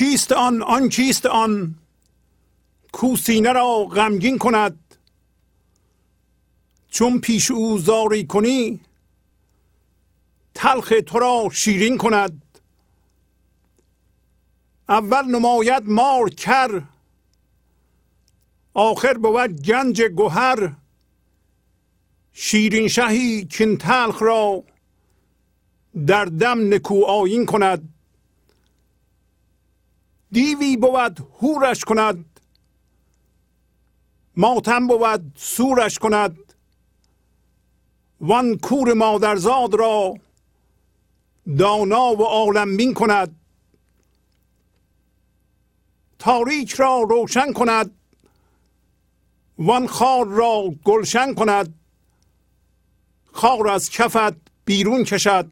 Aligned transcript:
آن 0.00 0.06
کیست 0.06 0.32
آن؟ 0.32 0.62
آن 0.62 0.88
کیست 0.88 1.26
آن؟ 1.26 1.74
کو 2.92 3.16
سینه 3.16 3.52
را 3.52 3.84
غمگین 3.84 4.38
کند. 4.38 4.96
چون 6.90 7.20
پیش 7.20 7.50
او 7.50 7.78
زاری 7.78 8.26
کنی 8.26 8.80
تلخ 10.54 10.92
تو 11.06 11.18
را 11.18 11.48
شیرین 11.52 11.98
کند. 11.98 12.60
اول 14.88 15.24
نماید 15.24 15.82
مار 15.82 16.30
کر 16.30 16.82
آخر 18.74 19.14
بود 19.14 19.62
گنج 19.62 20.02
گوهر. 20.02 20.72
شیرین 22.32 22.88
شهی 22.88 23.44
کین 23.44 23.76
تلخ 23.76 24.22
را 24.22 24.64
در 26.06 26.24
دم 26.24 26.74
نکو 26.74 27.04
آیین 27.04 27.46
کند. 27.46 27.99
دیوی 30.32 30.76
بود 30.76 31.26
هورش 31.40 31.84
کند. 31.84 32.40
ماتم 34.36 34.86
بود 34.86 35.32
سورش 35.36 35.98
کند. 35.98 36.38
وان 38.20 38.58
کور 38.58 38.92
مادرزاد 38.92 39.74
را 39.74 40.14
دانا 41.58 42.14
و 42.14 42.22
عالم 42.22 42.76
بین 42.76 42.94
کند. 42.94 43.40
تاریک 46.18 46.72
را 46.72 47.00
روشن 47.00 47.52
کند. 47.52 47.90
وان 49.58 49.86
خار 49.86 50.26
را 50.26 50.74
گلشن 50.84 51.34
کند. 51.34 51.74
خار 53.32 53.68
از 53.68 53.90
کفت 53.90 54.36
بیرون 54.64 55.04
کشد. 55.04 55.50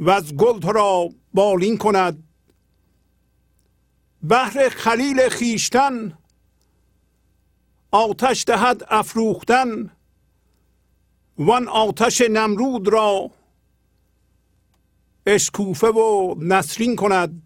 و 0.00 0.10
از 0.10 0.36
گل 0.36 0.60
تو 0.60 0.72
را 0.72 1.08
بالین 1.34 1.78
کند. 1.78 2.29
بهر 4.22 4.68
خلیل 4.68 5.28
خیشتن 5.28 6.18
آتش 7.90 8.44
دهد 8.46 8.82
افروختن 8.88 9.90
وان 11.38 11.68
آتش 11.68 12.20
نمرود 12.20 12.88
را 12.88 13.30
اشکوفه 15.26 15.86
و 15.86 16.34
نسرین 16.38 16.96
کند. 16.96 17.42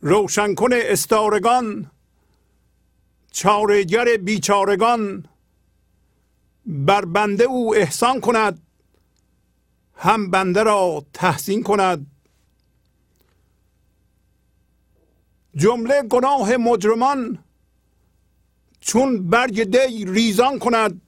روشن 0.00 0.54
کنه 0.54 0.76
استارگان 0.82 1.90
چارگر 3.30 4.16
بیچارگان 4.16 5.28
بر 6.66 7.04
بنده 7.04 7.44
او 7.44 7.74
احسان 7.74 8.20
کند 8.20 8.62
هم 9.94 10.30
بنده 10.30 10.62
را 10.62 11.06
تحسین 11.12 11.62
کند. 11.62 12.15
جمله 15.56 16.02
گناه 16.02 16.56
مجرمان 16.56 17.38
چون 18.80 19.30
برگ 19.30 19.62
دی 19.64 20.04
ریزان 20.04 20.58
کند. 20.58 21.00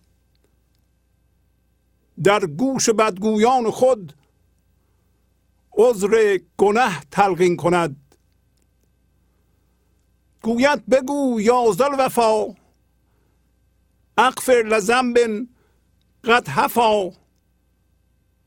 در 2.24 2.46
گوش 2.46 2.90
بدگویان 2.90 3.70
خود 3.70 4.12
عذر 5.72 6.38
گنه 6.56 7.00
تلقین 7.10 7.56
کند. 7.56 7.96
گوید 10.42 10.86
بگو 10.86 11.40
یازدل 11.40 11.94
وفا 11.98 12.54
اغفر 14.18 14.62
لذنب 14.66 15.18
قد 16.24 16.48
هفا 16.48 17.10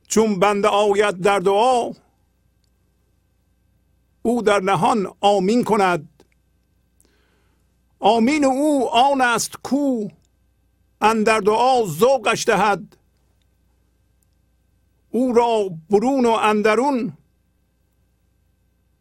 چون 0.08 0.39
بنده 0.39 0.67
آید 0.67 1.22
در 1.22 1.39
دعا 1.39 1.91
او 4.22 4.42
در 4.42 4.60
نهان 4.60 5.13
آمین 5.22 5.63
کند. 5.63 6.24
آمین 8.00 8.46
او 8.46 8.90
آن 8.90 9.22
است 9.22 9.56
کو 9.63 10.08
اندر 11.01 11.40
دعا 11.40 11.86
ذوقش 11.86 12.48
دهد. 12.48 12.98
او 15.10 15.34
را 15.34 15.70
برون 15.90 16.25
و 16.25 16.30
اندرون 16.30 17.18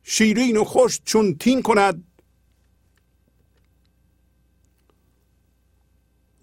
شیرین 0.02 0.56
و 0.56 0.64
خوش 0.64 1.00
چون 1.04 1.34
تین 1.34 1.62
کند. 1.62 2.04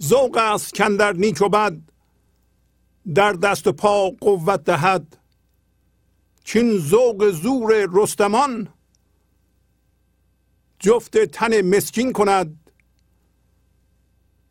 ذوق 0.03 0.38
است 0.38 0.74
کندر 0.74 1.13
نیک 1.13 1.41
و 1.41 1.50
بد 1.50 1.77
در 3.15 3.34
دست 3.34 3.67
و 3.67 3.72
پا 3.72 4.10
قوت 4.10 4.63
دهد. 4.63 5.16
چین 6.48 6.77
ذوق 6.77 7.30
زور 7.32 7.88
رستمان. 7.94 8.68
جفت 10.80 11.18
تن 11.18 11.62
مسکین 11.62 12.13
کند. 12.13 12.72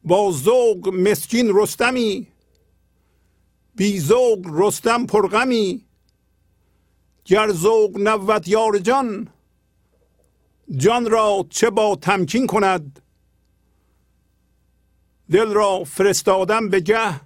با 0.04 0.32
ذوق 0.32 0.88
مسکین 0.88 1.50
رستمی. 1.54 2.26
بی 3.74 4.00
ذوق 4.00 4.46
رستم 4.46 5.06
پرغمی. 5.06 5.84
گر 7.24 7.52
ذوق 7.52 7.98
نوت 7.98 8.48
یار 8.48 8.78
جان 8.78 9.28
جان 10.76 11.10
را 11.10 11.46
چه 11.50 11.70
با 11.70 11.96
تمکین 11.96 12.46
کند؟ 12.46 13.02
دل 15.30 15.52
را 15.52 15.84
فرستادم 15.84 16.68
به 16.68 16.80
گه 16.80 17.20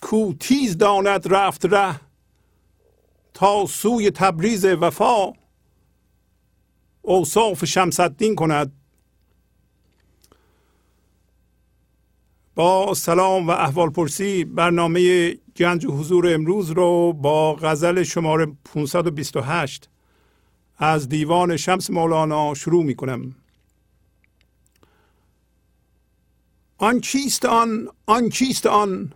کو 0.00 0.32
تیز 0.40 0.78
داند 0.78 1.34
رفت 1.34 1.66
ره. 1.66 2.11
تا 3.34 3.66
سوی 3.66 4.10
تبریز 4.10 4.64
وفا 4.64 5.32
اوصاف 7.02 7.64
شمس 7.64 8.00
الدین 8.00 8.34
کند. 8.34 8.72
با 12.54 12.94
سلام 12.94 13.48
و 13.48 13.50
احوال 13.50 13.90
پرسی 13.90 14.44
برنامه 14.44 15.34
گنج 15.56 15.86
حضور 15.86 16.34
امروز 16.34 16.70
رو 16.70 17.12
با 17.12 17.54
غزل 17.54 18.02
شماره 18.02 18.46
528 18.64 19.88
از 20.78 21.08
دیوان 21.08 21.56
شمس 21.56 21.90
مولانا 21.90 22.54
شروع 22.54 22.84
می 22.84 22.94
کنم. 22.94 23.34
آن 26.78 27.00
چیست 27.00 27.44
آن؟ 27.44 27.88
آن 28.06 28.28
چیست 28.28 28.66
آن؟ 28.66 29.12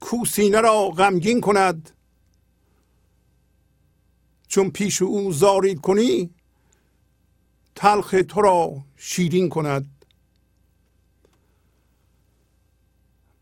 کو 0.00 0.24
سینه 0.24 0.60
را 0.60 0.88
غمگین 0.88 1.40
کند؟ 1.40 1.90
چون 4.50 4.70
پیش 4.70 5.02
او 5.02 5.32
زاری 5.32 5.74
کنی 5.74 6.30
تلخ 7.74 8.14
تو 8.28 8.40
را 8.40 8.84
شیرین 8.96 9.48
کند. 9.48 10.04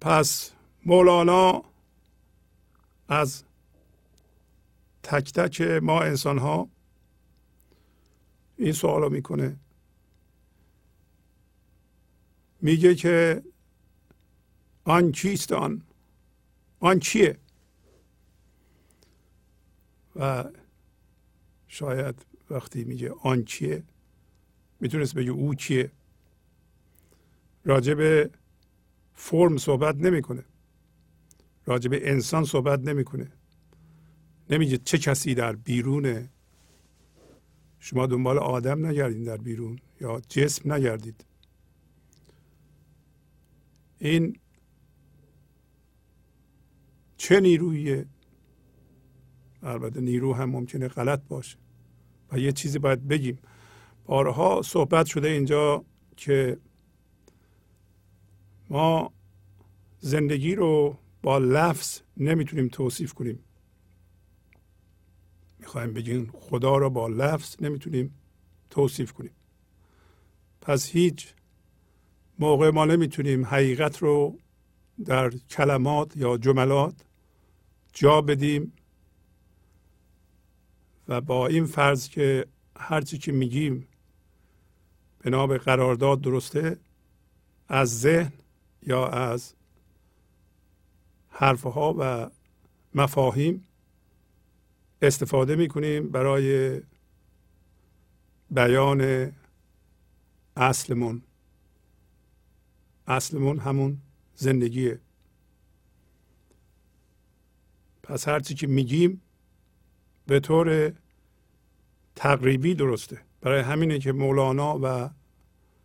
پس 0.00 0.50
مولانا 0.86 1.64
از 3.08 3.44
تک 5.02 5.32
تک 5.32 5.60
ما 5.60 6.02
انسان 6.02 6.38
ها 6.38 6.68
این 8.56 8.72
سوال 8.72 9.02
رو 9.02 9.10
می‌کنه. 9.10 9.56
میگه 12.60 12.94
که 12.94 13.42
آن 14.84 15.12
چیست 15.12 15.52
آن؟ 15.52 15.82
آن 16.80 16.98
چیه؟ 17.00 17.38
و 20.16 20.44
شاید 21.68 22.26
وقتی 22.50 22.84
میگه 22.84 23.10
آن 23.22 23.44
چیه 23.44 23.82
می‌تونست 24.80 25.14
بگه 25.14 25.30
او 25.30 25.54
چیه. 25.54 25.90
راجب 27.64 28.30
فرم 29.14 29.56
صحبت 29.56 29.96
نمی‌کنه. 29.96 30.44
راجب 31.66 31.90
انسان 31.94 32.44
صحبت 32.44 32.80
نمی‌کنه. 32.80 33.32
نمیگه 34.50 34.78
چه 34.78 34.98
کسی 34.98 35.34
در 35.34 35.56
بیرونه. 35.56 36.30
شما 37.80 38.06
دنبال 38.06 38.38
آدم 38.38 38.86
نگردید 38.86 39.26
در 39.26 39.36
بیرون 39.36 39.78
یا 40.00 40.20
جسم 40.28 40.72
نگردید. 40.72 41.24
این 43.98 44.36
چه 47.16 47.40
نیرویه؟ 47.40 48.06
البته 49.62 50.00
نیرو 50.00 50.34
هم 50.34 50.50
ممکنه 50.50 50.88
غلط 50.88 51.20
باشه. 51.28 51.56
و 52.32 52.38
یه 52.38 52.52
چیزی 52.52 52.78
باید 52.78 53.08
بگیم. 53.08 53.38
بارها 54.06 54.62
صحبت 54.62 55.06
شده 55.06 55.28
اینجا 55.28 55.84
که 56.16 56.58
ما 58.70 59.12
زندگی 59.98 60.54
رو 60.54 60.98
با 61.22 61.38
لفظ 61.38 62.00
نمی‌تونیم 62.16 62.68
توصیف 62.68 63.12
کنیم. 63.12 63.38
می‌خوایم 65.58 65.92
بگیم 65.92 66.32
خدا 66.34 66.76
رو 66.76 66.90
با 66.90 67.08
لفظ 67.08 67.56
نمی‌تونیم 67.60 68.14
توصیف 68.70 69.12
کنیم. 69.12 69.32
پس 70.60 70.88
هیچ 70.88 71.34
موقع 72.38 72.70
ما 72.70 72.84
نمی‌تونیم 72.84 73.44
حقیقت 73.44 73.98
رو 73.98 74.38
در 75.04 75.30
کلمات 75.30 76.16
یا 76.16 76.36
جملات 76.36 76.94
جا 77.92 78.20
بدیم 78.20 78.72
و 81.08 81.20
با 81.20 81.46
این 81.46 81.66
فرض 81.66 82.08
که 82.08 82.46
هرچی 82.76 83.18
که 83.18 83.32
میگیم 83.32 83.88
بنا 85.20 85.46
به 85.46 85.58
قرارداد 85.58 86.20
درسته 86.20 86.78
از 87.68 88.00
ذهن 88.00 88.32
یا 88.86 89.08
از 89.08 89.54
حرفها 91.28 91.94
و 91.98 92.30
مفاهیم 92.94 93.64
استفاده 95.02 95.56
می‌کنیم 95.56 96.08
برای 96.08 96.80
بیان 98.50 99.32
اصلمون. 100.56 101.22
اصلمون 103.06 103.58
همون 103.58 103.98
زندگیه. 104.34 105.00
پس 108.02 108.28
هرچی 108.28 108.54
که 108.54 108.66
میگیم 108.66 109.22
به 110.28 110.40
طور 110.40 110.92
تقریبی 112.16 112.74
درسته. 112.74 113.20
برای 113.40 113.60
همینه 113.60 113.98
که 113.98 114.12
مولانا 114.12 114.78
و 114.82 115.10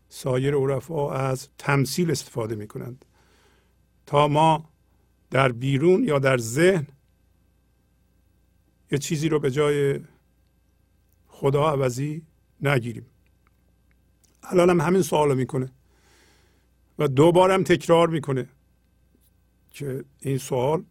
سایر 0.10 0.56
عرفا 0.56 1.12
از 1.14 1.50
تمثیل 1.58 2.12
استفاده 2.12 2.56
می‌کنند. 2.56 3.06
تا 4.06 4.28
ما 4.28 4.70
در 5.30 5.52
بیرون 5.52 6.04
یا 6.04 6.20
در 6.20 6.38
ذهن 6.38 6.88
یه 8.92 8.98
چیزی 8.98 9.30
رو 9.30 9.40
به 9.40 9.52
جای 9.52 10.00
خدا 11.28 11.70
عوضی 11.70 12.26
نگیریم. 12.62 13.06
الان 14.44 14.70
هم 14.70 14.82
همین 14.82 15.02
سوال 15.02 15.38
می‌کنه 15.38 15.72
و 17.00 17.08
دوبارم 17.08 17.64
تکرار 17.64 18.10
می‌کنه 18.10 18.50
که 19.72 20.06
این 20.20 20.38
سوال 20.38 20.84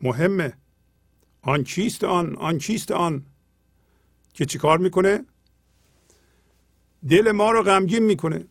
مهمه. 0.00 0.52
آن 1.46 1.64
چیست 1.64 2.04
آن؟ 2.04 2.36
آن 2.36 2.58
چیست 2.58 2.90
آن؟ 2.90 3.26
که 4.34 4.44
چیکار 4.46 4.78
می‌کنه؟ 4.78 5.24
دل 7.08 7.32
ما 7.32 7.50
رو 7.50 7.62
غمگین 7.62 8.02
می‌کنه. 8.02 8.44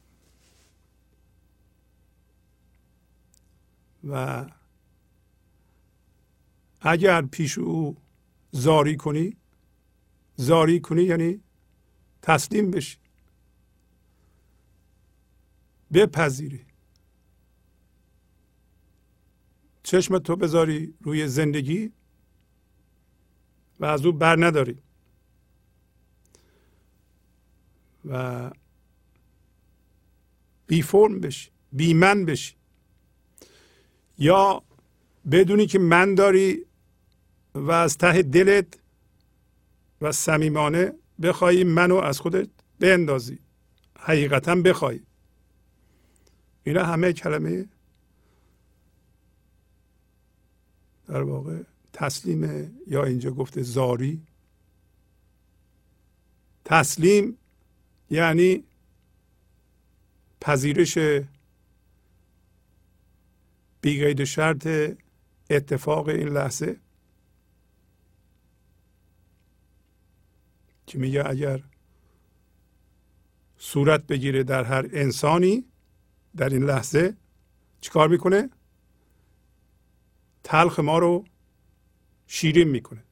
و 4.03 4.45
اگر 6.81 7.21
پیش 7.21 7.57
او 7.57 7.97
زاری 8.51 8.97
کنی 8.97 9.37
زاری 10.35 10.79
کنی 10.79 11.03
یعنی 11.03 11.41
تسلیم 12.21 12.71
بشی. 12.71 12.97
بپذیری. 15.93 16.65
چشم 19.83 20.19
تو 20.19 20.35
بذاری 20.35 20.93
روی 21.01 21.27
زندگی. 21.27 21.91
و 23.79 23.85
از 23.85 24.05
او 24.05 24.11
بر 24.11 24.45
نداری 24.45 24.77
و 28.05 28.51
بی 30.67 30.81
فرم 30.81 31.19
بشی 31.19 31.51
بی 31.75 31.93
من 31.93 32.25
بشی. 32.25 32.55
یا 34.17 34.63
بدونی 35.31 35.67
که 35.67 35.79
من 35.79 36.15
داری 36.15 36.65
و 37.55 37.71
از 37.71 37.97
ته 37.97 38.21
دلت 38.21 38.79
و 40.01 40.11
صمیمانه 40.11 40.93
بخوای 41.21 41.63
منو 41.63 41.95
از 41.95 42.19
خودت 42.19 42.49
بندازی. 42.79 43.39
حقیقتا 43.99 44.55
بخوای 44.55 44.99
اینا 46.63 46.83
همه 46.83 47.13
کلمه 47.13 47.65
در 51.07 51.21
واقع 51.21 51.63
تسلیم 51.95 52.71
یا 52.87 53.03
اینجا 53.03 53.31
گفته 53.31 53.61
زاری؟ 53.61 54.21
تسلیم 56.65 57.37
یعنی 58.09 58.63
پذیرش 60.41 60.97
بیقید 63.81 64.23
شرط 64.23 64.67
اتفاق 65.49 66.07
این 66.07 66.27
لحظه. 66.27 66.79
که 70.87 70.97
میگه؟ 70.97 71.29
اگر 71.29 71.63
صورت 73.57 74.07
بگیره 74.07 74.43
در 74.43 74.63
هر 74.63 74.89
انسانی 74.93 75.65
در 76.37 76.49
این 76.49 76.63
لحظه 76.63 77.17
چیکار 77.81 78.07
می‌کنه؟ 78.07 78.49
تلخ 80.43 80.79
ما 80.79 80.99
رو 80.99 81.25
شیرین 82.27 82.67
می‌کنه. 82.67 83.03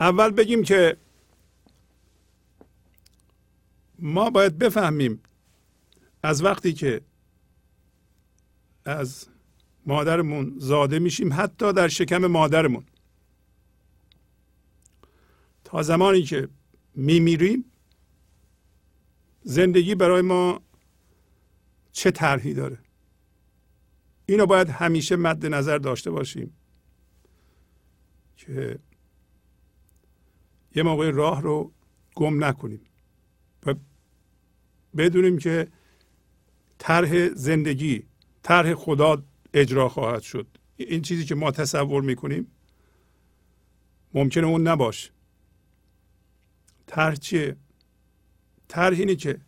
اول 0.00 0.30
بگیم 0.30 0.62
که 0.62 0.96
ما 3.98 4.30
باید 4.30 4.58
بفهمیم 4.58 5.22
از 6.22 6.44
وقتی 6.44 6.72
که 6.72 7.00
از 8.84 9.26
مادرمون 9.86 10.54
زاده 10.58 10.98
میشیم 10.98 11.32
حتی 11.32 11.72
در 11.72 11.88
شکم 11.88 12.26
مادرمون. 12.26 12.84
تا 15.64 15.82
زمانی 15.82 16.22
که 16.22 16.48
میمیریم 16.94 17.64
زندگی 19.42 19.94
برای 19.94 20.22
ما 20.22 20.62
چه 21.92 22.10
طرحی 22.10 22.54
داره؟ 22.54 22.78
اینو 24.26 24.46
باید 24.46 24.68
همیشه 24.68 25.16
مد 25.16 25.46
نظر 25.46 25.78
داشته 25.78 26.10
باشیم 26.10 26.56
که 28.36 28.78
یه 30.74 30.82
موقع 30.82 31.10
راه 31.10 31.42
رو 31.42 31.72
گم 32.14 32.44
نکنیم 32.44 32.80
و 33.66 33.74
بدونیم 34.96 35.38
که 35.38 35.68
طرح 36.78 37.28
زندگی 37.28 38.06
طرح 38.42 38.74
خدا 38.74 39.22
اجرا 39.54 39.88
خواهد 39.88 40.22
شد. 40.22 40.46
این 40.76 41.02
چیزی 41.02 41.24
که 41.24 41.34
ما 41.34 41.50
تصور 41.50 42.02
می‌کنیم 42.02 42.46
ممکنه 44.14 44.46
اون 44.46 44.68
نباشه 44.68 45.10
طرح 46.86 47.14
چیه؟ 47.14 47.56
طرح 48.68 48.98
اینه 48.98 49.14
که 49.14 49.40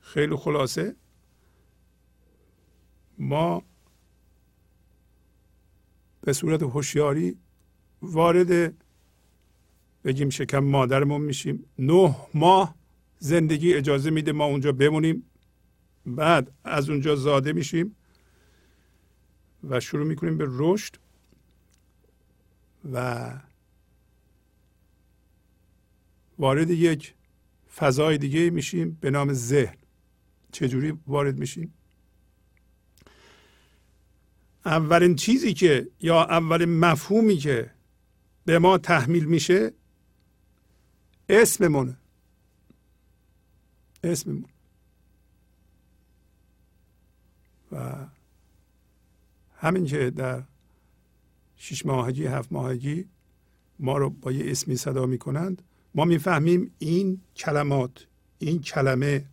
خیلی 0.00 0.36
خلاصه 0.36 0.96
ما 3.20 3.62
به 6.20 6.32
صورت 6.32 6.62
هوشیاری 6.62 7.36
وارد 8.02 8.74
بگیم 10.04 10.30
شکم 10.30 10.58
مادرمون 10.58 11.20
میشیم. 11.20 11.64
نه 11.78 12.16
ماه 12.34 12.74
زندگی 13.18 13.74
اجازه 13.74 14.10
میده 14.10 14.32
ما 14.32 14.44
اونجا 14.44 14.72
بمونیم. 14.72 15.24
بعد 16.06 16.52
از 16.64 16.90
اونجا 16.90 17.16
زاده 17.16 17.52
میشیم 17.52 17.96
و 19.64 19.80
شروع 19.80 20.06
می‌کنیم 20.06 20.38
به 20.38 20.46
رشد 20.48 20.96
و 22.92 23.30
وارد 26.38 26.70
یک 26.70 27.14
فضای 27.76 28.18
دیگه 28.18 28.50
میشیم 28.50 28.98
به 29.00 29.10
نام 29.10 29.32
ذهن. 29.32 29.76
چجوری 30.52 30.98
وارد 31.06 31.38
میشیم؟ 31.38 31.74
اولین 34.64 35.16
چیزی 35.16 35.54
که 35.54 35.88
یا 36.00 36.24
اولین 36.24 36.78
مفهومی 36.78 37.36
که 37.36 37.70
به 38.44 38.58
ما 38.58 38.78
تحمیل 38.78 39.24
میشه 39.24 39.72
اسممونه 41.28 41.96
اسممون. 44.04 44.44
و 47.72 48.06
همین 49.56 49.86
که 49.86 50.10
در 50.10 50.42
شش 51.56 51.86
ماهگی 51.86 52.26
هفت 52.26 52.52
ماهگی 52.52 53.08
ما 53.78 53.98
رو 53.98 54.10
با 54.10 54.32
یه 54.32 54.50
اسمی 54.50 54.76
صدا 54.76 55.06
می‌کنند 55.06 55.62
ما 55.94 56.04
می‌فهمیم 56.04 56.74
این 56.78 57.20
کلمات 57.36 58.06
این 58.38 58.60
کلمه 58.60 59.24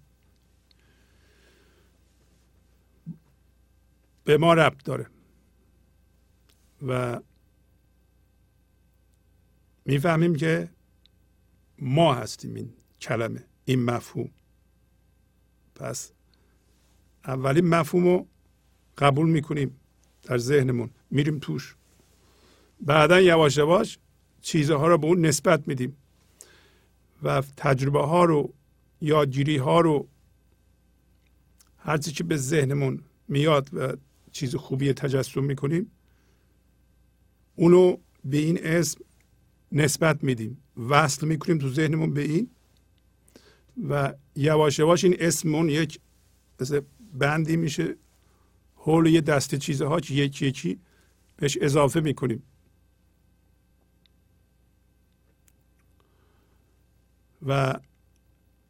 به 4.23 4.37
ما 4.37 4.53
ربط 4.53 4.83
داره. 4.83 5.07
و 6.87 7.21
می‌فهمیم 9.85 10.35
که 10.35 10.69
ما 11.79 12.13
هستیم 12.13 12.55
این 12.55 12.73
کلمه 13.01 13.43
این 13.65 13.83
مفهوم. 13.83 14.29
پس 15.75 16.11
اولین 17.25 17.67
مفهوم 17.67 18.03
رو 18.03 18.27
قبول 18.97 19.29
می‌کنیم 19.29 19.79
در 20.23 20.37
ذهنمون 20.37 20.89
میریم 21.11 21.39
توش. 21.39 21.75
بعدا 22.81 23.21
یواش 23.21 23.57
یواش 23.57 23.99
چیزها 24.41 24.87
رو 24.87 24.97
به 24.97 25.07
اون 25.07 25.25
نسبت 25.25 25.67
میدیم 25.67 25.97
و 27.23 27.41
تجربه 27.57 28.05
ها 28.05 28.25
رو 28.25 28.53
یادگیری 29.01 29.57
ها 29.57 29.81
رو 29.81 30.07
هرچی 31.77 32.11
که 32.11 32.23
به 32.23 32.37
ذهنمون 32.37 33.03
میاد 33.27 33.69
و 33.73 33.95
چیز 34.31 34.55
خوبی 34.55 34.93
تجسم 34.93 35.43
می‌کنیم 35.43 35.91
اونو 37.57 37.97
به 38.25 38.37
این 38.37 38.65
اسم 38.65 38.99
نسبت 39.71 40.23
میدیم. 40.23 40.63
وصل 40.89 41.27
می‌کنیم 41.27 41.57
تو 41.57 41.69
ذهنمون 41.69 42.13
به 42.13 42.21
این 42.21 42.49
و 43.89 44.13
یواش 44.35 44.79
یواش 44.79 45.03
این 45.03 45.15
اسممون 45.19 45.69
یک 45.69 45.99
مثل 46.59 46.81
بندی 47.13 47.57
میشه 47.57 47.95
حول 48.75 49.05
یه 49.05 49.21
دسته 49.21 49.57
چیزها 49.57 49.97
یکی 49.97 50.45
یکی 50.45 50.79
بهش 51.37 51.57
اضافه 51.61 51.99
می‌کنیم. 51.99 52.43
و 57.45 57.79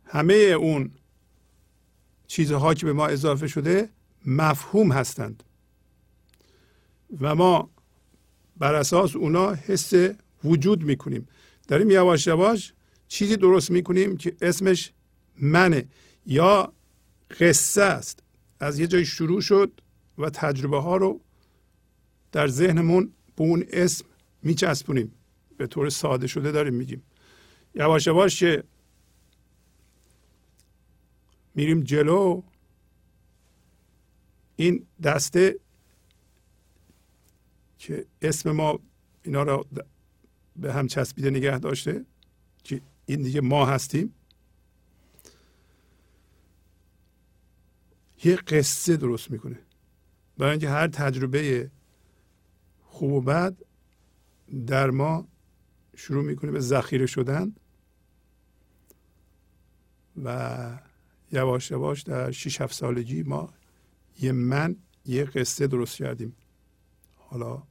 همه 0.06 0.34
اون 0.34 0.92
چیزها 2.28 2.74
که 2.74 2.86
به 2.86 2.94
ما 2.94 3.08
اضافه 3.08 3.48
شده 3.48 3.90
مفهوم 4.26 4.92
هستند. 4.92 5.44
و 7.22 7.36
ما 7.36 7.70
بر 8.60 8.76
اساس 8.76 9.16
اونا 9.16 9.54
حس 9.54 9.94
وجود 10.44 10.84
می‌کنیم. 10.84 11.28
داریم 11.68 11.90
یواش 11.90 12.28
یواش 12.28 12.74
چیزی 13.08 13.36
درست 13.36 13.72
می‌کنیم 13.72 14.18
که 14.18 14.36
اسمش 14.42 14.92
منه 15.40 15.86
یا 16.26 16.74
قصه 17.40 17.82
است. 17.82 18.24
از 18.60 18.80
یه 18.80 18.88
جای 18.88 19.06
شروع 19.06 19.42
شد 19.42 19.72
و 20.18 20.30
تجربه 20.30 20.82
ها 20.82 20.98
رو 20.98 21.22
در 22.32 22.48
ذهنمون 22.48 23.14
به 23.36 23.44
اون 23.44 23.64
اسم 23.70 24.06
میچسبونیم. 24.44 25.14
به 25.58 25.68
طور 25.68 25.90
ساده 25.90 26.28
شده 26.28 26.52
داریم 26.52 26.74
میگیم. 26.74 27.04
یواش 27.76 28.08
یواش 28.08 28.40
که 28.40 28.64
میریم 31.56 31.84
جلو 31.84 32.42
این 34.56 34.86
دسته 35.04 35.60
که 37.80 38.06
اسم 38.22 38.52
ما 38.52 38.80
اینا 39.24 39.44
را 39.44 39.66
به 40.56 40.74
هم 40.74 40.88
چسبیده 40.88 41.30
نگه 41.30 41.60
داشته 41.60 42.06
که 42.64 42.82
این 43.06 43.22
دیگه 43.22 43.42
ما 43.42 43.66
هستیم. 43.66 44.14
یه 48.24 48.36
قصه 48.36 48.98
درست 48.98 49.32
می‌کنه. 49.32 49.60
برای 50.38 50.52
اینکه 50.52 50.70
هر 50.70 50.88
تجربه 50.88 51.72
خوب 52.84 53.12
و 53.12 53.22
بد 53.22 53.58
در 54.68 54.90
ما 54.90 55.28
شروع 55.96 56.24
می‌کنه 56.24 56.52
به 56.52 56.60
ذخیره 56.60 57.06
شدن 57.06 57.56
و 60.24 60.80
یواش 61.32 61.72
یواش 61.72 62.02
در 62.02 62.32
6 62.32 62.62
7 62.62 62.74
سالگی 62.74 63.24
ما 63.24 63.54
یه 64.22 64.32
من 64.32 64.76
یه 65.06 65.24
قصه 65.24 65.68
درست 65.68 65.98
کردیم. 65.98 66.36
حالا 67.30 67.64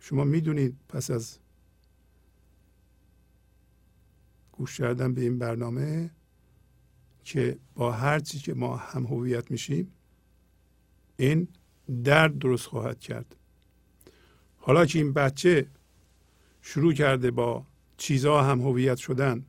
شما 0.00 0.24
می‌دونید 0.24 0.76
پس 0.88 1.10
از 1.10 1.38
گوش 4.52 4.78
کردن 4.78 5.14
به 5.14 5.20
این 5.20 5.38
برنامه 5.38 6.10
که 7.24 7.58
با 7.74 7.92
هر 7.92 8.18
چی 8.18 8.38
که 8.38 8.54
ما 8.54 8.76
هم 8.76 9.06
هویت 9.06 9.50
میشیم 9.50 9.92
این 11.16 11.48
درد 12.04 12.38
درست 12.38 12.66
خواهد 12.66 13.00
کرد. 13.00 13.36
حالا 14.56 14.86
که 14.86 14.98
این 14.98 15.12
بچه 15.12 15.66
شروع 16.62 16.92
کرده 16.92 17.30
با 17.30 17.66
چیزها 17.96 18.42
هم 18.42 18.60
هویت 18.60 18.96
شدن 18.96 19.44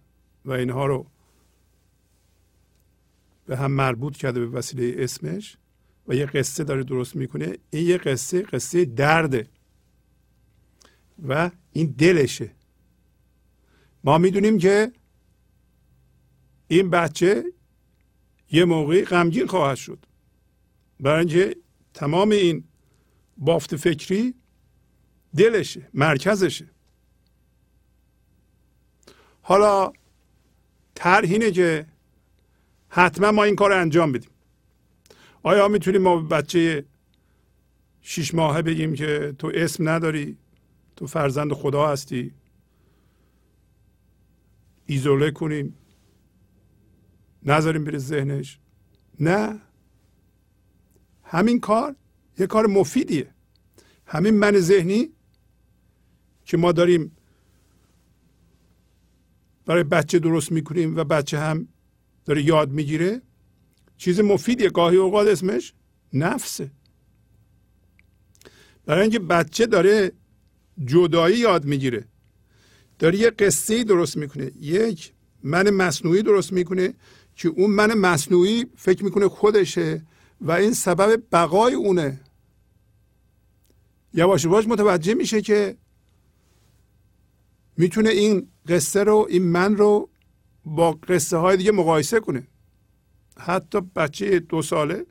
و 0.46 0.52
اینها 0.52 0.86
رو 0.86 1.06
به 3.46 3.58
هم 3.58 3.72
مربوط 3.72 4.18
کرده 4.18 4.40
به 4.40 4.48
وسیله 4.48 5.04
اسمش 5.04 5.58
و 6.08 6.14
یه 6.14 6.26
قصه 6.26 6.64
داره 6.64 6.84
درست 6.84 7.16
می‌کنه. 7.16 7.58
این 7.70 7.88
یه 7.88 7.98
قصه 7.98 8.42
قصه 8.42 8.86
درده. 8.86 9.48
و 11.28 11.52
این 11.72 11.96
دلشه. 11.98 12.52
ما 14.04 14.18
می‌دونیم 14.18 14.58
که 14.58 14.92
این 16.68 16.90
بچه 16.90 17.44
یه 18.52 18.66
موقعی 18.66 19.06
غمگین 19.06 19.48
خواهد 19.48 19.78
شد. 19.78 20.06
برای 21.00 21.20
اینکه 21.20 21.56
تمام 21.94 22.30
این 22.30 22.64
بافت 23.38 23.76
فکری 23.76 24.36
دلشه 25.38 25.90
مرکزشه. 25.94 26.70
حالا 29.42 29.94
طرح 30.96 31.50
که 31.50 31.88
حتما 32.90 33.32
ما 33.32 33.44
این 33.44 33.56
کار 33.56 33.72
انجام 33.72 34.12
بدیم. 34.12 34.30
آیا 35.44 35.68
می‌تونیم 35.68 36.02
ما 36.02 36.18
بچه 36.22 36.86
شیش 38.02 38.34
ماهه 38.34 38.62
بگیم 38.62 38.94
که 38.94 39.36
تو 39.40 39.52
اسم 39.54 39.90
نداری؟ 39.90 40.38
تو 40.96 41.08
فرزند 41.08 41.54
خدا 41.54 41.88
هستی. 41.88 42.34
ایزوله 44.86 45.32
کنیم. 45.32 45.76
نذاریم 47.44 47.84
بره 47.84 47.98
ذهنش. 47.98 48.60
نه. 49.20 49.62
همین 51.24 51.60
کار 51.60 51.96
یه 52.40 52.48
کار 52.48 52.68
مفیدیه. 52.68 53.34
همین 54.06 54.34
من 54.34 54.60
ذهنی 54.60 55.10
که 56.46 56.58
ما 56.58 56.72
داریم 56.72 57.18
برای 59.66 59.84
بچه 59.84 60.20
درست 60.20 60.52
می‌کنیم 60.52 60.96
و 60.96 61.04
بچه 61.04 61.40
هم 61.40 61.68
داره 62.26 62.44
یاد 62.44 62.72
می‌گیره 62.72 63.22
چیز 64.02 64.20
مفیدیه 64.20 64.70
گاهی 64.70 64.98
اوقات 64.98 65.28
اسمش 65.28 65.74
نفسه 66.14 66.72
برای 68.86 69.02
اینکه 69.02 69.20
بچه 69.20 69.66
داره 69.66 70.12
جدایی 70.86 71.38
یاد 71.38 71.66
می‌گیره. 71.66 72.06
داره 73.00 73.18
یه 73.18 73.30
قصه 73.30 73.84
درست 73.84 74.18
می‌کنه. 74.18 74.52
یک 74.60 75.14
من 75.44 75.70
مصنوعی 75.70 76.22
درست 76.24 76.54
می‌کنه 76.54 76.94
که 77.36 77.48
اون 77.48 77.72
من 77.72 77.94
مصنوعی 77.94 78.66
فکر 78.76 79.04
می‌کنه 79.04 79.28
خودشه 79.28 80.06
و 80.42 80.52
این 80.52 80.74
سبب 80.74 81.24
بقای 81.32 81.74
اونه. 81.74 82.22
یواش 84.14 84.46
یواش 84.46 84.68
متوجه 84.68 85.14
میشه 85.14 85.42
که 85.42 85.78
می‌تونه 87.78 88.10
این 88.10 88.48
قصه 88.68 89.04
رو 89.04 89.28
این 89.30 89.44
من 89.44 89.78
رو 89.78 90.10
با 90.66 90.92
قصه 90.92 91.38
های 91.38 91.58
دیگه 91.58 91.72
مقایسه 91.72 92.20
کنه. 92.20 92.48
حتی 93.42 93.82
بچه 93.82 94.40
دو 94.40 94.62
ساله 94.62 95.06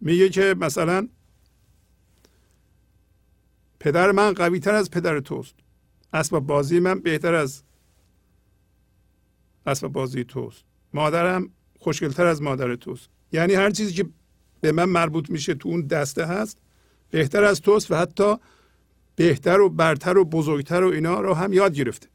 میگه 0.00 0.28
که 0.28 0.54
مثلا 0.60 1.08
پدر 3.80 4.12
من 4.12 4.32
قوی 4.32 4.60
تر 4.60 4.74
از 4.74 4.90
پدر 4.90 5.20
توست. 5.20 5.54
اسباب 6.12 6.46
بازی 6.46 6.80
من 6.80 7.00
بهتر 7.00 7.34
از 7.34 7.62
اسباب 9.66 9.92
بازی 9.92 10.24
توست. 10.24 10.64
مادرم 10.92 11.50
خوشگلتر 11.78 12.26
از 12.26 12.42
مادر 12.42 12.76
توست. 12.76 13.08
یعنی 13.32 13.54
هر 13.54 13.70
چیزی 13.70 13.92
که 13.92 14.08
به 14.60 14.72
من 14.72 14.84
مربوط 14.84 15.30
میشه 15.30 15.54
تو 15.54 15.68
اون 15.68 15.86
دسته 15.86 16.26
هست 16.26 16.58
بهتر 17.10 17.44
از 17.44 17.60
توست 17.60 17.90
و 17.90 17.94
حتی 17.94 18.36
بهتر 19.16 19.60
و 19.60 19.68
برتر 19.68 20.18
و 20.18 20.24
بزرگتر 20.24 20.82
و 20.82 20.88
اینا 20.92 21.20
رو 21.20 21.34
هم 21.34 21.52
یاد 21.52 21.74
گرفته. 21.74 22.08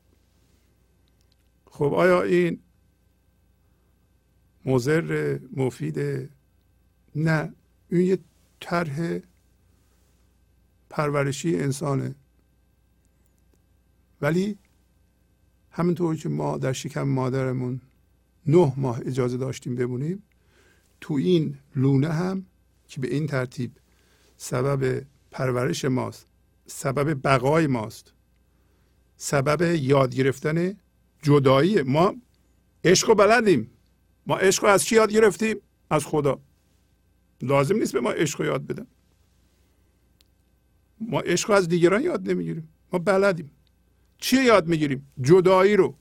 خب 1.65 1.93
آیا 1.93 2.21
این 2.21 2.59
مضر 4.65 5.39
مفید 5.55 6.29
نه. 7.15 7.53
این 7.89 8.01
یه 8.01 8.17
طرح 8.59 9.19
پرورشی 10.89 11.55
انسانه. 11.55 12.15
ولی 14.21 14.57
همینطور 15.71 16.15
که 16.15 16.29
ما 16.29 16.57
در 16.57 16.73
شکم 16.73 17.03
مادرمون 17.03 17.81
نه 18.45 18.73
ماه 18.77 18.99
اجازه 19.05 19.37
داشتیم 19.37 19.75
بمونیم 19.75 20.23
تو 21.01 21.13
این 21.13 21.57
لونه 21.75 22.09
هم 22.09 22.45
که 22.87 23.01
به 23.01 23.13
این 23.13 23.27
ترتیب 23.27 23.71
سبب 24.37 25.05
پرورش 25.31 25.85
ماست 25.85 26.27
سبب 26.67 27.27
بقای 27.27 27.67
ماست 27.67 28.13
سبب 29.17 29.61
یاد 29.75 30.15
گرفتن 30.15 30.75
جدایی. 31.21 31.81
ما 31.81 32.15
عشق 32.83 33.09
و 33.09 33.15
بلدیم. 33.15 33.71
ما 34.29 34.37
عشق 34.37 34.63
از 34.63 34.83
چی 34.83 34.95
یاد 34.95 35.11
گرفتیم؟ 35.11 35.57
از 35.89 36.05
خدا. 36.05 36.39
لازم 37.41 37.75
نیست 37.75 37.93
به 37.93 38.01
ما 38.01 38.11
عشق 38.11 38.41
یاد 38.41 38.67
بدن. 38.67 38.87
ما 41.01 41.19
عشق 41.19 41.49
از 41.49 41.67
دیگران 41.67 42.01
یاد 42.01 42.29
نمی‌گیریم. 42.29 42.69
ما 42.93 42.99
بلدیم. 42.99 43.51
چی 44.17 44.43
یاد 44.43 44.67
می‌گیریم؟ 44.67 45.11
جدایی 45.21 45.75
رو. 45.75 45.95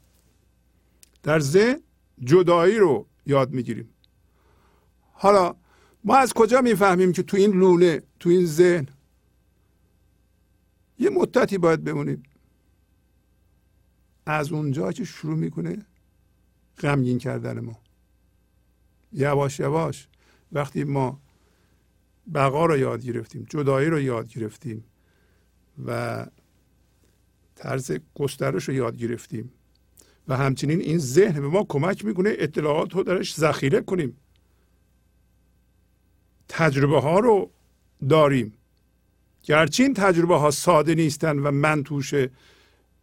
در 1.22 1.40
ذهن 1.40 1.80
جدایی 2.24 2.78
رو 2.78 3.06
یاد 3.26 3.50
می‌گیریم. 3.50 3.88
حالا 5.12 5.56
ما 6.04 6.16
از 6.16 6.32
کجا 6.32 6.60
می‌فهمیم 6.60 7.12
که 7.12 7.22
تو 7.22 7.36
این 7.36 7.50
لونه 7.50 8.02
تو 8.20 8.30
این 8.30 8.46
ذهن 8.46 8.88
یه 10.98 11.10
مدتی 11.10 11.58
باید 11.58 11.84
بمونیم؟ 11.84 12.22
از 14.26 14.52
اونجا 14.52 14.92
که 14.92 15.04
شروع 15.04 15.36
می‌کنه 15.36 15.86
غمگین 16.78 17.18
کردن 17.18 17.60
ما. 17.60 17.87
یواش 19.12 19.60
یواش. 19.60 20.08
وقتی 20.52 20.84
ما 20.84 21.20
بقا 22.34 22.66
رو 22.66 22.76
یاد 22.76 23.04
گرفتیم 23.04 23.46
جدایی 23.50 23.88
رو 23.88 24.00
یاد 24.00 24.28
گرفتیم 24.28 24.84
و 25.86 26.26
طرز 27.54 27.92
گسترش 28.14 28.68
رو 28.68 28.74
یاد 28.74 28.96
گرفتیم 28.96 29.52
و 30.28 30.36
همچنین 30.36 30.80
این 30.80 30.98
ذهن 30.98 31.40
به 31.40 31.48
ما 31.48 31.66
کمک 31.68 32.04
می‌کنه 32.04 32.34
اطلاعات 32.38 32.94
رو 32.94 33.02
درش 33.02 33.34
ذخیره 33.34 33.80
کنیم. 33.80 34.16
تجربه 36.48 37.00
ها 37.00 37.18
رو 37.18 37.50
داریم. 38.08 38.52
گرچه 39.42 39.82
این 39.82 39.94
تجربه 39.94 40.38
ها 40.38 40.50
ساده 40.50 40.94
نیستن 40.94 41.38
و 41.38 41.50
من 41.50 41.82
توشه 41.82 42.30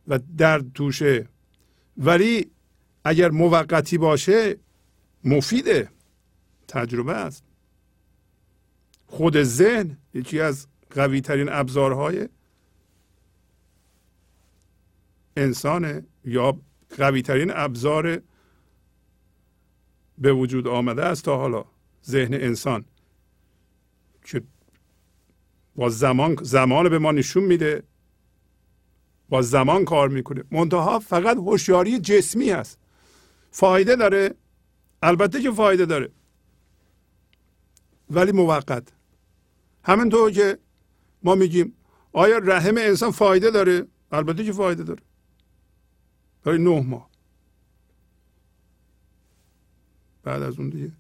و 0.08 0.20
درد 0.38 0.74
توشه 0.74 1.28
ولی 1.98 2.52
اگر 3.04 3.32
موقتی 3.32 3.98
باشه 3.98 4.58
مفیده. 5.24 5.89
تجربه 6.76 7.14
است. 7.14 7.44
خود 9.08 9.44
ذهن 9.44 9.98
یکی 10.14 10.40
از 10.40 10.68
قوی 10.90 11.22
ترین 11.22 11.50
ابزارهای 11.50 12.30
انسانه 15.38 16.04
یا 16.26 16.58
قوی 16.98 17.22
ترین 17.22 17.52
ابزار 17.56 18.22
به 20.18 20.34
وجود 20.34 20.68
آمده 20.68 21.06
است 21.06 21.26
تا 21.26 21.38
حالا. 21.38 21.66
ذهن 22.06 22.34
انسان 22.34 22.86
که 24.26 24.42
با 25.76 25.90
زمان 25.90 26.36
زمان 26.42 26.90
به 26.90 27.00
ما 27.00 27.12
نشون 27.12 27.44
میده 27.44 27.84
با 29.30 29.42
زمان 29.42 29.86
کار 29.86 30.10
می‌کنه. 30.10 30.44
منتها 30.52 31.00
فقط 31.00 31.38
هوشیاری 31.38 32.00
جسمی 32.00 32.50
هست. 32.50 32.80
فایده 33.52 33.96
داره. 33.96 34.34
البته 35.04 35.42
که 35.42 35.52
فایده 35.52 35.86
داره. 35.86 36.10
ولی 38.10 38.32
موقت. 38.32 38.88
همینطور 39.84 40.32
که 40.32 40.60
ما 41.24 41.36
میگیم 41.36 41.74
آیا 42.13 42.38
رحم 42.38 42.78
انسان 42.78 43.12
فایده 43.12 43.52
داره؟ 43.52 43.88
البته 44.12 44.44
که 44.44 44.52
فایده 44.52 44.84
داره. 44.84 45.02
برای 46.44 46.58
نه 46.58 46.82
ماه. 46.82 47.10
بعد 50.24 50.41
از 50.41 50.60
اون 50.60 50.70
دیگه. 50.70 50.91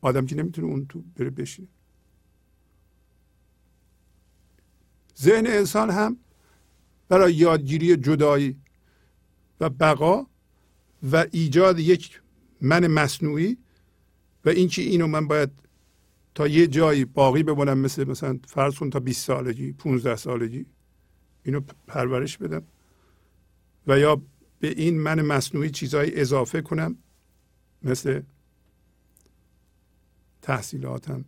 آدم 0.00 0.26
که 0.26 0.34
نمی‌تونه 0.36 0.66
اون 0.66 0.86
تو 0.86 1.02
بره 1.16 1.30
بشینه. 1.30 1.68
ذهن 5.18 5.46
انسان 5.46 5.90
هم 5.90 6.16
برای 7.08 7.34
یادگیری 7.34 7.96
جدایی 7.96 8.60
و 9.60 9.70
بقا 9.70 10.26
و 11.12 11.26
ایجاد 11.32 11.78
یک 11.78 12.20
من 12.60 12.86
مصنوعی 12.86 13.58
و 14.44 14.48
اینکه 14.48 14.82
اینو 14.82 15.06
من 15.06 15.28
باید 15.28 15.50
تا 16.34 16.48
یه 16.48 16.66
جایی 16.66 17.04
باقی 17.04 17.42
بمونم 17.42 17.78
مثل 17.78 18.04
مثلا 18.04 18.38
فرض 18.46 18.78
کن 18.78 18.90
تا 18.90 19.00
20 19.00 19.26
سالگی 19.26 19.72
15 19.72 20.16
سالگی 20.16 20.66
اینو 21.42 21.60
پرورش 21.86 22.38
بدم 22.38 22.62
و 23.86 23.98
یا 23.98 24.22
به 24.60 24.68
این 24.68 25.00
من 25.00 25.22
مصنوعی 25.22 25.70
چیزهای 25.70 26.20
اضافه 26.20 26.62
کنم 26.62 26.96
مثل 27.82 28.22
تحصیلاتم 30.42 31.24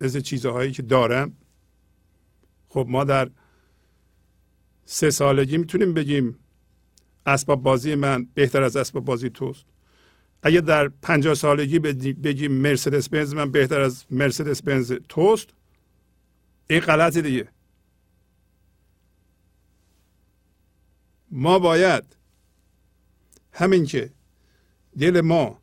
مثل 0.00 0.20
چیزهایی 0.20 0.72
که 0.72 0.82
دارم. 0.82 1.36
خب 2.68 2.86
ما 2.88 3.04
در 3.04 3.30
سه 4.84 5.10
سالگی 5.10 5.58
می‌تونیم 5.58 5.94
بگیم 5.94 6.38
اسباب 7.26 7.62
بازی 7.62 7.94
من 7.94 8.28
بهتر 8.34 8.62
از 8.62 8.76
اسباب 8.76 9.04
بازی 9.04 9.30
توست. 9.30 9.64
اگه 10.42 10.60
در 10.60 10.88
پنجاه 10.88 11.34
سالگی 11.34 11.78
بگیم 11.78 12.52
مرسدس 12.52 13.08
بنز 13.08 13.34
من 13.34 13.50
بهتر 13.50 13.80
از 13.80 14.04
مرسدس 14.10 14.62
بنز 14.62 14.92
توست 15.08 15.48
این 16.70 16.80
غلط 16.80 17.18
دیگه. 17.18 17.48
ما 21.30 21.58
باید 21.58 22.16
همین 23.52 23.84
که 23.86 24.10
دل 24.98 25.20
ما 25.20 25.62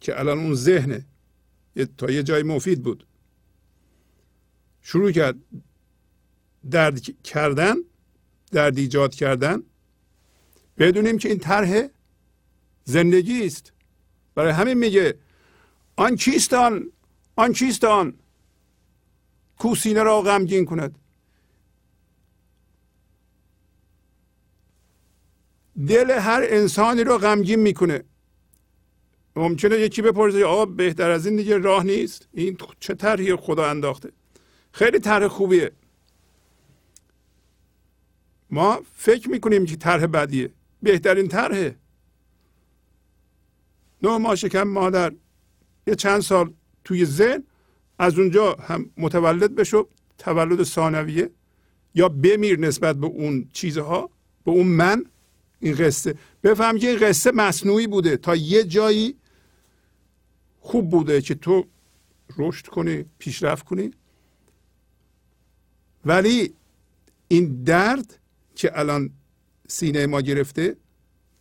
که 0.00 0.20
الان 0.20 0.38
اون 0.38 0.54
ذهن 0.54 1.04
تا 1.96 2.10
یه 2.10 2.22
جای 2.22 2.42
مفید 2.42 2.82
بود 2.82 3.06
شروع 4.82 5.12
کرد 5.12 5.36
درد 6.70 7.22
کردن 7.22 7.74
درد 8.52 8.78
ایجاد 8.78 9.14
کردن 9.14 9.62
بدونیم 10.78 11.18
که 11.18 11.28
این 11.28 11.38
طرح 11.38 11.88
زندگی 12.84 13.46
است. 13.46 13.73
برای 14.34 14.52
همین 14.52 14.74
میگه 14.74 15.14
آن 15.96 16.16
چیست 16.16 16.54
آن 16.54 16.90
آن 17.36 17.52
چیست 17.52 17.84
آن 17.84 18.14
کوسینه 19.58 20.02
را 20.02 20.22
غمگین 20.22 20.64
کند. 20.64 20.98
دل 25.88 26.10
هر 26.10 26.44
انسانی 26.48 27.04
رو 27.04 27.18
غمگین 27.18 27.60
می‌کنه. 27.60 28.04
ممکنه 29.36 29.76
یکی 29.78 30.02
بپرسه 30.02 30.44
آقا 30.44 30.66
بهتر 30.66 31.10
از 31.10 31.26
این 31.26 31.36
دیگه 31.36 31.58
راه 31.58 31.84
نیست؟ 31.84 32.28
این 32.32 32.56
چه 32.80 32.94
طرحی 32.94 33.36
خدا 33.36 33.66
انداخته؟ 33.70 34.12
خیلی 34.72 34.98
طرح 34.98 35.28
خوبیه. 35.28 35.72
ما 38.50 38.82
فکر 38.94 39.30
می‌کنیم 39.30 39.66
که 39.66 39.76
طرح 39.76 40.06
بدیه. 40.06 40.50
بهترین 40.82 41.28
طرحه. 41.28 41.76
نه 44.02 44.18
ماه 44.18 44.36
شکم 44.36 44.62
مادر 44.62 45.12
یه 45.86 45.94
چند 45.94 46.20
سال 46.20 46.52
توی 46.84 47.04
ذهن 47.04 47.44
از 47.98 48.18
اونجا 48.18 48.54
هم 48.54 48.90
متولد 48.96 49.54
بشو 49.54 49.88
تولد 50.18 50.62
ثانویه. 50.62 51.30
یا 51.94 52.08
بمیر 52.08 52.58
نسبت 52.58 52.96
به 52.96 53.06
اون 53.06 53.48
چیزها 53.52 54.10
به 54.44 54.50
اون 54.50 54.66
من 54.66 55.04
این 55.60 55.74
قصه. 55.74 56.14
بفهم 56.42 56.78
که 56.78 56.88
این 56.88 56.98
قصه 56.98 57.32
مصنوعی 57.32 57.86
بوده. 57.86 58.16
تا 58.16 58.36
یه 58.36 58.64
جایی 58.64 59.16
خوب 60.60 60.90
بوده 60.90 61.20
که 61.20 61.34
تو 61.34 61.64
رشد 62.38 62.66
کنی 62.66 63.04
پیشرفت 63.18 63.64
کنی. 63.64 63.90
ولی 66.04 66.54
این 67.28 67.62
درد 67.62 68.18
که 68.54 68.78
الان 68.78 69.10
سینه 69.68 70.06
ما 70.06 70.20
گرفته 70.20 70.76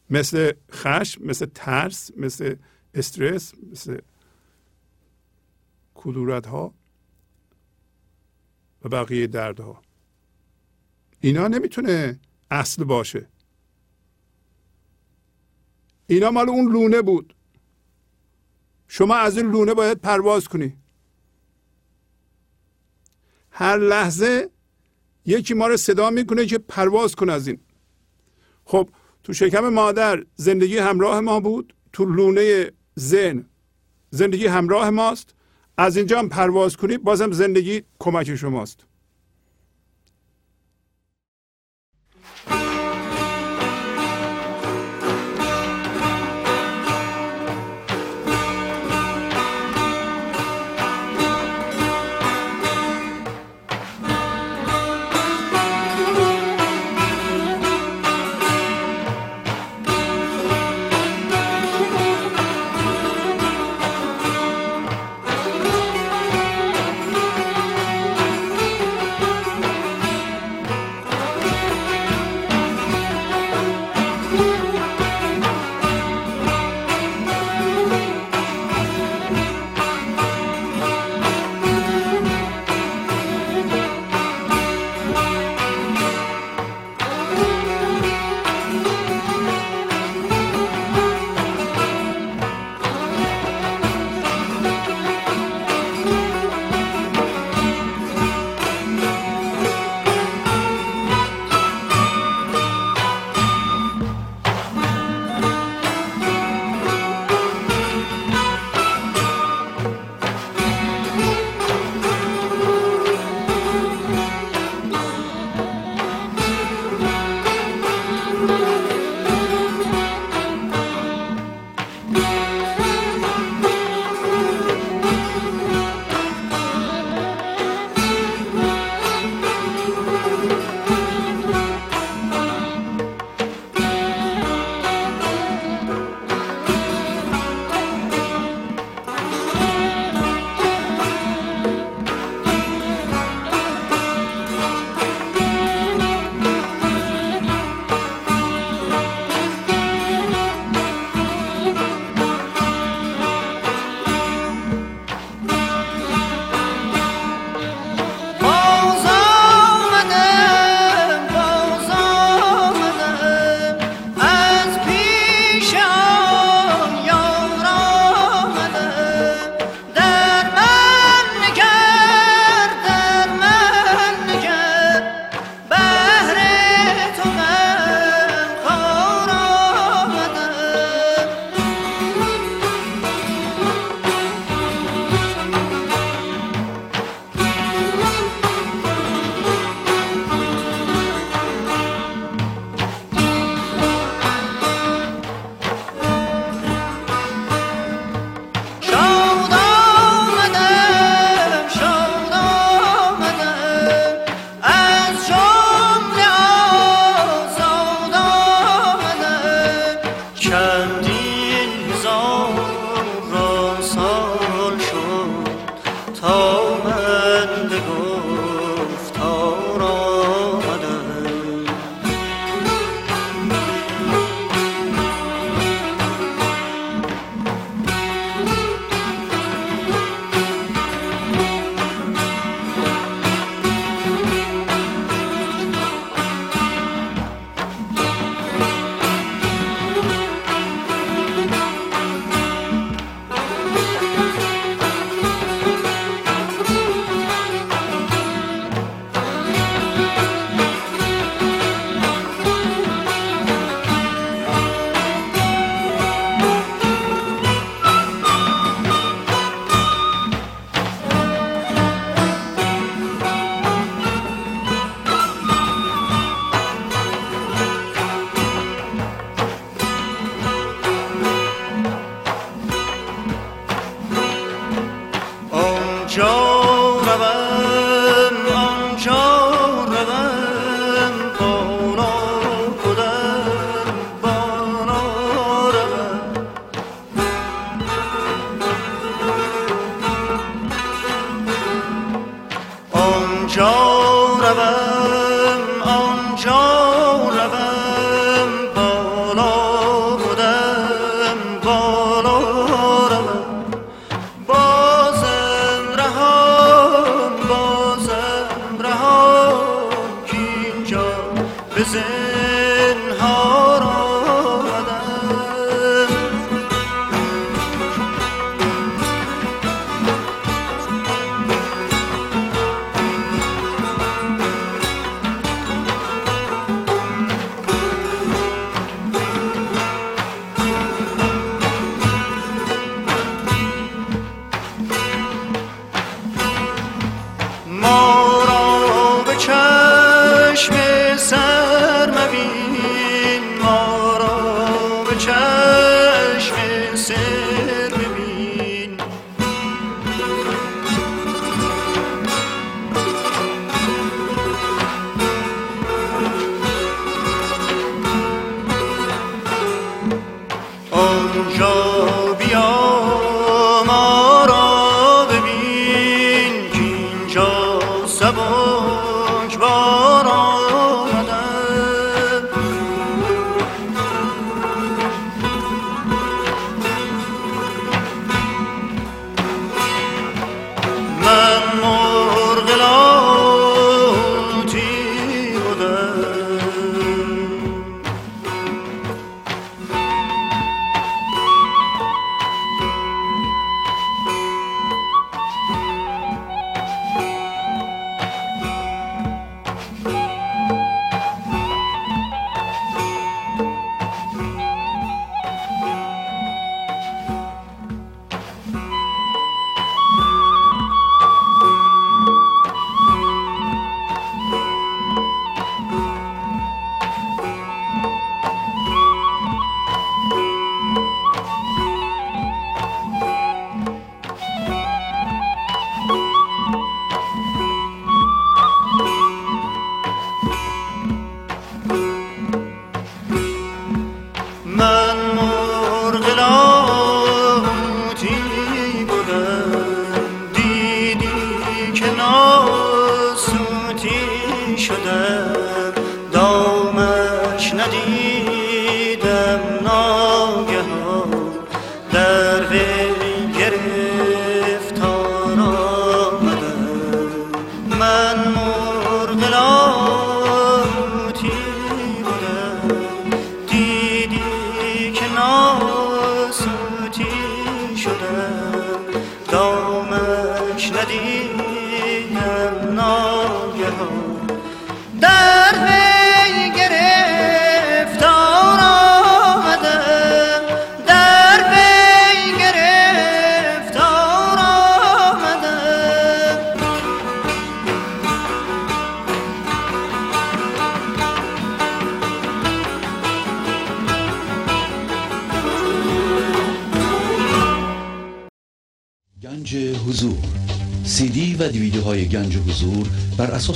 مثل 0.09 0.53
خشم 0.71 1.25
مثل 1.25 1.45
ترس 1.45 2.11
مثل 2.17 2.55
استرس 2.93 3.53
مثل 3.71 3.99
کدورت 5.93 6.47
ها 6.47 6.73
و 8.81 8.89
بقیه 8.89 9.27
دردها. 9.27 9.81
اینا 11.19 11.47
نمی‌تونه 11.47 12.19
اصل 12.51 12.83
باشه. 12.83 13.27
اینا 16.07 16.31
مال 16.31 16.49
اون 16.49 16.71
لونه 16.71 17.01
بود. 17.01 17.35
شما 18.87 19.15
از 19.15 19.37
این 19.37 19.51
لونه 19.51 19.73
باید 19.73 19.97
پرواز 19.97 20.47
کنی. 20.47 20.77
هر 23.51 23.77
لحظه 23.77 24.49
یکی 25.25 25.53
ما 25.53 25.67
رو 25.67 25.77
صدا 25.77 26.09
می‌کنه 26.09 26.45
که 26.45 26.57
پرواز 26.57 27.15
کن 27.15 27.29
از 27.29 27.47
این. 27.47 27.59
خب 28.65 28.89
تو 29.23 29.33
شکم 29.33 29.69
مادر 29.69 30.23
زندگی 30.35 30.77
همراه 30.77 31.19
ما 31.19 31.39
بود 31.39 31.73
تو 31.93 32.05
لونه 32.05 32.71
ذهن 32.99 33.45
زندگی 34.09 34.47
همراه 34.47 34.89
ماست. 34.89 35.35
از 35.77 35.97
اینجا 35.97 36.19
هم 36.19 36.29
پرواز 36.29 36.77
کنی 36.77 36.97
بازم 36.97 37.31
زندگی 37.31 37.83
کمک 37.99 38.35
شماست. 38.35 38.85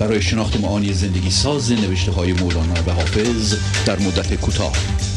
برای 0.00 0.22
شناخت 0.22 0.60
معانی 0.60 0.92
زندگی 0.92 1.30
ساز 1.30 1.72
نوشته 1.72 2.12
های 2.12 2.32
مولانا 2.32 2.74
و 2.86 2.90
حافظ 2.90 3.54
در 3.86 3.98
مدت 3.98 4.40
کوتاه. 4.40 4.72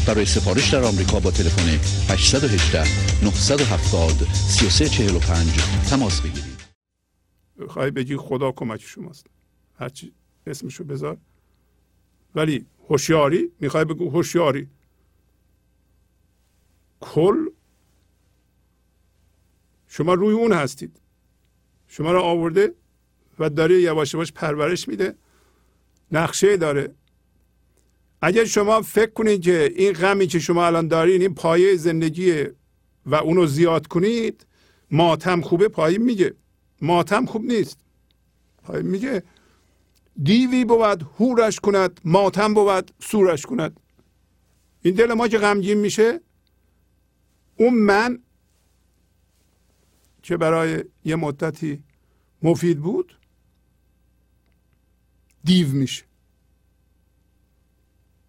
برای 0.06 0.24
سفارش 0.24 0.74
در 0.74 0.84
آمریکا 0.84 1.20
با 1.20 1.30
تلفن 1.30 1.68
818 2.12 2.78
970 3.24 4.10
3345 4.34 5.52
تماس 5.90 6.20
بگیرید. 6.20 6.60
خواهی 7.68 7.90
بگی 7.90 8.16
خدا 8.16 8.52
کمک 8.52 8.80
شماست. 8.80 9.26
هرچی 9.78 10.12
اسمشو 10.46 10.84
بذار. 10.84 11.16
ولی 12.34 12.66
هوشیاری 12.88 13.50
می‌خوای 13.60 13.84
بگو 13.84 14.10
هوشیاری. 14.10 14.68
کل 17.00 17.46
شما 19.88 20.14
روی 20.14 20.34
اون 20.34 20.52
هستید. 20.52 21.00
شما 21.88 22.12
را 22.12 22.22
آورده 22.22 22.74
و 23.38 23.50
داره 23.50 23.80
یواش 23.80 24.14
یواش 24.14 24.32
پرورش 24.32 24.88
میده. 24.88 25.14
نقشه 26.12 26.56
داره. 26.56 26.94
اگر 28.22 28.44
شما 28.44 28.82
فکر 28.82 29.10
کنید 29.10 29.42
که 29.42 29.72
این 29.76 29.92
غمی 29.92 30.26
که 30.26 30.38
شما 30.38 30.66
الان 30.66 30.88
دارین 30.88 31.20
این 31.20 31.34
پایه 31.34 31.76
زندگیه 31.76 32.54
و 33.06 33.14
اونو 33.14 33.46
زیاد 33.46 33.86
کنید 33.86 34.46
ماتم 34.90 35.40
خوبه 35.40 35.68
پایین 35.68 36.02
میگه. 36.02 36.34
ماتم 36.82 37.26
خوب 37.26 37.44
نیست. 37.44 37.78
میگه. 38.82 39.22
دیوی 40.22 40.64
بود 40.64 41.06
هورش 41.18 41.60
کند 41.60 42.00
ماتم 42.04 42.54
بود 42.54 42.90
سورش 42.98 43.42
کند. 43.42 43.80
این 44.82 44.94
دل 44.94 45.12
ما 45.12 45.28
که 45.28 45.38
غمگین 45.38 45.78
میشه 45.78 46.20
اون 47.56 47.74
من 47.74 48.18
که 50.22 50.36
برای 50.36 50.84
یه 51.04 51.16
مدتی 51.16 51.82
مفید 52.42 52.80
بود 52.80 53.18
دیو 55.44 55.68
میشه. 55.68 56.04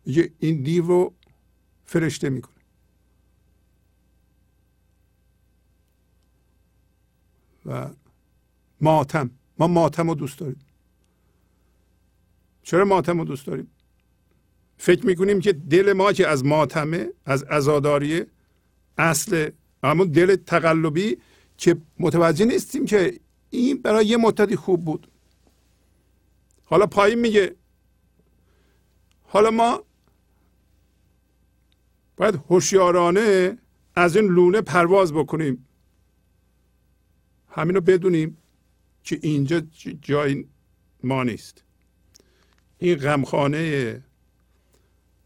میگه 0.06 0.32
این 0.40 0.64
دیو 0.64 0.88
رو 0.88 1.14
فرشته 1.86 2.30
می‌کنه. 2.30 2.56
و 7.66 7.90
ماتم. 8.82 9.30
ما 9.60 9.68
ماتم 9.68 10.10
رو 10.10 10.16
دوست 10.16 10.40
داریم. 10.40 10.60
چرا 12.64 12.86
ماتم 12.86 13.20
رو 13.20 13.26
دوست 13.26 13.46
داریم؟ 13.48 13.68
فکر 14.78 15.06
می‌کنیم 15.06 15.40
که 15.40 15.54
دل 15.54 15.94
ما 15.94 16.14
که 16.14 16.28
از 16.28 16.46
ماتمه 16.46 17.10
از 17.26 17.44
ازاداریه 17.44 18.28
اصل 18.98 19.50
اما 19.84 20.06
دل 20.06 20.36
تقلبی 20.36 21.18
که 21.58 21.78
متوجه 22.00 22.46
نیستیم 22.46 22.86
که 22.86 23.20
این 23.50 23.82
برای 23.82 24.06
یه 24.06 24.18
مدتی 24.18 24.56
خوب 24.56 24.86
بود. 24.86 25.08
حالا 26.66 26.86
پایین 26.86 27.20
میگه. 27.20 27.56
حالا 29.24 29.52
ما 29.52 29.84
باید 32.18 32.36
هوشیارانه 32.36 33.58
از 33.96 34.16
این 34.16 34.26
لونه 34.26 34.62
پرواز 34.62 35.14
بکنیم. 35.14 35.68
همینو 37.50 37.82
بدونیم 37.82 38.38
که 39.04 39.20
اینجا 39.22 39.60
جای 40.02 40.46
ما 41.04 41.24
نیست. 41.24 41.64
این 42.78 42.96
غمخانه 42.96 44.04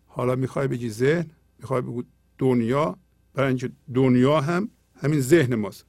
حالا 0.08 0.36
می‌خوای 0.36 0.68
بگی 0.68 0.90
ذهن 0.90 1.32
می‌خوای 1.60 1.82
بگو 1.82 2.04
دنیا 2.38 2.98
برای 3.34 3.48
اینکه 3.48 3.72
دنیا 3.94 4.42
هم 4.42 4.70
همین 4.96 5.22
ذهن 5.22 5.56
ماست. 5.56 5.86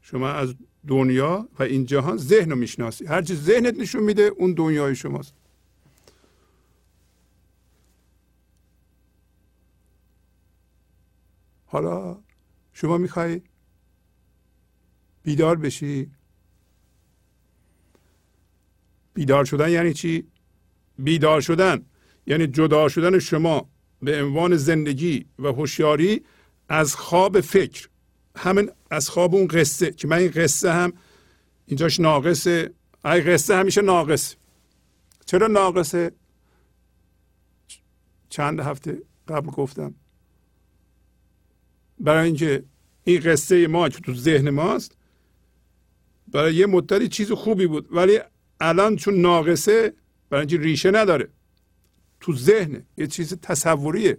شما 0.00 0.28
از 0.28 0.54
دنیا 0.86 1.48
و 1.58 1.62
این 1.62 1.84
جهان 1.86 2.16
ذهن 2.16 2.50
رو 2.50 2.56
می‌شناسی. 2.56 3.06
هرچی 3.06 3.34
ذهنت 3.34 3.74
نشون 3.74 4.02
میده 4.02 4.22
اون 4.22 4.52
دنیای 4.52 4.96
شماست. 4.96 5.34
حالا 11.66 12.18
شما 12.72 12.98
می‌خوای 12.98 13.42
بیدار 15.22 15.56
بشی؟ 15.56 16.10
بیدار 19.14 19.44
شدن 19.44 19.70
یعنی 19.70 19.92
چی؟ 19.94 20.26
بیدار 20.98 21.40
شدن 21.40 21.86
یعنی 22.26 22.46
جدا 22.46 22.88
شدن 22.88 23.18
شما 23.18 23.68
به 24.02 24.22
عنوان 24.22 24.56
زندگی 24.56 25.26
و 25.38 25.46
هوشیاری 25.46 26.24
از 26.68 26.96
خواب 26.96 27.40
فکر. 27.40 27.88
همین 28.36 28.70
از 28.90 29.08
خواب 29.08 29.34
اون 29.34 29.46
قصه 29.46 29.90
که 29.90 30.08
من 30.08 30.16
این 30.16 30.30
قصه 30.30 30.72
هم 30.72 30.92
اینجاش 31.66 32.00
ناقصه. 32.00 32.70
ای 33.04 33.20
قصه 33.20 33.56
همیشه 33.56 33.82
ناقص. 33.82 34.34
چرا 35.26 35.46
ناقصه؟ 35.46 36.12
چند 38.28 38.60
هفته 38.60 39.02
قبل 39.28 39.46
گفتم. 39.50 39.94
برای 42.00 42.26
اینکه 42.26 42.64
این 43.04 43.20
قصه 43.20 43.66
ما 43.66 43.88
که 43.88 44.00
تو 44.00 44.14
ذهن 44.14 44.50
ماست 44.50 44.96
برای 46.28 46.54
یه 46.54 46.66
مدتی 46.66 47.08
چیز 47.08 47.32
خوبی 47.32 47.66
بود. 47.66 47.88
ولی 47.90 48.20
الان 48.60 48.96
چون 48.96 49.14
ناقصه 49.14 49.94
برای 50.30 50.40
اینکه 50.40 50.58
ریشه 50.58 50.90
نداره. 50.90 51.28
تو 52.20 52.36
ذهن 52.36 52.82
یه 52.96 53.06
چیز 53.06 53.34
تصوریه. 53.34 54.18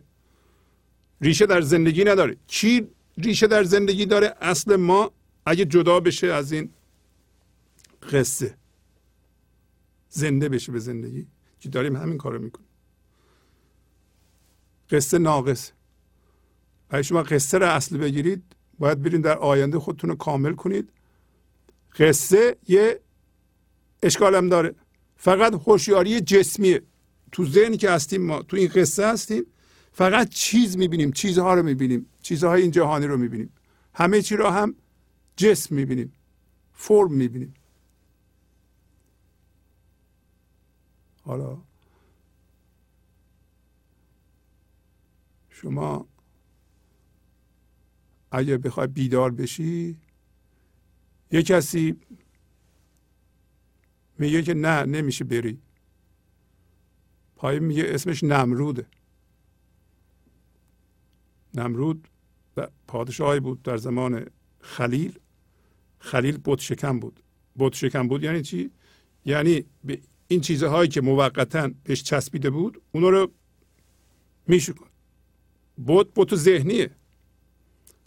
ریشه 1.21 1.45
در 1.45 1.61
زندگی 1.61 2.03
نداره. 2.03 2.37
چی 2.47 2.87
ریشه 3.17 3.47
در 3.47 3.63
زندگی 3.63 4.05
داره. 4.05 4.35
اصل 4.41 4.75
ما 4.75 5.11
اگه 5.45 5.65
جدا 5.65 5.99
بشه 5.99 6.27
از 6.27 6.51
این 6.51 6.69
قصه 8.11 8.57
زنده 10.09 10.49
بشه 10.49 10.71
به 10.71 10.79
زندگی 10.79 11.27
که 11.59 11.69
داریم 11.69 11.95
همین 11.95 12.17
کارو 12.17 12.39
می‌کنیم. 12.39 12.67
قصه 14.89 15.17
ناقص 15.17 15.71
اگه 16.89 17.01
شما 17.01 17.23
قصه 17.23 17.57
رو 17.57 17.65
اصل 17.65 17.97
بگیرید 17.97 18.43
باید 18.79 19.01
برین 19.01 19.21
در 19.21 19.37
آینده 19.37 19.79
خودتون 19.79 20.09
رو 20.09 20.15
کامل 20.15 20.53
کنید. 20.53 20.89
قصه 21.99 22.55
یه 22.67 22.99
اشکالم 24.03 24.49
داره. 24.49 24.75
فقط 25.15 25.53
هوشیاری 25.53 26.21
جسمیه. 26.21 26.81
تو 27.31 27.45
ذهنی 27.45 27.77
که 27.77 27.89
هستیم 27.89 28.21
ما 28.21 28.41
تو 28.41 28.57
این 28.57 28.67
قصه 28.67 29.07
هستیم 29.07 29.45
فقط 29.91 30.29
چیز 30.29 30.77
می‌بینیم 30.77 31.11
چیزها 31.11 31.53
رو 31.53 31.63
می‌بینیم. 31.63 32.09
چیزهای 32.23 32.61
این 32.61 32.71
جهانی 32.71 33.05
رو 33.05 33.17
می‌بینیم. 33.17 33.53
همه 33.93 34.21
چی 34.21 34.35
رو 34.35 34.47
هم 34.47 34.75
جسم 35.35 35.75
می‌بینیم. 35.75 36.13
فرم 36.73 37.13
می‌بینیم. 37.13 37.53
حالا 41.23 41.61
شما 45.49 46.07
اگه 48.31 48.57
بخوای 48.57 48.87
بیدار 48.87 49.31
بشی 49.31 49.97
یه 51.31 51.43
کسی 51.43 51.99
میگه 54.17 54.41
که 54.41 54.53
نه 54.53 54.83
نمیشه 54.83 55.23
بری. 55.23 55.61
پایین 57.35 57.63
میگه 57.63 57.83
اسمش 57.87 58.23
نمروده. 58.23 58.87
نمرود 61.53 62.07
پادشاهی 62.87 63.39
بود 63.39 63.63
در 63.63 63.77
زمان 63.77 64.25
خلیل. 64.59 65.19
خلیل 65.99 66.39
بت 66.45 66.59
شکم 66.59 66.99
بود. 66.99 67.23
بت 67.59 67.73
شکم 67.73 68.07
بود 68.07 68.23
یعنی 68.23 68.41
چی؟ 68.41 68.71
یعنی 69.25 69.65
به 69.83 70.01
این 70.27 70.41
چیزهایی 70.41 70.89
که 70.89 71.01
موقتا 71.01 71.71
بهش 71.83 72.03
چسبیده 72.03 72.49
بود 72.49 72.81
اونا 72.91 73.09
رو 73.09 73.31
میشکن. 74.47 74.87
بت 75.87 76.07
بت 76.15 76.35
ذهنیه. 76.35 76.91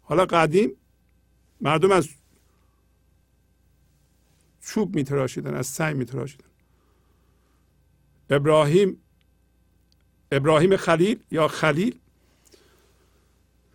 حالا 0.03 0.27
قدیم 0.27 0.73
مردم 1.61 1.91
از 1.91 2.09
چوب 4.61 4.97
میتراشیدن 4.97 5.55
از 5.55 5.67
سنگ 5.67 5.97
میتراشیدن. 5.97 6.49
ابراهیم 8.31 9.03
ابراهیم 10.33 10.77
خلیل 10.77 11.19
یا 11.31 11.49
خلیل 11.49 11.99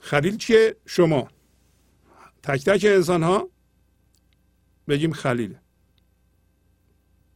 خلیل 0.02 0.38
چیه 0.38 0.76
شما؟ 0.86 1.28
تک 2.44 2.66
تک 2.66 2.86
انسان 2.86 3.24
ها 3.24 3.50
بگیم 4.88 5.14
خلیله 5.14 5.62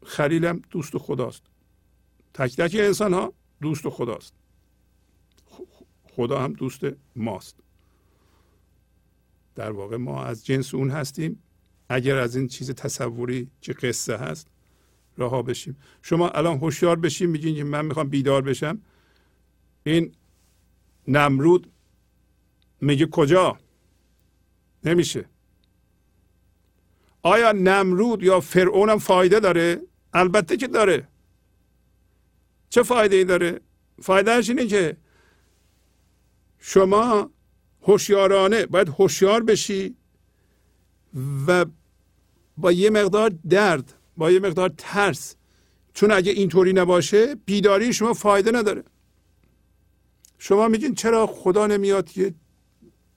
خلیلم 0.05 0.61
دوست 0.69 0.97
خداست. 0.97 1.43
تک 2.33 2.55
تک 2.55 2.75
انسان 2.79 3.13
ها 3.13 3.33
دوست 3.61 3.89
خداست. 3.89 4.33
خدا 6.15 6.41
هم 6.41 6.53
دوست 6.53 6.81
ماست. 7.15 7.55
در 9.55 9.71
واقع 9.71 9.97
ما 9.97 10.23
از 10.23 10.45
جنس 10.45 10.73
اون 10.73 10.91
هستیم. 10.91 11.43
اگر 11.89 12.17
از 12.17 12.35
این 12.35 12.47
چیز 12.47 12.71
تصوری 12.71 13.51
که 13.61 13.73
قصه 13.73 14.17
هست 14.17 14.47
رها 15.17 15.41
بشیم. 15.41 15.77
شما 16.01 16.29
الان 16.29 16.57
هوشیار 16.57 16.95
بشیم 16.95 17.29
میگین 17.29 17.55
که 17.55 17.63
من 17.63 17.85
می‌خوام 17.85 18.09
بیدار 18.09 18.41
بشم. 18.41 18.81
این 19.83 20.15
نمرود 21.07 21.71
میگه 22.81 23.05
کجا؟ 23.05 23.57
نمیشه. 24.83 25.25
آیا 27.23 27.51
نمرود 27.51 28.23
یا 28.23 28.39
فرعون 28.39 28.89
هم 28.89 28.97
فایده 28.97 29.39
داره؟ 29.39 29.81
البته 30.13 30.57
که 30.57 30.67
داره. 30.67 31.07
چه 32.69 32.83
فایده 32.83 33.15
ای 33.15 33.23
داره؟ 33.23 33.61
فایدهش 34.01 34.49
اینه 34.49 34.67
که 34.67 34.97
شما 36.59 37.29
هوشیارانه 37.81 38.65
باید 38.65 38.89
هوشیار 38.89 39.43
بشی 39.43 39.95
و 41.47 41.65
با 42.57 42.71
یه 42.71 42.89
مقدار 42.89 43.31
درد 43.49 43.93
با 44.17 44.31
یه 44.31 44.39
مقدار 44.39 44.73
ترس. 44.77 45.35
چون 45.93 46.11
اگه 46.11 46.31
اینطوری 46.31 46.73
نباشه 46.73 47.35
بیداری 47.35 47.93
شما 47.93 48.13
فایده 48.13 48.51
نداره. 48.51 48.83
شما 50.37 50.67
میگین 50.67 50.95
چرا 50.95 51.27
خدا 51.27 51.67
نمیاد 51.67 52.09
که 52.09 52.33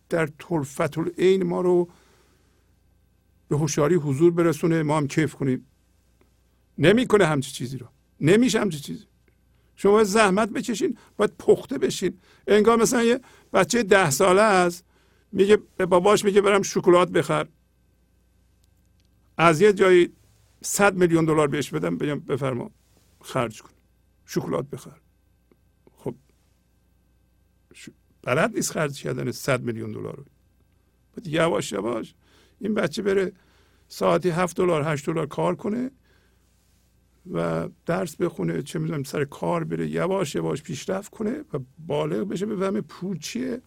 در 0.08 0.26
طرفت 0.26 0.98
العین 0.98 1.42
ما 1.42 1.60
رو 1.60 1.88
به 3.48 3.56
هوشیاری 3.56 3.94
حضور 3.94 4.30
برسونه. 4.30 4.82
ما 4.82 4.96
هم 4.96 5.08
کیف 5.08 5.34
کنیم. 5.34 5.66
نمی‌کنه 6.78 7.26
همچی 7.26 7.52
چیزی 7.52 7.78
رو. 7.78 7.86
نمیشه 8.20 8.60
همچی 8.60 8.78
چیزی. 8.80 9.06
شما 9.76 10.04
زحمت 10.04 10.48
بکشین 10.50 10.98
باید 11.16 11.36
پخته 11.36 11.78
بشین. 11.78 12.18
انگار 12.46 12.78
مثلا 12.78 13.02
یه 13.04 13.20
بچه 13.52 13.82
ده 13.82 14.10
ساله 14.10 14.42
است 14.42 14.84
میگه 15.32 15.58
به 15.76 15.86
باباش 15.86 16.24
میگه 16.24 16.40
برم 16.40 16.62
شکلات 16.62 17.10
بخر. 17.10 17.46
از 19.36 19.60
یه 19.60 19.72
جایی 19.72 20.12
صد 20.62 20.94
میلیون 20.96 21.24
دلار 21.24 21.48
بهش 21.48 21.70
بدم 21.70 21.98
بگم 21.98 22.20
بفرما 22.20 22.70
خرج 23.20 23.62
کن. 23.62 23.70
شکلات 24.26 24.70
بخر. 24.70 25.00
خب. 25.96 26.14
بلد 28.28 28.54
نیست 28.54 28.72
خرج 28.72 29.02
کردن 29.02 29.30
صد 29.30 29.62
میلیون 29.62 29.92
دلار. 29.92 30.16
رو 30.16 30.24
یواش 31.24 31.72
یواش 31.72 32.14
این 32.60 32.74
بچه 32.74 33.02
بره 33.02 33.32
ساعتی 33.88 34.30
هفت 34.30 34.56
دلار 34.56 34.82
هشت 34.86 35.06
دلار 35.06 35.26
کار 35.26 35.54
کنه 35.54 35.90
و 37.32 37.68
درس 37.86 38.16
بخونه 38.16 38.62
چه 38.62 38.78
می‌دونم 38.78 39.02
سر 39.02 39.24
کار 39.24 39.64
بره 39.64 39.88
یواش 39.88 40.34
یواش 40.34 40.62
پیشرفت 40.62 41.10
کنه 41.10 41.44
و 41.52 41.58
بالغ 41.78 42.28
بشه. 42.28 42.46
بفهمه 42.46 42.80
پول 42.80 43.18
چیه؟ 43.18 43.62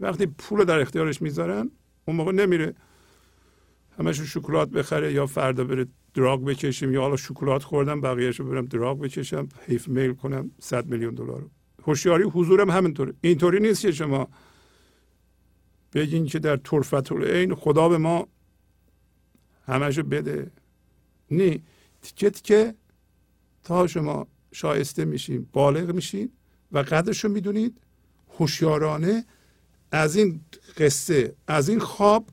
وقتی 0.00 0.26
پول 0.26 0.64
در 0.64 0.80
اختیارش 0.80 1.22
می‌ذارن 1.22 1.70
اون 2.04 2.16
موقع 2.16 2.32
نمیره 2.32 2.74
همش 3.98 4.20
شکلات 4.20 4.70
بخره 4.70 5.12
یا 5.12 5.26
فردا 5.26 5.64
بره 5.64 5.86
دراگ 6.14 6.44
بکشیم 6.44 6.92
یا 6.92 7.00
حالا 7.00 7.16
شکلات 7.16 7.62
خوردم 7.62 8.00
بقیهش 8.00 8.40
رو 8.40 8.46
برم 8.46 8.64
دراگ 8.64 8.98
بکشم 8.98 9.48
حیف 9.66 9.88
میل 9.88 10.12
کنم 10.12 10.50
100 10.60 10.86
میلیون 10.86 11.14
دلار 11.14 11.50
هوشیاری 11.86 12.24
حضورم 12.24 12.70
همینطوره. 12.70 13.14
اینطوری 13.20 13.60
نیست 13.60 13.82
که 13.82 13.92
شما 13.92 14.28
بگین 15.92 16.26
که 16.26 16.38
در 16.38 16.56
طرفت 16.56 17.12
این 17.12 17.54
خدا 17.54 17.88
به 17.88 17.98
ما 17.98 18.28
همشو 19.66 20.02
بده. 20.02 20.50
نه 21.30 21.60
تیکه 22.02 22.30
که 22.30 22.74
تا 23.64 23.86
شما 23.86 24.26
شایسته 24.52 25.04
میشین 25.04 25.46
بالغ 25.52 25.94
میشین 25.94 26.30
و 26.72 26.78
قدرش 26.78 27.24
رو 27.24 27.30
می‌دونید. 27.30 27.80
هوشیارانه 28.38 29.24
از 29.92 30.16
این 30.16 30.40
قصه 30.76 31.34
از 31.46 31.68
این 31.68 31.78
خواب 31.78 32.28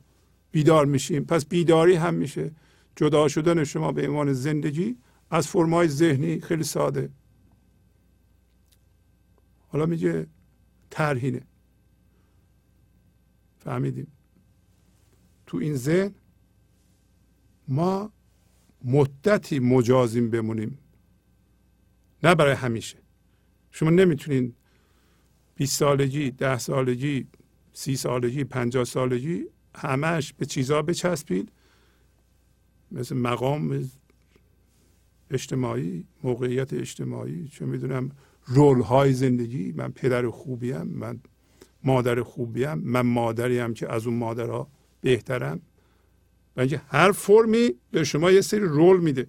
بیدار 0.51 0.85
میشیم 0.85 1.25
پس 1.25 1.45
بیداری 1.45 1.95
هم 1.95 2.13
میشه. 2.13 2.51
جدا 2.95 3.27
شدن 3.27 3.63
شما 3.63 3.91
به 3.91 4.07
عنوان 4.07 4.33
زندگی 4.33 4.97
از 5.31 5.47
فرمای 5.47 5.87
ذهنی 5.87 6.41
خیلی 6.41 6.63
ساده. 6.63 7.09
حالا 9.71 9.85
میگه 9.85 10.27
ترهینه 10.91 11.41
فهمیدیم. 13.59 14.07
تو 15.45 15.57
این 15.57 15.75
ذهن 15.75 16.15
ما 17.67 18.11
مدتی 18.83 19.59
مجازیم 19.59 20.29
بمونیم. 20.29 20.77
نه 22.23 22.35
برای 22.35 22.53
همیشه. 22.53 22.97
شما 23.71 23.89
نمی‌تونین 23.89 24.53
20 25.55 25.79
سالگی 25.79 26.31
ده 26.31 26.57
سالگی 26.57 27.27
سی 27.73 27.95
سالگی 27.95 28.43
پنجاه 28.43 28.83
سالگی 28.83 29.45
همش 29.75 30.33
به 30.33 30.45
چیزها 30.45 30.81
بچسبید. 30.81 31.51
مثل 32.91 33.15
مقام 33.15 33.91
اجتماعی 35.29 36.05
موقعیت 36.23 36.73
اجتماعی 36.73 37.47
چون 37.47 37.69
می‌دونم 37.69 38.11
رول 38.53 38.81
های 38.81 39.13
زندگی 39.13 39.71
من 39.71 39.91
پدر 39.91 40.29
خوبیم 40.29 40.81
من 40.81 41.19
مادر 41.83 42.23
خوبیم 42.23 42.73
من 42.73 43.01
مادری 43.01 43.59
هم 43.59 43.73
که 43.73 43.93
از 43.93 44.07
اون 44.07 44.17
مادرها 44.17 44.67
بهترم 45.01 45.61
و 46.55 46.59
اینکه 46.59 46.81
هر 46.87 47.11
فرمی 47.11 47.75
به 47.91 48.03
شما 48.03 48.31
یه 48.31 48.41
سری 48.41 48.59
رول 48.59 48.99
میده. 48.99 49.27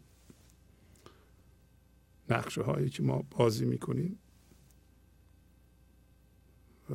نقشه 2.30 2.62
هایی 2.62 2.90
که 2.90 3.02
ما 3.02 3.24
بازی 3.30 3.64
می‌کنیم. 3.64 4.18
و 6.90 6.94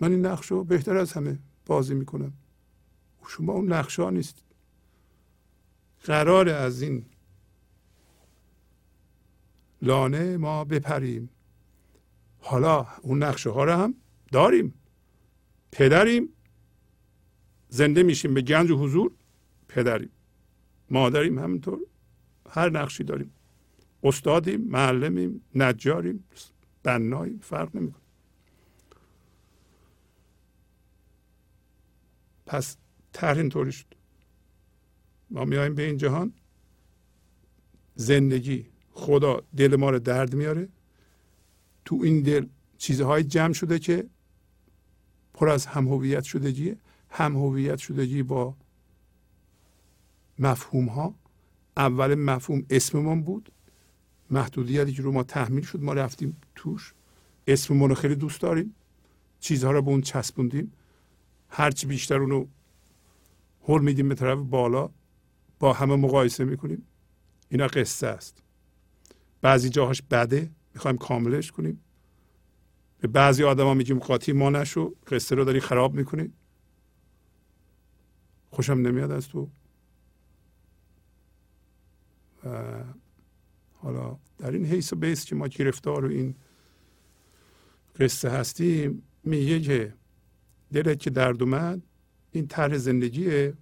من 0.00 0.10
این 0.10 0.26
نقشه 0.26 0.54
رو 0.54 0.64
بهتر 0.64 0.96
از 0.96 1.12
همه 1.12 1.38
بازی 1.66 1.94
می‌کنم. 1.94 2.32
شما 3.28 3.52
اون 3.52 3.72
نقشه 3.72 4.02
ها 4.02 4.10
نیست. 4.10 4.42
قرار 6.04 6.48
از 6.48 6.82
این 6.82 7.04
لانه 9.82 10.36
ما 10.36 10.64
بپریم. 10.64 11.30
حالا 12.40 12.86
اون 13.02 13.22
نقشه 13.22 13.50
ها 13.50 13.64
رو 13.64 13.72
هم 13.72 13.94
داریم. 14.32 14.74
پدریم. 15.72 16.28
زنده 17.68 18.02
میشیم 18.02 18.34
به 18.34 18.42
گنج 18.42 18.70
و 18.70 18.76
حضور. 18.76 19.12
پدریم. 19.68 20.10
مادریم 20.90 21.38
همینطور. 21.38 21.80
هر 22.50 22.70
نقشی 22.70 23.04
داریم. 23.04 23.32
استادیم 24.02 24.60
معلمیم 24.60 25.40
نجاریم 25.54 26.24
بناییم. 26.82 27.38
فرق 27.42 27.76
نمی‌کنه. 27.76 28.02
پس 32.46 32.76
طرح 33.12 33.38
اینطوری 33.38 33.72
شد. 33.72 33.94
ما 35.30 35.44
میایم 35.44 35.74
به 35.74 35.82
این 35.82 35.96
جهان. 35.96 36.32
زندگی. 37.94 38.66
خدا 38.98 39.42
دل 39.56 39.76
ما 39.76 39.90
رو 39.90 39.98
درد 39.98 40.34
میاره. 40.34 40.68
تو 41.84 42.00
این 42.02 42.22
دل 42.22 42.46
چیزهای 42.78 43.22
جمع 43.24 43.52
شده 43.52 43.78
که 43.78 44.06
پر 45.34 45.48
از 45.48 45.66
هم 45.66 45.88
هویت 45.88 46.22
شدگیه 46.22 46.76
هم 47.10 47.36
هویت 47.36 47.78
شدگی 47.78 48.22
با 48.22 48.54
مفهوم 50.38 50.86
ها 50.86 51.14
اول 51.76 52.14
مفهوم 52.14 52.66
اسممون 52.70 53.22
بود. 53.22 53.52
محدودیتی 54.30 54.92
که 54.92 55.02
رو 55.02 55.12
ما 55.12 55.22
تحمیل 55.22 55.64
شد 55.64 55.82
ما 55.82 55.92
رفتیم 55.92 56.36
توش. 56.54 56.94
اسممون 57.46 57.88
رو 57.88 57.94
خیلی 57.94 58.14
دوست 58.14 58.40
داریم. 58.40 58.74
چیزها 59.40 59.70
رو 59.70 59.82
به 59.82 59.90
اون 59.90 60.00
چسبوندیم. 60.00 60.72
هرچی 61.48 61.86
بیشتر 61.86 62.20
اونو 62.20 62.46
هل 63.68 63.80
میدیم 63.80 64.08
به 64.08 64.14
طرف 64.14 64.38
بالا. 64.38 64.90
با 65.58 65.72
همه 65.72 65.96
مقایسه 65.96 66.44
می‌کنیم. 66.44 66.82
اینا 67.48 67.66
قصه 67.66 68.06
است. 68.06 68.42
بعضی 69.40 69.68
جاهاش 69.68 70.02
بده 70.02 70.50
می‌خوایم 70.74 70.96
کاملش 70.96 71.52
کنیم. 71.52 71.80
به 73.00 73.08
بعضی 73.08 73.44
آدما 73.44 73.74
میگیم 73.74 73.98
قاطی 73.98 74.32
ما 74.32 74.50
نشو 74.50 74.94
قصه 75.06 75.34
رو 75.34 75.44
داری 75.44 75.60
خراب 75.60 75.94
می‌کنی. 75.94 76.32
خوشم 78.50 78.72
نمیاد 78.72 79.10
از 79.10 79.28
تو. 79.28 79.48
و 82.44 82.64
حالا 83.74 84.18
در 84.38 84.50
این 84.50 84.66
حیث 84.66 84.92
و 84.92 84.96
بیس 84.96 85.24
که 85.24 85.34
ما 85.34 85.48
گرفتار 85.48 86.04
و 86.04 86.08
این 86.08 86.34
قصه 88.00 88.30
هستیم 88.30 89.02
میگه 89.24 89.60
که 89.60 89.94
دلت 90.72 90.98
که 90.98 91.10
درد 91.10 91.42
اومد 91.42 91.82
این 92.32 92.46
طرح 92.46 92.76
زندگیه. 92.76 93.54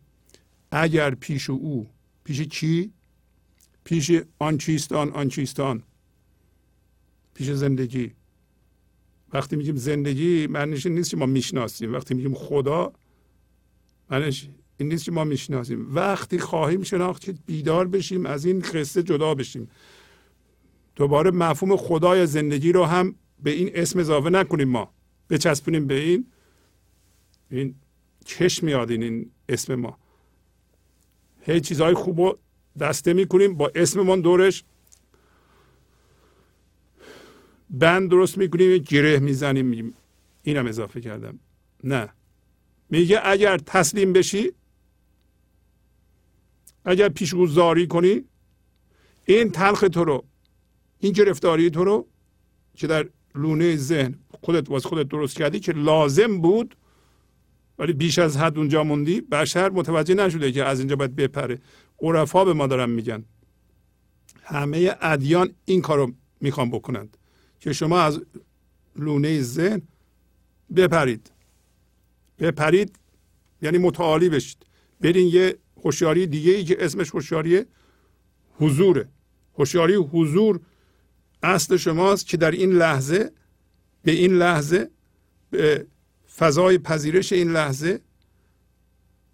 اگر 0.70 1.14
پیش 1.14 1.50
او 1.50 1.90
پیش 2.24 2.42
چی؟ 2.42 2.92
پیش 3.86 4.12
آن 4.38 4.58
چیستان 4.58 5.10
آن 5.10 5.28
چیستان. 5.28 5.82
پیش 7.34 7.50
زندگی. 7.50 8.12
وقتی 9.32 9.56
میگیم 9.56 9.76
زندگی 9.76 10.46
معنیش 10.46 10.86
نیست 10.86 11.10
که 11.10 11.16
ما 11.16 11.26
می‌شناسیم. 11.26 11.92
وقتی 11.92 12.14
میگیم 12.14 12.34
خدا 12.34 12.92
معنیش 14.10 14.48
این 14.78 14.88
نیست 14.88 15.04
که 15.04 15.12
ما 15.12 15.24
می‌شناسیم. 15.24 15.94
وقتی 15.94 16.38
خواهیم 16.38 16.82
شناخت 16.82 17.22
که 17.22 17.34
بیدار 17.46 17.88
بشیم 17.88 18.26
از 18.26 18.44
این 18.44 18.60
قصه 18.60 19.02
جدا 19.02 19.34
بشیم. 19.34 19.68
دوباره 20.96 21.30
مفهوم 21.30 21.76
خدای 21.76 22.26
زندگی 22.26 22.72
رو 22.72 22.84
هم 22.84 23.14
به 23.42 23.50
این 23.50 23.70
اسم 23.74 23.98
اضافه 23.98 24.30
نکنیم 24.30 24.68
ما. 24.68 24.90
بچسبونیم 25.30 25.86
به 25.86 25.94
این. 25.94 26.26
این 27.50 27.74
چشم 28.24 28.66
میاد 28.66 28.90
این, 28.90 29.02
این 29.02 29.30
اسم 29.48 29.74
ما. 29.74 29.98
هی 31.40 31.60
چیزهای 31.60 31.94
خوب 31.94 32.20
رو 32.20 32.38
دسته 32.80 33.12
می‌کنیم. 33.12 33.56
با 33.56 33.72
اسممان 33.74 34.20
دورش 34.20 34.64
بند 37.70 38.10
درست 38.10 38.38
می‌کنیم 38.38 38.78
گره 38.78 39.18
می‌زنیم. 39.18 39.94
اینم 40.42 40.66
اضافه 40.66 41.00
کردم. 41.00 41.38
نه. 41.84 42.08
میگه 42.90 43.20
اگر 43.24 43.58
تسلیم 43.58 44.12
بشی 44.12 44.52
اگر 46.84 47.08
پیشگوزاری 47.08 47.86
کنی 47.86 48.24
این 49.24 49.50
تلخ 49.50 49.80
تو 49.80 50.04
رو 50.04 50.24
این 50.98 51.12
گرفتاری 51.12 51.70
تو 51.70 51.84
رو 51.84 52.06
که 52.74 52.86
در 52.86 53.08
لونه 53.34 53.76
ذهن 53.76 54.18
خودت 54.42 54.70
واس 54.70 54.86
خودت 54.86 55.08
درست 55.08 55.36
کردی 55.36 55.60
که 55.60 55.72
لازم 55.72 56.40
بود 56.40 56.76
ولی 57.78 57.92
بیش 57.92 58.18
از 58.18 58.36
حد 58.36 58.58
اونجا 58.58 58.84
موندی 58.84 59.20
بشر 59.20 59.70
متوجه 59.70 60.14
نشده 60.14 60.52
که 60.52 60.64
از 60.64 60.78
اینجا 60.78 60.96
باید 60.96 61.16
بپره. 61.16 61.58
عرفا 62.02 62.44
به 62.44 62.52
ما 62.52 62.66
دارن 62.66 62.90
میگن. 62.90 63.24
همه 64.42 64.96
ادیان 65.00 65.54
این 65.64 65.82
کارو 65.82 66.12
می‌خوان 66.40 66.70
بکنند 66.70 67.16
که 67.60 67.72
شما 67.72 68.00
از 68.00 68.20
لونه 68.96 69.42
ذهن 69.42 69.82
بپرید. 70.76 71.30
بپرید 72.38 72.96
یعنی 73.62 73.78
متعالی 73.78 74.28
بشید. 74.28 74.66
برین 75.00 75.28
یه 75.28 75.56
هوشیاری 75.84 76.26
دیگه 76.26 76.52
ای 76.52 76.64
که 76.64 76.84
اسمش 76.84 77.10
هوشیاری 77.10 77.64
حضوره. 78.58 79.08
هوشیاری 79.58 79.94
حضور 79.94 80.60
اصل 81.42 81.76
شماست 81.76 82.26
که 82.26 82.36
در 82.36 82.50
این 82.50 82.72
لحظه 82.72 83.30
به 84.02 84.12
این 84.12 84.32
لحظه 84.32 84.90
به 85.50 85.86
فضای 86.38 86.78
پذیرش 86.78 87.32
این 87.32 87.52
لحظه 87.52 88.00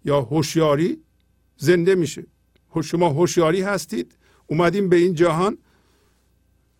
یا 0.05 0.21
هوشیاری 0.21 1.01
زنده 1.57 1.95
میشه. 1.95 2.25
شما 2.83 3.09
هوشیاری 3.09 3.61
هستید 3.61 4.17
اومدین 4.47 4.89
به 4.89 4.95
این 4.95 5.13
جهان 5.13 5.57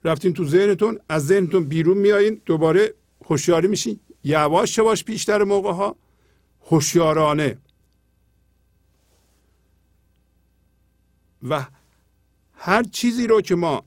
رفتین 0.03 0.33
تو 0.33 0.45
ذهنتون 0.45 0.99
از 1.09 1.25
ذهنتون 1.25 1.63
بیرون 1.63 1.97
میایین 1.97 2.41
دوباره 2.45 2.93
هوشیاری 3.25 3.67
میشین. 3.67 3.99
یواش 4.23 4.77
یواش 4.77 5.03
بیشتر 5.03 5.43
موقع 5.43 5.71
ها 5.71 5.95
هوشیارانه. 6.65 7.57
و 11.49 11.65
هر 12.53 12.83
چیزی 12.83 13.27
رو 13.27 13.41
که 13.41 13.55
ما 13.55 13.83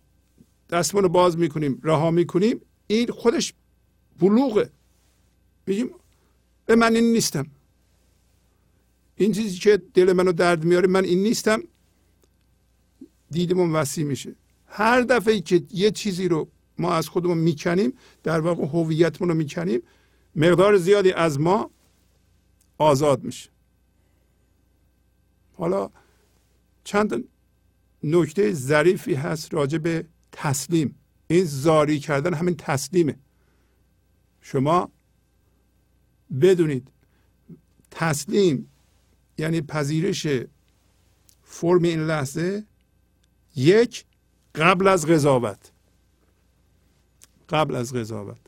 دستمون 0.70 1.02
رو 1.02 1.08
باز 1.08 1.38
می‌کنیم 1.38 1.80
رها 1.82 2.10
می‌کنیم 2.10 2.60
این 2.86 3.06
خودش 3.06 3.54
بلوغه. 4.18 4.70
میگیم 5.66 5.90
به 6.66 6.76
من 6.76 6.96
این 6.96 7.12
نیستم. 7.12 7.46
این 9.16 9.32
چیزی 9.32 9.58
که 9.58 9.82
دل 9.94 10.12
منو 10.12 10.32
درد 10.32 10.64
میاره 10.64 10.86
من 10.88 11.04
این 11.04 11.22
نیستم. 11.22 11.62
دیدمون 13.30 13.72
وسیع 13.72 14.04
میشه. 14.04 14.34
هر 14.66 15.00
دفعه 15.00 15.40
که 15.40 15.62
یه 15.70 15.90
چیزی 15.90 16.28
رو 16.28 16.48
ما 16.78 16.94
از 16.94 17.08
خودمون 17.08 17.38
می‌کنیم 17.38 17.92
در 18.22 18.40
واقع 18.40 18.64
هویتمون 18.64 19.30
رو 19.30 19.34
می‌کنیم 19.36 19.82
مقدار 20.36 20.76
زیادی 20.76 21.12
از 21.12 21.40
ما 21.40 21.70
آزاد 22.78 23.24
میشه. 23.24 23.50
حالا 25.52 25.90
چند 26.84 27.24
نکته 28.02 28.52
ظریفی 28.52 29.14
هست 29.14 29.54
راجع 29.54 29.78
به 29.78 30.06
تسلیم. 30.32 30.94
این 31.28 31.44
زاری 31.44 31.98
کردن 31.98 32.34
همین 32.34 32.54
تسلیمه. 32.56 33.18
شما 34.40 34.90
بدونید. 36.40 36.88
تسلیم 37.90 38.70
یعنی 39.38 39.60
پذیرش 39.60 40.26
فرم 41.42 41.82
این 41.82 42.06
لحظه. 42.06 42.64
یک 43.56 44.04
قبل 44.54 44.88
از 44.88 45.06
قضاوت. 45.06 45.72
قبل 47.48 47.74
از 47.74 47.92
قضاوت. 47.92 48.38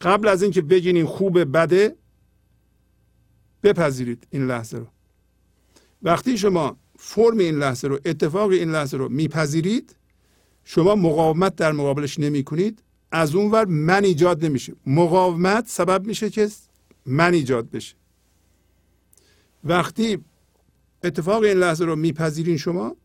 قبل 0.00 0.28
از 0.28 0.42
اینکه 0.42 0.62
بگین 0.62 0.96
این 0.96 1.06
خوبه 1.06 1.44
بده 1.44 1.96
بپذیرید 3.62 4.26
این 4.30 4.46
لحظه 4.46 4.78
رو. 4.78 4.86
وقتی 6.02 6.38
شما 6.38 6.76
فرم 6.98 7.38
این 7.38 7.58
لحظه 7.58 7.88
رو 7.88 8.00
اتفاق 8.04 8.50
این 8.50 8.70
لحظه 8.70 8.96
رو 8.96 9.08
میپذیرید 9.08 9.96
شما 10.64 10.94
مقاومت 10.94 11.56
در 11.56 11.72
مقابلش 11.72 12.18
نمی 12.18 12.44
کنید 12.44 12.82
از 13.16 13.34
اون 13.34 13.50
ور 13.50 13.64
من 13.64 14.04
ایجاد 14.04 14.44
نمیشه. 14.44 14.72
مقاومت 14.86 15.68
سبب 15.68 16.06
میشه 16.06 16.30
که 16.30 16.50
من 17.06 17.34
ایجاد 17.34 17.70
بشه. 17.70 17.94
وقتی 19.64 20.24
اتفاق 21.04 21.42
این 21.42 21.58
لحظه 21.58 21.84
رو 21.84 21.96
میپذیرین 21.96 22.56
شما 22.56 22.96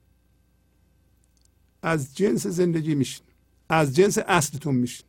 از 1.82 2.16
جنس 2.16 2.47
زندگی 2.47 2.95
میشین. 2.95 3.26
از 3.70 3.95
جنس 3.95 4.18
اصلتون 4.28 4.76
میشین. 4.76 5.05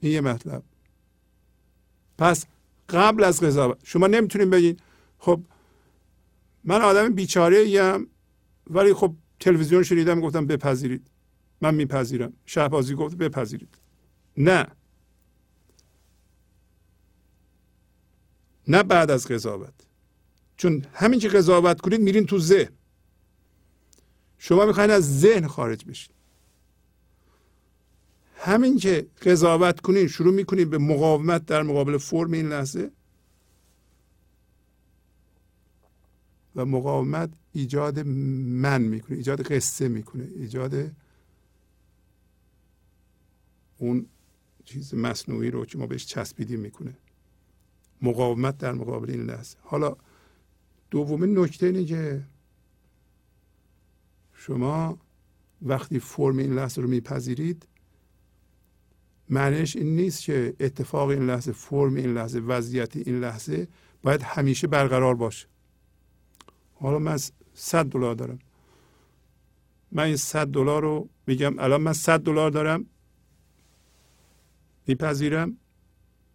این 0.00 0.12
یه 0.12 0.20
مطلب. 0.20 0.62
پس 2.18 2.46
قبل 2.88 3.24
از 3.24 3.40
قضاوت 3.40 3.78
شما 3.84 4.06
نمی‌تونید 4.06 4.50
بگین 4.50 4.76
خب 5.18 5.40
من 6.64 6.82
آدم 6.82 7.14
بیچاره 7.14 7.56
ایم 7.56 8.06
ولی 8.70 8.94
خب 8.94 9.14
تلویزیون 9.40 9.82
شنیدم 9.82 10.20
گفتم 10.20 10.46
بپذیرید. 10.46 11.10
من 11.60 11.74
میپذیرم. 11.74 12.32
شهبازی 12.46 12.94
گفت 12.94 13.16
بپذیرید. 13.16 13.78
نه. 14.36 14.66
نه 18.68 18.82
بعد 18.82 19.10
از 19.10 19.26
قضاوت. 19.26 19.74
چون 20.56 20.84
همین 20.92 21.20
که 21.20 21.28
قضاوت 21.28 21.80
کنید 21.80 22.00
میرین 22.00 22.26
تو 22.26 22.38
ذهن. 22.38 22.72
شما 24.38 24.66
می‌خواین 24.66 24.90
از 24.90 25.20
ذهن 25.20 25.46
خارج 25.46 25.84
بشید 25.84 26.16
همین 28.36 28.78
که 28.78 29.06
قضاوت 29.22 29.80
کنید 29.80 30.06
شروع 30.06 30.34
می‌کنید 30.34 30.70
به 30.70 30.78
مقاومت 30.78 31.46
در 31.46 31.62
مقابل 31.62 31.98
فرم 31.98 32.32
این 32.32 32.48
لحظه. 32.48 32.90
و 36.56 36.64
مقاومت 36.64 37.30
ایجاد 37.56 37.98
من 37.98 38.82
می‌کنه 38.82 39.16
ایجاد 39.16 39.42
قصه 39.42 39.88
می‌کنه 39.88 40.28
ایجاد 40.36 40.92
اون 43.78 44.06
چیز 44.64 44.94
مصنوعی 44.94 45.50
رو 45.50 45.64
که 45.64 45.78
ما 45.78 45.86
بهش 45.86 46.06
چسبیدیم 46.06 46.60
می‌کنه. 46.60 46.96
مقاومت 48.02 48.58
در 48.58 48.72
مقابل 48.72 49.10
این 49.10 49.22
لحظه. 49.22 49.56
حالا 49.62 49.96
دومین 50.90 51.38
نکته 51.38 51.66
اینه 51.66 51.84
که 51.84 52.22
شما 54.34 54.98
وقتی 55.62 55.98
فرم 55.98 56.38
این 56.38 56.54
لحظه 56.54 56.82
رو 56.82 56.88
میپذیرید 56.88 57.66
معنیش 59.30 59.76
این 59.76 59.96
نیست 59.96 60.22
که 60.22 60.56
اتفاق 60.60 61.08
این 61.08 61.26
لحظه 61.26 61.52
فرم 61.52 61.94
این 61.94 62.14
لحظه 62.14 62.38
وضعیت 62.38 62.96
این 62.96 63.20
لحظه 63.20 63.68
باید 64.02 64.22
همیشه 64.22 64.66
برقرار 64.66 65.14
باشه. 65.14 65.46
حالا 66.74 66.98
من 66.98 67.18
100 67.56 67.86
دلار 67.86 68.14
دارم. 68.14 68.38
من 69.92 70.02
این 70.02 70.16
100 70.16 70.46
دلار 70.46 70.82
رو 70.82 71.08
میگم 71.26 71.58
الان 71.58 71.80
من 71.80 71.92
100 71.92 72.20
دلار 72.20 72.50
دارم 72.50 72.86
میپذیرم 74.86 75.56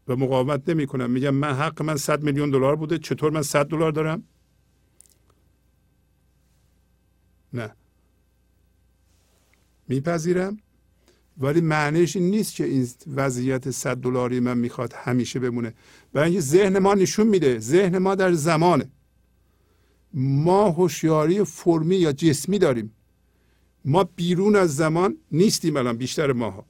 و 0.07 0.15
مقاومت 0.15 0.69
نمی 0.69 0.87
کنم 0.87 1.09
میگم 1.09 1.29
من 1.29 1.53
حق 1.53 1.81
من 1.81 1.97
100 1.97 2.23
میلیون 2.23 2.49
دلار 2.49 2.75
بوده 2.75 2.97
چطور 2.97 3.31
من 3.31 3.41
100 3.41 3.65
دلار 3.65 3.91
دارم؟ 3.91 4.23
نه. 7.53 7.75
میپذیرم 9.87 10.57
ولی 11.37 11.61
معنیش 11.61 12.15
این 12.15 12.29
نیست 12.29 12.55
که 12.55 12.63
این 12.63 12.87
وضعیت 13.15 13.69
100 13.69 13.97
دلاری 13.97 14.39
من 14.39 14.57
می‌خواد 14.57 14.93
همیشه 14.93 15.39
بمونه. 15.39 15.73
برای 16.13 16.29
اینکه 16.29 16.41
ذهن 16.41 16.79
ما 16.79 16.93
نشون 16.93 17.27
میده. 17.27 17.59
ذهن 17.59 17.97
ما 17.97 18.15
در 18.15 18.33
زمانه. 18.33 18.89
ما 20.13 20.69
هوشیاری 20.69 21.43
فرمی 21.43 21.95
یا 21.95 22.11
جسمی 22.11 22.59
داریم. 22.59 22.91
ما 23.85 24.03
بیرون 24.03 24.55
از 24.55 24.75
زمان 24.75 25.17
نیستیم 25.31 25.77
الان 25.77 25.97
بیشتر 25.97 26.31
ماها. 26.31 26.65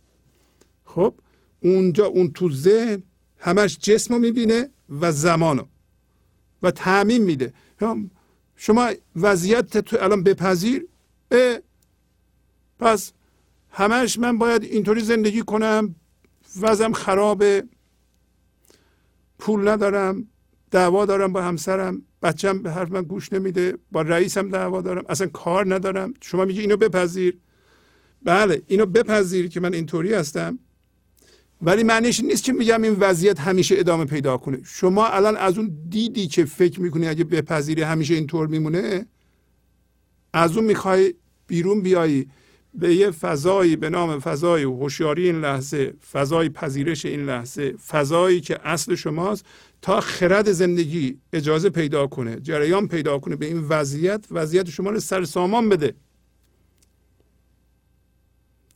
خب 0.86 1.14
اونجا 1.60 2.06
اون 2.06 2.32
تو 2.32 2.52
ذهن 2.52 3.04
همش 3.40 3.78
جسم 3.78 4.14
رو 4.14 4.20
می‌بینه 4.20 4.70
و 5.02 5.12
زمانو. 5.12 5.64
و 6.64 6.72
تعمین 6.72 7.24
میده. 7.24 7.54
شما 8.56 8.92
وضعیت 9.16 9.78
تو 9.78 9.98
الان 10.00 10.24
بپذیر. 10.24 10.88
پس 12.80 13.12
همش 13.72 14.20
من 14.20 14.38
باید 14.38 14.64
اینطوری 14.64 15.02
زندگی 15.02 15.42
کنم. 15.42 15.96
وضعم 16.62 16.94
خرابه. 16.94 17.64
پول 19.40 19.68
ندارم. 19.68 20.28
دعوا 20.72 21.06
دارم 21.06 21.34
با 21.34 21.42
همسرم. 21.42 22.02
بچم 22.22 22.62
به 22.62 22.72
حرف 22.72 22.92
من 22.92 23.02
گوش 23.02 23.34
نمیده 23.34 23.78
با 23.92 24.02
رئیسم 24.02 24.50
دعوا 24.50 24.82
دارم 24.82 25.04
اصلا 25.10 25.28
کار 25.28 25.76
ندارم. 25.76 26.14
شما 26.22 26.46
میگی 26.46 26.60
اینو 26.60 26.78
بپذیر. 26.78 27.38
بله 28.24 28.62
اینو 28.68 28.86
بپذیر 28.86 29.48
که 29.48 29.60
من 29.60 29.74
اینطوری 29.74 30.14
هستم. 30.14 30.60
ولی 31.62 31.84
معنیش 31.84 32.20
نیست 32.20 32.44
که 32.44 32.54
میگم 32.54 32.82
این 32.82 32.96
وضعیت 33.00 33.40
همیشه 33.40 33.76
ادامه 33.78 34.06
پیدا 34.06 34.38
کنه. 34.38 34.60
شما 34.64 35.08
الان 35.08 35.38
از 35.38 35.58
اون 35.58 35.78
دیدی 35.90 36.28
که 36.28 36.46
فکر 36.46 36.82
می‌کنی 36.82 37.08
اگه 37.08 37.24
بپذیری 37.24 37.82
همیشه 37.82 38.14
اینطور 38.14 38.48
میمونه؟ 38.48 39.06
از 40.34 40.58
اون 40.58 40.66
می‌خوای 40.66 41.14
بیرون 41.48 41.82
بیایی. 41.82 42.28
به 42.74 42.96
یه 42.96 43.12
فضایی 43.12 43.76
به 43.76 43.90
نام 43.90 44.20
فضای 44.20 44.64
هوشیاری 44.64 45.26
این 45.26 45.42
لحظه 45.42 45.94
فضای 46.12 46.50
پذیرش 46.50 47.06
این 47.06 47.26
لحظه 47.26 47.72
فضایی 47.72 48.42
که 48.42 48.60
اصل 48.68 48.96
شماست 48.96 49.46
تا 49.82 50.00
خرد 50.00 50.52
زندگی 50.52 51.18
اجازه 51.34 51.70
پیدا 51.70 52.08
کنه 52.08 52.40
جریان 52.40 52.88
پیدا 52.88 53.20
کنه 53.20 53.36
به 53.36 53.46
این 53.46 53.60
وضعیت 53.60 54.26
وضعیت 54.32 54.70
شما 54.70 54.90
رو 54.90 55.00
سر 55.00 55.24
سامان 55.24 55.70
بده. 55.70 55.94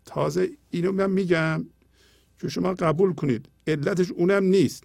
تازه 0.06 0.50
اینو 0.70 0.92
من 0.92 1.12
میگم 1.12 1.66
که 2.42 2.50
شما 2.50 2.74
قبول 2.74 3.14
کنید. 3.14 3.50
علتش 3.68 4.12
اونم 4.12 4.44
نیست. 4.44 4.84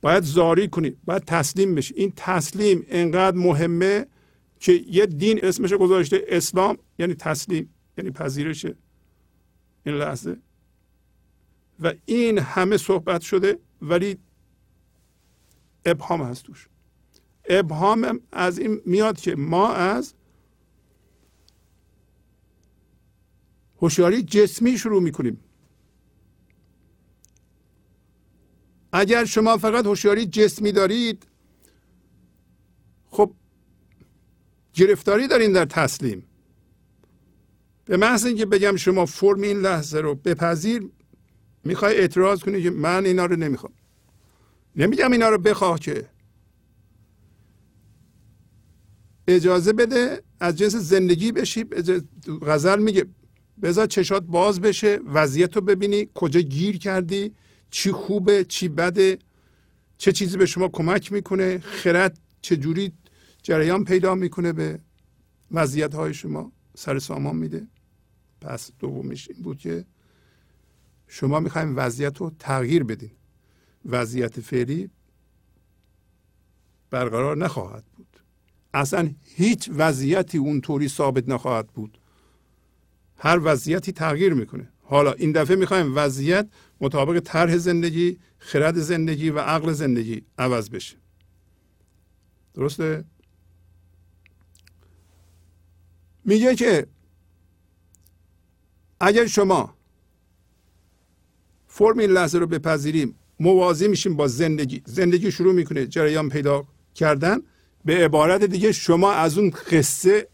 باید 0.00 0.24
زاری 0.24 0.68
کنید. 0.68 0.98
باید 1.04 1.24
تسلیم 1.24 1.74
بشید 1.74 1.98
این 1.98 2.12
تسلیم 2.16 2.86
انقدر 2.88 3.36
مهمه 3.36 4.06
که 4.60 4.84
یه 4.88 5.06
دین 5.06 5.44
اسمش 5.44 5.72
گذاشته 5.72 6.24
اسلام 6.28 6.78
یعنی 6.98 7.14
تسلیم. 7.14 7.74
یعنی 8.00 8.10
پذیرش 8.10 8.64
این 9.84 9.94
لحظه. 9.94 10.36
و 11.80 11.94
این 12.04 12.38
همه 12.38 12.76
صحبت 12.76 13.20
شده 13.20 13.58
ولی 13.82 14.18
ابهام 15.84 16.22
هست 16.22 16.42
توش. 16.42 16.68
ابهام 17.44 18.20
از 18.32 18.58
این 18.58 18.80
میاد 18.86 19.20
که 19.20 19.36
ما 19.36 19.72
از 19.72 20.14
هوشیاری 23.76 24.22
جسمی 24.22 24.78
شروع 24.78 25.02
می‌کنیم. 25.02 25.44
اگر 28.92 29.24
شما 29.24 29.56
فقط 29.56 29.86
هوشیاری 29.86 30.26
جسمی 30.26 30.72
دارید 30.72 31.26
خب 33.10 33.34
گرفتاری 34.72 35.28
دارین 35.28 35.52
در 35.52 35.64
تسلیم. 35.64 36.29
به 37.90 37.96
محض 37.96 38.24
اینکه 38.24 38.46
بگم 38.46 38.76
شما 38.76 39.06
فرم 39.06 39.42
این 39.42 39.60
لحظه 39.60 39.98
رو 40.00 40.14
بپذیر 40.14 40.90
می‌خوای 41.64 41.96
اعتراض 41.96 42.40
کنی 42.40 42.62
که 42.62 42.70
من 42.70 43.06
اینا 43.06 43.26
رو 43.26 43.36
نمی‌خوام. 43.36 43.72
نمیگم 44.76 45.12
اینا 45.12 45.28
رو 45.28 45.38
بخواه 45.38 45.80
که. 45.80 46.08
اجازه 49.28 49.72
بده 49.72 50.22
از 50.40 50.56
جنس 50.56 50.76
زندگی 50.76 51.32
بشی 51.32 51.64
غزل 52.42 52.82
میگه 52.82 53.06
بذار 53.62 53.86
چشات 53.86 54.22
باز 54.22 54.60
بشه 54.60 55.00
وضعیت 55.06 55.56
رو 55.56 55.62
ببینی 55.62 56.08
کجا 56.14 56.40
گیر 56.40 56.78
کردی 56.78 57.34
چی 57.70 57.92
خوبه 57.92 58.44
چی 58.44 58.68
بده 58.68 59.18
چه 59.98 60.12
چیزی 60.12 60.36
به 60.36 60.46
شما 60.46 60.68
کمک 60.68 61.12
می‌کنه 61.12 61.58
خرد 61.58 62.18
جوری 62.42 62.92
جریان 63.42 63.84
پیدا 63.84 64.14
می‌کنه 64.14 64.52
به 64.52 64.80
وضعیت 65.50 65.94
های 65.94 66.14
شما 66.14 66.52
سر 66.76 66.98
سامان 66.98 67.36
میده. 67.36 67.66
پس 68.40 68.70
دومیش 68.78 69.30
این 69.30 69.42
بود 69.42 69.58
که 69.58 69.84
شما 71.08 71.40
می‌خوایم 71.40 71.76
وضعیت 71.76 72.18
رو 72.18 72.32
تغییر 72.38 72.84
بدین. 72.84 73.10
وضعیت 73.84 74.40
فعلی 74.40 74.90
برقرار 76.90 77.36
نخواهد 77.36 77.84
بود. 77.96 78.20
اصلا 78.74 79.10
هیچ 79.22 79.70
وضعیتی 79.72 80.38
اونطوری 80.38 80.88
ثابت 80.88 81.28
نخواهد 81.28 81.66
بود. 81.66 81.98
هر 83.16 83.40
وضعیتی 83.44 83.92
تغییر 83.92 84.34
می‌کنه. 84.34 84.68
حالا 84.82 85.12
این 85.12 85.32
دفعه 85.32 85.56
می‌خوایم 85.56 85.96
وضعیت 85.96 86.48
مطابق 86.80 87.20
طرح 87.20 87.56
زندگی 87.56 88.18
خرد 88.38 88.78
زندگی 88.78 89.30
و 89.30 89.38
عقل 89.38 89.72
زندگی 89.72 90.22
عوض 90.38 90.70
بشه. 90.70 90.96
درسته؟ 92.54 93.04
میگه 96.24 96.54
که 96.54 96.86
اگر 99.00 99.26
شما 99.26 99.74
فرم 101.66 101.98
این 101.98 102.10
لحظه 102.10 102.38
رو 102.38 102.46
بپذیریم 102.46 103.14
موازی 103.40 103.88
میشیم 103.88 104.16
با 104.16 104.28
زندگی. 104.28 104.82
زندگی 104.86 105.32
شروع 105.32 105.54
می‌کنه 105.54 105.86
جریان 105.86 106.28
پیدا 106.28 106.66
کردن. 106.94 107.42
به 107.84 108.04
عبارت 108.04 108.44
دیگه 108.44 108.72
شما 108.72 109.12
از 109.12 109.38
اون 109.38 109.50
قصه 109.50 110.28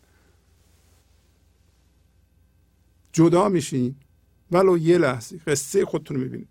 جدا 3.13 3.49
میشین. 3.49 3.97
ولو 4.51 4.79
یه 4.79 4.99
لحظه 4.99 5.39
قصه 5.47 5.85
خودتون 5.85 6.17
می‌بینید. 6.17 6.49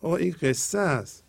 آقا 0.00 0.16
این 0.16 0.36
قصه 0.42 0.78
است. 0.78 1.24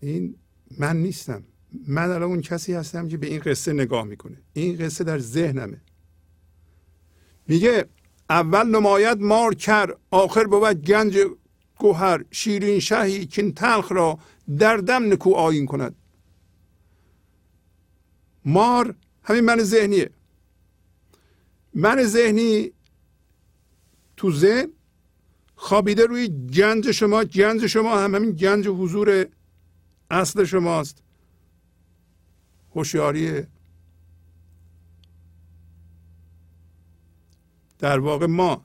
این 0.00 0.34
من 0.78 0.96
نیستم. 0.96 1.44
من 1.88 2.10
الان 2.10 2.22
اون 2.22 2.40
کسی 2.40 2.72
هستم 2.72 3.08
که 3.08 3.16
به 3.16 3.26
این 3.26 3.40
قصه 3.40 3.72
نگاه 3.72 4.04
می‌کنه. 4.04 4.36
این 4.52 4.76
قصه 4.78 5.04
در 5.04 5.18
ذهنمه. 5.18 5.80
میگه 7.50 7.86
اول 8.30 8.66
نماید 8.68 9.18
مار 9.20 9.54
کر 9.54 9.96
آخر 10.10 10.44
بود 10.44 10.84
گنج 10.84 11.18
گوهر 11.78 12.24
شیرین 12.30 12.78
شهی 12.78 13.26
کین 13.26 13.54
تلخ 13.54 13.92
را 13.92 14.18
در 14.58 14.76
دم 14.76 15.12
نکو 15.12 15.34
آین 15.34 15.66
کند. 15.66 15.94
مار 18.44 18.94
همین 19.22 19.40
من 19.40 19.62
ذهنیه. 19.62 20.10
من 21.74 22.04
ذهنی 22.04 22.72
تو 24.16 24.32
ذهن 24.32 24.68
خوابیده 25.54 26.06
روی 26.06 26.28
گنج 26.28 26.90
شما 26.90 27.24
گنج 27.24 27.66
شما 27.66 27.98
هم 27.98 28.14
همین 28.14 28.30
گنج 28.30 28.68
حضور 28.68 29.26
اصل 30.10 30.44
شماست. 30.44 31.02
هوشیاری 32.74 33.46
در 37.80 37.98
واقع 37.98 38.26
ما 38.26 38.64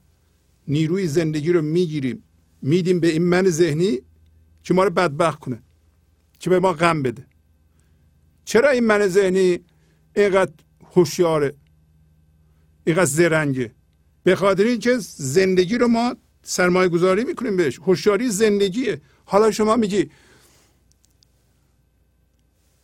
نیروی 0.67 1.07
زندگی 1.07 1.51
رو 1.51 1.61
می‌گیریم. 1.61 2.23
میدیم 2.61 2.99
به 2.99 3.07
این 3.07 3.23
من 3.23 3.49
ذهنی 3.49 4.01
که 4.63 4.73
ما 4.73 4.83
رو 4.83 4.89
بدبخت 4.89 5.39
کنه 5.39 5.63
که 6.39 6.49
به 6.49 6.59
ما 6.59 6.73
غم 6.73 7.01
بده. 7.01 7.25
چرا 8.45 8.69
این 8.69 8.83
من 8.83 9.07
ذهنی 9.07 9.59
اینقدر 10.15 10.51
هوشیاره؟ 10.95 11.53
اینقدر 12.85 13.05
زرنگه؟ 13.05 13.71
به 14.23 14.35
خاطر 14.35 14.63
اینکه 14.63 14.97
زندگی 15.17 15.77
رو 15.77 15.87
ما 15.87 16.15
سرمایه 16.43 16.89
گذاری 16.89 17.23
می‌کنیم 17.23 17.57
بهش. 17.57 17.79
هوشیاری 17.79 18.29
زندگیه. 18.29 19.01
حالا 19.25 19.51
شما 19.51 19.75
میگی 19.75 20.09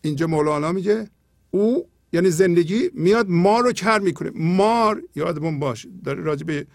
اینجا 0.01 0.27
مولانا 0.27 0.71
میگه 0.71 1.09
او 1.51 1.87
یعنی 2.13 2.29
زندگی 2.29 2.89
میاد 2.93 3.29
ما 3.29 3.59
رو 3.59 3.71
کر 3.71 3.99
می‌کنه. 3.99 4.31
مار 4.35 5.03
یادمون 5.15 5.59
باشه 5.59 5.89
داره 6.03 6.21
راجع 6.21 6.45
به 6.45 6.67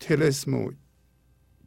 تلسم 0.00 0.54
و 0.54 0.72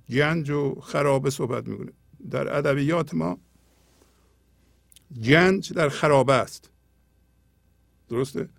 گنج 0.09 0.49
و 0.49 0.75
خرابه 0.81 1.29
صحبت 1.29 1.67
می‌کنه. 1.67 1.91
در 2.29 2.57
ادبیات 2.57 3.13
ما 3.13 3.39
گنج 5.23 5.73
در 5.73 5.89
خرابه 5.89 6.33
است. 6.33 6.69
درسته؟ 8.09 8.49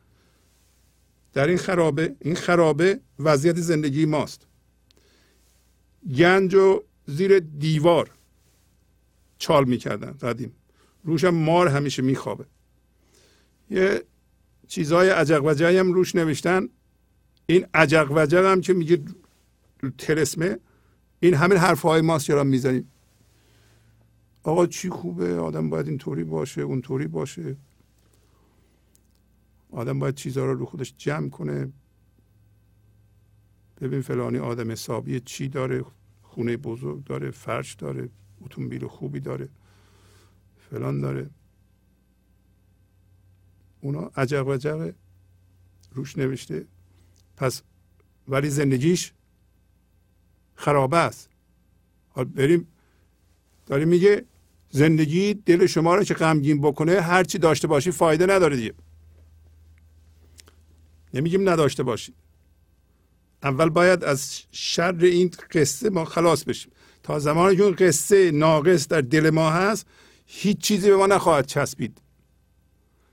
در 1.33 1.47
این 1.47 1.59
خرابه 1.59 2.17
این 2.21 2.35
خرابه 2.35 3.01
وضعیت 3.19 3.61
زندگی 3.61 4.07
ماست. 4.07 4.47
گنج 6.17 6.55
و 6.55 6.83
زیر 7.07 7.39
دیوار 7.39 8.11
چال 9.39 9.65
می‌کردن 9.65 10.13
قدیم. 10.13 10.53
روش 11.05 11.25
هم 11.25 11.35
مار 11.35 11.69
همیشه 11.69 12.03
میخوابه. 12.03 12.45
یه 13.71 14.05
چیزهای 14.69 15.09
عجق 15.09 15.45
وجقی 15.45 15.79
هم 15.79 15.93
روش 15.93 16.15
نوشتن. 16.15 16.69
این 17.47 17.67
عجق 17.75 18.13
وجق 18.15 18.45
هم 18.45 18.61
که 18.61 18.73
میگه 18.73 19.03
ترسمه 19.99 20.59
این 21.21 21.35
همین 21.35 21.59
حرف 21.59 21.83
های 21.83 22.01
ماست 22.01 22.31
می‌زنیم. 22.31 22.91
آقا 24.43 24.67
چی 24.67 24.91
خوبه؟ 24.91 25.39
آدم 25.39 25.71
باید 25.71 25.89
اینطوری 25.89 26.25
باشه 26.25 26.61
اونطوری 26.61 27.07
باشه. 27.07 27.57
آدم 29.71 29.99
باید 29.99 30.15
چیزها 30.15 30.45
رو 30.45 30.55
رو 30.55 30.67
خودش 30.67 30.95
جمع 30.99 31.29
کنه. 31.29 31.73
ببین 33.81 34.01
فلانی 34.01 34.39
آدم 34.39 34.71
حسابی 34.71 35.21
چی 35.21 35.49
داره؟ 35.49 35.85
خونه 36.23 36.57
بزرگ 36.57 37.05
داره 37.05 37.31
فرش 37.31 37.75
داره 37.75 38.09
اتومبیل 38.41 38.87
خوبی 38.87 39.21
داره 39.21 39.49
فلان 40.71 41.01
داره. 41.01 41.31
اونا 43.81 44.11
عجب 44.17 44.47
و 44.47 44.59
روش 45.93 46.19
نوشته. 46.19 46.67
پس 47.37 47.63
ولی 48.29 48.51
زندگیش 48.51 49.13
خرابه 50.55 50.97
است. 50.97 51.31
بریم. 52.35 52.69
داریم 53.67 53.89
میگه 53.89 54.25
زندگی 54.71 55.35
دل 55.35 55.67
شما 55.67 55.95
رو 55.95 56.05
که 56.05 56.15
غمگین 56.15 56.61
بکنه 56.61 57.01
هرچی 57.01 57.39
داشته 57.39 57.67
باشی 57.67 57.91
فایده 57.91 58.27
نداره 58.27 58.57
دیگه. 58.57 58.75
نمیگیم 61.15 61.49
نداشته 61.49 61.83
باشید 61.83 62.15
اول 63.43 63.69
باید 63.69 64.05
از 64.05 64.43
شر 64.53 64.97
این 65.01 65.31
قصه 65.51 65.91
ما 65.91 66.05
خلاص 66.05 66.45
بشیم. 66.45 66.73
تا 67.03 67.19
زمانی 67.19 67.57
که 67.57 67.63
اون 67.63 67.75
قصه 67.75 68.31
ناقص 68.31 68.89
در 68.89 69.01
دل 69.01 69.31
ما 69.31 69.51
هست 69.51 69.87
هیچ 70.27 70.59
چیزی 70.59 70.91
به 70.91 70.97
ما 70.97 71.07
نخواهد 71.07 71.47
چسبید. 71.47 72.01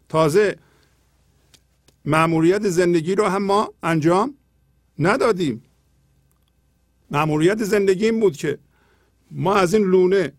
تازه 0.10 0.58
معمولیت 2.06 2.70
زندگی 2.70 3.16
رو 3.16 3.26
هم 3.26 3.44
ما 3.44 3.74
انجام 3.84 4.34
ندادیم. 5.00 5.64
معمولیت 7.12 7.64
زندگی 7.64 8.06
این 8.06 8.20
بود 8.20 8.38
که 8.38 8.60
ما 9.32 9.56
از 9.56 9.74
این 9.74 9.84
لونه 9.84 10.34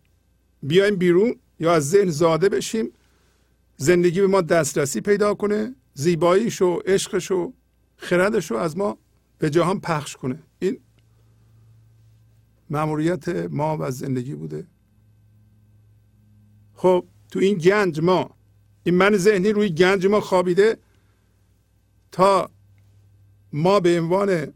بیایم 0.62 0.96
بیرون 0.96 1.36
یا 1.60 1.74
از 1.74 1.90
ذهن 1.90 2.10
زاده 2.10 2.48
بشیم 2.48 2.92
زندگی 3.76 4.20
به 4.20 4.26
ما 4.26 4.40
دسترسی 4.40 5.00
پیدا 5.00 5.34
کنه 5.34 5.74
زیباییش 5.94 6.62
و 6.62 6.76
عشقش 6.86 7.30
و 7.30 7.52
خردش 7.96 8.50
رو 8.50 8.56
از 8.56 8.76
ما 8.76 8.98
به 9.38 9.50
جهان 9.50 9.80
پخش 9.80 10.16
کنه. 10.16 10.42
این 10.58 10.80
معمولیت 12.70 13.28
ما 13.28 13.76
و 13.80 13.90
زندگی 13.90 14.34
بوده. 14.34 14.66
خب 16.74 17.06
تو 17.30 17.38
این 17.38 17.58
گنج 17.58 18.00
ما 18.00 18.37
این 18.88 18.96
من 18.96 19.16
ذهنی 19.16 19.52
روی 19.52 19.68
گنج 19.68 20.06
ما 20.06 20.20
خوابیده 20.20 20.76
تا 22.12 22.50
ما 23.52 23.80
به 23.80 24.00
عنوان 24.00 24.52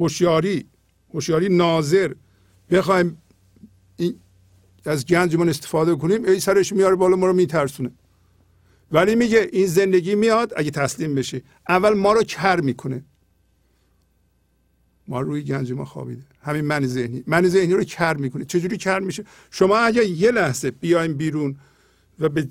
هوشیاری 0.00 0.66
هوشیاری 1.14 1.48
ناظر 1.48 2.14
بخوایم 2.70 3.22
این 3.96 4.20
از 4.84 5.06
گنجمون 5.06 5.48
استفاده 5.48 5.94
کنیم 5.96 6.24
ای 6.24 6.40
سرش 6.40 6.72
میاره 6.72 6.94
بالا 6.94 7.16
ما 7.16 7.26
رو 7.26 7.32
میترسونه. 7.32 7.90
ولی 8.92 9.14
میگه 9.14 9.48
این 9.52 9.66
زندگی 9.66 10.14
میاد 10.14 10.52
اگه 10.56 10.70
تسلیم 10.70 11.14
بشی. 11.14 11.42
اول 11.68 11.92
ما 11.94 12.12
رو 12.12 12.22
کر 12.22 12.60
می‌کنه. 12.60 13.04
ما 15.08 15.20
روی 15.20 15.42
گنج 15.42 15.72
ما 15.72 15.84
خوابیده. 15.84 16.22
همین 16.42 16.64
من 16.64 16.86
ذهنی. 16.86 17.24
من 17.26 17.48
ذهنی 17.48 17.72
رو 17.72 17.84
کر 17.84 18.14
می‌کنه. 18.16 18.44
چجوری 18.44 18.76
کر 18.76 18.98
میشه؟ 18.98 19.24
شما 19.50 19.76
اگه 19.76 20.06
یه 20.06 20.30
لحظه 20.30 20.70
بیایم 20.70 21.14
بیرون 21.14 21.56
و 22.18 22.28
به 22.28 22.48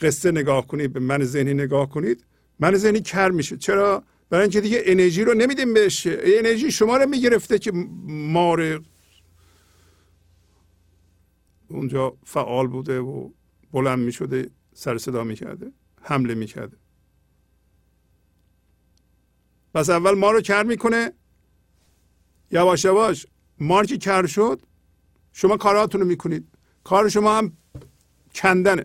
قصه 0.00 0.30
نگاه 0.30 0.66
کنید 0.66 0.92
به 0.92 1.00
من 1.00 1.24
ذهنی 1.24 1.54
نگاه 1.54 1.90
کنید 1.90 2.24
من 2.58 2.76
ذهنی 2.76 3.00
کر 3.00 3.30
میشه. 3.30 3.56
چرا؟ 3.56 4.04
برای 4.30 4.42
اینکه 4.42 4.60
دیگه 4.60 4.82
انرژی 4.84 5.24
رو 5.24 5.34
نمیدیم 5.34 5.74
بهش. 5.74 6.06
انرژی 6.10 6.70
شما 6.70 6.96
رو 6.96 7.08
می‌گرفته 7.08 7.58
که 7.58 7.72
مار 8.06 8.82
اونجا 11.68 12.16
فعال 12.24 12.66
بوده 12.66 13.00
و 13.00 13.30
بلند 13.72 13.98
می‌شده 13.98 14.50
سر 14.74 14.98
صدا 14.98 15.24
می‌کرده 15.24 15.72
حمله 16.02 16.34
می‌کرده. 16.34 16.76
پس 19.74 19.90
اول 19.90 20.14
ما 20.14 20.30
رو 20.30 20.40
کر 20.40 20.62
می‌کنه. 20.62 21.12
یواش 22.50 22.84
یواش 22.84 23.26
مار 23.58 23.86
که 23.86 23.98
کر 23.98 24.26
شد 24.26 24.62
شما 25.32 25.56
کاراتون 25.56 26.00
رو 26.00 26.06
می‌کنید. 26.06 26.48
کار 26.84 27.08
شما 27.08 27.38
هم 27.38 27.52
کندنه. 28.34 28.84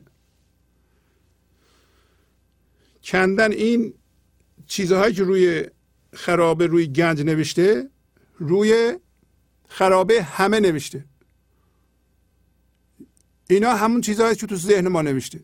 کندن 3.09 3.51
این 3.51 3.93
چیزهایی 4.67 5.13
که 5.13 5.23
روی 5.23 5.65
خرابه 6.13 6.67
روی 6.67 6.87
گنج 6.87 7.21
نوشته 7.21 7.89
روی 8.37 8.97
خرابه 9.67 10.23
همه 10.23 10.59
نوشته. 10.59 11.05
اینا 13.49 13.73
همون 13.73 14.01
چیزهایی 14.01 14.35
که 14.35 14.47
تو 14.47 14.55
ذهن 14.55 14.87
ما 14.87 15.01
نوشته. 15.01 15.39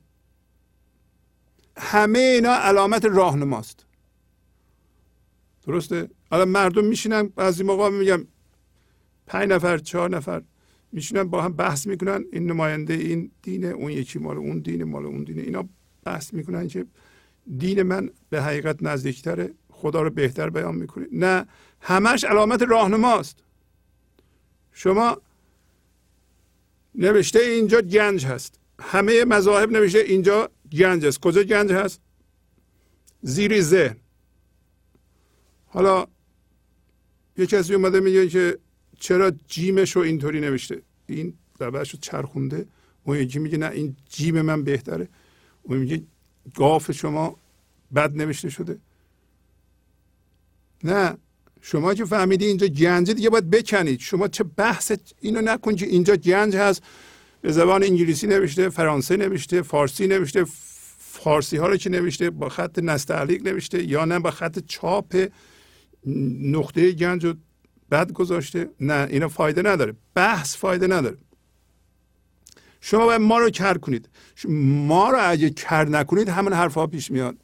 همه 1.78 2.20
اینا 2.20 2.54
علامت 2.54 3.06
راهنماست 3.06 3.86
درسته؟ 5.68 6.10
الان 6.32 6.48
مردم 6.48 6.86
میشینن 6.86 7.28
بعضی 7.28 7.64
موقع 7.64 7.90
میگم 7.90 8.28
پنج 9.28 9.50
نفر 9.50 9.78
چهار 9.78 10.10
نفر 10.10 10.42
میشینن 10.92 11.24
با 11.24 11.42
هم 11.42 11.54
بحث 11.54 11.88
می‌کنن 11.88 12.26
این 12.32 12.52
نماینده 12.52 12.94
این 12.94 13.32
دینه 13.42 13.68
اون 13.68 13.92
یکی 13.92 14.20
مال 14.20 14.38
اون 14.38 14.60
دینه 14.60 14.84
مال 14.84 15.06
اون 15.06 15.24
دینه. 15.24 15.42
اینا 15.42 15.70
بحث 16.04 16.34
می‌کنن 16.34 16.68
که 16.68 16.86
دین 17.58 17.84
من 17.84 18.10
به 18.30 18.42
حقیقت 18.42 18.84
نزدیکتره. 18.84 19.54
خدا 19.70 20.02
رو 20.02 20.10
بهتر 20.10 20.50
بیان 20.50 20.76
می‌کنه. 20.76 21.08
نه 21.12 21.46
همش 21.82 22.24
علامت 22.24 22.62
راهنماست. 22.62 23.44
شما 24.72 25.22
نوشته 26.96 27.40
اینجا 27.40 27.82
گنج 27.82 28.26
هست. 28.26 28.60
همه 28.80 29.26
مذاهب 29.26 29.72
نوشته 29.72 30.00
اینجا 30.00 30.50
گنج 30.72 31.06
است. 31.06 31.20
کجا 31.20 31.44
گنج 31.44 31.72
هست؟ 31.72 32.02
زیر 33.22 33.62
ذهن. 33.62 33.96
حالا 35.66 36.08
یه 37.38 37.46
کسی 37.46 37.76
اومده 37.76 38.00
میگه 38.00 38.28
که 38.28 38.60
چرا 39.00 39.32
جیمش 39.48 39.96
رو 39.96 40.02
اینطوری 40.02 40.40
نوشته؟ 40.40 40.82
این 41.08 41.34
لبهش 41.60 41.92
رو 41.92 42.00
چرخونده. 42.02 42.66
اون 43.04 43.18
یکی 43.18 43.40
میگه 43.40 43.58
نه 43.58 43.70
این 43.70 43.96
جیم 44.10 44.42
من 44.42 44.64
بهتره. 44.64 45.10
اون 45.64 45.78
میگه 45.78 46.04
گاف 46.54 46.92
شما 46.92 47.38
بد 47.96 48.18
نوشته 48.18 48.50
شده؟ 48.50 48.78
نه. 50.84 51.18
شما 51.62 51.94
که 51.94 52.06
فهمیدی 52.06 52.46
اینجا 52.46 52.68
گنجه 52.68 53.14
دیگه 53.14 53.30
باید 53.30 53.50
بکنید. 53.50 54.00
شما 54.00 54.28
چه 54.28 54.44
بحث 54.44 54.92
اینو 55.20 55.42
نکن 55.42 55.76
که 55.76 55.86
اینجا 55.86 56.16
گنج 56.16 56.56
هست. 56.56 56.84
به 57.42 57.52
زبان 57.52 57.84
انگلیسی 57.84 58.28
نوشته 58.28 58.70
فرانسه 58.70 59.18
نوشته 59.18 59.62
فارسی 59.62 60.08
نوشته. 60.08 60.46
فارسی 60.98 61.58
ها 61.58 61.68
رو 61.68 61.78
که 61.78 61.90
نوشته؟ 61.90 62.30
با 62.30 62.50
خط 62.50 62.80
نستعلیق 62.80 63.48
نوشته 63.48 63.84
یا 63.84 64.06
نه؟ 64.06 64.20
با 64.20 64.32
خط 64.32 64.60
چاپ 64.60 65.28
نقطه 66.42 66.92
گنج 66.92 67.26
رو 67.26 67.34
بد 67.92 68.12
گذاشته؟ 68.12 68.70
نه 68.80 69.08
اینا 69.10 69.28
فایده 69.28 69.62
نداره. 69.62 69.94
بحث 70.16 70.58
فایده 70.58 70.88
نداره. 70.88 71.18
شما 72.88 73.06
باید 73.06 73.22
ما 73.22 73.38
رو 73.40 73.50
کر 73.50 73.78
کنید. 73.78 74.10
ما 74.88 75.10
رو 75.10 75.30
اگه 75.30 75.50
کر 75.50 75.86
نکنید 75.86 76.30
همون 76.30 76.54
حرفها 76.54 76.88
پیش 76.88 77.12
میاد. 77.12 77.38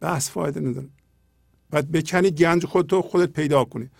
بحث 0.00 0.30
فایده 0.30 0.60
نداره. 0.60 0.88
باید 1.70 1.90
بکنی 1.90 2.30
گنج 2.30 2.66
خودتو 2.66 3.02
خودت 3.02 3.32
پیدا 3.32 3.64
کنی. 3.64 3.90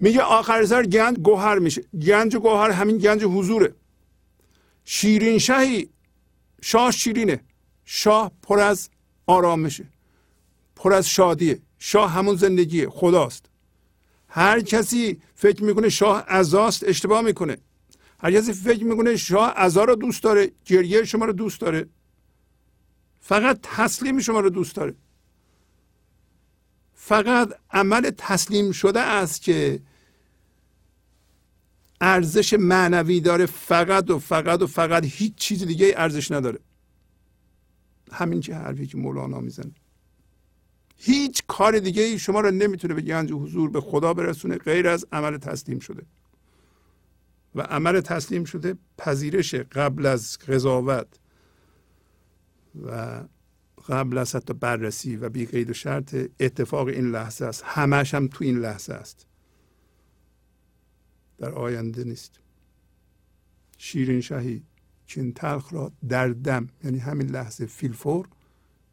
میگه 0.00 0.20
آخر 0.20 0.64
سر 0.64 0.82
گنج 0.82 1.16
گوهر 1.18 1.58
میشه. 1.58 1.82
گنج 2.06 2.36
گوهر 2.36 2.70
همین 2.70 2.98
گنج 2.98 3.24
حضوره. 3.24 3.74
شیرین 4.84 5.38
شهی 5.38 5.88
شاه 6.62 6.90
شیرینه. 6.90 7.40
شاه 7.84 8.32
پر 8.42 8.60
از 8.60 8.90
آرامشه. 9.26 9.84
پر 10.76 10.92
از 10.92 11.08
شادیه. 11.08 11.58
شاه 11.78 12.10
همون 12.10 12.36
زندگیه. 12.36 12.88
خداست. 12.88 13.46
هر 14.36 14.60
کسی 14.60 15.20
فکر 15.34 15.64
می‌کنه 15.64 15.88
شاه 15.88 16.24
ازاست 16.28 16.84
اشتباه 16.84 17.22
می‌کنه. 17.22 17.56
هر 18.18 18.32
کسی 18.32 18.52
فکر 18.52 18.84
می‌کنه 18.84 19.16
شاه 19.16 19.52
ازا 19.56 19.84
رو 19.84 19.94
دوست 19.94 20.22
داره 20.22 20.52
گریه 20.64 21.04
شما 21.04 21.24
رو 21.24 21.32
دوست 21.32 21.60
داره. 21.60 21.88
فقط 23.20 23.58
تسلیم 23.62 24.20
شما 24.20 24.40
رو 24.40 24.50
دوست 24.50 24.76
داره. 24.76 24.94
فقط 26.94 27.48
عمل 27.70 28.10
تسلیم 28.18 28.72
شده 28.72 29.00
است 29.00 29.42
که 29.42 29.80
ارزش 32.00 32.52
معنوی 32.52 33.20
داره 33.20 33.46
فقط 33.46 34.10
و 34.10 34.18
فقط 34.18 34.62
و 34.62 34.66
فقط 34.66 35.04
هیچ 35.04 35.34
چیز 35.34 35.62
دیگه 35.62 35.94
ارزش 35.96 36.30
نداره. 36.30 36.58
همین 38.12 38.40
که 38.40 38.54
حرفی 38.54 38.86
که 38.86 38.96
مولانا 38.96 39.40
می‌زنه. 39.40 39.72
هیچ 40.96 41.42
کار 41.46 41.78
دیگه 41.78 42.02
ای 42.02 42.18
شما 42.18 42.40
رو 42.40 42.50
نمی‌تونه 42.50 42.94
به 42.94 43.02
گنج 43.02 43.32
حضور 43.32 43.70
به 43.70 43.80
خدا 43.80 44.14
برسونه 44.14 44.56
غیر 44.56 44.88
از 44.88 45.06
عمل 45.12 45.38
تسلیم 45.38 45.78
شده. 45.78 46.02
و 47.54 47.60
عمل 47.60 48.00
تسلیم 48.00 48.44
شده 48.44 48.76
پذیرش 48.98 49.54
قبل 49.54 50.06
از 50.06 50.38
قضاوت 50.38 51.06
و 52.86 53.22
قبل 53.88 54.18
از 54.18 54.36
حتی 54.36 54.54
بررسی 54.54 55.16
و 55.16 55.28
بی 55.28 55.46
قید 55.46 55.70
و 55.70 55.72
شرط 55.72 56.16
اتفاق 56.40 56.86
این 56.86 57.10
لحظه 57.10 57.44
است. 57.44 57.62
همش 57.66 58.14
هم 58.14 58.28
تو 58.28 58.44
این 58.44 58.58
لحظه 58.58 58.92
است. 58.92 59.26
در 61.38 61.50
آینده 61.50 62.04
نیست. 62.04 62.32
شیرین 63.78 64.20
شهی 64.20 64.62
چین 65.06 65.32
تلخ 65.32 65.72
را 65.72 65.92
در 66.08 66.28
دم 66.28 66.68
یعنی 66.84 66.98
همین 66.98 67.30
لحظه 67.30 67.66
فیلفور 67.66 68.28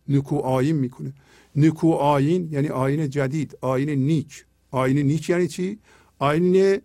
نکو 0.08 0.38
آین 0.38 0.76
می‌کنه. 0.76 1.14
نکو 1.56 1.94
آین 1.94 2.48
یعنی 2.52 2.68
آین 2.68 3.10
جدید 3.10 3.58
آین 3.62 3.90
نیک 3.90 4.46
آین 4.72 4.98
نیک 4.98 5.30
یعنی 5.30 5.48
چی؟ 5.48 5.80
آین 6.20 6.82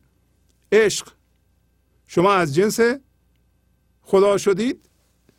عشق 0.72 1.12
شما 2.06 2.32
از 2.32 2.54
جنس 2.54 2.80
خدا 4.02 4.38
شدید 4.38 4.88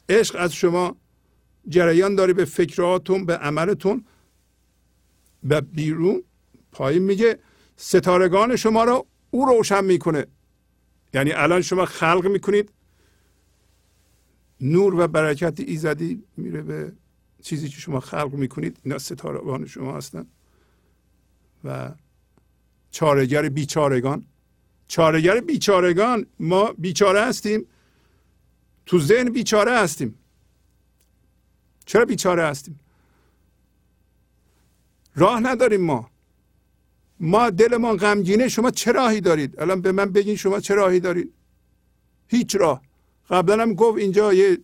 عشق 0.10 0.36
از 0.40 0.54
شما 0.54 0.96
جریان 1.70 2.16
داره 2.16 2.34
به 2.34 2.46
فکراتون 2.46 3.26
به 3.26 3.38
عملتون 3.38 4.06
و 5.50 5.62
بیرون 5.62 6.24
پایین 6.72 7.04
میگه 7.04 7.40
ستارگان 7.76 8.56
شما 8.56 8.84
رو 8.84 9.06
او 9.32 9.46
روشن 9.46 9.86
می‌کنه 9.86 10.26
یعنی 11.14 11.32
الان 11.32 11.62
شما 11.62 11.86
خلق 11.86 12.28
می‌کنید 12.28 12.72
نور 14.62 14.96
و 14.96 15.08
برکت 15.08 15.60
ایزدی 15.60 16.24
میره 16.38 16.62
به 16.62 16.92
چیزی 17.42 17.70
که 17.70 17.80
شما 17.80 18.00
خلق 18.00 18.34
می‌کنید 18.34 18.78
اینا 18.84 18.98
ستارگان 18.98 19.66
شما 19.66 19.98
هستن. 19.98 20.26
و 21.64 21.92
چارگر 22.92 23.50
بیچارگان. 23.50 24.26
چارگر 24.88 25.40
بیچارگان 25.40 26.26
ما 26.40 26.74
بیچاره 26.78 27.22
هستیم. 27.22 27.66
تو 28.86 29.00
ذهن 29.00 29.30
بیچاره 29.30 29.78
هستیم. 29.78 30.16
چرا 31.86 32.06
بیچاره 32.06 32.46
هستیم؟ 32.46 32.80
راه 35.16 35.40
نداریم 35.40 35.82
ما. 35.82 36.10
ما 37.20 37.50
دلمان 37.50 37.98
غمگینه 37.98 38.48
شما 38.48 38.72
چه 38.72 38.92
راهی 38.92 39.22
دارید؟ 39.22 39.60
الان 39.60 39.82
به 39.82 39.92
من 39.92 40.12
بگین 40.12 40.36
شما 40.36 40.60
چه 40.60 40.76
راهی 40.76 41.00
دارید؟ 41.00 41.34
هیچ 42.28 42.56
راه. 42.56 42.82
قبلا 43.30 43.62
هم 43.62 43.74
گفت 43.74 43.98
اینجا 43.98 44.34
یه 44.34 44.58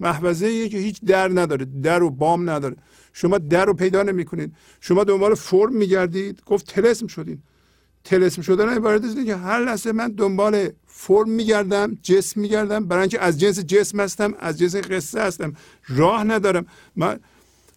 محوزه 0.00 0.68
که 0.68 0.78
هیچ 0.78 1.00
در 1.04 1.28
نداره 1.28 1.66
در 1.82 2.02
و 2.02 2.10
بام 2.10 2.50
نداره. 2.50 2.76
شما 3.12 3.38
در 3.38 3.64
رو 3.64 3.74
پیدا 3.74 4.02
نمی 4.02 4.24
کنید 4.24 4.54
شما 4.80 5.04
دنبال 5.04 5.34
فرم 5.34 5.72
میگردید. 5.72 6.42
گفت 6.46 6.66
تلسم 6.66 7.06
شدین. 7.06 7.42
تلسم 8.04 8.42
شدن 8.42 8.68
عبارت 8.68 9.04
از 9.04 9.24
که 9.26 9.36
هر 9.36 9.64
لحظه 9.64 9.92
من 9.92 10.12
دنبال 10.12 10.68
فرم 10.86 11.30
میگردم 11.30 11.98
جسم 12.02 12.40
میگردم. 12.40 12.86
برای 12.86 13.00
اینکه 13.00 13.20
از 13.20 13.40
جنس 13.40 13.60
جسم 13.60 14.00
هستم 14.00 14.34
از 14.38 14.58
جنس 14.58 14.76
قصه 14.76 15.22
هستم. 15.22 15.52
راه 15.88 16.24
ندارم. 16.24 16.66
من 16.96 17.20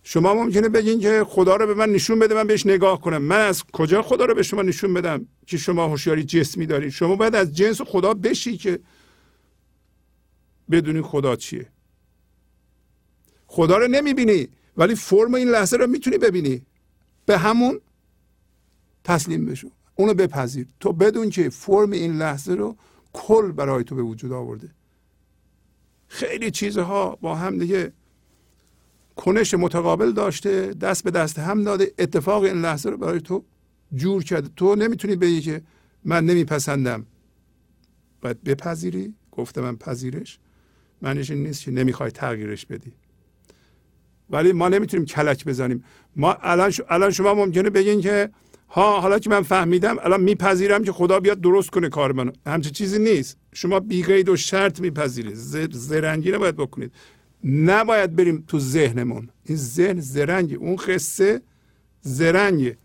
شما 0.04 0.34
ممکنه 0.34 0.70
بگین 0.70 1.00
که 1.00 1.24
خدا 1.28 1.56
رو 1.56 1.68
به 1.68 1.74
من 1.74 1.90
نشون 1.90 2.20
بده 2.20 2.36
من 2.36 2.48
بهش 2.48 2.66
نگاه 2.66 3.02
کنم. 3.02 3.22
من 3.22 3.40
از 3.40 3.64
کجا 3.74 4.02
خدا 4.02 4.26
رو 4.26 4.36
به 4.36 4.44
شما 4.44 4.62
نشون 4.62 4.94
بدم 4.94 5.28
که 5.48 5.58
شما 5.58 5.88
هوشیاری 5.88 6.24
جسمی 6.24 6.66
دارید 6.66 6.90
شما 6.90 7.16
باید 7.16 7.36
از 7.36 7.56
جنس 7.56 7.82
خدا 7.82 8.14
بشی 8.14 8.58
که 8.58 8.80
بدونی 10.72 11.02
خدا 11.02 11.36
چیه. 11.36 11.73
خدا 13.56 13.78
رو 13.78 13.88
نمی‌بینی 13.88 14.48
ولی 14.78 14.96
فرم 14.96 15.34
این 15.34 15.50
لحظه 15.50 15.78
رو 15.78 15.88
می‌تونی 15.88 16.18
ببینی. 16.18 16.66
به 17.26 17.38
همون 17.38 17.82
تسلیم 19.04 19.46
بشو. 19.46 19.70
اونو 19.96 20.14
بپذیر. 20.14 20.68
تو 20.80 20.94
بدون 20.94 21.30
که 21.30 21.50
فرم 21.50 21.92
این 21.92 22.18
لحظه 22.18 22.54
رو 22.54 22.78
کل 23.14 23.52
برای 23.52 23.84
تو 23.84 23.96
به 23.96 24.02
وجود 24.02 24.32
آورده. 24.32 24.70
خیلی 26.08 26.52
چیزها 26.52 27.18
با 27.22 27.36
هم 27.36 27.58
دیگه 27.58 27.94
کنش 29.16 29.54
متقابل 29.54 30.12
داشته 30.12 30.74
دست 30.74 31.04
به 31.04 31.12
دست 31.12 31.40
هم 31.40 31.64
داده. 31.64 31.94
اتفاق 31.98 32.44
این 32.44 32.62
لحظه 32.62 32.90
رو 32.90 32.98
برای 32.98 33.22
تو 33.22 33.44
جور 33.96 34.24
کرده. 34.24 34.50
تو 34.56 34.76
نمی‌تونی 34.76 35.16
بگی 35.16 35.42
که 35.42 35.62
من 36.06 36.26
نمیپسندم. 36.26 37.06
باید 38.22 38.44
بپذیری. 38.44 39.14
گفته 39.32 39.62
من 39.62 39.76
پذیرش. 39.76 40.40
معنیش 41.02 41.32
این 41.32 41.44
نیست 41.44 41.64
که 41.64 41.72
نمی‌خوای 41.72 42.12
تغییرش 42.12 42.66
بدی. 42.66 42.94
ولی 44.30 44.52
ما 44.52 44.70
نمی‌تونیم 44.70 45.06
کلک 45.06 45.46
بزنیم. 45.46 45.84
ما 46.16 46.34
الان, 46.42 46.74
الان 46.90 47.12
شما 47.12 47.34
ممکنه 47.34 47.70
بگین 47.70 48.02
که 48.02 48.30
ها 48.70 49.02
حالا 49.02 49.20
که 49.20 49.30
من 49.30 49.42
فهمیدم 49.42 49.98
الان 50.00 50.22
میپذیرم 50.22 50.84
که 50.84 50.92
خدا 50.92 51.20
بیاد 51.20 51.42
درست 51.42 51.70
کنه 51.70 51.90
کار 51.90 52.12
منو. 52.12 52.32
همچه 52.48 52.70
چیزی 52.70 53.00
نیست. 53.00 53.38
شما 53.54 53.80
بیقید 53.80 54.30
و 54.30 54.36
شرط 54.36 54.80
میپذیرید. 54.80 55.36
زرنگی 55.72 56.32
نباید 56.32 56.56
بکنید. 56.56 56.92
نباید 57.44 58.16
بریم 58.16 58.44
تو 58.48 58.60
ذهنمون. 58.60 59.30
این 59.44 59.58
ذهن 59.58 60.00
زرنگی. 60.00 60.56
اون 60.56 60.76
قصه 60.76 61.42
زرنگه. 62.02 62.78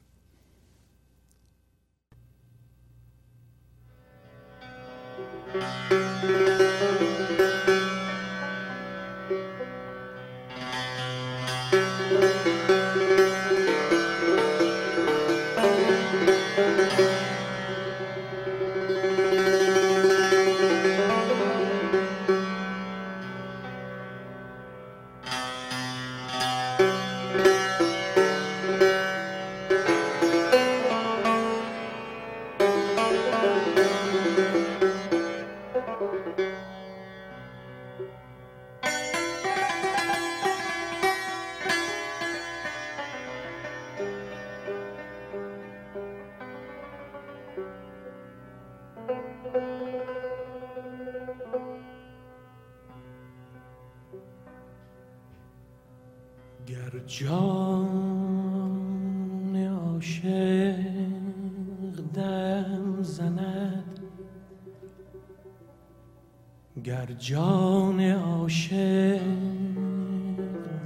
جان 67.19 68.01
عاشق 68.01 69.21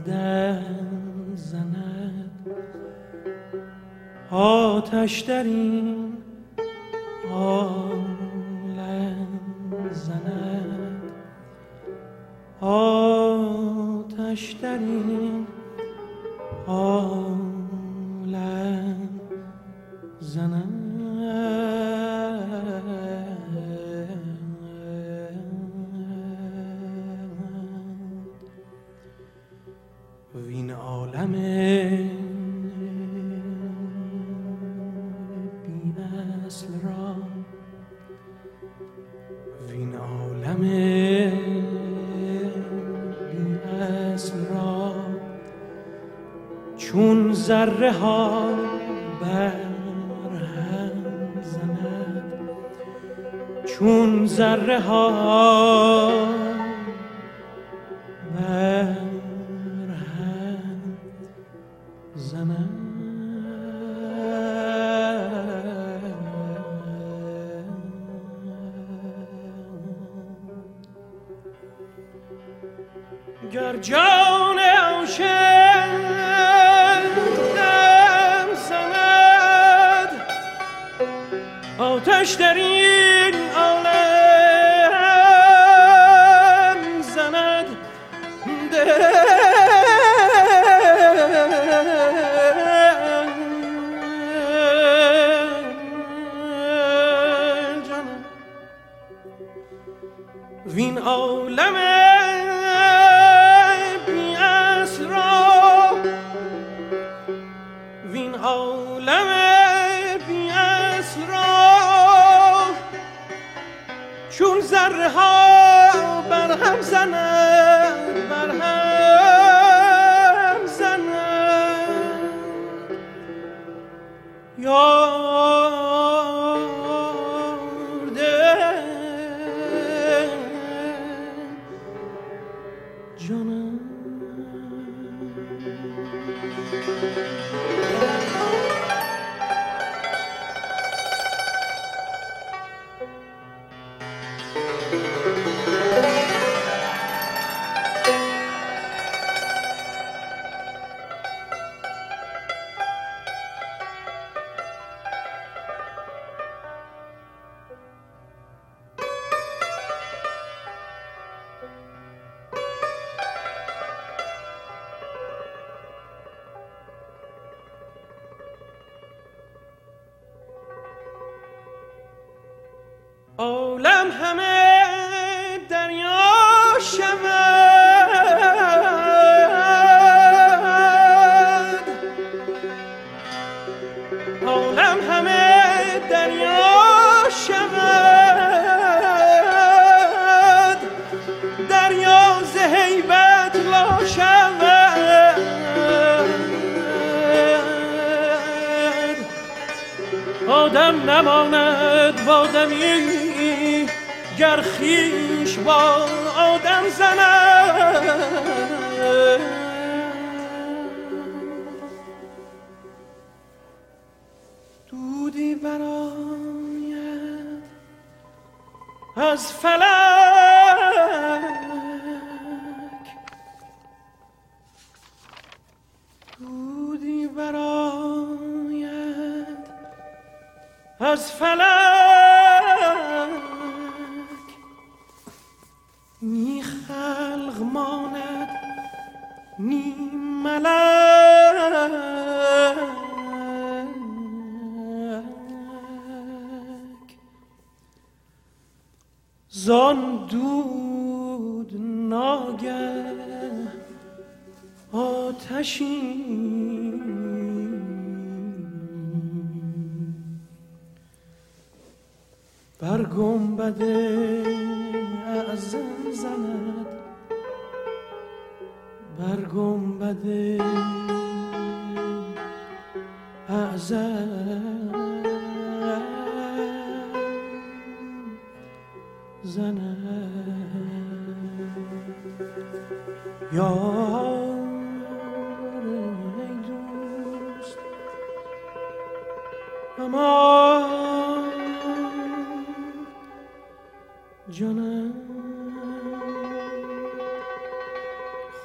دم 0.06 0.62
زند. 1.34 2.30
آتش 4.30 5.20
در 5.20 5.42
این 5.42 5.91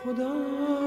خدا. 0.04 0.87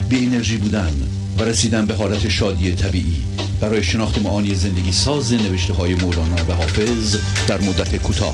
بی 0.11 0.25
انرژی 0.25 0.57
بودن 0.57 0.93
و 1.39 1.43
رسیدن 1.43 1.85
به 1.85 1.93
حالت 1.93 2.29
شادی 2.29 2.75
طبیعی. 2.75 3.23
برای 3.61 3.83
شناخت 3.83 4.21
معانی 4.21 4.55
زندگی 4.55 4.91
ساز 4.91 5.33
نوشته 5.33 5.73
های 5.73 5.95
مولانا 5.95 6.35
و 6.35 6.51
حافظ 6.51 7.15
در 7.47 7.61
مدت 7.61 7.95
کوتاه. 8.03 8.33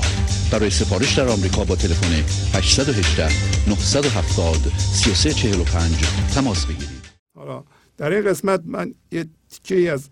برای 0.52 0.70
سفارش 0.70 1.18
در 1.18 1.28
آمریکا 1.28 1.64
با 1.64 1.76
تلفن 1.76 2.12
818 2.54 3.28
970 3.70 4.56
3345 4.78 5.94
تماس 6.34 6.66
بگیرید. 6.66 7.02
حالا 7.34 7.64
در 7.96 8.12
این 8.12 8.24
قسمت 8.24 8.62
من 8.64 8.94
یه 9.12 9.26
تیکه 9.50 9.92
از 9.92 10.10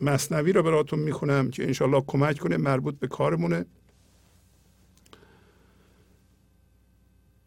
مصنوی 0.00 0.52
رو 0.52 0.62
براتون 0.62 0.98
می‌خونم 0.98 1.50
که 1.50 1.64
انشالله 1.64 2.04
کمک 2.06 2.38
کنه 2.38 2.56
مربوط 2.56 2.98
به 2.98 3.06
کارمونه. 3.06 3.64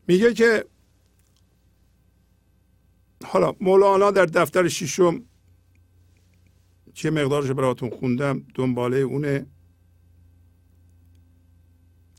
میگه 0.07 0.33
که 0.33 0.65
حالا 3.29 3.53
مولانا 3.61 4.11
در 4.11 4.25
دفتر 4.25 4.67
ششم 4.67 5.21
چه 6.93 7.09
مقدارش 7.09 7.51
براتون 7.51 7.89
خوندم؟ 7.89 8.43
دنباله 8.55 8.97
اونه 8.97 9.45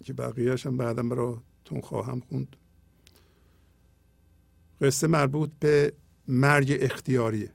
که 0.04 0.12
بقیهش 0.12 0.66
هم 0.66 0.76
بعدا 0.76 1.02
براتون 1.02 1.80
خواهم 1.82 2.20
خوند. 2.20 2.56
قصه 4.80 5.06
مربوط 5.06 5.50
به 5.60 5.92
مرگ 6.28 6.76
اختیاریه. 6.80 7.52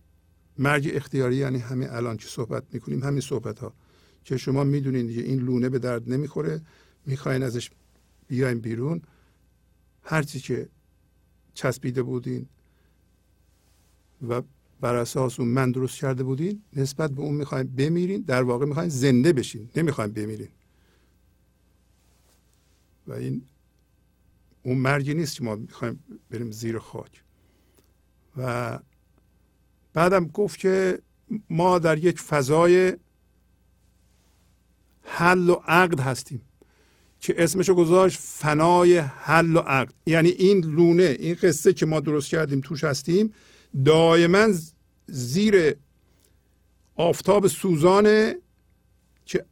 مرگ 0.57 0.91
اختیاری 0.93 1.35
یعنی 1.35 1.59
همین 1.59 1.89
الان 1.89 2.17
که 2.17 2.27
صحبت 2.27 2.63
می‌کنیم 2.71 3.03
همین 3.03 3.21
صحبت 3.21 3.59
ها 3.59 3.73
که 4.23 4.38
شما 4.38 4.63
می‌دونین 4.63 5.07
دیگه 5.07 5.21
این 5.21 5.39
لونه 5.39 5.69
به 5.69 5.80
درد 5.80 6.09
نمی‌خوره 6.09 6.61
می‌خواین 7.05 7.43
ازش 7.43 7.71
بیاین 8.27 8.59
بیرون. 8.59 9.01
هرچی 10.03 10.39
که 10.39 10.69
چسبیده 11.53 12.03
بودین 12.03 12.49
و 14.30 14.41
بر 14.82 14.95
اساس 14.95 15.40
اون 15.40 15.50
من 15.50 15.72
درست 15.72 15.98
کرده 16.00 16.24
بودین 16.24 16.62
نسبت 16.74 17.12
به 17.12 17.22
اون 17.22 17.36
می‌خواین 17.36 17.68
بمیرین 17.68 18.22
در 18.22 18.44
واقع 18.44 18.66
می‌خواین 18.66 18.90
زنده 18.90 19.34
بشین 19.34 19.70
نمی‌خواین 19.76 20.12
بمیرین. 20.14 20.50
و 23.08 23.14
این 23.14 23.41
اون 24.64 24.78
مرگی 24.78 25.14
نیست 25.14 25.36
که 25.38 25.44
ما 25.44 25.56
می‌خوایم 25.56 26.04
بریم 26.30 26.52
زیر 26.52 26.80
خاک. 26.80 27.24
و 28.38 28.80
بعدم 29.94 30.26
گفت 30.26 30.60
که 30.60 31.00
ما 31.50 31.80
در 31.80 31.98
یک 31.98 32.20
فضای 32.20 32.98
حل 35.02 35.50
و 35.50 35.54
عقد 35.68 36.00
هستیم 36.00 36.41
که 37.20 37.44
اسمشو 37.44 37.74
گذاشت 37.74 38.20
فنای 38.20 38.98
حل 38.98 39.56
و 39.56 39.60
عقد. 39.60 39.94
یعنی 40.06 40.30
این 40.30 40.66
لونه 40.66 41.16
این 41.20 41.34
قصه 41.34 41.74
که 41.74 41.86
ما 41.86 42.00
درست 42.00 42.30
کردیم 42.30 42.62
توش 42.62 42.84
هستیم 42.84 43.34
دائما 43.86 44.48
زیر 45.08 45.76
آفتاب 46.95 47.48
سوزانه 47.48 48.36
که 49.26 49.45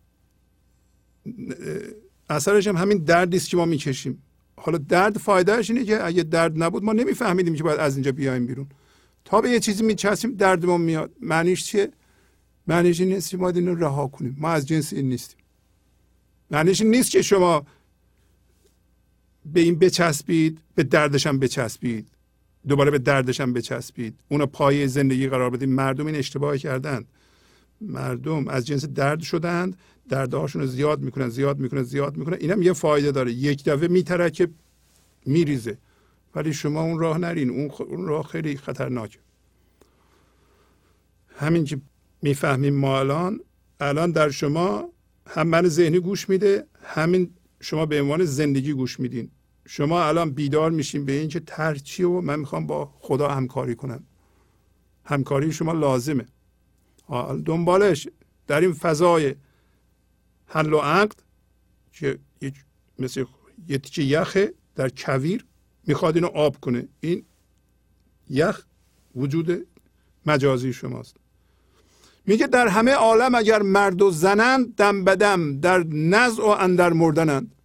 اثرش 2.29 2.67
هم 2.67 2.75
همین 2.75 2.97
دردی 2.97 3.37
است 3.37 3.49
که 3.49 3.57
ما 3.57 3.65
می‌کشیم. 3.65 4.23
حالا 4.55 4.77
درد 4.77 5.17
فایدهش 5.17 5.69
اینه 5.69 5.85
که 5.85 6.05
اگه 6.05 6.23
درد 6.23 6.63
نبود 6.63 6.83
ما 6.83 6.93
نمیفهمیدیم 6.93 7.55
که 7.55 7.63
باید 7.63 7.79
از 7.79 7.95
اینجا 7.95 8.11
بیایم 8.11 8.45
بیرون. 8.45 8.67
تا 9.25 9.41
به 9.41 9.49
یه 9.49 9.59
چیزی 9.59 9.83
میچسیم 9.83 10.35
دردمون 10.35 10.81
میاد. 10.81 11.11
معنیش 11.21 11.65
چیه؟ 11.65 11.91
معنیش 12.67 12.99
این 12.99 13.13
نیست 13.13 13.29
که 13.29 13.37
باید 13.37 13.55
اینو 13.55 13.75
رها 13.75 14.07
کنیم. 14.07 14.35
ما 14.39 14.49
از 14.49 14.67
جنس 14.67 14.93
این 14.93 15.09
نیستیم. 15.09 15.37
معنیش 16.51 16.81
این 16.81 16.91
نیست 16.91 17.11
که 17.11 17.21
شما 17.21 17.65
به 19.45 19.59
این 19.59 19.79
بچسبید 19.79 20.59
به 20.75 20.83
دردش 20.83 21.27
هم 21.27 21.39
بچسبید. 21.39 22.07
دوباره 22.67 22.91
به 22.91 22.99
دردش 22.99 23.41
هم 23.41 23.53
بچسبید. 23.53 24.19
اونو 24.29 24.45
پای 24.45 24.87
زندگی 24.87 25.27
قرار 25.27 25.49
بدید 25.49 25.69
مردم 25.69 26.05
این 26.05 26.15
اشتباه 26.15 26.57
کردند 26.57 27.07
مردم 27.81 28.47
از 28.47 28.67
جنس 28.67 28.85
درد 28.85 29.19
شدند 29.19 29.77
دردهاشون 30.09 30.61
رو 30.61 30.67
زیاد 30.67 31.01
می‌کنن 31.01 31.29
زیاد 31.29 31.59
می‌کنن 31.59 31.83
زیاد 31.83 32.17
می‌کنن. 32.17 32.37
اینم 32.39 32.61
یه 32.61 32.73
فایده 32.73 33.11
داره. 33.11 33.31
یک 33.31 33.63
دفعه 33.63 33.87
میترکه 33.87 34.47
میریزه. 35.25 35.77
ولی 36.35 36.53
شما 36.53 36.81
اون 36.81 36.99
راه 36.99 37.17
نرین. 37.17 37.49
اون, 37.49 37.71
اون 37.79 38.05
راه 38.05 38.27
خیلی 38.27 38.57
خطرناکه. 38.57 39.19
همین 41.35 41.65
که 41.65 41.81
می‌فهمیم 42.21 42.75
ما 42.75 42.99
الان. 42.99 43.39
الان 43.79 44.11
در 44.11 44.29
شما 44.29 44.89
هم 45.27 45.47
من 45.47 45.67
ذهنی 45.67 45.99
گوش 45.99 46.29
میده 46.29 46.65
همین 46.83 47.29
شما 47.59 47.85
به 47.85 48.01
عنوان 48.01 48.25
زندگی 48.25 48.73
گوش 48.73 48.99
میدین. 48.99 49.31
شما 49.65 50.03
الان 50.03 50.31
بیدار 50.31 50.71
میشین 50.71 51.05
به 51.05 51.11
اینکه 51.11 51.39
ترچی 51.39 52.03
و 52.03 52.21
من 52.21 52.39
می‌خوام 52.39 52.67
با 52.67 52.93
خدا 52.99 53.27
همکاری 53.27 53.75
کنم. 53.75 54.03
همکاری 55.05 55.51
شما 55.51 55.71
لازمه. 55.71 56.25
دنبالش 57.45 58.07
در 58.47 58.61
این 58.61 58.73
فضای 58.73 59.35
حل 60.45 60.73
و 60.73 60.77
عقد 60.77 61.19
که 61.93 62.19
مثل 62.99 63.25
یه 63.67 63.77
تیکه 63.77 64.01
یخه 64.01 64.53
در 64.75 64.89
کویر 64.89 65.45
می‌خواد 65.87 66.15
اینو 66.15 66.27
آب 66.27 66.57
کنه. 66.59 66.87
این 66.99 67.25
یخ 68.29 68.65
وجود 69.15 69.67
مجازی 70.25 70.73
شماست. 70.73 71.17
میگه 72.25 72.47
در 72.47 72.67
همه 72.67 72.91
عالم 72.91 73.35
اگر 73.35 73.61
مرد 73.61 74.01
و 74.01 74.11
زنند 74.11 74.75
دم 74.75 75.03
بدم 75.03 75.59
در 75.59 75.83
نزع 75.89 76.43
و 76.43 76.45
اندر 76.45 76.93
مردنند. 76.93 77.55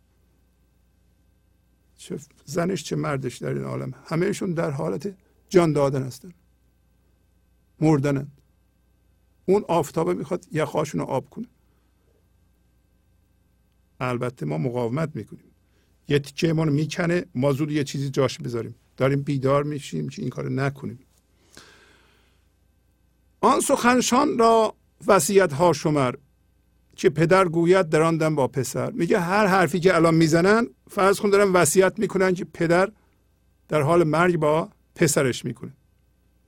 چه 2.06 2.18
زنش 2.44 2.82
چه 2.84 2.96
مردش 2.96 3.36
در 3.36 3.48
این 3.48 3.64
عالم 3.64 3.94
همهشون 4.04 4.52
در 4.52 4.70
حالت 4.70 5.14
جان 5.48 5.72
دادن 5.72 6.02
هستن. 6.02 6.32
مردنند 7.80 8.32
اون 9.46 9.64
آفتابه 9.68 10.14
می‌خواد 10.14 10.46
یخاشون 10.52 11.00
رو 11.00 11.06
آب 11.06 11.30
کنه. 11.30 11.46
البته 14.00 14.46
ما 14.46 14.58
مقاومت 14.58 15.16
می‌کنیم. 15.16 15.44
یه 16.08 16.18
تیکه 16.18 16.52
ما 16.52 16.64
می‌کنه 16.64 17.26
ما 17.34 17.52
زود 17.52 17.70
یه 17.70 17.84
چیزی 17.84 18.10
جاش 18.10 18.38
بذاریم. 18.38 18.74
داریم 18.96 19.22
بیدار 19.22 19.62
میشیم 19.62 20.08
که 20.08 20.22
این 20.22 20.30
کار 20.30 20.50
نکنیم. 20.50 20.98
آن 23.40 23.60
سخنشان 23.60 24.38
را 24.38 24.76
وسیعت 25.06 25.52
ها 25.52 25.72
شمر. 25.72 26.14
که 26.96 27.10
پدر 27.10 27.48
گوید 27.48 27.88
دراندن 27.88 28.34
با 28.34 28.48
پسر. 28.48 28.90
میگه 28.90 29.20
هر 29.20 29.46
حرفی 29.46 29.80
که 29.80 29.94
الان 29.94 30.14
می‌زنن 30.14 30.68
فرض 30.90 31.20
کن 31.20 31.30
دارن 31.30 31.52
وصیت 31.52 31.98
می‌کنن 31.98 32.34
که 32.34 32.44
پدر 32.44 32.90
در 33.68 33.80
حال 33.80 34.04
مرگ 34.04 34.36
با 34.36 34.70
پسرش 34.94 35.44
می‌کنه. 35.44 35.72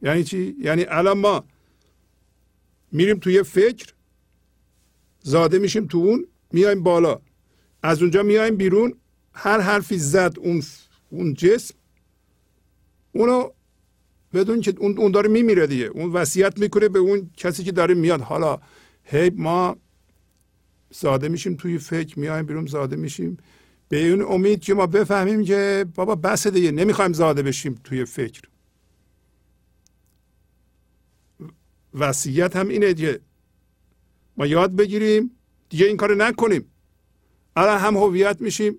یعنی 0.03 0.25
چی؟ 0.25 0.57
یعنی 0.61 0.85
الان 0.89 1.19
ما 1.19 1.45
میریم 2.93 3.19
توی 3.19 3.43
فکر 3.43 3.95
زاده 5.23 5.59
میشیم 5.59 5.87
تو 5.87 5.99
اون 5.99 6.27
میایم 6.53 6.83
بالا. 6.83 7.21
از 7.83 8.03
اونجا 8.03 8.23
میایم 8.23 8.57
بیرون 8.57 8.95
هر 9.33 9.61
حرفی 9.61 9.99
زد 9.99 10.35
اون 10.39 10.63
اون 11.11 11.35
جسم 11.35 11.75
اونو 13.13 13.51
بدون 14.35 14.61
که 14.61 14.75
اون 14.79 14.99
اون 14.99 15.13
داره 15.13 15.29
میمیره 15.29 15.67
دیگه. 15.67 15.85
اون 15.85 16.13
وصیت 16.13 16.59
می‌کنه 16.59 16.89
به 16.89 16.99
اون 16.99 17.31
کسی 17.37 17.65
که 17.65 17.73
داره 17.73 17.95
میاد. 17.95 18.21
حالا 18.21 18.59
هی 19.05 19.31
ما 19.31 19.77
زاده 20.91 21.29
میشیم 21.29 21.55
توی 21.55 21.79
فکر 21.79 22.19
میایم 22.19 22.47
بیرون 22.47 22.67
زاده 22.67 22.97
میشیم. 22.97 23.37
به 23.89 24.11
اون 24.11 24.23
امید 24.23 24.61
که 24.61 24.75
ما 24.75 24.87
بفهمیم 24.87 25.45
که 25.45 25.87
بابا 25.95 26.15
بس 26.15 26.47
دیگه 26.47 26.71
نمی‌خوایم 26.71 27.13
زاده 27.13 27.43
بشیم 27.43 27.81
توی 27.85 28.05
فکر. 28.05 28.43
وصیت 31.95 32.57
هم 32.57 32.69
اینه 32.69 32.93
دیگه. 32.93 33.21
ما 34.37 34.47
یاد 34.47 34.77
بگیریم 34.77 35.31
دیگه 35.69 35.87
این 35.87 35.97
کار 35.97 36.15
نکنیم. 36.15 36.65
الان 37.57 37.79
هم 37.79 37.97
هویت 37.97 38.41
میشیم 38.41 38.79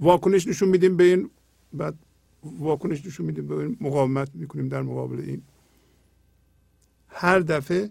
واکنش 0.00 0.46
نشون 0.46 0.68
میدیم 0.68 0.96
به 0.96 1.04
این 1.04 1.30
بعد 1.72 1.98
واکنش 2.42 3.06
نشون 3.06 3.26
میدیم 3.26 3.46
به 3.46 3.54
این 3.54 3.76
مقاومت 3.80 4.30
می‌کنیم 4.34 4.68
در 4.68 4.82
مقابل 4.82 5.20
این. 5.20 5.42
هر 7.08 7.40
دفعه 7.40 7.90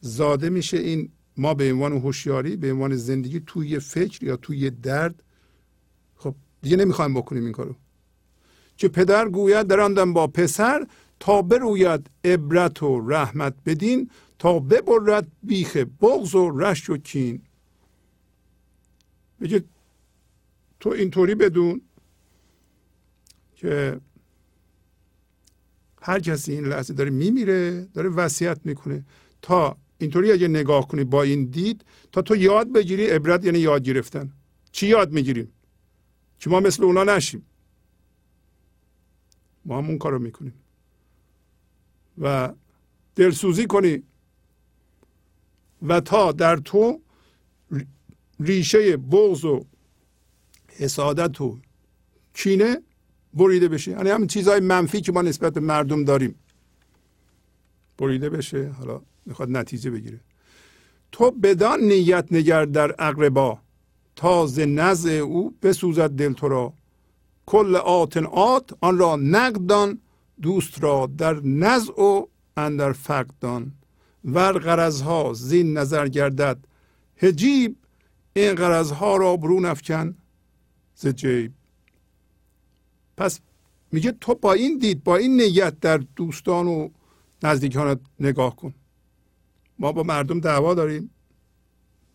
زاده 0.00 0.50
میشه 0.50 0.76
این 0.76 1.08
ما 1.36 1.54
به 1.54 1.72
عنوان 1.72 1.92
هوشیاری 1.92 2.56
به 2.56 2.72
عنوان 2.72 2.96
زندگی 2.96 3.40
توی 3.46 3.78
فکر 3.78 4.24
یا 4.24 4.36
توی 4.36 4.70
درد 4.70 5.22
خب 6.16 6.34
دیگه 6.62 6.76
نمی‌خوایم 6.76 7.14
بکنیم 7.14 7.44
این 7.44 7.52
کارو. 7.52 7.76
که 8.76 8.88
پدر 8.88 9.28
گوید 9.28 9.66
دراندم 9.66 10.12
با 10.12 10.26
پسر 10.26 10.86
تا 11.20 11.42
بروید 11.42 12.10
عبرت 12.24 12.82
و 12.82 13.08
رحمت 13.10 13.54
بدین 13.66 14.10
تا 14.38 14.58
ببرد 14.58 15.26
بیخ 15.42 15.76
بغض 15.76 16.34
و 16.34 16.50
رشت 16.50 16.90
و 16.90 16.96
کین. 16.96 17.42
بگه 19.40 19.64
تو 20.80 20.90
اینطوری 20.90 21.34
بدون 21.34 21.80
که 23.56 24.00
هر 26.02 26.20
کسی 26.20 26.52
این 26.52 26.64
لحظه 26.64 26.94
داره 26.94 27.10
میمیره 27.10 27.84
داره 27.94 28.08
وصیت 28.08 28.58
می‌کنه 28.64 29.04
تا 29.42 29.76
اینطوری 30.00 30.32
اگه 30.32 30.48
نگاه 30.48 30.88
کنی 30.88 31.04
با 31.04 31.22
این 31.22 31.44
دید 31.44 31.84
تا 32.12 32.22
تو 32.22 32.36
یاد 32.36 32.72
بگیری 32.72 33.06
عبرت 33.06 33.44
یعنی 33.44 33.58
یاد 33.58 33.82
گرفتن. 33.82 34.32
چی 34.72 34.86
یاد 34.86 35.12
می‌گیریم؟ 35.12 35.52
که 36.38 36.50
ما 36.50 36.60
مثل 36.60 36.84
اونا 36.84 37.04
نشیم. 37.04 37.46
ما 39.64 39.78
هم 39.78 39.86
اون 39.86 39.98
کارو 39.98 40.18
می‌کنیم. 40.18 40.54
و 42.18 42.52
دلسوزی 43.14 43.66
کنی. 43.66 44.02
و 45.82 46.00
تا 46.00 46.32
در 46.32 46.56
تو 46.56 47.00
ریشه 48.40 48.96
بغض 48.96 49.44
و 49.44 49.64
حسادت 50.68 51.40
و 51.40 51.58
کینه 52.34 52.82
بریده 53.34 53.68
بشه 53.68 53.90
یعنی 53.90 54.10
همین 54.10 54.26
چیزهای 54.26 54.60
منفی 54.60 55.00
که 55.00 55.12
ما 55.12 55.22
نسبت 55.22 55.54
به 55.54 55.60
مردم 55.60 56.04
داریم. 56.04 56.34
بریده 57.98 58.30
بشه. 58.30 58.68
حالا 58.68 59.02
می‌خواد 59.30 59.50
نتیجه 59.50 59.90
بگیره. 59.90 60.20
تو 61.12 61.30
بدان 61.30 61.80
نیت 61.80 62.26
نگر 62.30 62.64
در 62.64 62.94
اقربا 62.98 63.58
تاز 64.16 64.58
نز 64.58 65.06
او 65.06 65.54
بسوزد 65.62 66.10
دل 66.10 66.32
تو 66.32 66.48
را. 66.48 66.72
کل 67.46 67.76
آتن 67.76 68.26
آت 68.26 68.70
آن 68.80 68.98
را 68.98 69.16
نقدان 69.16 69.98
دوست 70.42 70.82
را 70.82 71.10
در 71.18 71.40
نزع 71.40 71.92
و 71.92 72.26
اندر 72.56 72.92
فقدان 72.92 73.72
ور 74.24 74.58
غرضها 74.58 75.32
زین 75.32 75.78
نظر 75.78 76.08
گردد 76.08 76.58
هجیب 77.16 77.76
این 78.32 78.54
غرضها 78.54 79.16
را 79.16 79.36
برون 79.36 79.64
افکن. 79.64 80.14
ز 80.94 81.08
جیب. 81.08 81.52
پس 83.16 83.40
میگه 83.92 84.12
تو 84.20 84.34
با 84.34 84.52
این 84.52 84.78
دید 84.78 85.04
با 85.04 85.16
این 85.16 85.36
نیت 85.36 85.80
در 85.80 85.98
دوستان 86.16 86.66
و 86.68 86.88
نزدیکانت 87.42 88.00
نگاه 88.20 88.56
کن. 88.56 88.74
ما 89.80 89.92
با 89.92 90.02
مردم 90.02 90.40
دعوا 90.40 90.74
داریم 90.74 91.10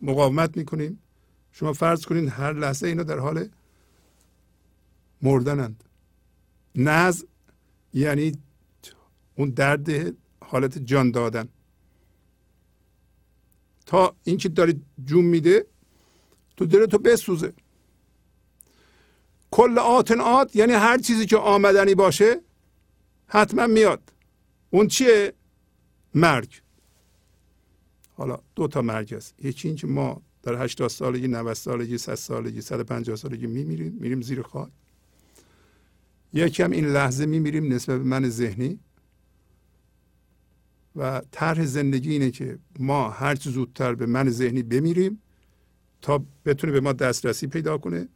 مقاومت 0.01 0.57
می‌کنیم. 0.57 0.99
شما 1.51 1.73
فرض 1.73 2.05
کنید 2.05 2.29
هر 2.29 2.53
لحظه 2.53 2.87
اینا 2.87 3.03
در 3.03 3.19
حال 3.19 3.49
مردنند. 5.21 5.83
نز 6.75 7.23
یعنی 7.93 8.31
اون 9.35 9.49
درد 9.49 10.15
حالت 10.43 10.77
جان 10.77 11.11
دادن. 11.11 11.47
تا 13.85 14.15
اینکه 14.23 14.49
داری 14.49 14.81
جون 15.05 15.25
میده 15.25 15.65
تو 16.57 16.65
دل 16.65 16.85
تو 16.85 16.97
بسوزه. 16.97 17.53
کل 19.51 19.79
آتن 19.79 20.21
آت 20.21 20.55
یعنی 20.55 20.73
هر 20.73 20.97
چیزی 20.97 21.25
که 21.25 21.37
آمدنی 21.37 21.95
باشه 21.95 22.41
حتما 23.27 23.67
میاد. 23.67 24.13
اون 24.69 24.87
چیه؟ 24.87 25.33
مرگ. 26.15 26.61
حالا 28.15 28.37
دو 28.55 28.67
تا 28.67 28.79
است. 28.79 29.35
یکی 29.43 29.67
اینکه 29.67 29.87
ما 29.87 30.21
در 30.43 30.63
80 30.63 30.89
سالگی 30.89 31.27
90 31.27 31.53
سالگی 31.53 31.97
100 31.97 32.15
سالگی 32.15 32.61
150 32.61 33.15
سالگی 33.15 33.47
میمیریم 33.47 33.97
میریم 34.01 34.21
زیر 34.21 34.41
خاک. 34.41 34.69
یکی 36.33 36.63
هم 36.63 36.71
این 36.71 36.87
لحظه 36.87 37.25
میمیریم 37.25 37.73
نسبت 37.73 37.97
به 37.97 38.03
من 38.03 38.29
ذهنی. 38.29 38.79
و 40.95 41.21
طرح 41.31 41.65
زندگی 41.65 42.11
اینه 42.11 42.31
که 42.31 42.59
ما 42.79 43.09
هر 43.09 43.35
چه 43.35 43.49
زودتر 43.49 43.95
به 43.95 44.05
من 44.05 44.29
ذهنی 44.29 44.63
بمیریم 44.63 45.21
تا 46.01 46.25
بتونه 46.45 46.73
به 46.73 46.79
ما 46.79 46.93
دسترسی 46.93 47.47
پیدا 47.47 47.77
کنه 47.77 48.07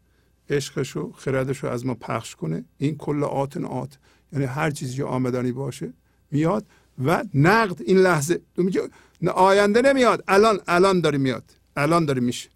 عشقش 0.49 0.97
و 0.97 1.11
خردش 1.11 1.63
رو 1.63 1.69
از 1.69 1.85
ما 1.85 1.93
پخش 1.93 2.35
کنه. 2.35 2.65
این 2.77 2.97
کل 2.97 3.23
آتن 3.23 3.65
آت 3.65 3.97
یعنی 4.33 4.45
هر 4.45 4.71
چیزی 4.71 4.95
که 4.95 5.03
آمدنی 5.03 5.51
باشه 5.51 5.93
میاد. 6.31 6.65
و 7.05 7.23
نقد 7.33 7.81
این 7.81 7.97
لحظه 7.97 8.41
تو 8.55 8.63
میگه 8.63 8.81
آینده 9.27 9.81
نمیاد. 9.81 10.23
الان 10.27 10.59
الان 10.67 11.01
داری 11.01 11.17
میاد. 11.17 11.43
الان 11.77 12.05
داری 12.05 12.19
میشه. 12.19 12.49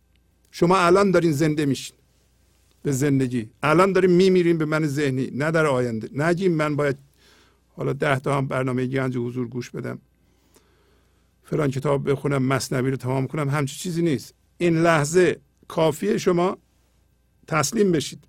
شما 0.52 0.77
الان 0.77 1.11
دارین 1.11 1.31
زنده 1.31 1.65
میشین. 1.65 1.95
به 2.84 2.91
زندگی. 2.91 3.49
الان 3.64 3.91
داریم 3.91 4.11
میمیریم 4.11 4.57
به 4.57 4.65
من 4.65 4.88
ذهنی. 4.88 5.31
نه 5.34 5.52
در 5.52 5.65
آینده. 5.65 6.10
نگیم 6.14 6.53
من 6.53 6.76
باید 6.76 6.98
حالا 7.76 7.94
ده 7.94 8.19
تا 8.19 8.38
هم 8.38 8.48
برنامه 8.48 8.85
گنج 8.85 9.18
حضور 9.18 9.48
گوش 9.48 9.69
بدم. 9.69 9.99
فلان 11.44 11.72
کتاب 11.72 12.11
بخونم 12.11 12.44
مصنوی 12.44 12.91
رو 12.91 12.98
تمام 12.98 13.27
کنم. 13.27 13.49
همچی 13.49 13.76
چیزی 13.76 14.02
نیست. 14.02 14.34
این 14.57 14.77
لحظه 14.77 15.41
کافیه 15.68 16.18
شما 16.18 16.57
تسلیم 17.48 17.91
بشید. 17.91 18.23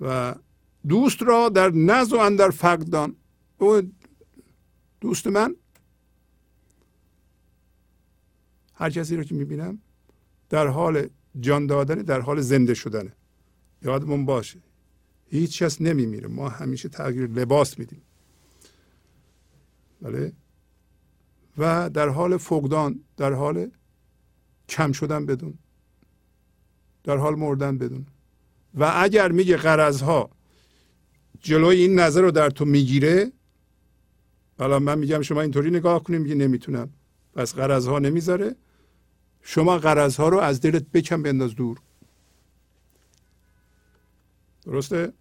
و 0.00 0.34
دوست 0.88 1.22
را 1.22 1.48
در 1.48 1.70
نز 1.70 2.12
و 2.12 2.16
اندر 2.16 2.50
فقدان. 2.50 3.16
دوست 5.02 5.26
من. 5.26 5.56
هر 8.74 8.90
کسی 8.90 9.16
رو 9.16 9.24
که 9.24 9.34
می‌بینم 9.34 9.78
در 10.48 10.66
حال 10.66 11.08
جان 11.40 11.66
دادن 11.66 11.94
در 11.94 12.20
حال 12.20 12.40
زنده 12.40 12.74
شدنه 12.74 13.12
یادمون 13.82 14.26
باشه. 14.26 14.58
هیچ 15.30 15.62
کس 15.62 15.80
نمیمیره. 15.80 16.28
ما 16.28 16.48
همیشه 16.48 16.88
تغییر 16.88 17.26
لباس 17.26 17.78
میدیم. 17.78 18.02
بله؟ 20.02 20.32
و 21.58 21.90
در 21.90 22.08
حال 22.08 22.36
فقدان 22.36 23.00
در 23.16 23.32
حال 23.32 23.70
کم 24.68 24.92
شدن 24.92 25.26
بدون. 25.26 25.58
در 27.04 27.16
حال 27.16 27.34
مردن 27.34 27.78
بدون. 27.78 28.06
و 28.74 28.92
اگر 28.96 29.32
میگه 29.32 29.56
قرضها 29.56 30.30
جلوی 31.40 31.76
این 31.76 31.98
نظر 31.98 32.20
رو 32.20 32.30
در 32.30 32.50
تو 32.50 32.64
می‌گیره 32.64 33.32
حالا 34.62 34.78
من 34.78 34.98
میگم 34.98 35.22
شما 35.22 35.40
اینطوری 35.40 35.70
نگاه 35.70 36.02
کنیم 36.02 36.22
میگه 36.22 36.34
نمی‌تونم. 36.34 36.90
پس 37.34 37.54
قرضها 37.54 37.98
نمی‌ذاره. 37.98 38.56
شما 39.42 39.78
قرضها 39.78 40.28
رو 40.28 40.38
از 40.38 40.60
دلت 40.60 40.84
بکن 40.94 41.22
بنداز 41.22 41.54
دور. 41.54 41.78
درسته؟ 44.64 45.12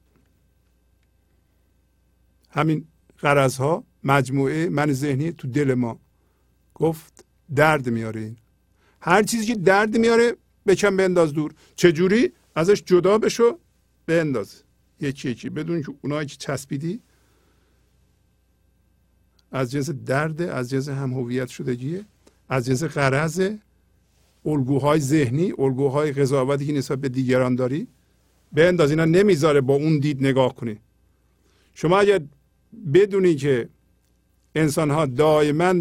همین 2.49 2.87
قرضها 3.17 3.83
مجموعه 4.03 4.69
من 4.69 4.93
ذهنی 4.93 5.31
تو 5.31 5.47
دل 5.47 5.73
ما. 5.73 5.99
گفت 6.75 7.25
درد 7.55 7.89
میاره 7.89 8.21
این. 8.21 8.37
هر 9.01 9.23
چیزی 9.23 9.45
که 9.45 9.55
درد 9.55 9.97
میاره 9.97 10.35
بکن 10.67 10.97
بنداز 10.97 11.33
دور. 11.33 11.53
چجوری؟ 11.75 12.31
ازش 12.55 12.83
جدا 12.83 13.17
بشو 13.17 13.59
بنداز. 14.05 14.63
یکی 14.99 15.29
یکی. 15.29 15.49
بدون 15.49 15.83
که 15.83 15.93
اونایی 16.01 16.27
که 16.27 16.35
چسبیدی 16.35 17.01
از 19.51 19.71
جنس 19.71 19.89
درد 19.89 20.41
از 20.41 20.69
جنس 20.69 20.89
هم 20.89 21.13
هویت 21.13 21.47
شدگیه 21.47 22.05
از 22.49 22.65
جنس 22.65 22.83
قرض 22.83 23.49
الگوهای 24.45 24.99
ذهنی 24.99 25.53
الگوهای 25.57 26.11
قضاوتی 26.11 26.65
که 26.65 26.73
نسبت 26.73 26.99
به 26.99 27.09
دیگران 27.09 27.55
داری 27.55 27.87
بنداز 28.51 28.89
اینا 28.89 29.05
نمی‌ذاره 29.05 29.61
با 29.61 29.73
اون 29.73 29.99
دید 29.99 30.25
نگاه 30.25 30.55
کنی. 30.55 30.79
شما 31.73 31.99
اگر 31.99 32.21
بدونی 32.93 33.35
که 33.35 33.69
انسان 34.55 34.91
ها 34.91 35.05
دائما 35.05 35.75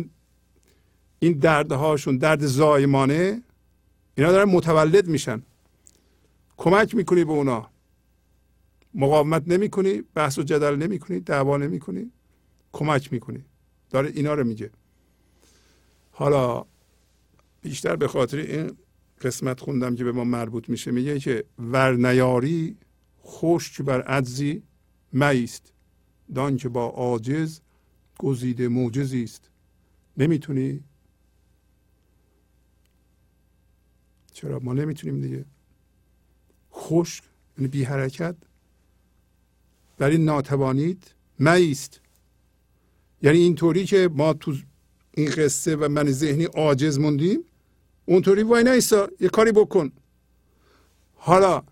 این 1.19 1.33
دردهاشون 1.33 2.19
درد 2.19 2.47
زایمانه 2.47 3.43
اینا 4.15 4.33
دارن 4.33 4.51
متولد 4.51 5.07
میشن. 5.09 5.43
کمک 6.57 6.95
می‌کنی 6.95 7.25
به 7.25 7.33
اونا. 7.33 7.71
مقاومت 8.95 9.43
نمی‌کنی 9.47 10.03
بحث 10.15 10.39
و 10.39 10.43
جدل 10.43 10.77
نمی‌کنی 10.77 11.21
دعوا 11.21 11.57
نمی‌کنی 11.57 12.11
کمک 12.73 13.13
می‌کنی. 13.13 13.45
داره 13.91 14.11
اینا 14.15 14.35
رو 14.35 14.45
میگه. 14.45 14.71
حالا 16.11 16.65
بیشتر 17.63 17.97
به 17.97 18.09
خاطر 18.09 18.39
این 18.39 18.77
قسمت 19.21 19.61
خوندم 19.61 19.97
که 19.97 20.05
به 20.05 20.13
ما 20.13 20.25
مربوط 20.25 20.69
میشه 20.69 20.91
میگه 20.91 21.21
که 21.21 21.45
ورنیاری 21.59 22.77
خوش 23.19 23.81
بر 23.83 24.03
عجزی 24.03 24.63
میست 25.13 25.73
دان 26.35 26.57
که 26.57 26.69
با 26.69 26.87
عاجز 26.87 27.61
گزیده 28.19 28.69
موجزی 28.69 29.23
است. 29.23 29.51
نمی‌تونی؟ 30.17 30.85
چرا؟ 34.33 34.59
ما 34.59 34.73
نمی‌تونیم 34.73 35.21
دیگه. 35.21 35.45
خشک 36.73 37.25
یعنی 37.59 37.69
بی 37.69 37.85
حرکت. 37.85 38.37
در 39.99 40.11
این 40.11 40.25
ناتوانید 40.25 41.15
میست 41.39 42.01
یعنی 43.23 43.39
اینطوری 43.39 43.85
که 43.85 44.11
ما 44.15 44.33
تو 44.33 44.55
این 45.15 45.31
قصه 45.31 45.77
و 45.77 45.89
من 45.89 46.11
ذهنی 46.11 46.45
عاجز 46.45 46.99
موندیم 46.99 47.45
اونطوری 48.07 48.43
وای 48.43 48.65
نیستا 48.65 49.09
یه 49.21 49.29
کاری 49.29 49.53
بکن. 49.53 49.93
حالا 51.15 51.63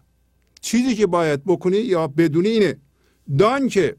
چیزی 0.61 0.95
که 0.95 1.07
باید 1.07 1.45
بکنی 1.45 1.77
یا 1.77 2.07
بدونی 2.07 2.49
اینه 2.49 2.77
دان 3.39 3.69
که 3.69 3.97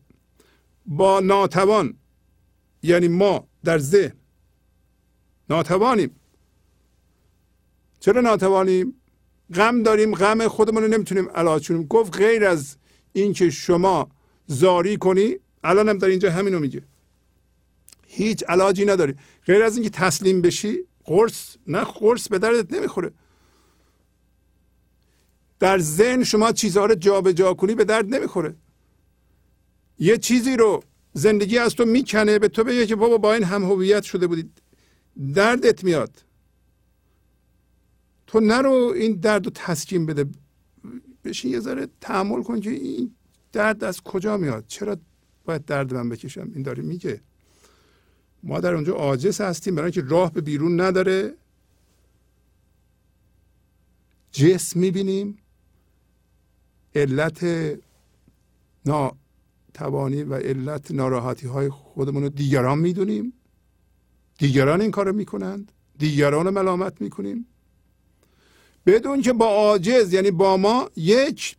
با 0.85 1.19
ناتوان 1.19 1.93
یعنی 2.83 3.07
ما 3.07 3.47
در 3.63 3.77
ذهن 3.77 4.13
ناتوانیم. 5.49 6.15
چرا 7.99 8.21
ناتوانیم؟ 8.21 8.93
غم 9.53 9.83
داریم 9.83 10.15
غم 10.15 10.47
خودمون 10.47 10.83
رو 10.83 10.89
نمی‌تونیم 10.89 11.29
علاج 11.29 11.67
کنیم. 11.67 11.83
گفت 11.83 12.17
غیر 12.17 12.45
از 12.45 12.75
اینکه 13.13 13.49
شما 13.49 14.09
زاری 14.47 14.97
کنی 14.97 15.35
الان 15.63 15.89
هم 15.89 15.97
در 15.97 16.07
اینجا 16.07 16.31
همینو 16.31 16.59
میگه. 16.59 16.81
هیچ 18.11 18.43
علاجی 18.47 18.85
نداری. 18.85 19.15
غیر 19.45 19.63
از 19.63 19.75
اینکه 19.75 19.89
تسلیم 19.89 20.41
بشی 20.41 20.77
قرص 21.03 21.55
نه 21.67 21.83
قرص 21.83 22.27
به 22.27 22.39
دردت 22.39 22.73
نمی‌خوره. 22.73 23.11
در 25.59 25.79
ذهن 25.79 26.23
شما 26.23 26.51
چیزها 26.51 26.85
رو 26.85 26.95
جابجا 26.95 27.31
جا 27.31 27.53
کنی 27.53 27.75
به 27.75 27.85
درد 27.85 28.15
نمی‌خوره. 28.15 28.55
یه 29.99 30.17
چیزی 30.17 30.57
رو 30.57 30.83
زندگی 31.13 31.57
از 31.57 31.75
تو 31.75 31.85
می‌کنه 31.85 32.39
به 32.39 32.47
تو 32.47 32.63
بگه 32.63 32.85
که 32.85 32.95
بابا 32.95 33.17
با 33.17 33.33
این 33.33 33.43
هم 33.43 33.63
هویت 33.63 34.03
شده 34.03 34.27
بودی. 34.27 34.49
دردت 35.35 35.83
میاد. 35.83 36.25
تو 38.27 38.39
نرو 38.39 38.93
این 38.95 39.19
درد 39.19 39.45
رو 39.45 39.51
تسکین 39.55 40.05
بده. 40.05 40.25
بشین 41.23 41.51
یه 41.51 41.59
ذره 41.59 41.87
تحمل 42.01 42.43
کن 42.43 42.59
که 42.59 42.69
این 42.69 43.15
درد 43.51 43.83
از 43.83 44.01
کجا 44.01 44.37
میاد؟ 44.37 44.63
چرا 44.67 44.97
باید 45.45 45.65
درد 45.65 45.93
من 45.93 46.09
بکشم؟ 46.09 46.51
این 46.53 46.63
داره 46.63 46.83
میگه. 46.83 47.21
ما 48.43 48.59
در 48.59 48.73
اونجا 48.73 48.93
عاجز 48.93 49.41
هستیم 49.41 49.75
برای 49.75 49.91
اینکه 49.91 50.09
راه 50.09 50.33
به 50.33 50.41
بیرون 50.41 50.81
نداره. 50.81 51.33
جسم 54.31 54.79
می‌بینیم. 54.79 55.37
علت 56.95 57.45
ناتوانی 58.85 60.23
و 60.23 60.33
علت 60.33 60.91
ناراحتی 60.91 61.47
های 61.47 61.69
خودمون 61.69 62.23
رو 62.23 62.29
دیگران 62.29 62.79
می‌دونیم. 62.79 63.33
دیگران 64.37 64.81
این 64.81 64.91
کارو 64.91 65.13
می‌کنند. 65.13 65.71
دیگران 65.97 66.45
رو 66.45 66.51
ملامت 66.51 67.01
می‌کنیم. 67.01 67.45
بدون 68.85 69.21
که 69.21 69.33
با 69.33 69.45
عاجز 69.45 70.13
یعنی 70.13 70.31
با 70.31 70.57
ما 70.57 70.89
یک 70.95 71.55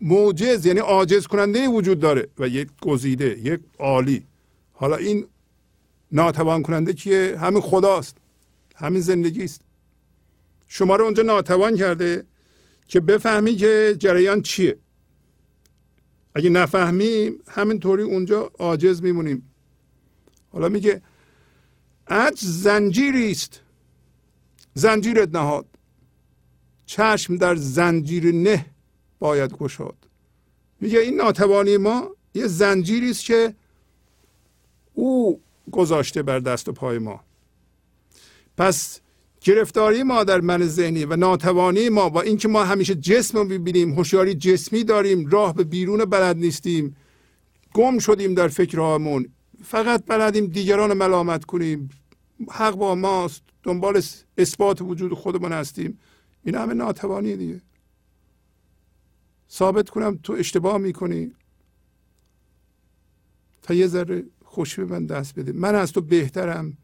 موجز 0.00 0.66
یعنی 0.66 0.80
عاجز 0.80 1.26
کننده 1.26 1.68
وجود 1.68 2.00
داره 2.00 2.28
و 2.38 2.48
یک 2.48 2.68
گزیده 2.80 3.38
یک 3.38 3.60
عالی. 3.78 4.26
حالا 4.72 4.96
این 4.96 5.26
ناتوان 6.12 6.62
کننده 6.62 6.92
کیه؟ 6.92 7.38
همین 7.38 7.60
خداست. 7.60 8.16
همین 8.76 9.00
زندگی 9.00 9.44
است 9.44 9.60
شما 10.68 10.96
رو 10.96 11.04
اونجا 11.04 11.22
ناتوان 11.22 11.76
کرده 11.76 12.24
که 12.88 13.00
بفهمی 13.00 13.56
که 13.56 13.96
جریان 13.98 14.42
چیه. 14.42 14.78
اگه 16.34 16.50
نفهمیم 16.50 17.38
همینطوری 17.48 18.02
اونجا 18.02 18.50
عاجز 18.58 19.02
میمونیم. 19.02 19.50
حالا 20.52 20.68
میگه 20.68 21.02
عج 22.08 22.38
زنجیری 22.40 23.30
است 23.30 23.60
زنجیرت 24.74 25.34
نهاد. 25.34 25.66
چشم 26.86 27.36
در 27.36 27.56
زنجیر 27.56 28.34
نه 28.34 28.66
باید 29.18 29.52
گشاد. 29.52 29.96
میگه 30.80 30.98
این 30.98 31.16
ناتوانی 31.16 31.76
ما 31.76 32.10
یه 32.34 32.46
زنجیری 32.46 33.10
است 33.10 33.24
که 33.24 33.54
او 34.94 35.40
گذاشته 35.70 36.22
بر 36.22 36.38
دست 36.38 36.68
و 36.68 36.72
پای 36.72 36.98
ما. 36.98 37.20
پس 38.56 39.00
گرفتاری 39.40 40.02
ما 40.02 40.24
در 40.24 40.40
من 40.40 40.66
ذهنی 40.66 41.04
و 41.04 41.16
ناتوانی 41.16 41.88
ما 41.88 42.08
با 42.08 42.20
اینکه 42.20 42.48
ما 42.48 42.64
همیشه 42.64 42.94
جسم 42.94 43.38
رو 43.38 43.44
ببینیم 43.44 43.92
هوشیاری 43.92 44.34
جسمی 44.34 44.84
داریم 44.84 45.26
راه 45.26 45.54
به 45.54 45.64
بیرون 45.64 46.04
بلد 46.04 46.36
نیستیم 46.36 46.96
گم 47.74 47.98
شدیم 47.98 48.34
در 48.34 48.48
فکرهامون 48.48 49.28
فقط 49.64 50.04
بلدیم 50.06 50.46
دیگران 50.46 50.88
رو 50.88 50.94
ملامت 50.94 51.44
کنیم. 51.44 51.88
حق 52.50 52.74
با 52.74 52.94
ماست 52.94 53.42
دنبال 53.62 54.02
اثبات 54.38 54.82
وجود 54.82 55.14
خودمون 55.14 55.52
هستیم. 55.52 55.98
این 56.44 56.54
همه 56.54 56.74
ناتوانی 56.74 57.36
دیگه. 57.36 57.60
ثابت 59.50 59.90
کنم 59.90 60.18
تو 60.22 60.32
اشتباه 60.32 60.78
می‌کنی. 60.78 61.32
تا 63.62 63.74
یه 63.74 63.86
ذره 63.86 64.24
خوشی 64.48 64.84
به 64.84 64.86
من 64.86 65.06
دست 65.06 65.38
بده. 65.38 65.52
من 65.52 65.74
از 65.74 65.92
تو 65.92 66.00
بهترم. 66.00 66.76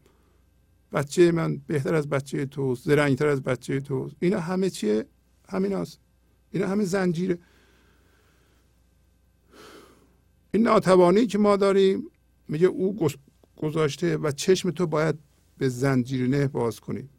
بچه 0.93 1.31
من 1.31 1.57
بهتر 1.67 1.95
از 1.95 2.09
بچه 2.09 2.45
تو 2.45 2.75
زرنگتر 2.75 3.27
از 3.27 3.41
بچه 3.41 3.79
تو 3.79 4.11
اینا 4.19 4.39
همه 4.39 4.69
چیه؟ 4.69 5.05
همین 5.49 5.73
هست 5.73 5.99
اینا 6.51 6.67
همه 6.67 6.83
زنجیره. 6.83 7.39
این 10.51 10.63
ناتوانی 10.63 11.27
که 11.27 11.37
ما 11.37 11.55
داریم 11.55 12.03
میگه 12.47 12.67
او 12.67 13.09
گذاشته 13.55 14.17
و 14.17 14.31
چشم 14.31 14.71
تو 14.71 14.87
باید 14.87 15.15
به 15.57 15.69
زنجیر 15.69 16.27
نه 16.27 16.47
باز 16.47 16.79
کنی. 16.79 17.09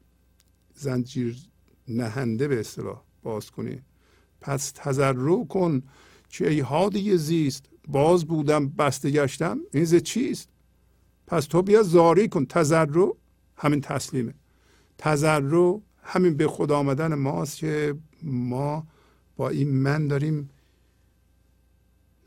زنجیر 0.74 1.36
نهنده 1.88 2.48
به 2.48 2.60
اصطلاح 2.60 3.02
باز 3.22 3.50
کنی. 3.50 3.82
پس 4.40 4.72
تذرع 4.74 5.44
کن 5.44 5.82
که 6.28 6.48
ای 6.50 7.18
زیست. 7.18 7.68
باز 7.86 8.24
بودم 8.24 8.68
بسته 8.68 9.10
گشتم. 9.10 9.60
این 9.72 9.84
ز 9.84 9.94
چیست؟ 9.94 10.48
پس 11.26 11.44
تو 11.46 11.62
بیا 11.62 11.82
زاری 11.82 12.28
کن. 12.28 12.46
تذرع 12.46 13.08
همین 13.56 13.80
تسلیمه. 13.80 14.34
تذرع 14.98 15.80
همین 16.02 16.36
به 16.36 16.46
خدا 16.48 16.78
آمدن 16.78 17.14
ماست 17.14 17.56
که 17.56 17.94
ما 18.22 18.86
با 19.36 19.48
این 19.48 19.70
من 19.70 20.08
داریم 20.08 20.50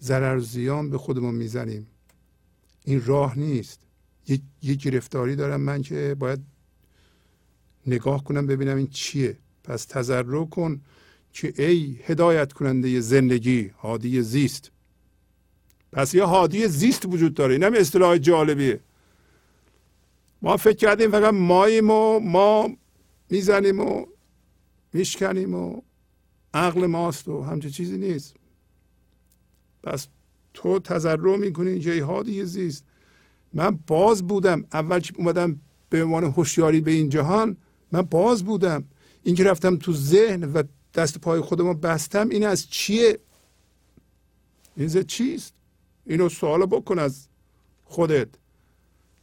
ضرر 0.02 0.40
زیان 0.40 0.90
به 0.90 0.98
خودمون 0.98 1.36
می‌زنیم. 1.36 1.88
این 2.84 3.06
راه 3.06 3.40
نیست. 3.40 3.80
یه, 4.28 4.40
یه 4.62 4.76
گرفتاری 4.76 5.36
دارم 5.36 5.62
من 5.62 5.82
که 5.82 6.16
باید 6.20 6.40
نگاه 7.88 8.24
کنم 8.24 8.48
ببینم 8.48 8.78
این 8.78 8.88
چیه. 8.88 9.38
پس 9.64 9.86
تذرع 9.86 10.46
کن 10.46 10.82
که 11.34 11.54
ای 11.58 12.00
هدایت 12.04 12.54
کننده 12.54 13.00
زندگی 13.00 13.68
هادی 13.68 14.22
زیست. 14.22 14.72
پس 15.92 16.14
یه 16.14 16.24
هادی 16.24 16.68
زیست 16.68 17.06
وجود 17.06 17.34
داره. 17.34 17.54
این 17.54 17.64
هم 17.64 17.74
اصطلاح 17.74 18.18
جالبیه. 18.18 18.80
ما 20.42 20.58
فکر 20.58 20.76
کردیم 20.76 21.12
فقط 21.12 21.34
ماییم 21.34 21.90
و 21.90 22.20
ما 22.20 22.70
می‌زنیم 23.30 23.80
و 23.80 24.06
میشکنیم 24.94 25.54
و 25.56 25.82
عقل 26.54 26.86
ماست 26.86 27.28
و 27.28 27.44
همچه 27.44 27.70
چیزی 27.70 27.98
نیست. 27.98 28.36
پس 29.84 30.08
تو 30.54 30.80
تذرع 30.80 31.38
می‌کنی 31.38 31.80
جای 31.80 32.00
هادی 32.00 32.46
زیست. 32.46 32.84
من 33.54 33.80
باز 33.88 34.28
بودم. 34.28 34.66
اول 34.74 35.00
که 35.00 35.14
اومدم 35.18 35.62
به 35.90 36.04
عنوان 36.04 36.24
هوشیاری 36.24 36.82
به 36.82 36.92
این 36.92 37.10
جهان 37.10 37.58
من 37.92 38.02
باز 38.02 38.44
بودم. 38.44 38.84
اینکه 39.24 39.44
رفتم 39.44 39.78
تو 39.78 39.94
ذهن 39.94 40.44
و 40.44 40.64
دست 40.94 41.18
پای 41.18 41.42
خودم 41.42 41.74
بستم 41.74 42.30
این 42.30 42.46
از 42.46 42.70
چیه؟ 42.70 43.20
این 44.78 45.04
چیست؟ 45.04 45.54
اینو 46.06 46.30
سوال 46.30 46.66
بکن 46.66 47.00
از 47.00 47.28
خودت. 47.84 48.28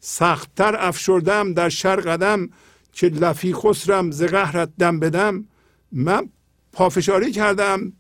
سختتر 0.01 0.77
افشردم 0.79 1.55
در 1.55 1.69
شر 1.69 1.97
قدم 1.97 2.49
که 2.93 3.09
لفی 3.09 3.55
خسرم 3.55 4.11
ز 4.11 4.23
قهرت 4.23 4.71
دم 4.79 5.01
بدم 5.01 5.45
من 5.93 6.29
پافشاری 6.73 7.33
کردم 7.33 7.93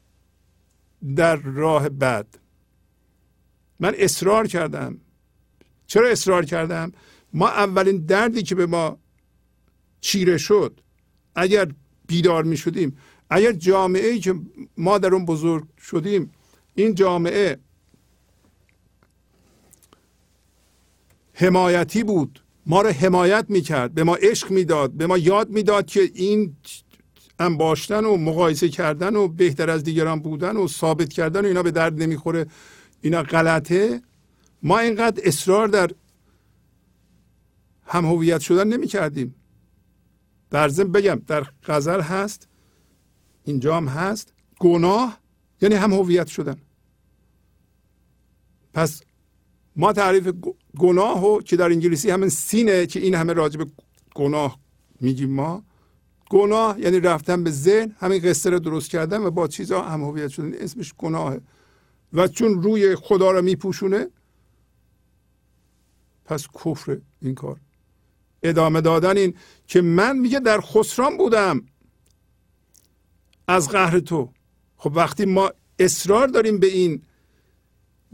در 1.16 1.36
راه 1.36 1.88
بد. 1.88 2.26
من 3.80 3.94
اصرار 3.98 4.46
کردم. 4.46 5.00
چرا 5.86 6.08
اصرار 6.08 6.44
کردم؟ 6.44 6.92
ما 7.32 7.48
اولین 7.48 7.96
دردی 7.96 8.42
که 8.42 8.54
به 8.54 8.66
ما 8.66 8.98
چیره 10.00 10.38
شد 10.38 10.80
اگر 11.34 11.72
بیدار 12.06 12.44
می 12.44 12.56
شدیم 12.56 12.96
اگر 13.30 13.52
جامعه 13.52 14.08
ای 14.08 14.20
که 14.20 14.34
ما 14.76 14.98
در 14.98 15.14
اون 15.14 15.26
بزرگ 15.26 15.64
شدیم 15.78 16.30
این 16.74 16.94
جامعه 16.94 17.58
حمایتی 21.38 22.04
بود. 22.04 22.42
ما 22.66 22.82
رو 22.82 22.90
حمایت 22.90 23.46
می‌کرد 23.48 23.94
به 23.94 24.04
ما 24.04 24.14
عشق 24.14 24.50
می‌داد 24.50 24.92
به 24.92 25.06
ما 25.06 25.18
یاد 25.18 25.50
می‌داد 25.50 25.86
که 25.86 26.10
این 26.14 26.56
انباشتن 27.38 28.04
و 28.04 28.16
مقایسه 28.16 28.68
کردن 28.68 29.16
و 29.16 29.28
بهتر 29.28 29.70
از 29.70 29.84
دیگران 29.84 30.20
بودن 30.20 30.56
و 30.56 30.68
ثابت 30.68 31.12
کردن 31.12 31.44
و 31.44 31.46
اینا 31.46 31.62
به 31.62 31.70
درد 31.70 32.02
نمی‌خوره. 32.02 32.46
اینا 33.00 33.22
غلطه. 33.22 34.02
ما 34.62 34.78
اینقدر 34.78 35.22
اصرار 35.24 35.68
در 35.68 35.90
هم 37.86 38.04
هویت 38.04 38.40
شدن 38.40 38.68
نمی 38.68 38.86
کردیم 38.86 39.34
در 40.50 40.68
ضمن 40.68 40.92
بگم 40.92 41.22
در 41.26 41.46
غزل 41.64 42.00
هست 42.00 42.48
اینجا 43.44 43.76
هم 43.76 43.88
هست. 43.88 44.32
گناه 44.58 45.20
یعنی 45.60 45.74
هم 45.74 45.92
هویت 45.92 46.26
شدن. 46.26 46.56
پس 48.74 49.02
ما 49.76 49.92
تعریف 49.92 50.28
گناه 50.78 51.24
و 51.24 51.40
که 51.40 51.56
در 51.56 51.64
انگلیسی 51.64 52.10
همین 52.10 52.28
سینه 52.28 52.86
که 52.86 53.00
این 53.00 53.14
همه 53.14 53.32
راجب 53.32 53.68
گناه 54.14 54.58
میگیم 55.00 55.30
ما. 55.30 55.62
گناه 56.30 56.80
یعنی 56.80 57.00
رفتن 57.00 57.44
به 57.44 57.50
ذهن 57.50 57.96
همین 57.98 58.22
قصه 58.22 58.50
رو 58.50 58.58
درست 58.58 58.90
کردن 58.90 59.22
و 59.22 59.30
با 59.30 59.48
چیزها 59.48 59.82
هم 59.82 60.04
هویت 60.04 60.28
شدن. 60.28 60.54
اسمش 60.54 60.94
گناهه 60.98 61.40
و 62.12 62.28
چون 62.28 62.62
روی 62.62 62.96
خدا 62.96 63.30
رو 63.30 63.42
میپوشونه 63.42 64.08
پس 66.24 66.46
کفر 66.64 66.98
این 67.22 67.34
کار. 67.34 67.60
ادامه 68.42 68.80
دادن 68.80 69.16
این 69.16 69.34
که 69.66 69.80
من 69.80 70.18
میگه 70.18 70.40
در 70.40 70.60
خسران 70.60 71.16
بودم. 71.16 71.62
از 73.48 73.68
قهر 73.68 74.00
تو. 74.00 74.32
خب 74.76 74.92
وقتی 74.94 75.24
ما 75.24 75.50
اصرار 75.78 76.26
داریم 76.26 76.58
به 76.58 76.66
این 76.66 77.02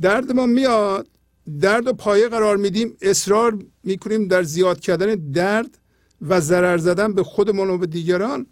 درد 0.01 0.33
ما 0.33 0.47
میاد. 0.47 1.09
درد 1.61 1.87
و 1.87 1.93
پایه 1.93 2.29
قرار 2.29 2.57
میدیم 2.57 2.97
اصرار 3.01 3.59
می‌کنیم 3.85 4.29
در 4.29 4.43
زیاد 4.43 4.81
کردن 4.81 5.15
درد 5.15 5.79
و 6.21 6.41
ضرر 6.41 6.79
زدن 6.79 7.13
به 7.13 7.23
خودمون 7.23 7.71
و 7.71 7.79
به 7.79 7.87
دیگران. 7.87 8.47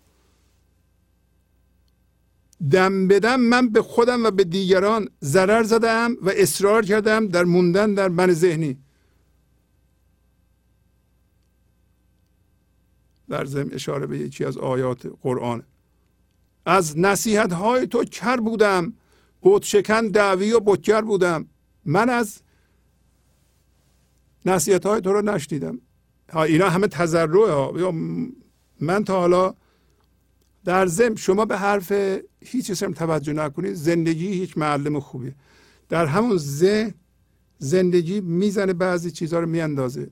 دم 2.71 3.09
بدم 3.09 3.41
من 3.41 3.69
به 3.69 3.83
خودم 3.83 4.25
و 4.25 4.31
به 4.31 4.45
دیگران 4.45 5.09
ضرر 5.25 5.63
زدم 5.63 6.17
و 6.23 6.31
اصرار 6.37 6.85
کردم 6.85 7.29
در 7.29 7.45
موندن 7.45 7.95
در 7.95 8.09
من 8.09 8.33
ذهنی. 8.33 8.79
در 13.29 13.45
ضمن 13.45 13.73
اشاره 13.73 14.07
به 14.07 14.19
یکی 14.19 14.45
از 14.45 14.59
آیات 14.59 15.13
قرآن. 15.23 15.63
از 16.67 16.99
نصیحت 16.99 17.53
های 17.53 17.87
تو 17.87 18.05
کر 18.05 18.37
بودم 18.37 18.93
بود 19.41 19.63
شکن 19.63 20.09
دعوی 20.09 20.53
و 20.53 20.61
بتگر 20.61 21.01
بودم. 21.01 21.47
من 21.85 22.09
از 22.09 22.41
نصیحت 24.45 24.87
های 24.87 25.01
تو 25.01 25.13
رو 25.13 25.23
نشنیدم. 25.23 25.81
اینا 26.35 26.71
همه 26.71 26.87
تذرعه 26.87 27.53
ها. 27.53 27.93
من 28.81 29.05
تا 29.05 29.21
حالا 29.21 29.55
در 30.65 30.87
ضمن 30.87 31.17
شما 31.17 31.45
به 31.45 31.59
حرف 31.59 31.93
هیچ 32.41 32.71
اسم 32.71 32.93
توجه 32.93 33.33
نکنید. 33.33 33.75
زندگی 33.75 34.29
هیچ 34.29 34.59
معلم 34.59 35.01
خوبی. 35.01 35.35
در 35.89 36.07
همون 36.07 36.37
ذهن 36.37 36.95
زندگی 37.59 38.21
می‌زنه 38.21 38.73
بعضی 38.73 39.11
چیزها 39.11 39.41
رو 39.41 39.47
میاندازه. 39.47 40.11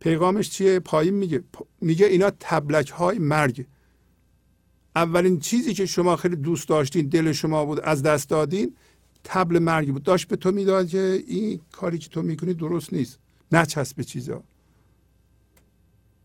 پیغامش 0.00 0.50
چیه؟ 0.50 0.78
پایین 0.78 1.14
میگه. 1.14 1.42
میگه 1.80 2.06
اینا 2.06 2.30
تبلک 2.40 2.90
های 2.90 3.18
مرگ 3.18 3.66
اولین 4.96 5.38
چیزی 5.38 5.74
که 5.74 5.86
شما 5.86 6.16
خیلی 6.16 6.36
دوست 6.36 6.68
داشتین 6.68 7.08
دل 7.08 7.32
شما 7.32 7.64
بود 7.64 7.80
از 7.80 8.02
دست 8.02 8.28
دادین 8.28 8.76
تبل 9.24 9.58
مرگ 9.58 9.92
بود. 9.92 10.02
داشت 10.02 10.28
به 10.28 10.36
تو 10.36 10.50
می‌داد 10.50 10.88
که 10.88 11.24
این 11.26 11.60
کاری 11.72 11.98
که 11.98 12.08
تو 12.08 12.22
می‌کنی 12.22 12.54
درست 12.54 12.92
نیست. 12.92 13.18
نچسب 13.52 13.96
به 13.96 14.04
چیزا. 14.04 14.42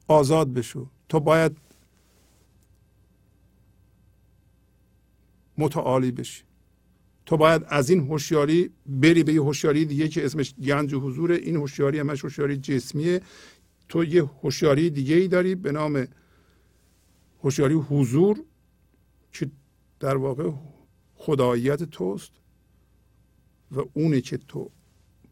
آزاد 0.07 0.53
بشو. 0.53 0.87
تو 1.09 1.19
باید 1.19 1.57
متعالی 5.57 6.11
بشی. 6.11 6.43
تو 7.25 7.37
باید 7.37 7.61
از 7.67 7.89
این 7.89 7.99
هوشیاری 7.99 8.69
بری 8.85 9.23
به 9.23 9.33
یه 9.33 9.41
هوشیاری 9.41 9.85
دیگه 9.85 10.07
که 10.07 10.25
اسمش 10.25 10.55
گنج 10.55 10.93
و 10.93 10.99
حضور. 10.99 11.31
این 11.31 11.55
هوشیاری 11.55 11.99
همش 11.99 12.23
هوشیاری 12.23 12.57
جسمیه. 12.57 13.21
تو 13.89 14.03
یه 14.03 14.23
هوشیاری 14.23 14.89
دیگه 14.89 15.15
ای 15.15 15.27
داری 15.27 15.55
به 15.55 15.71
نام 15.71 16.07
هوشیاری 17.43 17.73
حضور 17.73 18.43
که 19.31 19.51
در 19.99 20.17
واقع 20.17 20.51
خداییت 21.15 21.83
توست. 21.83 22.31
و 23.71 23.83
اونه 23.93 24.21
که 24.21 24.37
تو 24.37 24.69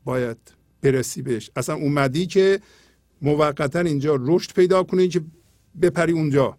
باید 0.04 0.38
برسی 0.82 1.22
بهش. 1.22 1.52
اصلا 1.56 1.76
اومدی 1.76 2.26
که 2.26 2.62
موقتا 3.22 3.80
اینجا 3.80 4.18
رشد 4.22 4.54
پیدا 4.54 4.84
کنی 4.84 5.08
که 5.08 5.22
بپری 5.82 6.12
اونجا. 6.12 6.58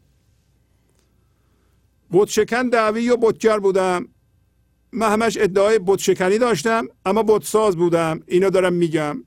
بت 2.12 2.28
شکن 2.28 2.68
دعوی 2.68 3.10
و 3.10 3.16
بتگر 3.16 3.58
بودم؟ 3.58 4.08
من 4.92 5.12
همش 5.12 5.38
ادعای 5.40 5.80
بت 5.86 5.98
شکنی 5.98 6.38
داشتم 6.38 6.88
اما 7.06 7.22
بت 7.22 7.44
ساز 7.44 7.76
بودم. 7.76 8.20
اینا 8.26 8.50
دارم 8.50 8.72
میگم. 8.72 9.24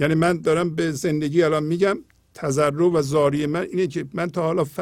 یعنی 0.00 0.14
من 0.14 0.40
دارم 0.40 0.74
به 0.74 0.92
زندگی 0.92 1.42
الان 1.42 1.62
میگم 1.64 1.98
تذرع 2.34 2.84
و 2.86 3.02
زاری 3.02 3.46
من 3.46 3.62
اینه 3.62 3.86
که 3.86 4.06
من 4.14 4.30
تا 4.30 4.42
حالا 4.42 4.64
ف... 4.64 4.80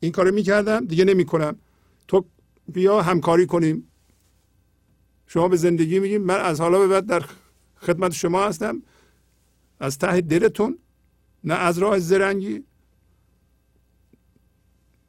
این 0.00 0.12
کارو 0.12 0.34
می‌کردم 0.34 0.86
دیگه 0.86 1.04
نمی‌کنم. 1.04 1.56
تو 2.08 2.24
بیا 2.72 3.02
همکاری 3.02 3.46
کنیم. 3.46 3.87
شما 5.28 5.48
به 5.48 5.56
زندگی 5.56 5.98
میگیم 5.98 6.22
من 6.22 6.40
از 6.40 6.60
حالا 6.60 6.78
به 6.78 6.88
بعد 6.88 7.06
در 7.06 7.24
خدمت 7.76 8.12
شما 8.12 8.44
هستم. 8.46 8.82
از 9.80 9.98
ته 9.98 10.20
دلتون 10.20 10.78
نه 11.44 11.54
از 11.54 11.78
راه 11.78 11.98
زرنگی. 11.98 12.64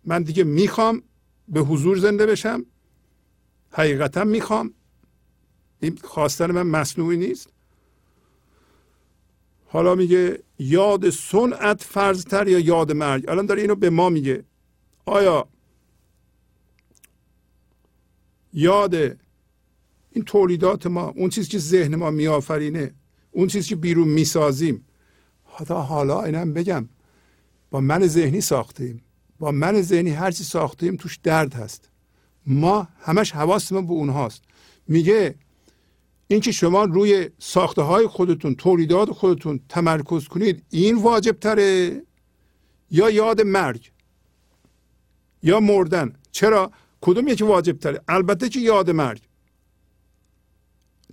من 0.06 0.24
دیگه 0.24 0.44
می‌خوام 0.44 1.04
به 1.48 1.60
حضور 1.60 1.98
زنده 1.98 2.26
بشم. 2.26 2.66
حقیقتا 3.72 4.24
می‌خوام. 4.24 4.74
این 5.80 6.00
خواستن 6.04 6.52
من 6.52 6.64
مصنوعی 6.64 7.18
نیست. 7.18 7.50
حالا 9.66 9.96
میگه 9.96 10.44
یاد 10.60 11.10
سنت 11.10 11.84
فرضتر 11.84 12.48
یا 12.48 12.60
یاد 12.60 12.92
مرگ؟ 12.92 13.30
الان 13.30 13.46
داره 13.46 13.62
اینو 13.62 13.76
به 13.76 13.90
ما 13.90 14.10
میگه. 14.10 14.44
آیا 15.06 15.48
یاد 18.54 19.18
این 20.12 20.24
تولیدات 20.24 20.88
ما 20.88 21.14
اون 21.16 21.30
چیزی 21.30 21.50
که 21.50 21.58
ذهن 21.58 21.96
ما 21.96 22.12
میآفرینه 22.12 22.94
اون 23.32 23.48
چیزی 23.48 23.70
که 23.70 23.76
بیرون 23.76 24.08
می‌سازیم. 24.08 24.86
حالا 25.44 25.82
حالا 25.82 26.24
اینم 26.24 26.54
بگم 26.54 26.90
با 27.72 27.80
من 27.80 28.08
ذهنی 28.08 28.42
ساختیم. 28.42 29.04
با 29.40 29.52
من 29.52 29.82
ذهنی 29.82 30.10
هر 30.10 30.32
چی 30.32 30.44
ساختیم 30.44 30.96
توش 30.96 31.18
درد 31.24 31.54
هست. 31.54 31.90
ما 32.46 32.88
همش 33.00 33.32
حواسمون 33.32 33.86
به 33.88 33.92
اونهاست. 33.94 34.42
میگه 34.88 35.36
اینکه 36.28 36.52
شما 36.52 36.84
روی 36.84 37.30
ساخته 37.40 37.82
های 37.82 38.08
خودتون 38.08 38.56
تولیدات 38.56 39.12
خودتون 39.12 39.60
تمرکز 39.70 40.28
کنید 40.28 40.64
این 40.70 40.96
واجب 40.96 41.40
تره 41.40 42.02
یا 42.92 43.10
یاد 43.10 43.42
مرگ؟ 43.42 43.92
یا 45.44 45.60
مردن؟ 45.60 46.14
چرا؟ 46.32 46.72
کدوم 47.02 47.28
یکی 47.28 47.44
واجب 47.44 47.78
تره 47.78 48.02
البته 48.08 48.50
که 48.50 48.60
یاد 48.60 48.90
مرگ. 48.90 49.22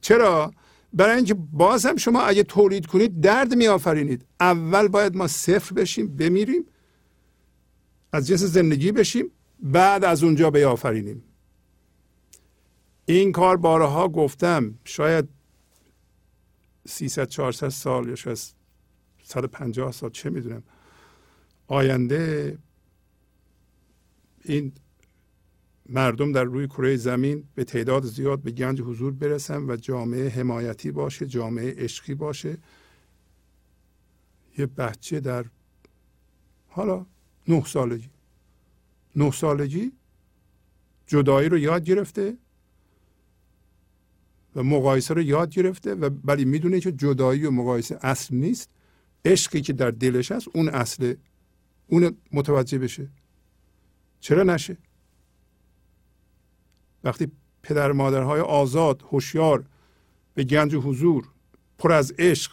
چرا؟ 0.06 0.52
برای 0.92 1.16
اینکه 1.16 1.34
باز 1.34 1.86
هم 1.86 1.96
شما 1.96 2.22
اگه 2.22 2.42
تولید 2.42 2.86
کنید 2.86 3.20
درد 3.20 3.54
می 3.54 3.66
آفرینید 3.66 4.24
اول 4.40 4.88
باید 4.88 5.16
ما 5.16 5.26
صفر 5.26 5.74
بشیم 5.74 6.16
بمیریم. 6.16 6.64
از 8.12 8.26
جنس 8.26 8.42
زندگی 8.42 8.92
بشیم 8.92 9.30
بعد 9.60 10.04
از 10.04 10.24
اونجا 10.24 10.50
بیافرینیم. 10.50 11.22
این 13.06 13.32
کار 13.32 13.56
بارها 13.56 14.08
گفتم 14.08 14.78
شاید 14.84 15.28
300 16.88 17.28
400 17.28 17.68
سال 17.68 18.08
یا 18.08 18.14
شاید 18.14 18.38
150 19.22 19.92
سال 19.92 20.10
چه 20.10 20.30
می‌دونم. 20.30 20.62
آینده 21.66 22.58
این 24.44 24.72
مردم 25.88 26.32
در 26.32 26.44
روی 26.44 26.66
کره 26.66 26.96
زمین 26.96 27.44
به 27.54 27.64
تعداد 27.64 28.04
زیاد 28.04 28.42
به 28.42 28.50
گنج 28.50 28.80
حضور 28.80 29.12
برسن 29.12 29.70
و 29.70 29.76
جامعه 29.76 30.28
حمایتی 30.28 30.90
باشه 30.90 31.26
جامعه 31.26 31.74
عشقی 31.74 32.14
باشه. 32.14 32.58
یه 34.58 34.66
بچه 34.66 35.20
در 35.20 35.44
حالا 36.68 37.06
نه 37.48 37.64
سالگی. 37.64 38.10
نه 39.16 39.30
سالگی 39.30 39.92
جدایی 41.06 41.48
رو 41.48 41.58
یاد 41.58 41.84
گرفته 41.84 42.36
و 44.56 44.62
مقایسه 44.62 45.14
رو 45.14 45.22
یاد 45.22 45.50
گرفته 45.50 45.94
و 45.94 46.10
ولی 46.24 46.44
می‌دونه 46.44 46.80
که 46.80 46.92
جدایی 46.92 47.46
و 47.46 47.50
مقایسه 47.50 47.98
اصل 48.02 48.34
نیست. 48.34 48.70
عشقی 49.24 49.60
که 49.60 49.72
در 49.72 49.90
دلش 49.90 50.32
هست 50.32 50.48
اون 50.54 50.68
اصله. 50.68 51.16
اون 51.86 52.16
متوجه 52.32 52.78
بشه. 52.78 53.08
چرا 54.20 54.42
نشه؟ 54.42 54.76
وقتی 57.04 57.32
پدر 57.62 57.92
مادرهای 57.92 58.40
آزاد 58.40 59.02
هوشیار 59.02 59.64
به 60.34 60.44
گنج 60.44 60.74
و 60.74 60.80
حضور 60.80 61.28
پر 61.78 61.92
از 61.92 62.12
عشق 62.18 62.52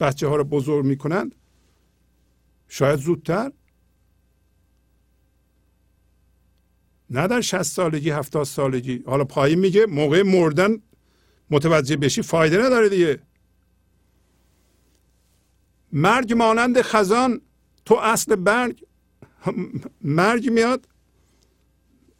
بچه 0.00 0.28
ها 0.28 0.36
رو 0.36 0.44
بزرگ 0.44 0.84
می‌کنند 0.84 1.34
شاید 2.68 2.98
زودتر. 2.98 3.52
نه 7.10 7.26
در 7.26 7.40
60 7.40 7.62
سالگی 7.62 8.10
70 8.10 8.44
سالگی. 8.44 9.02
حالا 9.06 9.24
پایین 9.24 9.58
میگه 9.58 9.86
موقع 9.86 10.22
مردن 10.22 10.78
متوجه 11.50 11.96
بشی 11.96 12.22
فایده 12.22 12.58
نداره 12.58 12.88
دیگه. 12.88 13.20
مرگ 15.92 16.32
مانند 16.32 16.82
خزان 16.82 17.40
تو 17.84 17.94
اصل 17.94 18.36
برگ 18.36 18.84
مرگ 20.00 20.50
میاد 20.50 20.88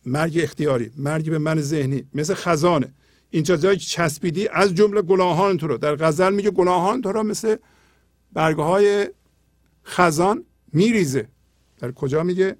مرگ 0.06 0.38
اختیاری 0.42 0.90
مرگ 0.96 1.30
به 1.30 1.38
من 1.38 1.60
ذهنی 1.60 2.04
مثل 2.14 2.34
خزانه. 2.34 2.94
اینجا 3.30 3.56
جایی 3.56 3.78
که 3.78 3.84
چسبیدی 3.84 4.48
از 4.48 4.74
جمله 4.74 5.02
گناهان 5.02 5.56
تو 5.56 5.66
رو. 5.66 5.78
در 5.78 5.96
غزل 5.96 6.34
میگه 6.34 6.50
گناهان 6.50 7.00
تو 7.02 7.12
رو 7.12 7.22
مثل 7.22 7.56
برگه 8.32 8.62
های 8.62 9.08
خزان 9.84 10.44
میریزه. 10.72 11.28
در 11.78 11.92
کجا 11.92 12.22
میگه؟ 12.22 12.56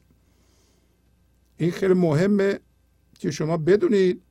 این 1.56 1.70
خیلی 1.70 1.94
مهمه 1.94 2.58
که 3.18 3.30
شما 3.30 3.56
بدونید 3.56 4.22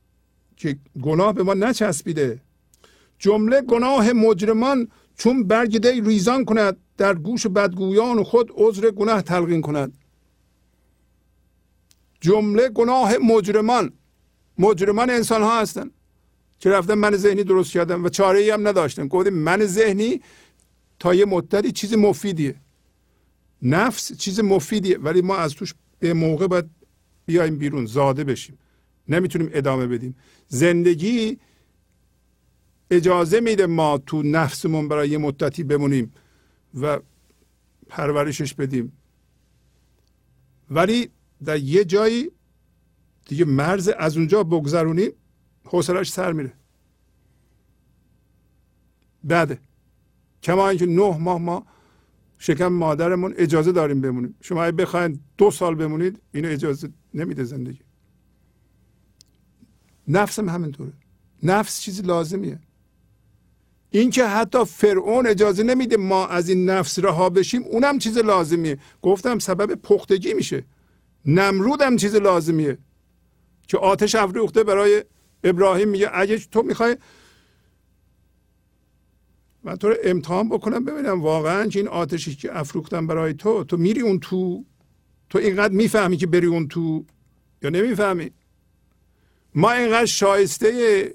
که 0.56 0.78
گناه 1.02 1.32
به 1.32 1.42
ما 1.42 1.54
نچسبیده. 1.54 2.40
جمله 3.18 3.62
گناه 3.62 4.12
مجرمان 4.12 4.88
چون 5.16 5.44
برگ 5.44 5.78
دی 5.78 6.00
ریزان 6.00 6.44
کند 6.44 6.76
در 6.96 7.14
گوش 7.14 7.46
بدگویان 7.46 8.22
خود 8.24 8.52
عذر 8.54 8.90
گناه 8.90 9.22
تلقین 9.22 9.60
کند. 9.60 9.92
جمله 12.20 12.68
گناه 12.68 13.16
مجرمان 13.18 13.92
مجرمان 14.58 15.10
انسان 15.10 15.42
ها 15.42 15.60
هستن. 15.60 15.90
که 16.58 16.70
رفتن 16.70 16.94
من 16.94 17.16
ذهنی 17.16 17.44
درست 17.44 17.72
کردن 17.72 18.00
و 18.00 18.08
چاره 18.08 18.38
ای 18.38 18.50
هم 18.50 18.68
نداشتن. 18.68 19.08
گفتیم 19.08 19.34
من 19.34 19.66
ذهنی 19.66 20.20
تا 20.98 21.14
یه 21.14 21.24
مدتی 21.24 21.72
چیز 21.72 21.94
مفیدیه. 21.94 22.54
نفس 23.62 24.12
چیز 24.12 24.40
مفیدیه. 24.40 24.98
ولی 24.98 25.22
ما 25.22 25.36
از 25.36 25.54
توش 25.54 25.74
به 25.98 26.14
موقع 26.14 26.46
باید 26.46 26.70
بیایم 27.26 27.58
بیرون 27.58 27.86
زاده 27.86 28.24
بشیم. 28.24 28.58
نمی‌تونیم 29.08 29.50
ادامه 29.52 29.86
بدیم. 29.86 30.16
زندگی 30.48 31.38
اجازه 32.90 33.40
میده 33.40 33.66
ما 33.66 33.98
تو 33.98 34.22
نفسمون 34.22 34.88
برای 34.88 35.08
یه 35.08 35.18
مدتی 35.18 35.64
بمونیم 35.64 36.12
و 36.80 37.00
پرورشش 37.88 38.54
بدیم. 38.54 38.92
ولی 40.70 41.10
در 41.44 41.58
یه 41.58 41.84
جایی 41.84 42.30
دیگه 43.24 43.44
مرز 43.44 43.88
از 43.88 44.16
اونجا 44.16 44.44
بگذرونیم 44.44 45.12
حوصلش 45.64 46.12
سر 46.12 46.32
میره. 46.32 46.52
بعد 49.24 49.60
کما 50.42 50.68
اینکه 50.68 50.86
نه 50.86 51.18
ماه 51.18 51.38
ما 51.38 51.66
شکم 52.38 52.66
مادرمون 52.66 53.34
اجازه 53.36 53.72
داریم 53.72 54.00
بمونیم. 54.00 54.34
شما 54.40 54.64
اگه 54.64 54.72
بخواید 54.72 55.20
دو 55.38 55.50
سال 55.50 55.74
بمونید 55.74 56.22
اینو 56.34 56.48
اجازه 56.48 56.90
نمیده 57.14 57.44
زندگی. 57.44 57.80
نفسم 60.08 60.48
همینطوره. 60.48 60.92
نفس 61.42 61.80
چیزی 61.80 62.02
لازمیه. 62.02 62.60
اینکه 63.90 64.26
حتی 64.26 64.64
فرعون 64.64 65.26
اجازه 65.26 65.62
نمیده 65.62 65.96
ما 65.96 66.26
از 66.26 66.48
این 66.48 66.70
نفس 66.70 66.98
رها 66.98 67.30
بشیم 67.30 67.62
اونم 67.62 67.98
چیز 67.98 68.18
لازمیه. 68.18 68.78
گفتم 69.02 69.38
سبب 69.38 69.74
پختگی 69.74 70.34
میشه. 70.34 70.64
نمرود 71.24 71.82
هم 71.82 71.96
چیز 71.96 72.14
لازمیه. 72.14 72.78
که 73.68 73.78
آتش 73.78 74.14
افروخته 74.14 74.64
برای 74.64 75.04
ابراهیم 75.44 75.88
میگه 75.88 76.10
اگه 76.12 76.38
تو 76.38 76.62
می‌خوای 76.62 76.96
من 79.64 79.76
تو 79.76 79.88
رو 79.88 79.96
امتحان 80.04 80.48
بکنم 80.48 80.84
ببینم 80.84 81.22
واقعا 81.22 81.66
که 81.66 81.78
این 81.78 81.88
آتشی 81.88 82.34
که 82.34 82.58
افروختم 82.58 83.06
برای 83.06 83.34
تو 83.34 83.64
تو 83.64 83.76
میری 83.76 84.00
اون 84.00 84.20
تو؟ 84.20 84.64
تو 85.30 85.38
اینقدر 85.38 85.74
می‌فهمی 85.74 86.16
که 86.16 86.26
بری 86.26 86.46
اون 86.46 86.68
تو 86.68 87.04
یا 87.62 87.70
نمی‌فهمی؟ 87.70 88.30
ما 89.54 89.72
اینقدر 89.72 90.06
شایسته 90.06 91.14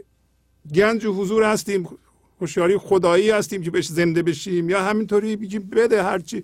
گنج 0.76 1.06
و 1.06 1.14
حضور 1.14 1.44
هستیم 1.44 1.90
هوشیاری 2.42 2.78
خدایی 2.78 3.30
هستیم 3.30 3.62
که 3.62 3.72
بهش 3.72 3.88
زنده 3.88 4.24
بشیم 4.24 4.70
یا 4.70 4.84
همینطوری 4.84 5.36
بگیم 5.36 5.62
بده 5.62 6.04
هرچی. 6.04 6.44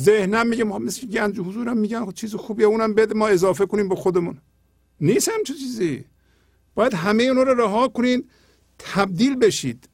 ذهنم 0.00 0.46
میگه 0.46 0.64
ما 0.64 0.78
مثل 0.78 1.06
گنج 1.06 1.40
حضورم 1.40 1.76
میگن 1.76 2.04
خب 2.04 2.12
چیز 2.12 2.34
خوبیه 2.34 2.66
اونم 2.66 2.94
بده 2.94 3.14
ما 3.14 3.28
اضافه 3.28 3.66
کنیم 3.66 3.88
به 3.88 3.94
خودمون. 3.94 4.38
نیست 5.00 5.28
هم 5.28 5.42
چه 5.46 5.54
چیزی. 5.54 6.04
باید 6.74 6.94
همه 6.94 7.22
اون 7.22 7.36
رو 7.36 7.60
رها 7.60 7.88
کنین 7.88 8.24
تبدیل 8.78 9.36
بشید. 9.36 9.88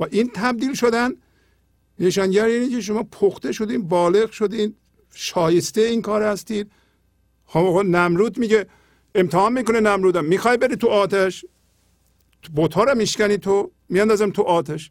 و 0.00 0.04
این 0.10 0.30
تبدیل 0.34 0.74
شدن 0.74 1.12
نشانگر 1.98 2.44
اینه 2.44 2.68
که 2.68 2.80
شما 2.80 3.02
پخته 3.02 3.52
شدین 3.52 3.88
بالغ 3.88 4.30
شدین 4.30 4.74
شایسته 5.14 5.80
این 5.80 6.02
کار 6.02 6.22
هستید 6.22 6.70
خب 7.46 7.82
نمرود 7.86 8.38
میگه 8.38 8.66
امتحان 9.14 9.52
می‌کنه 9.52 9.80
نمرودم. 9.80 10.24
می‌خوای 10.24 10.56
بری 10.56 10.76
تو 10.76 10.88
آتش؟ 10.88 11.44
بوتا 12.54 12.84
رو 12.84 12.94
میشکنی 12.94 13.38
تو؟ 13.38 13.70
میاندازم 13.88 14.30
تو 14.30 14.42
آتش. 14.42 14.90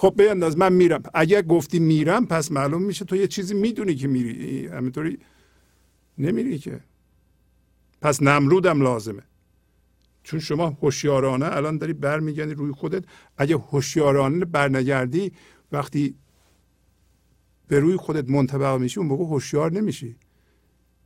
خب 0.00 0.14
بیانداز 0.16 0.58
من 0.58 0.72
میرم. 0.72 1.02
اگر 1.14 1.42
گفتی 1.42 1.78
میرم 1.78 2.26
پس 2.26 2.52
معلوم 2.52 2.82
میشه 2.82 3.04
تو 3.04 3.16
یه 3.16 3.26
چیزی 3.26 3.54
می‌دونی 3.54 3.94
که 3.94 4.08
میری. 4.08 4.66
همینطوری 4.66 5.18
نمیری 6.18 6.58
که. 6.58 6.80
پس 8.00 8.22
نمرودم 8.22 8.82
لازمه. 8.82 9.22
چون 10.22 10.40
شما 10.40 10.68
هوشیارانه 10.68 11.46
الان 11.46 11.78
داری 11.78 11.92
برمیگردی 11.92 12.54
روی 12.54 12.72
خودت. 12.72 13.04
اگه 13.36 13.56
هوشیارانه 13.56 14.44
برنگردی 14.44 15.32
وقتی 15.72 16.14
به 17.68 17.80
روی 17.80 17.96
خودت 17.96 18.30
منطبق 18.30 18.80
میشی 18.80 19.00
اون 19.00 19.08
موقع 19.08 19.24
هوشیار 19.24 19.72
نمیشی. 19.72 20.16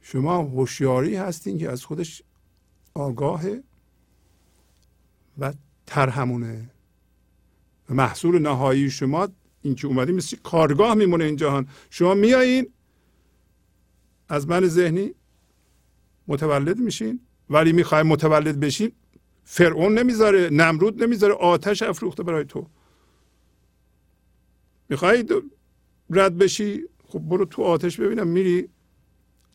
شما 0.00 0.38
هوشیاری 0.38 1.16
هستین 1.16 1.58
که 1.58 1.70
از 1.70 1.84
خودش 1.84 2.22
آگاهه 2.94 3.62
و 5.38 5.52
ترهمونه 5.86 6.70
محصول 7.88 8.38
نهایی 8.38 8.90
شما 8.90 9.28
این 9.62 9.74
که 9.74 9.86
اومدی 9.86 10.12
مثل 10.12 10.36
کارگاه 10.42 10.94
میمونه 10.94 11.24
این 11.24 11.36
جهان. 11.36 11.68
شما 11.90 12.14
میایین 12.14 12.66
از 14.28 14.48
من 14.48 14.66
ذهنی 14.66 15.14
متولد 16.28 16.78
میشین 16.78 17.20
ولی 17.50 17.72
می‌خوای 17.72 18.02
متولد 18.02 18.60
بشین 18.60 18.92
فرعون 19.44 19.98
نمی‌ذاره 19.98 20.48
نمرود 20.52 21.02
نمی‌ذاره 21.02 21.34
آتش 21.34 21.82
افروخته 21.82 22.22
برای 22.22 22.44
تو. 22.44 22.66
می‌خوای 24.88 25.24
رد 26.10 26.38
بشی 26.38 26.84
خب 27.08 27.18
برو 27.18 27.44
تو 27.44 27.62
آتش 27.62 28.00
ببینم 28.00 28.26
میری 28.26 28.68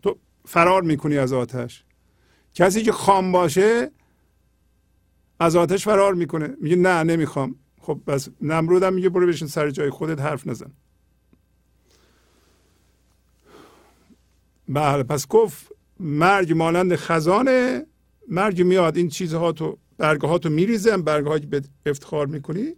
تو 0.02 0.18
فرار 0.46 0.82
می‌کنی 0.82 1.18
از 1.18 1.34
آتش. 1.34 1.84
کسی 2.54 2.84
که 2.84 2.92
خام 2.92 3.32
باشه 3.32 3.92
از 5.40 5.56
آتش 5.56 5.86
فرار 5.86 6.14
می‌کنه. 6.14 6.56
میگه 6.62 6.76
نه 6.76 7.04
نمی‌خوام. 7.04 7.56
خب 7.90 8.02
بس 8.08 8.30
نمرودم 8.42 8.94
میگه 8.94 9.10
برو 9.10 9.28
بشین 9.28 9.48
سر 9.48 9.70
جای 9.70 9.90
خودت 9.90 10.20
حرف 10.20 10.48
نزن. 10.48 10.72
بله 14.68 15.04
پس 15.04 15.28
گفت 15.28 15.68
مرگ 16.00 16.54
مانند 16.54 16.96
خزانه 16.96 17.86
مرگ 18.28 18.62
میاد 18.62 18.98
این 18.98 19.10
چیزها 19.10 19.52
تو 19.52 19.78
برگه 19.98 20.28
ها 20.28 20.38
تو 20.38 20.50
میریزه 20.50 20.98
برگه 20.98 21.40
که 21.40 21.46
به 21.48 21.62
افتخار 21.86 22.28
می‌کنی 22.28 22.74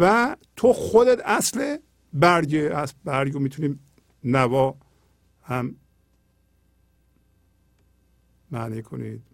و 0.00 0.36
تو 0.56 0.72
خودت 0.72 1.20
اصل 1.24 1.76
برگ 2.12 2.70
از 2.74 2.94
برگ 3.04 3.38
می‌تونیم 3.38 3.80
نوا 4.24 4.76
هم 5.42 5.76
معنی 8.50 8.82
کنید 8.82 9.33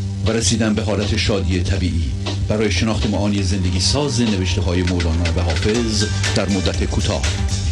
و 0.25 0.31
رسیدن 0.31 0.73
به 0.73 0.81
حالت 0.83 1.17
شادی 1.17 1.63
طبیعی. 1.63 2.11
برای 2.49 2.71
شناخت 2.71 3.09
معانی 3.09 3.43
زندگی 3.43 3.79
ساز 3.79 4.21
نوشته 4.21 4.61
های 4.61 4.83
مولانا 4.83 5.23
و 5.37 5.41
حافظ 5.41 6.05
در 6.35 6.49
مدت 6.49 6.83
کوتاه. 6.83 7.21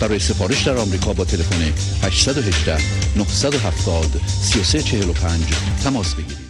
برای 0.01 0.19
سفارش 0.19 0.67
در 0.67 0.77
آمریکا 0.77 1.13
با 1.13 1.25
تلفن 1.25 1.61
818 2.03 2.77
970 3.17 4.05
3345 4.27 5.43
تماس 5.83 6.15
بگیرید. 6.15 6.49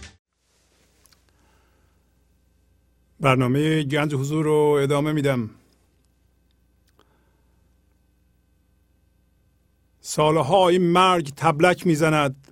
برنامه 3.19 3.83
گنج 3.83 4.15
حضور 4.15 4.45
رو 4.45 4.79
ادامه 4.83 5.11
میدم. 5.11 5.49
سالها 10.01 10.69
این 10.69 10.81
مرگ 10.81 11.33
تبلک 11.35 11.87
می‌زند. 11.87 12.47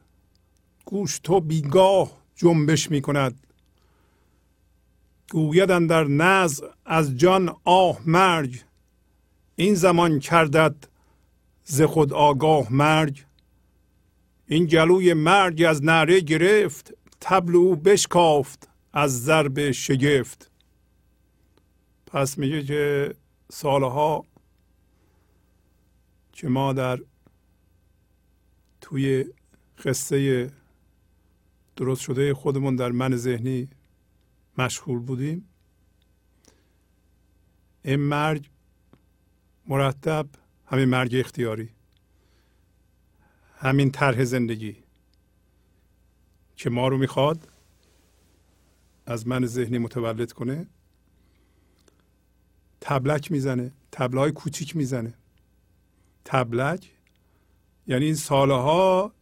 گوش 0.85 1.19
تو 1.23 1.39
بیگاه. 1.39 2.16
جنبش 2.37 2.91
می‌کند. 2.91 3.47
گویدن 5.31 5.87
در 5.87 6.03
نز 6.03 6.61
از 6.85 7.17
جان 7.17 7.55
آه 7.63 7.99
مرگ 8.05 8.63
این 9.55 9.73
زمان 9.73 10.19
کردد 10.19 10.75
ز 11.63 11.81
خود 11.81 12.13
آگاه 12.13 12.73
مرگ. 12.73 13.25
این 14.47 14.65
گلوی 14.65 15.13
مرگ 15.13 15.63
از 15.63 15.83
نره 15.83 16.19
گرفت 16.19 16.93
تبل 17.21 17.55
او 17.55 17.75
بشکافت 17.75 18.69
از 18.93 19.23
ضرب 19.23 19.71
شگفت. 19.71 20.51
پس 22.05 22.37
میگه 22.37 22.63
که 22.63 23.15
سالها 23.51 24.25
که 26.31 26.47
ما 26.47 26.73
در 26.73 26.99
توی 28.81 29.25
قصه 29.83 30.51
درست 31.77 32.01
شده 32.01 32.33
خودمون 32.33 32.75
در 32.75 32.91
من 32.91 33.15
ذهنی 33.15 33.69
مشغول 34.57 34.99
بودیم. 34.99 35.49
این 37.83 37.95
مرگ 37.95 38.49
مرتب 39.67 40.27
همین 40.65 40.85
مرگ 40.85 41.15
اختیاری 41.15 41.69
همین 43.57 43.91
طرح 43.91 44.23
زندگی 44.23 44.77
که 46.55 46.69
ما 46.69 46.87
رو 46.87 46.97
می‌خواد 46.97 47.49
از 49.05 49.27
من 49.27 49.45
ذهنی 49.45 49.77
متولد 49.77 50.31
کنه. 50.31 50.67
تبلک 52.81 53.31
می‌زنه 53.31 53.71
تبلهای 53.91 54.31
کوچیک 54.31 54.75
می‌زنه. 54.75 55.13
تبلک 56.25 56.91
یعنی 57.87 58.05
این 58.05 58.15
سالها 58.15 59.13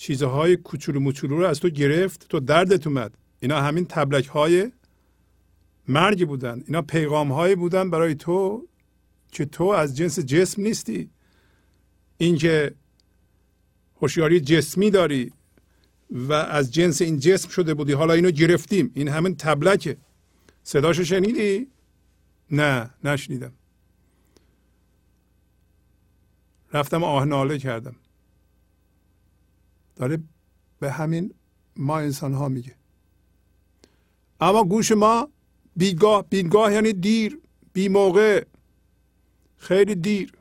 چیزهای 0.00 0.56
کوچولو 0.56 1.00
موچولو 1.00 1.38
رو 1.38 1.46
از 1.46 1.60
تو 1.60 1.68
گرفت 1.68 2.28
تو 2.28 2.40
دردت 2.40 2.86
اومد. 2.86 3.18
اینا 3.40 3.60
همین 3.60 3.84
تبلک 3.84 4.26
های 4.26 4.72
مرگ 5.88 6.28
بودن. 6.28 6.62
اینا 6.66 6.82
پیغام 6.82 7.32
هایی 7.32 7.54
بودن 7.54 7.90
برای 7.90 8.14
تو 8.14 8.68
که 9.32 9.44
تو 9.44 9.64
از 9.64 9.96
جنس 9.96 10.18
جسم 10.18 10.62
نیستی. 10.62 11.10
اینکه 12.18 12.74
هوشیاری 14.00 14.40
جسمی 14.40 14.90
داری 14.90 15.32
و 16.10 16.32
از 16.32 16.72
جنس 16.72 17.02
این 17.02 17.18
جسم 17.18 17.48
شده 17.48 17.74
بودی 17.74 17.92
حالا 17.92 18.14
اینو 18.14 18.30
گرفتیم. 18.30 18.90
این 18.94 19.08
همین 19.08 19.36
تبلکه. 19.36 19.96
صداشو 20.62 21.04
شنیدی؟ 21.04 21.66
نه 22.50 22.90
نشنیدم. 23.04 23.52
رفتم 26.72 27.04
آهناله 27.04 27.58
کردم. 27.58 27.96
داره 30.00 30.18
به 30.78 30.92
همین 30.92 31.34
ما 31.76 31.98
انسان 31.98 32.34
ها 32.34 32.48
میگه. 32.48 32.74
اما 34.40 34.64
گوش 34.64 34.92
ما 34.92 35.28
بیگاه 35.76 36.22
بیگاه 36.22 36.72
یعنی 36.72 36.92
دیر 36.92 37.38
بی 37.72 37.88
موقع 37.88 38.44
خیلی 39.56 39.94
دیر. 39.94 40.32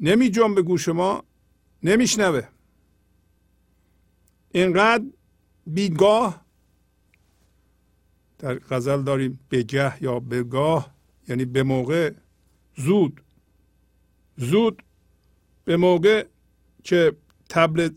نمی 0.00 0.30
به 0.30 0.62
گوش 0.62 0.88
ما 0.88 1.24
نمیشنوه 1.82 2.48
اینقدر 4.50 5.04
بیگاه 5.66 6.44
در 8.38 8.54
غزل 8.54 9.02
داریم 9.02 9.40
بگه 9.50 10.02
یا 10.02 10.20
بگاه 10.20 10.94
یعنی 11.28 11.44
به 11.44 11.62
موقع 11.62 12.14
زود. 12.76 13.20
زود 14.36 14.83
موقع 15.66 16.26
که 16.84 17.16
تبل 17.48 17.88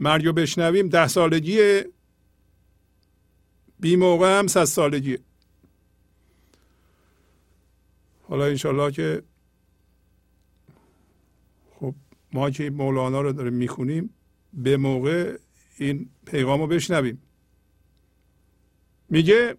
مرگ 0.00 0.28
بشنویم 0.28 0.88
ده 0.88 1.08
سالگیه. 1.08 1.86
بی 3.80 3.96
موقع 3.96 4.38
هم 4.38 4.46
صد 4.46 4.64
سالگیه. 4.64 5.18
حالا 8.22 8.44
انشالله 8.44 8.90
که 8.90 9.22
خب 11.70 11.94
ما 12.32 12.50
که 12.50 12.70
مولانا 12.70 13.20
رو 13.20 13.32
داریم 13.32 13.52
می‌خونیم 13.52 14.14
به 14.52 14.76
موقع 14.76 15.38
این 15.78 16.10
پیغام 16.26 16.60
رو 16.60 16.66
بشنویم. 16.66 17.22
میگه 19.10 19.56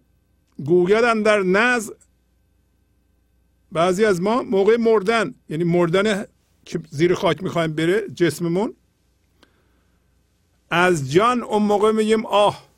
گویدن 0.64 1.22
در 1.22 1.42
نز 1.42 1.90
بعضی 3.72 4.04
از 4.04 4.20
ما 4.20 4.42
موقع 4.42 4.76
مردن 4.76 5.34
یعنی 5.48 5.64
مردن 5.64 6.24
که 6.64 6.80
زیر 6.90 7.14
خاک 7.14 7.42
می‌خوایم 7.42 7.72
بره 7.72 8.08
جسممون. 8.14 8.74
از 10.70 11.12
جان 11.12 11.42
اون 11.42 11.62
موقع 11.62 11.92
میگیم 11.92 12.26
آه 12.26 12.70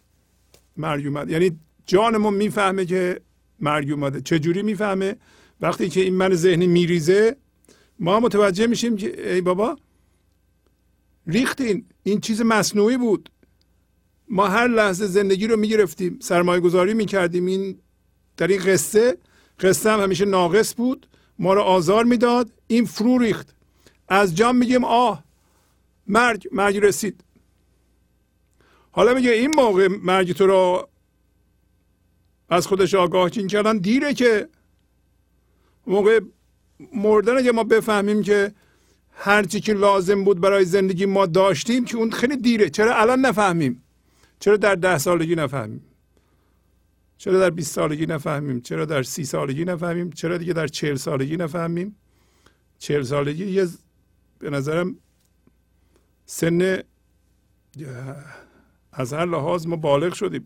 مرگ 0.76 1.06
اومد. 1.06 1.30
یعنی 1.30 1.58
جانمون 1.86 2.34
می‌فهمه 2.34 2.84
که 2.84 3.20
مرگ 3.60 3.90
اومده. 3.90 4.20
چجوری 4.20 4.62
می‌فهمه؟ 4.62 5.16
وقتی 5.60 5.88
که 5.88 6.00
این 6.00 6.14
من 6.14 6.34
ذهنی 6.34 6.66
میریزه 6.66 7.36
ما 7.98 8.20
متوجه 8.20 8.66
میشیم 8.66 8.96
که 8.96 9.34
ای 9.34 9.40
بابا 9.40 9.76
ریختین 11.26 11.84
این. 12.02 12.20
چیز 12.20 12.40
مصنوعی 12.40 12.96
بود. 12.96 13.30
ما 14.28 14.48
هر 14.48 14.68
لحظه 14.68 15.06
زندگی 15.06 15.46
رو 15.46 15.56
می‌گرفتیم 15.56 16.18
سرمایه 16.20 16.60
گذاری 16.60 16.94
می‌کردیم. 16.94 17.46
این 17.46 17.78
در 18.36 18.46
این 18.46 18.62
قصه 18.62 19.18
قصه 19.62 19.90
هم 19.90 20.00
همیشه 20.00 20.24
ناقص 20.24 20.74
بود. 20.76 21.06
ما 21.38 21.54
رو 21.54 21.60
آزار 21.60 22.04
می‌داد. 22.04 22.50
این 22.66 22.84
فرو 22.84 23.18
ریخت. 23.18 23.54
از 24.08 24.36
جام 24.36 24.56
میگیم 24.56 24.84
آه 24.84 25.24
مرگ 26.06 26.48
مرگ 26.52 26.76
رسید. 26.76 27.24
حالا 28.90 29.14
میگه 29.14 29.30
این 29.30 29.54
موقع 29.54 29.88
مرگ 30.02 30.32
تو 30.32 30.46
رو 30.46 30.88
از 32.48 32.66
خودش 32.66 32.94
آگاه 32.94 33.30
چین 33.30 33.46
کردن 33.46 33.78
دیره 33.78 34.14
که 34.14 34.48
موقع 35.86 36.20
مردن 36.94 37.42
که 37.42 37.52
ما 37.52 37.64
بفهمیم 37.64 38.22
که 38.22 38.52
هرچی 39.12 39.60
که 39.60 39.72
لازم 39.72 40.24
بود 40.24 40.40
برای 40.40 40.64
زندگی 40.64 41.06
ما 41.06 41.26
داشتیم 41.26 41.84
که 41.84 41.96
اون 41.96 42.10
خیلی 42.10 42.36
دیره. 42.36 42.70
چرا 42.70 42.96
الان 42.96 43.20
نفهمیم؟ 43.20 43.82
چرا 44.40 44.56
در 44.56 44.74
ده 44.74 44.98
سالگی 44.98 45.34
نفهمیم؟ 45.34 45.84
چرا 47.22 47.38
در 47.38 47.50
20 47.50 47.74
سالگی 47.74 48.06
نفهمیم؟ 48.06 48.60
چرا 48.60 48.84
در 48.84 49.02
سی 49.02 49.24
سالگی 49.24 49.64
نفهمیم؟ 49.64 50.10
چرا 50.10 50.38
دیگه 50.38 50.52
در 50.52 50.66
چهل 50.66 50.94
سالگی 50.94 51.36
نفهمیم؟ 51.36 51.96
چهل 52.78 53.02
سالگی 53.02 53.46
یه 53.46 53.68
به 54.38 54.50
نظرم 54.50 54.96
سن 56.26 56.82
از 58.92 59.12
هر 59.12 59.26
لحاظ 59.26 59.66
ما 59.66 59.76
بالغ 59.76 60.14
شدیم. 60.14 60.44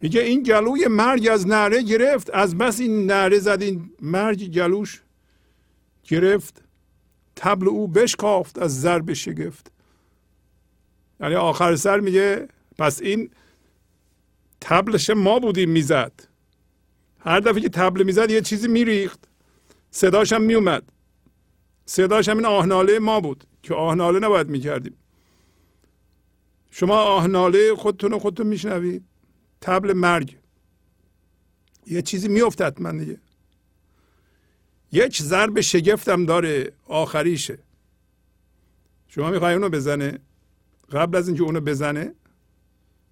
میگه 0.00 0.20
این 0.20 0.42
گلوی 0.42 0.86
مرگ 0.86 1.28
از 1.32 1.46
نره 1.46 1.82
گرفت. 1.82 2.30
از 2.30 2.58
بس 2.58 2.80
این 2.80 3.06
نره 3.06 3.38
زد 3.38 3.62
این 3.62 3.90
مرگ 4.02 4.52
گلوش 4.52 5.02
گرفت. 6.04 6.62
تبل 7.36 7.68
او 7.68 7.88
بشکافت 7.88 8.58
از 8.58 8.80
ضرب 8.80 9.12
شگفت. 9.12 9.72
یعنی 11.20 11.34
آخر 11.34 11.76
سر 11.76 12.00
میگه 12.00 12.48
پس 12.78 13.02
این 13.02 13.30
تبلش 14.60 15.10
ما 15.10 15.38
بودیم 15.38 15.70
می‌زد. 15.70 16.12
هر 17.20 17.40
دفعه 17.40 17.60
که 17.60 17.68
تبل 17.68 18.02
می‌زد 18.02 18.30
یه 18.30 18.40
چیزی 18.40 18.68
میریخت. 18.68 19.24
صداش 19.90 20.32
هم 20.32 20.42
میومد. 20.42 20.82
صداش 21.86 22.28
هم 22.28 22.36
این 22.36 22.46
آهناله 22.46 22.98
ما 22.98 23.20
بود 23.20 23.44
که 23.62 23.74
آهناله 23.74 24.18
نباید 24.18 24.48
می‌کردیم. 24.48 24.94
شما 26.70 26.96
آهناله 26.96 27.74
خودتون 27.74 28.18
خودتون 28.18 28.46
میشنوید 28.46 29.04
تبل 29.60 29.92
مرگ. 29.92 30.36
یه 31.86 32.02
چیزی 32.02 32.28
میافتد 32.28 32.80
من 32.80 32.98
دیگه. 32.98 33.18
یک 34.92 35.22
ضرب 35.22 35.60
شگفتم 35.60 36.26
داره 36.26 36.72
آخریشه. 36.84 37.58
شما 39.08 39.30
می‌خوای 39.30 39.54
اونو 39.54 39.68
بزنه؟ 39.68 40.18
قبل 40.92 41.16
از 41.16 41.28
اینکه 41.28 41.42
اونو 41.42 41.60
بزنه 41.60 42.14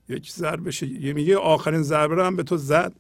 یک 0.09 0.33
ضربه 0.33 0.85
یه 1.01 1.13
میگه 1.13 1.37
آخرین 1.37 1.83
ضربه 1.83 2.15
رو 2.15 2.23
هم 2.23 2.37
به 2.37 2.43
تو 2.43 2.57
زد. 2.57 2.93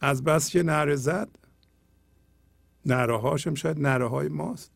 از 0.00 0.24
بس 0.24 0.50
که 0.50 0.62
نره 0.62 0.96
زد. 0.96 1.28
نره 2.86 3.18
هاشم 3.18 3.54
شاید 3.54 3.80
نره 3.80 4.08
های 4.08 4.28
ماست. 4.28 4.70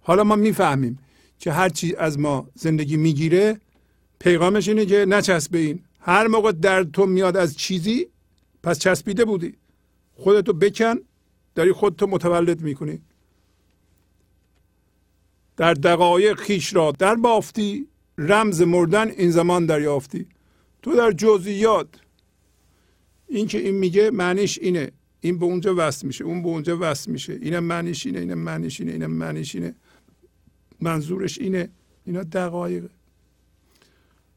حالا 0.00 0.24
ما 0.24 0.36
می‌فهمیم 0.36 0.98
که 1.38 1.52
هر 1.52 1.68
چی 1.68 1.96
از 1.96 2.18
ما 2.18 2.48
زندگی 2.54 2.96
می‌گیره 2.96 3.60
پیغامش 4.18 4.68
اینه 4.68 4.86
که 4.86 5.04
نچسب 5.08 5.54
این 5.54 5.84
هر 6.00 6.26
موقع 6.26 6.52
در 6.52 6.84
تو 6.84 7.06
میاد 7.06 7.36
از 7.36 7.56
چیزی 7.56 8.06
پس 8.62 8.78
چسبیده 8.78 9.24
بودی. 9.24 9.54
خودتو 10.14 10.52
بکن 10.52 10.96
داری 11.54 11.72
خودتو 11.72 12.06
متولد 12.06 12.60
می‌کنی. 12.60 13.02
در 15.56 15.74
دقایق 15.74 16.38
خیش 16.40 16.74
را 16.74 16.92
در 16.92 17.14
بافتی 17.14 17.86
رمز 18.18 18.62
مردن 18.62 19.10
این 19.10 19.30
زمان 19.30 19.66
دریافتی. 19.66 20.26
تو 20.82 20.96
در 20.96 21.12
جزئیات 21.12 21.88
این 23.28 23.46
که 23.46 23.58
این 23.58 23.74
میگه 23.74 24.10
معنیش 24.10 24.58
اینه. 24.58 24.92
این 25.20 25.38
به 25.38 25.44
اونجا 25.44 25.74
وصل 25.78 26.06
میشه 26.06 26.24
اون 26.24 26.42
به 26.42 26.48
اونجا 26.48 26.78
وصل 26.80 27.10
میشه. 27.10 27.32
اینم 27.32 27.64
معنیش 27.64 28.06
اینه 28.06 28.18
اینم 28.18 28.38
معنیش 28.38 28.80
اینه 28.80 28.92
اینم 28.92 29.10
معنیش 29.10 29.54
اینه. 29.54 29.74
منظورش 30.80 31.38
اینه. 31.38 31.68
اینا 32.04 32.22
دقایق. 32.22 32.84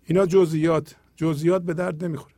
اینا 0.05 0.25
جزئیات. 0.25 0.95
جزئیات 1.15 1.61
به 1.61 1.73
درد 1.73 2.05
نمی‌خوره. 2.05 2.35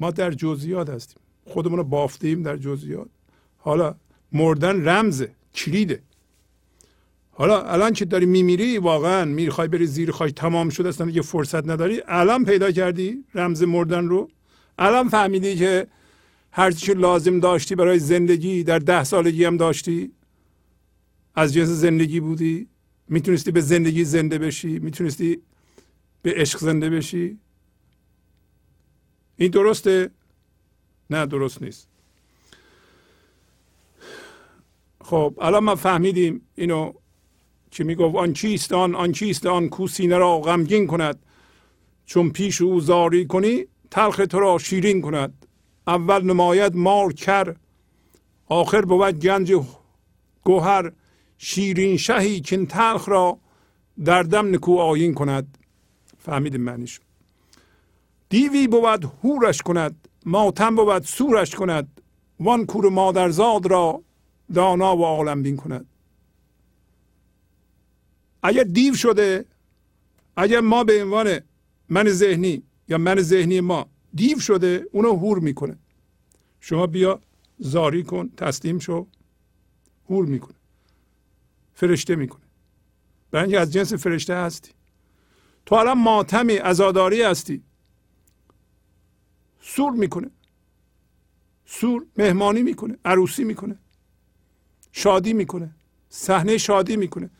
ما 0.00 0.10
در 0.10 0.30
جزئیات 0.30 0.90
هستیم. 0.90 1.22
خودمون 1.44 1.78
رو 1.78 1.84
بافتیم 1.84 2.42
در 2.42 2.56
جزئیات. 2.56 3.08
حالا 3.56 3.94
مردن 4.32 4.88
رمزه 4.88 5.32
کلیده. 5.54 6.02
حالا 7.30 7.62
الان 7.62 7.92
که 7.92 8.04
داری 8.04 8.26
میمیری؟ 8.26 8.78
واقعا 8.78 9.24
می‌خوای 9.24 9.68
بری 9.68 9.86
زیر 9.86 10.10
خاک 10.10 10.34
تمام 10.34 10.68
شده 10.68 10.88
اصلا 10.88 11.10
یه 11.10 11.22
فرصت 11.22 11.68
نداری. 11.68 12.02
الان 12.06 12.44
پیدا 12.44 12.70
کردی 12.70 13.24
رمز 13.34 13.62
مردن 13.62 14.08
رو؟ 14.08 14.30
الان 14.78 15.08
فهمیدی 15.08 15.56
که 15.56 15.86
هر 16.50 16.70
چی 16.70 16.94
لازم 16.94 17.40
داشتی 17.40 17.74
برای 17.74 17.98
زندگی 17.98 18.64
در 18.64 18.78
ده 18.78 19.04
سالگی 19.04 19.44
هم 19.44 19.56
داشتی؟ 19.56 20.12
از 21.34 21.52
جنس 21.52 21.68
زندگی 21.68 22.20
بودی؟ 22.20 22.68
می‌تونستی 23.08 23.50
به 23.50 23.60
زندگی 23.60 24.04
زنده 24.04 24.38
بشی؟ 24.38 24.78
می‌تونستی 24.78 25.42
به 26.22 26.34
عشق 26.36 26.58
زنده 26.58 26.90
بشی؟ 26.90 27.38
این 29.36 29.50
درسته؟ 29.50 30.10
نه 31.10 31.26
درست 31.26 31.62
نیست. 31.62 31.88
خب 35.02 35.34
الان 35.40 35.64
ما 35.64 35.74
فهمیدیم 35.74 36.48
اینو 36.54 36.92
که 37.70 37.84
می‌گفت؟ 37.84 38.16
آن 38.16 38.32
چیست 38.32 38.72
آن؟ 38.72 38.94
آن 38.94 39.12
چیست 39.12 39.46
آن 39.46 39.68
کو 39.68 39.88
سینه 39.88 40.18
را 40.18 40.38
غمگین 40.38 40.86
کند؟ 40.86 41.18
چون 42.06 42.30
پیش 42.30 42.62
او 42.62 42.80
زاری 42.80 43.26
کنی 43.26 43.64
تلخ 43.90 44.16
تو 44.30 44.40
را 44.40 44.58
شیرین 44.58 45.00
کند. 45.00 45.46
اول 45.86 46.24
نماید 46.24 46.76
مار 46.76 47.12
کر 47.12 47.56
آخر 48.46 48.80
بود 48.80 49.18
گنج 49.18 49.52
گوهر. 50.44 50.92
شیرین 51.38 51.96
شهی 51.96 52.40
که 52.40 52.66
تلخ 52.66 53.08
را 53.08 53.38
در 54.04 54.22
دم 54.22 54.54
نکو 54.54 54.78
آیین 54.78 55.14
کند. 55.14 55.58
فهمیدیم 56.18 56.60
معنیش. 56.60 57.00
دیوی 58.28 58.68
بود 58.68 59.04
هورش 59.24 59.62
کند 59.62 60.08
ماتم 60.26 60.76
بود 60.76 61.02
سورش 61.02 61.54
کند. 61.54 62.00
وان 62.40 62.66
کور 62.66 62.88
مادرزاد 62.88 63.66
را 63.66 64.02
دانا 64.54 64.96
و 64.96 65.04
عالم 65.04 65.42
بین 65.42 65.56
کند. 65.56 65.86
اگر 68.42 68.62
دیو 68.62 68.94
شده 68.94 69.44
اگر 70.36 70.60
ما 70.60 70.84
به 70.84 71.02
عنوان 71.02 71.40
من 71.88 72.08
ذهنی 72.08 72.62
یا 72.88 72.98
من 72.98 73.20
ذهنی 73.20 73.60
ما 73.60 73.90
دیو 74.14 74.38
شده 74.38 74.86
اونو 74.92 75.16
هور 75.16 75.38
می‌کنه. 75.38 75.78
شما 76.60 76.86
بیا 76.86 77.20
زاری 77.58 78.02
کن 78.02 78.28
تسلیم 78.36 78.78
شو 78.78 79.06
هور 80.10 80.26
می‌کنه. 80.26 80.56
فرشته 81.74 82.16
می‌کنه. 82.16 82.42
برای 83.30 83.44
اینکه 83.44 83.60
از 83.60 83.72
جنس 83.72 83.92
فرشته 83.92 84.34
هستی. 84.34 84.70
تو 85.66 85.74
الان 85.74 85.98
ماتمی 85.98 86.58
ازاداری 86.58 87.22
هستی. 87.22 87.62
سور 89.60 89.92
می‌کنه. 89.92 90.30
سور 91.66 92.06
مهمانی 92.16 92.62
می‌کنه 92.62 92.98
عروسی 93.04 93.44
می‌کنه. 93.44 93.78
شادی 94.92 95.32
می‌کنه. 95.32 95.70
صحنه 96.08 96.58
شادی 96.58 96.96
می‌کنه. 96.96 97.30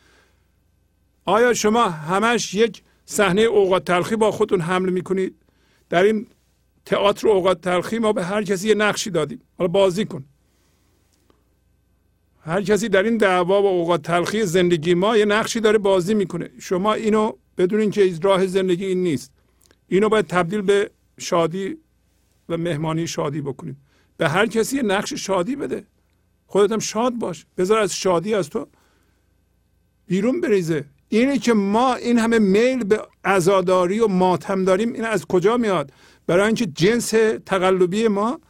آیا 1.24 1.55
شما 1.55 1.89
همش 1.89 2.55
یک 2.55 2.83
صحنه 3.05 3.41
اوقات 3.41 3.85
تلخی 3.85 4.16
با 4.16 4.31
خودتون 4.31 4.61
حمل 4.61 4.91
می‌کنید؟ 4.91 5.35
در 5.89 6.03
این 6.03 6.27
تئاتر 6.85 7.29
اوقات 7.29 7.61
تلخی 7.61 7.99
ما 7.99 8.12
به 8.12 8.24
هر 8.24 8.43
کسی 8.43 8.69
یه 8.69 8.74
نقشی 8.74 9.11
دادیم. 9.11 9.41
حالا 9.59 9.69
بازی 9.69 10.05
کن. 10.05 10.24
هر 12.45 12.62
کسی 12.62 12.89
در 12.89 13.03
این 13.03 13.16
دعوا 13.16 13.62
و 13.62 13.66
اوقات 13.66 14.03
تلخی 14.03 14.43
زندگی 14.43 14.95
ما 14.95 15.16
یه 15.16 15.24
نقشی 15.24 15.61
داره 15.61 15.79
بازی 15.79 16.15
می‌کنه. 16.15 16.51
شما 16.61 16.93
اینو 16.93 17.33
بدونین 17.59 17.91
که 17.91 18.19
راه 18.23 18.47
زندگی 18.47 18.87
این 18.87 19.03
نیست. 19.03 19.33
اینو 19.89 20.09
باید 20.09 20.27
تبدیل 20.27 20.62
به 20.62 20.91
شادی 21.19 21.79
و 22.49 22.57
مهمانی 22.57 23.07
شادی 23.07 23.41
بکنید. 23.41 23.77
به 24.16 24.29
هر 24.29 24.47
کسی 24.47 24.77
یه 24.77 24.83
نقش 24.83 25.12
شادی 25.12 25.57
بده. 25.57 25.85
خودت 26.53 26.73
هم 26.73 26.79
شاد 26.79 27.15
باش. 27.15 27.47
بذار 27.57 27.79
از 27.79 27.95
شادی 27.95 28.35
از 28.35 28.51
تو 28.51 28.66
بیرون 30.07 30.41
بریزه. 30.41 30.85
اینه 31.09 31.39
که 31.39 31.53
ما 31.53 31.95
این 31.95 32.19
همه 32.19 32.39
میل 32.39 32.85
به 32.85 33.07
ازاداری 33.24 34.01
و 34.01 34.09
ماتم 34.09 34.65
داریم 34.65 34.93
این 34.93 35.05
از 35.05 35.27
کجا 35.27 35.57
میاد؟ 35.57 35.93
برای 36.27 36.47
اینکه 36.47 36.66
جنس 36.66 37.11
تقلبی 37.47 38.09
ما 38.09 38.41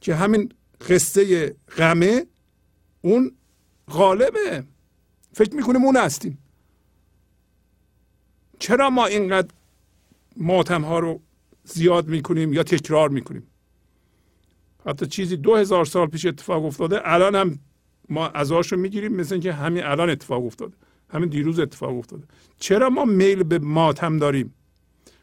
که 0.00 0.14
همین 0.14 0.52
قصه 0.88 1.54
غمه 1.76 2.26
اون 3.00 3.32
غالبه. 3.90 4.64
فکر 5.32 5.54
می‌کنیم 5.54 5.84
اون 5.84 5.96
هستیم. 5.96 6.38
چرا 8.58 8.90
ما 8.90 9.06
اینقدر 9.06 9.48
ماتم 10.36 10.82
ها 10.82 10.98
رو 10.98 11.20
زیاد 11.64 12.08
می‌کنیم 12.08 12.52
یا 12.52 12.62
تکرار 12.62 13.08
می‌کنیم؟ 13.08 13.46
حتی 14.86 15.06
چیزی 15.06 15.36
دو 15.36 15.56
هزار 15.56 15.84
سال 15.84 16.06
پیش 16.06 16.26
اتفاق 16.26 16.64
افتاده 16.64 17.00
الان 17.04 17.34
هم 17.34 17.58
ما 18.08 18.28
ازاش 18.28 18.72
رو 18.72 18.78
می‌گیریم 18.78 19.12
مثل 19.12 19.34
اینکه 19.34 19.52
همین 19.52 19.84
الان 19.84 20.10
اتفاق 20.10 20.46
افتاده. 20.46 20.76
همین 21.08 21.28
دیروز 21.28 21.58
اتفاق 21.58 21.98
افتاده. 21.98 22.24
چرا 22.58 22.90
ما 22.90 23.04
میل 23.04 23.42
به 23.42 23.58
ماتم 23.58 24.18
داریم؟ 24.18 24.54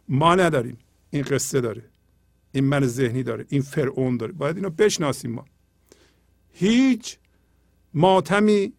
ما 0.10 0.36
نداریم. 0.36 0.78
این 1.10 1.24
قصه 1.24 1.62
داره. 1.62 1.84
این 2.52 2.64
من 2.64 2.86
ذهنی 2.86 3.24
داره. 3.24 3.46
این 3.50 3.62
فرعون 3.62 4.18
داره. 4.18 4.32
باید 4.32 4.56
اینو 4.56 4.70
بشناسیم 4.70 5.32
ما. 5.32 5.46
هیچ 6.54 7.18
ماتمی 7.94 8.74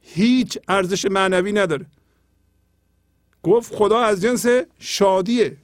هیچ 0.00 0.58
ارزش 0.68 1.04
معنوی 1.04 1.52
نداره. 1.52 1.86
گفت 3.42 3.74
خدا 3.74 4.00
از 4.00 4.22
جنس 4.22 4.46
شادیه. 4.78 5.56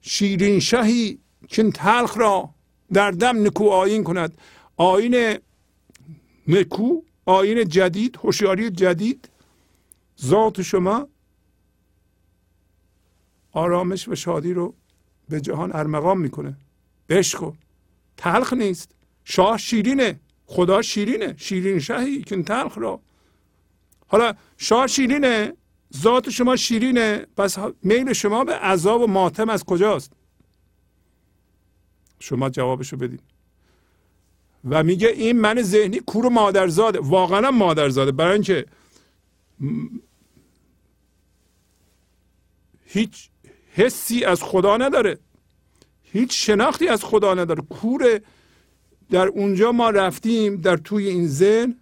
شیرین 0.00 0.60
شهی 0.60 1.18
که 1.48 1.70
تلخ 1.70 2.18
را 2.18 2.54
در 2.92 3.10
دم 3.10 3.46
نکو 3.46 3.68
آین 3.68 4.04
کند. 4.04 4.38
آین 4.76 5.38
نکو 6.48 7.00
آین 7.24 7.68
جدید 7.68 8.18
هوشیاری 8.22 8.70
جدید. 8.70 9.28
ذات 10.24 10.62
شما 10.62 11.08
آرامش 13.52 14.08
و 14.08 14.14
شادی 14.14 14.52
رو 14.52 14.74
به 15.28 15.40
جهان 15.40 15.70
ارمغان 15.74 16.18
می‌کنه. 16.18 16.56
عشق 17.10 17.52
تلخ 18.16 18.52
نیست. 18.52 18.94
شاه 19.24 19.58
شیرینه. 19.58 20.20
خدا 20.46 20.82
شیرینه. 20.82 21.34
شیرین 21.36 21.78
شهی 21.78 22.22
که 22.22 22.42
تلخ 22.42 22.78
را. 22.78 23.00
حالا 24.06 24.34
شاه 24.56 24.86
شیرینه 24.86 25.52
ذات 25.96 26.30
شما 26.30 26.56
شیرینه. 26.56 27.26
پس 27.36 27.58
میل 27.82 28.12
شما 28.12 28.44
به 28.44 28.54
عذاب 28.54 29.00
و 29.00 29.06
ماتم 29.06 29.48
از 29.48 29.64
کجاست؟ 29.64 30.12
شما 32.20 32.50
جوابشو 32.50 32.96
بدین. 32.96 33.18
و 34.70 34.82
میگه 34.82 35.08
این 35.08 35.40
من 35.40 35.62
ذهنی 35.62 35.98
کور 35.98 36.28
مادرزاده. 36.28 36.98
واقعا 36.98 37.50
مادرزاده. 37.50 38.12
برای 38.12 38.32
اینکه 38.32 38.66
هیچ 42.84 43.28
حسی 43.72 44.24
از 44.24 44.42
خدا 44.42 44.76
نداره. 44.76 45.18
هیچ 46.02 46.46
شناختی 46.46 46.88
از 46.88 47.04
خدا 47.04 47.34
نداره. 47.34 47.62
کور 47.62 48.20
در 49.10 49.26
اونجا 49.26 49.72
ما 49.72 49.90
رفتیم 49.90 50.56
در 50.56 50.76
توی 50.76 51.08
این 51.08 51.28
ذهن 51.28 51.76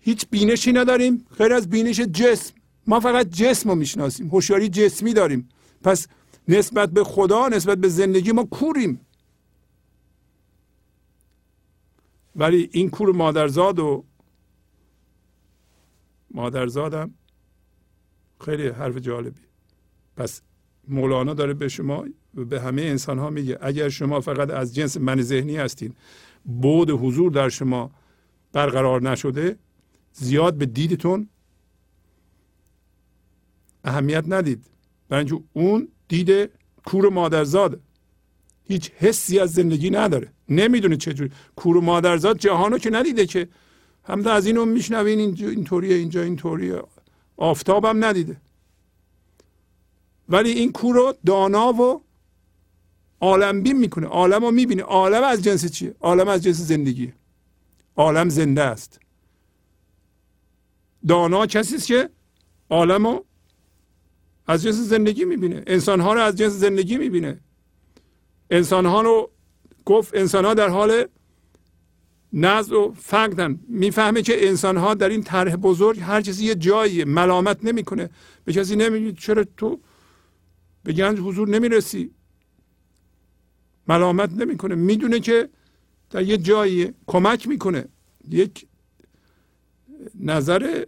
هیچ 0.00 0.26
بینشی 0.30 0.72
نداریم. 0.72 1.26
غیر 1.38 1.52
از 1.52 1.70
بینش 1.70 2.00
جسم. 2.00 2.54
ما 2.86 3.00
فقط 3.00 3.28
جسم 3.30 3.68
رو 3.68 3.74
می‌شناسیم. 3.74 4.28
هوشیاری 4.28 4.68
جسمی 4.68 5.12
داریم. 5.12 5.48
پس 5.82 6.06
نسبت 6.48 6.90
به 6.90 7.04
خدا 7.04 7.48
نسبت 7.48 7.78
به 7.78 7.88
زندگی 7.88 8.32
ما 8.32 8.44
کوریم. 8.44 9.00
ولی 12.36 12.68
این 12.72 12.90
کور 12.90 13.12
مادرزاد 13.12 13.78
و 13.78 14.04
مادرزادم 16.30 17.14
خیلی 18.40 18.68
حرف 18.68 18.96
جالبی. 18.96 19.40
پس 20.16 20.42
مولانا 20.88 21.34
داره 21.34 21.54
به 21.54 21.68
شما 21.68 22.04
به 22.34 22.60
همه 22.60 22.82
انسان 22.82 23.18
ها 23.18 23.30
میگه 23.30 23.58
اگر 23.60 23.88
شما 23.88 24.20
فقط 24.20 24.50
از 24.50 24.74
جنس 24.74 24.96
من 24.96 25.22
ذهنی 25.22 25.56
هستین 25.56 25.94
بود 26.44 26.90
حضور 26.90 27.32
در 27.32 27.48
شما 27.48 27.90
برقرار 28.52 29.02
نشده 29.02 29.56
زیاد 30.12 30.54
به 30.54 30.66
دیدتون 30.66 31.28
اهمیت 33.84 34.24
ندید. 34.28 34.66
برای 35.08 35.40
اون 35.52 35.88
دید 36.08 36.50
کور 36.84 37.08
مادرزاده 37.08 37.80
هیچ 38.64 38.90
حسی 38.90 39.38
از 39.38 39.52
زندگی 39.52 39.90
نداره. 39.90 40.32
نمی‌دونه 40.48 40.96
چجوری 40.96 41.30
کور 41.56 41.80
مادرزاد 41.80 42.38
جهانو 42.38 42.78
که 42.78 42.90
ندیده 42.90 43.26
که. 43.26 43.48
هم 44.04 44.26
از 44.26 44.46
اینو 44.46 44.64
میشنوین 44.64 45.18
اینجا 45.18 45.48
اینطوریه 45.48 45.96
اینجا 45.96 46.22
اینطوریه. 46.22 46.82
آفتابم 47.36 48.04
ندیده. 48.04 48.36
ولی 50.28 50.50
این 50.50 50.72
کور 50.72 50.94
رو 50.94 51.14
دانا 51.26 51.72
و 51.72 52.02
عالم 53.20 53.62
بین 53.62 53.78
می‌کنه. 53.78 54.06
عالم 54.06 54.44
رو 54.44 54.50
می‌بینه. 54.50 54.82
عالم 54.82 55.24
از 55.24 55.42
جنس 55.42 55.72
چیه؟ 55.72 55.94
عالم 56.00 56.28
از 56.28 56.42
جنس 56.42 56.56
زندگی 56.56 57.12
عالم 57.96 58.28
زنده 58.28 58.62
است. 58.62 59.00
دانا 61.08 61.46
کسی 61.46 61.74
است 61.74 61.86
که 61.86 62.10
عالم 62.70 63.20
از 64.48 64.62
جنس 64.62 64.74
زندگی 64.74 65.24
می‌بینه. 65.24 65.62
انسان 65.66 66.00
ها 66.00 66.14
رو 66.14 66.20
از 66.20 66.36
جنس 66.36 66.52
زندگی 66.52 66.96
می‌بینه. 66.98 67.40
انسان 68.50 68.86
ها 68.86 69.02
رو 69.02 69.30
گفت 69.84 70.16
انسان 70.16 70.44
ها 70.44 70.54
در 70.54 70.68
حال 70.68 71.04
نزد 72.32 72.72
و 72.72 72.94
فقدن. 72.96 73.60
می‌فهمه 73.68 74.22
که 74.22 74.48
انسان 74.48 74.76
ها 74.76 74.94
در 74.94 75.08
این 75.08 75.22
طرح 75.22 75.56
بزرگ 75.56 76.00
هر 76.00 76.20
چیزی 76.20 76.44
یه 76.44 76.54
جایی 76.54 77.04
ملامت 77.04 77.64
نمی‌کنه. 77.64 78.10
به 78.44 78.52
کسی 78.52 78.76
نمیگه 78.76 79.12
چرا 79.12 79.44
تو 79.56 79.80
به 80.84 80.92
گنج 80.92 81.18
حضور 81.18 81.48
نمی‌رسی. 81.48 82.10
ملامت 83.88 84.32
نمی‌کنه. 84.32 84.74
می‌دونه 84.74 85.20
که 85.20 85.48
در 86.10 86.22
یه 86.22 86.36
جایی 86.36 86.92
کمک 87.06 87.48
می‌کنه. 87.48 87.88
یک 88.28 88.66
نظر 90.20 90.84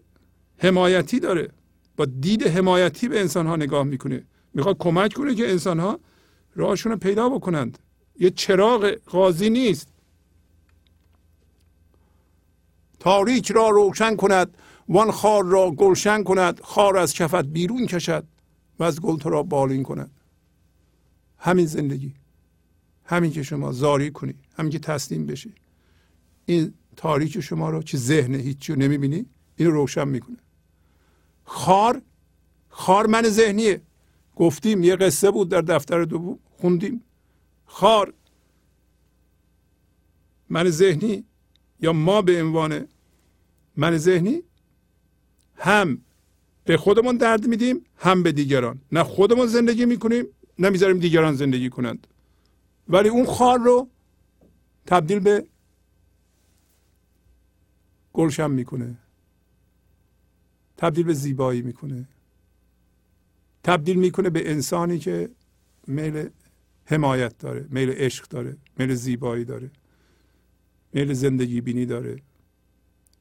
حمایتی 0.58 1.20
داره. 1.20 1.48
با 2.00 2.06
دید 2.06 2.46
حمایتی 2.46 3.08
به 3.08 3.20
انسان 3.20 3.46
ها 3.46 3.56
نگاه 3.56 3.84
می‌کنه. 3.84 4.24
می‌خواد 4.54 4.76
کمک 4.78 5.12
کنه 5.12 5.34
که 5.34 5.50
انسان 5.50 5.80
ها 5.80 6.00
راهشون 6.54 6.92
رو 6.92 6.98
پیدا 6.98 7.28
بکنند. 7.28 7.78
یه 8.20 8.30
چراغ 8.30 8.90
قاضی 8.90 9.50
نیست. 9.50 9.88
تاریک 13.00 13.50
را 13.50 13.68
روشن 13.68 14.16
کند. 14.16 14.56
وان 14.88 15.10
خار 15.10 15.44
را 15.44 15.70
گلشن 15.70 16.22
کند. 16.22 16.60
خار 16.60 16.98
از 16.98 17.14
کفت 17.14 17.44
بیرون 17.44 17.86
کشد 17.86 18.24
و 18.78 18.84
از 18.84 19.00
گل 19.00 19.18
تو 19.18 19.30
را 19.30 19.42
بالین 19.42 19.82
کند. 19.82 20.10
همین 21.38 21.66
زندگی. 21.66 22.14
همین 23.04 23.30
که 23.30 23.42
شما 23.42 23.72
زاری 23.72 24.10
کنی. 24.10 24.34
همین 24.58 24.72
که 24.72 24.78
تسلیم 24.78 25.26
بشی. 25.26 25.54
این 26.46 26.74
تاریک 26.96 27.40
شما 27.40 27.70
رو 27.70 27.82
که 27.82 27.96
ذهن 27.96 28.34
هیچی 28.34 28.72
رو 28.72 28.78
نمی‌بینی؟ 28.78 29.26
اینو 29.56 29.70
روشن 29.70 30.08
می‌کنه. 30.08 30.36
خار 31.52 32.02
خار 32.68 33.06
من 33.06 33.22
ذهنیه. 33.22 33.80
گفتیم 34.36 34.84
یه 34.84 34.96
قصه 34.96 35.30
بود 35.30 35.48
در 35.48 35.60
دفتر 35.60 36.04
دو 36.04 36.38
خوندیم. 36.56 37.02
خار 37.66 38.14
من 40.48 40.70
ذهنی 40.70 41.24
یا 41.80 41.92
ما 41.92 42.22
به 42.22 42.42
عنوان 42.42 42.88
من 43.76 43.98
ذهنی 43.98 44.42
هم 45.56 45.98
به 46.64 46.76
خودمون 46.76 47.16
درد 47.16 47.46
میدیم 47.46 47.84
هم 47.96 48.22
به 48.22 48.32
دیگران. 48.32 48.80
نه 48.92 49.02
خودمون 49.02 49.46
زندگی 49.46 49.84
می‌کنیم 49.84 50.26
نه 50.58 50.70
می‌ذاریم 50.70 50.98
دیگران 50.98 51.34
زندگی 51.34 51.70
کنند. 51.70 52.06
ولی 52.88 53.08
اون 53.08 53.26
خار 53.26 53.58
رو 53.58 53.88
تبدیل 54.86 55.18
به 55.18 55.46
گلشن 58.12 58.50
می‌کنه. 58.50 58.96
تبدیل 60.80 61.04
به 61.04 61.14
زیبایی 61.14 61.62
می‌کنه. 61.62 62.08
تبدیل 63.64 63.96
می‌کنه 63.96 64.30
به 64.30 64.50
انسانی 64.50 64.98
که 64.98 65.30
میل 65.86 66.28
حمایت 66.84 67.38
داره 67.38 67.66
میل 67.70 67.90
عشق 67.90 68.28
داره 68.28 68.56
میل 68.78 68.94
زیبایی 68.94 69.44
داره 69.44 69.70
میل 70.92 71.12
زندگی 71.12 71.60
بینی 71.60 71.86
داره 71.86 72.22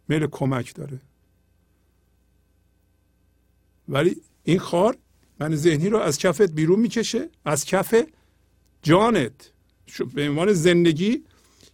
میل 0.07 0.27
کمک 0.27 0.75
داره. 0.75 0.99
ولی 3.87 4.21
این 4.43 4.59
خار 4.59 4.97
من 5.39 5.55
ذهنی 5.55 5.89
رو 5.89 5.97
از 5.97 6.17
کفت 6.17 6.51
بیرون 6.51 6.79
می‌کشه 6.79 7.29
از 7.45 7.65
کف 7.65 8.03
جانت. 8.83 9.51
به 10.13 10.29
عنوان 10.29 10.53
زندگی 10.53 11.23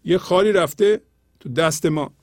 یه 0.06 0.18
خاری 0.18 0.52
رفته 0.52 1.02
تو 1.40 1.50
دست 1.50 1.86
ما. 1.86 2.14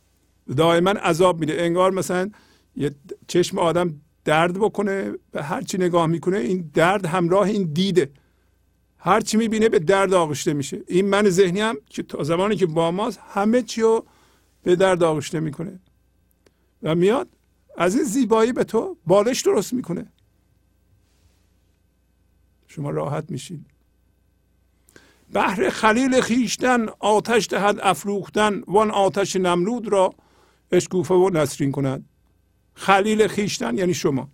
دائما 0.57 0.91
عذاب 0.91 1.41
میده. 1.41 1.63
انگار 1.63 1.91
مثلا 1.91 2.31
یه 2.77 2.95
چشم 3.27 3.59
آدم 3.59 4.01
درد 4.25 4.55
بکنه 4.59 5.13
به 5.31 5.43
هر 5.43 5.63
چی 5.63 5.79
نگاه 5.79 6.07
می‌کنه 6.07 6.39
این 6.39 6.71
درد 6.75 7.07
همراه 7.07 7.49
این 7.49 7.73
دیده. 7.73 8.11
هر 8.99 9.21
چی 9.21 9.37
می‌بینه 9.37 9.69
به 9.69 9.79
درد 9.79 10.15
آغشته 10.15 10.53
میشه. 10.53 10.83
این 10.89 11.09
من 11.09 11.31
ذهنی 11.31 11.61
هم 11.61 11.77
که 11.87 12.03
تا 12.03 12.25
زمانی 12.25 12.57
که 12.57 12.67
با 12.67 12.91
ماست 12.91 13.21
همه 13.29 13.63
چی 13.63 13.81
رو 13.81 14.07
به 14.63 14.77
درد 14.77 15.03
آغشته 15.03 15.41
می‌کنه. 15.41 15.81
و 16.83 16.95
میاد 16.95 17.29
از 17.77 17.95
این 17.95 18.05
زیبایی 18.05 18.53
به 18.53 18.65
تو 18.65 18.97
بالش 19.07 19.41
درست 19.41 19.73
می‌کنه. 19.73 20.13
شما 22.67 22.91
راحت 22.91 23.31
میشید 23.31 23.67
بهر 25.33 25.71
خلیل 25.71 26.21
خیشتن 26.21 26.89
آتش 26.99 27.49
دهد 27.51 27.79
افروختن 27.83 28.63
وان 28.67 28.91
آتش 28.91 29.37
نمرود 29.37 29.89
را 29.89 30.15
اشکوفه 30.73 31.15
و 31.15 31.31
نسرین 31.33 31.73
کند. 31.73 32.05
خلیل 32.75 33.27
خیشتن 33.27 33.79
یعنی 33.79 33.95
شما. 33.95 34.31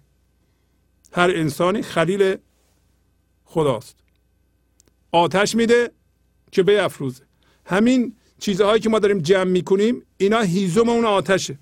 هر 1.12 1.31
انسانی 1.31 1.82
خلیل 1.82 2.36
خداست. 3.44 3.97
آتش 5.12 5.55
میده 5.55 5.90
که 6.52 6.62
به 6.62 6.82
افروزه 6.82 7.24
همین 7.65 8.16
چیزهایی 8.39 8.81
که 8.81 8.89
ما 8.89 8.98
داریم 8.98 9.19
جمع 9.19 9.44
می‌کنیم 9.44 10.02
اینا 10.16 10.40
هیزم 10.40 10.89
اون 10.89 11.05
آتشه. 11.05 11.59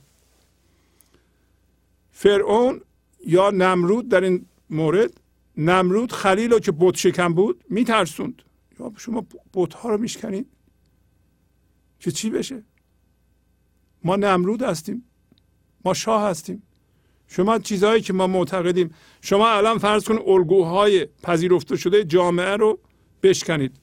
فرعون 2.10 2.80
یا 3.26 3.50
نمرود 3.50 4.08
در 4.08 4.20
این 4.20 4.46
مورد 4.70 5.20
نمرود 5.56 6.12
خلیل 6.12 6.52
رو 6.52 6.58
که 6.58 6.72
بت 6.72 6.96
شکم 6.96 7.34
بود 7.34 7.64
میترسوند. 7.70 8.42
یا 8.80 8.92
شما 8.96 9.26
بت 9.54 9.74
ها 9.74 9.88
رو 9.88 9.98
میشکنید 9.98 10.46
که 12.00 12.10
چی 12.10 12.30
بشه؟ 12.30 12.62
ما 14.04 14.16
نمرود 14.16 14.62
هستیم. 14.62 15.04
ما 15.86 15.94
شاه 15.94 16.22
هستیم. 16.22 16.62
شما 17.28 17.58
چیزهایی 17.58 18.02
که 18.02 18.12
ما 18.12 18.26
معتقدیم. 18.26 18.90
شما 19.20 19.48
الان 19.48 19.78
فرض 19.78 20.04
کن 20.04 20.18
الگوهای 20.26 21.06
پذیرفته 21.22 21.76
شده 21.76 22.04
جامعه 22.04 22.56
رو 22.56 22.78
بشکنید. 23.22 23.76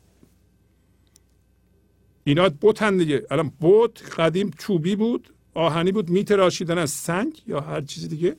اینا 2.24 2.50
بوتن 2.50 2.98
دیگه. 2.98 3.26
الان 3.32 3.52
بوت 3.60 4.20
قدیم 4.20 4.52
چوبی 4.60 4.96
بود 4.96 5.34
آهنی 5.54 5.92
بود 5.92 6.10
میتراشیدن 6.10 6.78
از 6.78 6.92
سنگ 6.92 7.42
یا 7.48 7.60
هر 7.60 7.82
چیزی 7.82 8.08
دیگه. 8.08 8.36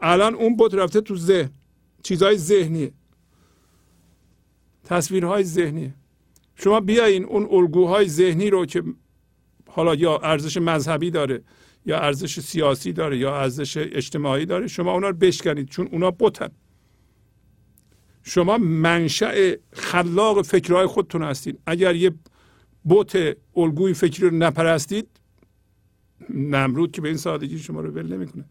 الان 0.00 0.34
اون 0.34 0.56
بوت 0.56 0.74
رفته 0.74 1.00
تو 1.00 1.16
ذهن. 1.16 1.50
چیزهای 2.02 2.36
ذهنیه 2.38 2.92
تصویرهای 4.84 5.44
ذهنی. 5.44 5.94
شما 6.54 6.80
بیاین 6.80 7.24
اون 7.24 7.48
الگوهای 7.50 8.08
ذهنی 8.08 8.50
رو 8.50 8.66
که 8.66 8.82
حالا 9.68 9.94
یا 9.94 10.18
ارزش 10.18 10.56
مذهبی 10.56 11.10
داره. 11.10 11.42
یا 11.88 11.98
ارزش 11.98 12.40
سیاسی 12.40 12.92
داره 12.92 13.18
یا 13.18 13.36
ارزش 13.36 13.76
اجتماعی 13.76 14.46
داره 14.46 14.66
شما 14.66 14.92
اونا 14.92 15.08
رو 15.08 15.16
بشکنید 15.16 15.68
چون 15.68 15.88
اونا 15.92 16.10
بتن 16.10 16.48
شما 18.22 18.58
منشأ 18.58 19.54
خلاق 19.72 20.42
فکرهای 20.42 20.86
خودتون 20.86 21.22
هستید 21.22 21.60
اگر 21.66 21.94
یه 21.94 22.10
بوت 22.84 23.36
الگوی 23.56 23.94
فکری 23.94 24.28
رو 24.28 24.36
نپرستید 24.36 25.08
نمرود 26.30 26.92
که 26.92 27.00
به 27.00 27.08
این 27.08 27.16
سادگی 27.16 27.58
شما 27.58 27.80
رو 27.80 27.90
ول 27.90 28.14
نمی‌کنه. 28.14 28.44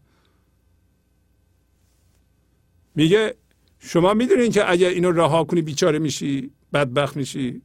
میگه 2.94 3.34
شما 3.78 4.14
می‌دونین 4.14 4.52
که 4.52 4.70
اگر 4.70 4.88
اینو 4.88 5.12
رها 5.12 5.44
کنی 5.44 5.62
بیچاره 5.62 5.98
میشی 5.98 6.50
بدبخت 6.72 7.16
میشی. 7.16 7.62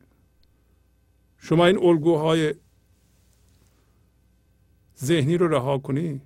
شما 1.37 1.65
این 1.65 1.77
الگوهای 1.77 2.53
ذهنی 5.03 5.37
رو 5.37 5.47
رها 5.47 5.77
کنی 5.77 6.21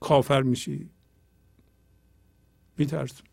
کافر 0.00 0.42
میشی. 0.42 0.90
میترسون 2.78 3.26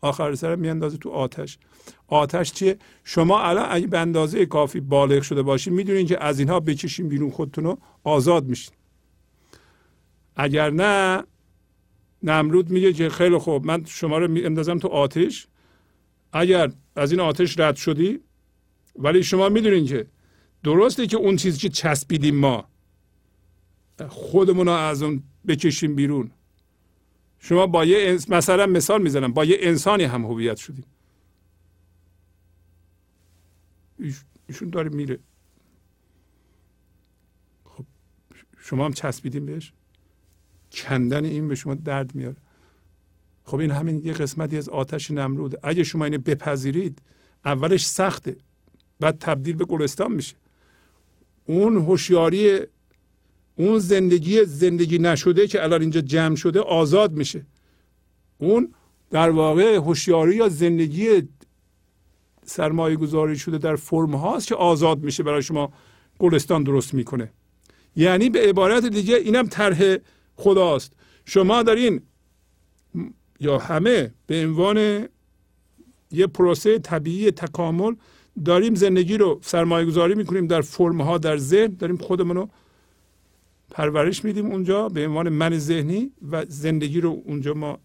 آخر 0.00 0.34
سر 0.34 0.56
میاندازه 0.56 0.96
تو 0.96 1.10
آتش. 1.10 1.58
آتش 2.06 2.52
چیه؟ 2.52 2.78
شما 3.04 3.40
الان 3.40 3.66
اگه 3.70 3.86
به 3.86 3.98
اندازه 3.98 4.46
کافی 4.46 4.80
بالغ 4.80 5.22
شده 5.22 5.42
باشید 5.42 5.72
می‌دونین 5.72 6.06
که 6.06 6.24
از 6.24 6.38
اینها 6.38 6.60
بکشین 6.60 7.08
بیرون 7.08 7.30
خودتون 7.30 7.64
رو 7.64 7.78
آزاد 8.04 8.44
میشین. 8.44 8.74
اگر 10.36 10.70
نه 10.70 11.24
نمرود 12.22 12.70
میگه 12.70 12.92
که 12.92 13.08
خیلی 13.08 13.38
خوب 13.38 13.66
من 13.66 13.84
شما 13.84 14.18
رو 14.18 14.44
اندازم 14.44 14.78
تو 14.78 14.88
آتش. 14.88 15.46
اگر 16.32 16.72
از 16.96 17.12
این 17.12 17.20
آتش 17.20 17.58
رد 17.58 17.76
شدی 17.76 18.20
ولی 18.96 19.22
شما 19.22 19.48
می‌دونین 19.48 19.86
که 19.86 20.06
درسته 20.64 21.06
که 21.06 21.16
اون 21.16 21.36
چیزی 21.36 21.58
که 21.58 21.68
چسبیدیم 21.68 22.36
ما 22.36 22.69
خودمون 24.08 24.66
رو 24.66 24.72
از 24.72 25.02
اون 25.02 25.22
بکشیم 25.48 25.94
بیرون. 25.94 26.30
شما 27.38 27.66
با 27.66 27.84
یه 27.84 28.18
مثلا 28.28 28.66
مثال 28.66 29.02
می‌زنم. 29.02 29.32
با 29.32 29.44
یه 29.44 29.56
انسانی 29.60 30.04
هم 30.04 30.24
هویت 30.24 30.56
شدیم. 30.56 30.84
ایشون 34.46 34.70
داره 34.70 34.88
میره. 34.88 35.18
خب 37.64 37.84
شما 38.58 38.84
هم 38.84 38.92
چسبیدیم 38.92 39.46
بهش؟ 39.46 39.72
کندن 40.72 41.24
این 41.24 41.48
به 41.48 41.54
شما 41.54 41.74
درد 41.74 42.14
میاره. 42.14 42.36
خب 43.44 43.58
این 43.58 43.70
همین 43.70 44.02
یه 44.04 44.12
قسمتی 44.12 44.56
از 44.56 44.68
آتش 44.68 45.10
نمروده 45.10 45.58
اگه 45.62 45.84
شما 45.84 46.04
اینو 46.04 46.18
بپذیرید 46.18 47.02
اولش 47.44 47.86
سخته. 47.86 48.36
بعد 49.00 49.18
تبدیل 49.18 49.56
به 49.56 49.64
گلستان 49.64 50.12
میشه. 50.12 50.36
اون 51.44 51.76
هوشیاری 51.76 52.60
اون 53.60 53.78
زندگی 53.78 54.44
زندگی 54.44 54.98
نشده 54.98 55.46
که 55.46 55.62
الان 55.62 55.80
اینجا 55.80 56.00
جمع 56.00 56.36
شده 56.36 56.60
آزاد 56.60 57.12
میشه. 57.12 57.46
اون 58.38 58.74
در 59.10 59.30
واقع 59.30 59.76
هوشیاری 59.76 60.36
یا 60.36 60.48
زندگی 60.48 61.28
سرمایه 62.44 62.96
گذاری 62.96 63.38
شده 63.38 63.58
در 63.58 63.76
فرم 63.76 64.14
هاست 64.14 64.46
که 64.46 64.54
آزاد 64.54 65.02
میشه 65.02 65.22
برای 65.22 65.42
شما 65.42 65.72
گلستان 66.18 66.62
درست 66.62 66.94
می‌کنه. 66.94 67.32
یعنی 67.96 68.30
به 68.30 68.40
عبارت 68.48 68.86
دیگه 68.86 69.16
اینم 69.16 69.46
طرح 69.46 69.96
خداست. 70.36 70.92
شما 71.24 71.62
دارین 71.62 72.00
یا 73.40 73.58
همه 73.58 74.14
به 74.26 74.44
عنوان 74.44 75.08
یه 76.12 76.26
پروسه 76.26 76.78
طبیعی 76.78 77.30
تکامل 77.30 77.94
داریم 78.44 78.74
زندگی 78.74 79.16
رو 79.16 79.40
سرمایه 79.42 79.86
گذاری 79.86 80.14
می‌کنیم 80.14 80.46
در 80.46 80.60
فرم 80.60 81.00
ها 81.00 81.18
در 81.18 81.36
ذهن. 81.36 81.76
داریم 81.78 81.96
خودمون 81.96 82.36
رو 82.36 82.48
پرورش 83.70 84.24
میدیم 84.24 84.46
اونجا 84.46 84.88
به 84.88 85.06
عنوان 85.06 85.28
من 85.28 85.58
ذهنی 85.58 86.12
و 86.30 86.44
زندگی 86.48 87.00
رو 87.00 87.22
اونجا 87.24 87.54
ما 87.54 87.78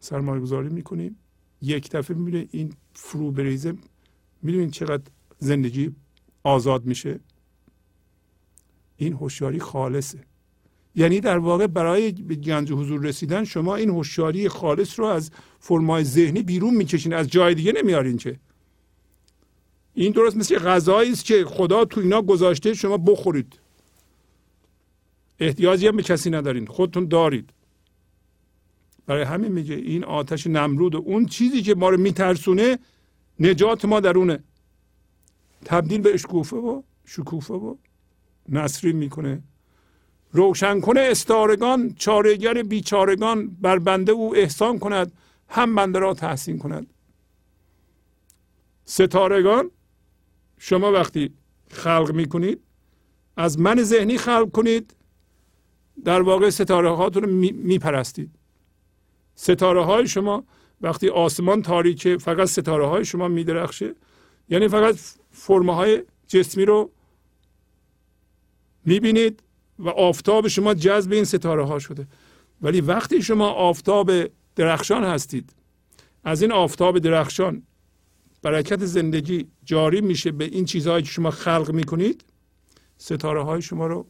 سرمایه 0.00 0.40
گذاری 0.40 0.68
می‌کنیم. 0.68 1.16
یک 1.62 1.90
دفعه 1.90 2.16
می‌بینه 2.16 2.48
این 2.50 2.72
فرو 2.94 3.30
بریزه 3.30 3.74
می‌دونین 4.42 4.70
چقدر 4.70 5.02
زندگی 5.38 5.90
آزاد 6.42 6.84
میشه. 6.84 7.20
این 8.96 9.12
هوشیاری 9.12 9.60
خالصه. 9.60 10.18
یعنی 10.96 11.20
در 11.20 11.38
واقع 11.38 11.66
برای 11.66 12.12
به 12.12 12.34
گنج 12.34 12.72
حضور 12.72 13.00
رسیدن 13.00 13.44
شما 13.44 13.76
این 13.76 13.90
هوشیاری 13.90 14.48
خالص 14.48 14.98
رو 15.00 15.06
از 15.06 15.30
فرمای 15.60 16.04
ذهنی 16.04 16.42
بیرون 16.42 16.74
می‌کشین 16.74 17.12
از 17.12 17.28
جای 17.28 17.54
دیگه 17.54 17.72
نمیارین 17.72 18.16
چه 18.16 18.40
این 19.94 20.12
درست 20.12 20.36
مثل 20.36 20.58
غذایی 20.58 21.12
است 21.12 21.24
که 21.24 21.44
خدا 21.44 21.84
تو 21.84 22.00
اینا 22.00 22.22
گذاشته 22.22 22.74
شما 22.74 22.96
بخورید. 22.96 23.58
احتیاجی 25.40 25.86
هم 25.86 25.96
به 25.96 26.02
کسی 26.02 26.30
ندارین. 26.30 26.66
خودتون 26.66 27.08
دارید. 27.08 27.50
برای 29.06 29.22
همین 29.22 29.52
میگه 29.52 29.74
این 29.74 30.04
آتش 30.04 30.46
نمرود 30.46 30.94
و 30.94 31.02
اون 31.04 31.26
چیزی 31.26 31.62
که 31.62 31.74
ما 31.74 31.88
رو 31.88 32.00
میترسونه 32.00 32.78
نجات 33.40 33.84
ما 33.84 34.00
درونه. 34.00 34.38
تبدیل 35.64 36.00
به 36.00 36.14
اشکوفه 36.14 36.56
و 36.56 36.82
شکوفه 37.04 37.54
و 37.54 37.76
نصری 38.48 38.92
می‌کنه. 38.92 39.42
روشن 40.32 40.80
کنه 40.80 41.00
استارگان 41.00 41.94
چارگر 41.94 42.62
بیچارگان 42.62 43.48
بر 43.48 43.78
بنده 43.78 44.12
او 44.12 44.36
احسان 44.36 44.78
کند 44.78 45.12
هم 45.48 45.74
بنده 45.74 45.98
را 45.98 46.14
تحسین 46.14 46.58
کند. 46.58 46.86
ستارگان 48.84 49.70
شما 50.58 50.92
وقتی 50.92 51.30
خلق 51.70 52.12
می‌کنید 52.14 52.60
از 53.36 53.58
من 53.58 53.82
ذهنی 53.82 54.18
خلق 54.18 54.50
کنید 54.50 54.94
در 56.04 56.22
واقع 56.22 56.50
ستاره 56.50 56.90
هاتون 56.90 57.22
رو 57.22 57.30
میپرستید. 57.52 58.30
ستاره 59.34 59.84
های 59.84 60.08
شما 60.08 60.44
وقتی 60.80 61.08
آسمان 61.08 61.62
تاریکه 61.62 62.18
فقط 62.18 62.48
ستاره 62.48 62.86
های 62.86 63.04
شما 63.04 63.28
میدرخشه. 63.28 63.94
یعنی 64.48 64.68
فقط 64.68 64.96
فرمه 65.30 65.74
های 65.74 66.02
جسمی 66.26 66.64
رو 66.64 66.90
می‌بینید 68.84 69.42
و 69.78 69.88
آفتاب 69.88 70.48
شما 70.48 70.74
جذب 70.74 71.12
این 71.12 71.24
ستاره 71.24 71.66
ها 71.66 71.78
شده. 71.78 72.06
ولی 72.62 72.80
وقتی 72.80 73.22
شما 73.22 73.48
آفتاب 73.48 74.10
درخشان 74.56 75.04
هستید 75.04 75.52
از 76.24 76.42
این 76.42 76.52
آفتاب 76.52 76.98
درخشان 76.98 77.62
برکت 78.42 78.84
زندگی 78.84 79.46
جاری 79.64 80.00
میشه 80.00 80.32
به 80.32 80.44
این 80.44 80.64
چیزهایی 80.64 81.02
که 81.02 81.10
شما 81.10 81.30
خلق 81.30 81.70
می‌کنید 81.70 82.24
ستاره 82.96 83.42
های 83.42 83.62
شما 83.62 83.86
رو 83.86 84.06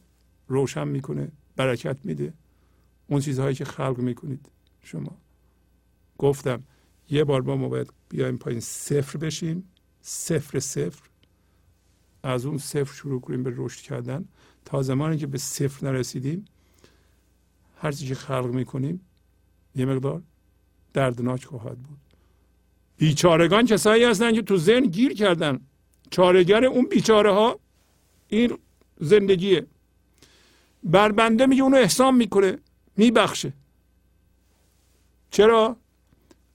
روشن 0.47 0.87
می‌کنه. 0.87 1.31
برکت 1.55 1.97
میده. 2.03 2.33
اون 3.07 3.21
چیزهایی 3.21 3.55
که 3.55 3.65
خلق 3.65 3.97
می‌کنید. 3.97 4.49
شما. 4.83 5.17
گفتم 6.17 6.63
یه 7.09 7.23
بار 7.23 7.41
با 7.41 7.55
ما 7.55 7.69
باید 7.69 7.93
بیایم 8.09 8.37
پایین 8.37 8.59
صفر 8.59 9.17
بشیم. 9.17 9.69
صفر 10.01 10.59
صفر. 10.59 11.09
از 12.23 12.45
اون 12.45 12.57
صفر 12.57 12.93
شروع 12.93 13.21
کنیم 13.21 13.43
به 13.43 13.53
رشد 13.55 13.81
کردن. 13.81 14.25
تا 14.65 14.81
زمانی 14.81 15.17
که 15.17 15.27
به 15.27 15.37
صفر 15.37 15.91
نرسیدیم 15.91 16.45
هر 17.77 17.91
چیزی 17.91 18.07
که 18.07 18.15
خلق 18.15 18.45
می‌کنیم 18.45 19.01
یه 19.75 19.85
مقدار 19.85 20.21
دردناک 20.93 21.45
خواهد 21.45 21.77
بود. 21.79 21.97
بیچارگان 22.97 23.65
کسایی 23.65 24.03
هستن 24.03 24.33
که 24.33 24.41
تو 24.41 24.57
ذهن 24.57 24.85
گیر 24.85 25.13
کردن. 25.13 25.59
چارگر 26.09 26.65
اون 26.65 26.85
بیچاره 26.85 27.33
ها 27.33 27.59
این 28.27 28.57
زندگیه. 28.99 29.65
بر 30.85 31.11
بنده 31.11 31.45
میگه 31.45 31.63
اونو 31.63 31.77
احسان 31.77 32.15
می‌کنه 32.15 32.57
میبخشه. 32.97 33.53
چرا؟ 35.31 35.75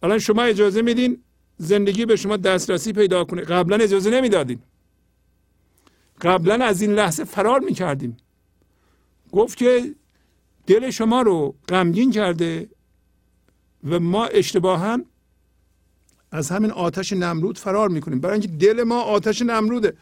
الان 0.02 0.19
شما 0.19 0.43
اجازه 0.43 0.82
میدین 0.82 1.23
زندگی 1.57 2.07
به 2.07 2.16
شما 2.16 2.36
دسترسی 2.36 2.93
پیدا 2.93 3.24
کنه. 3.24 3.43
قبلا 3.43 3.77
اجازه 3.77 4.11
نمی‌دادین. 4.11 4.59
قبلا 6.20 6.65
از 6.65 6.82
این 6.82 6.93
لحظه 6.93 7.24
فرار 7.24 7.61
می‌کردیم. 7.61 8.16
گفت 9.32 9.59
که 9.59 9.94
دل 10.66 10.90
شما 10.90 11.23
رو 11.23 11.55
غمگین 11.69 12.11
کرده 12.11 12.69
و 13.85 14.01
ما 14.01 14.27
اشتباها 14.27 14.98
از 16.32 16.51
همین 16.51 16.70
آتش 16.70 17.12
نمرود 17.12 17.59
فرار 17.59 17.89
می‌کنیم. 17.89 18.20
برای 18.20 18.40
اینکه 18.40 18.48
دل 18.48 18.82
ما 18.82 19.01
آتش 19.01 19.43
نمروده. 19.43 19.97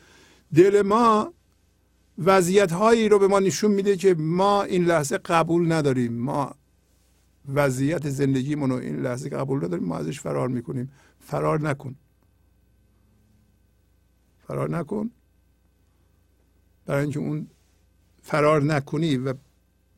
دل 0.55 0.82
ما 0.82 1.32
وضعیت 2.24 2.73
هایی 2.73 3.09
رو 3.09 3.19
به 3.19 3.28
ما 3.28 3.40
نشون 3.40 3.70
میده 3.70 3.97
که 3.97 4.15
ما 4.15 4.62
این 4.62 4.85
لحظه 4.85 5.19
قبول 5.19 5.73
نداریم. 5.73 6.12
ما 6.12 6.55
وضعیت 7.55 8.09
زندگیمون 8.09 8.70
رو 8.70 8.77
این 8.77 9.01
لحظه 9.01 9.28
قبول 9.28 9.65
نداریم 9.65 9.86
ما 9.86 9.99
ازش 9.99 10.20
فرار 10.20 10.49
می‌کنیم. 10.49 10.93
فرار 11.20 11.61
نکن. 11.61 11.95
فرار 14.49 14.70
نکن. 14.70 15.11
برای 16.86 17.03
اینکه 17.03 17.19
اون 17.19 17.47
فرار 18.23 18.62
نکنی 18.62 19.16
و 19.16 19.35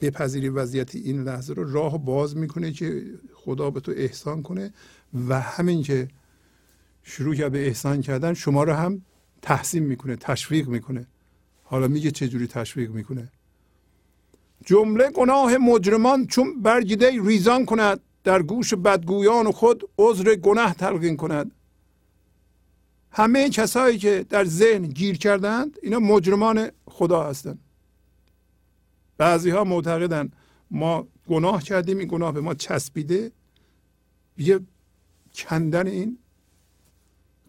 بپذیری 0.01 0.49
وضعیت 0.49 0.95
این 0.95 1.23
لحظه 1.23 1.53
رو 1.55 1.73
راه 1.73 2.05
باز 2.05 2.37
می‌کنه 2.37 2.73
که 2.73 3.05
خدا 3.35 3.71
به 3.71 3.81
تو 3.81 3.93
احسان 3.97 4.43
کنه 4.43 4.73
و 5.29 5.41
همین 5.41 5.83
که 5.83 6.09
شروع 7.03 7.49
به 7.49 7.67
احسان 7.67 8.01
کردن 8.01 8.35
شما 8.35 8.65
رو 8.65 8.73
هم 8.73 9.03
تحسین 9.43 9.83
می‌کنه 9.83 10.17
تشویق 10.17 10.69
می‌کنه. 10.69 11.07
حالا 11.71 11.89
میگه 11.89 12.11
چه 12.11 12.29
جوری 12.29 12.47
تشویق 12.47 12.91
می‌کنه. 12.91 13.29
جمله 14.65 15.11
گناه 15.11 15.57
مجرمان 15.57 16.27
چون 16.27 16.63
برگیده 16.63 17.23
ریزان 17.23 17.65
کند 17.65 18.01
در 18.25 18.43
گوش 18.43 18.75
بدگویان 18.75 19.51
خود 19.51 19.89
عذر 19.99 20.35
گناه 20.35 20.75
تلقین 20.75 21.17
کند. 21.17 21.51
همه 23.11 23.51
کسایی 23.51 23.99
که 23.99 24.27
در 24.29 24.45
ذهن 24.45 24.83
گیر 24.83 25.19
کردند 25.19 25.79
اینا 25.83 25.99
مجرمان 25.99 26.71
خدا 26.87 27.25
هستند 27.25 27.59
بعضی 29.19 29.51
ها 29.51 29.65
معتقدن 29.65 30.31
ما 30.71 31.09
گناه 31.29 31.63
کردیم 31.63 31.99
این 31.99 32.09
گناه 32.09 32.33
به 32.33 32.41
ما 32.41 32.55
چسبیده. 32.55 33.33
یه 34.39 34.61
کندن 35.35 35.87
این 35.87 36.19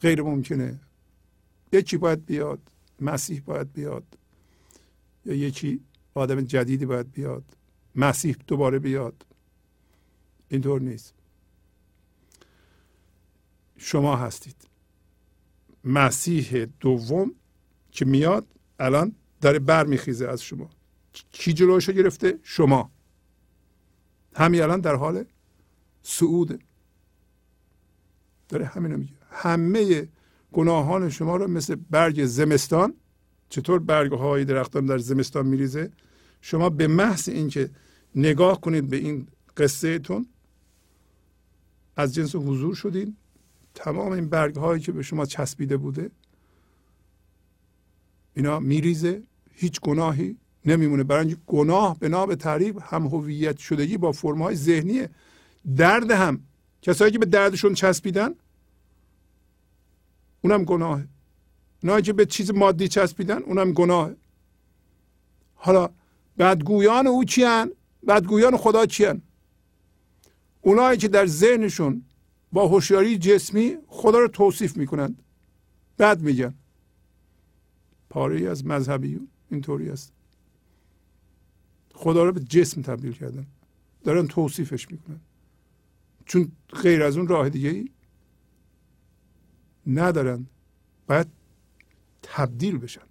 غیر 0.01 0.21
ممکنه. 0.21 0.79
یکی 1.71 1.97
باید 1.97 2.25
بیاد. 2.25 2.70
مسیح 3.01 3.41
باید 3.45 3.73
بیاد. 3.73 4.17
یا 5.25 5.33
یکی 5.33 5.81
آدم 6.13 6.41
جدیدی 6.41 6.85
باید 6.85 7.11
بیاد. 7.11 7.43
مسیح 7.95 8.35
دوباره 8.47 8.79
بیاد. 8.79 9.25
اینطور 10.49 10.81
نیست. 10.81 11.13
شما 13.77 14.15
هستید. 14.15 14.55
مسیح 15.83 16.65
دوم 16.79 17.35
که 17.91 18.05
میاد 18.05 18.47
الان 18.79 19.15
داره 19.41 19.59
برمیخیزه 19.59 20.27
از 20.27 20.41
شما. 20.41 20.69
کی 21.31 21.53
جلوش 21.53 21.89
گرفته؟ 21.89 22.39
شما. 22.43 22.91
همین 24.35 24.61
الان 24.61 24.81
در 24.81 24.95
حال 24.95 25.25
صعوده. 26.03 26.59
داره 28.49 28.65
همینو 28.65 28.97
میگه. 28.97 29.13
همه 29.31 30.07
گناهان 30.53 31.09
شما 31.09 31.35
رو 31.35 31.47
مثل 31.47 31.75
برگ 31.89 32.25
زمستان 32.25 32.93
چطور 33.51 33.79
برگ 33.79 34.11
های 34.11 34.45
درختان 34.45 34.85
در 34.85 34.97
زمستان 34.97 35.47
میریزه؟ 35.47 35.91
شما 36.41 36.69
به 36.69 36.87
محض 36.87 37.29
اینکه 37.29 37.69
نگاه 38.15 38.61
کنید 38.61 38.89
به 38.89 38.97
این 38.97 39.27
قصه 39.57 39.99
تون 39.99 40.25
از 41.95 42.13
جنس 42.15 42.35
حضور 42.35 42.75
شدین. 42.75 43.15
تمام 43.75 44.11
این 44.11 44.29
برگ 44.29 44.55
هایی 44.55 44.81
که 44.81 44.91
به 44.91 45.03
شما 45.03 45.25
چسبیده 45.25 45.77
بوده 45.77 46.11
اینا 48.33 48.59
میریزه. 48.59 49.23
هیچ 49.51 49.81
گناهی 49.81 50.37
نمیمونه. 50.65 51.03
برای 51.03 51.37
گناه 51.47 51.99
بنا 51.99 52.25
به 52.25 52.35
تعریف 52.35 52.75
هم 52.81 53.07
هویت 53.07 53.57
شدگی 53.57 53.97
با 53.97 54.11
فرم 54.11 54.41
های 54.41 54.55
ذهنیه 54.55 55.09
درد 55.75 56.11
هم. 56.11 56.39
کسایی 56.81 57.11
که 57.11 57.19
به 57.19 57.25
دردشون 57.25 57.73
چسبیدن 57.73 58.35
اونم 60.41 60.63
گناهه 60.63 61.07
اونایی 61.83 62.03
که 62.03 62.13
به 62.13 62.25
چیز 62.25 62.51
مادی 62.51 62.87
چسبیدن 62.87 63.43
اونم 63.43 63.73
گناهه 63.73 64.15
حالا 65.55 65.89
بدگویان 66.39 67.07
او 67.07 67.23
کیان؟ 67.23 67.71
بدگویان 68.07 68.57
خدا 68.57 68.85
کیان؟ 68.85 69.21
اونایی 70.61 70.97
که 70.97 71.07
در 71.07 71.25
ذهنشون 71.25 72.03
با 72.51 72.67
هوشیاری 72.67 73.17
جسمی 73.17 73.77
خدا 73.87 74.19
رو 74.19 74.27
توصیف 74.27 74.77
می‌کنند. 74.77 75.23
بد 75.99 76.21
میگن. 76.21 76.53
پاره 78.09 78.37
ای 78.37 78.47
از 78.47 78.65
مذهبی 78.65 79.19
اینطوری 79.51 79.89
است. 79.89 80.13
خدا 81.93 82.23
رو 82.23 82.31
به 82.31 82.39
جسم 82.39 82.81
تبدیل 82.81 83.13
کردن. 83.13 83.45
دارن 84.03 84.27
توصیفش 84.27 84.91
می‌کنن. 84.91 85.19
چون 86.25 86.51
غیر 86.83 87.03
از 87.03 87.17
اون 87.17 87.27
راه 87.27 87.49
دیگه 87.49 87.69
ای 87.69 87.89
ندارن 89.87 90.45
باید 91.07 91.27
تبدیل 92.23 92.77
بشن. 92.77 93.01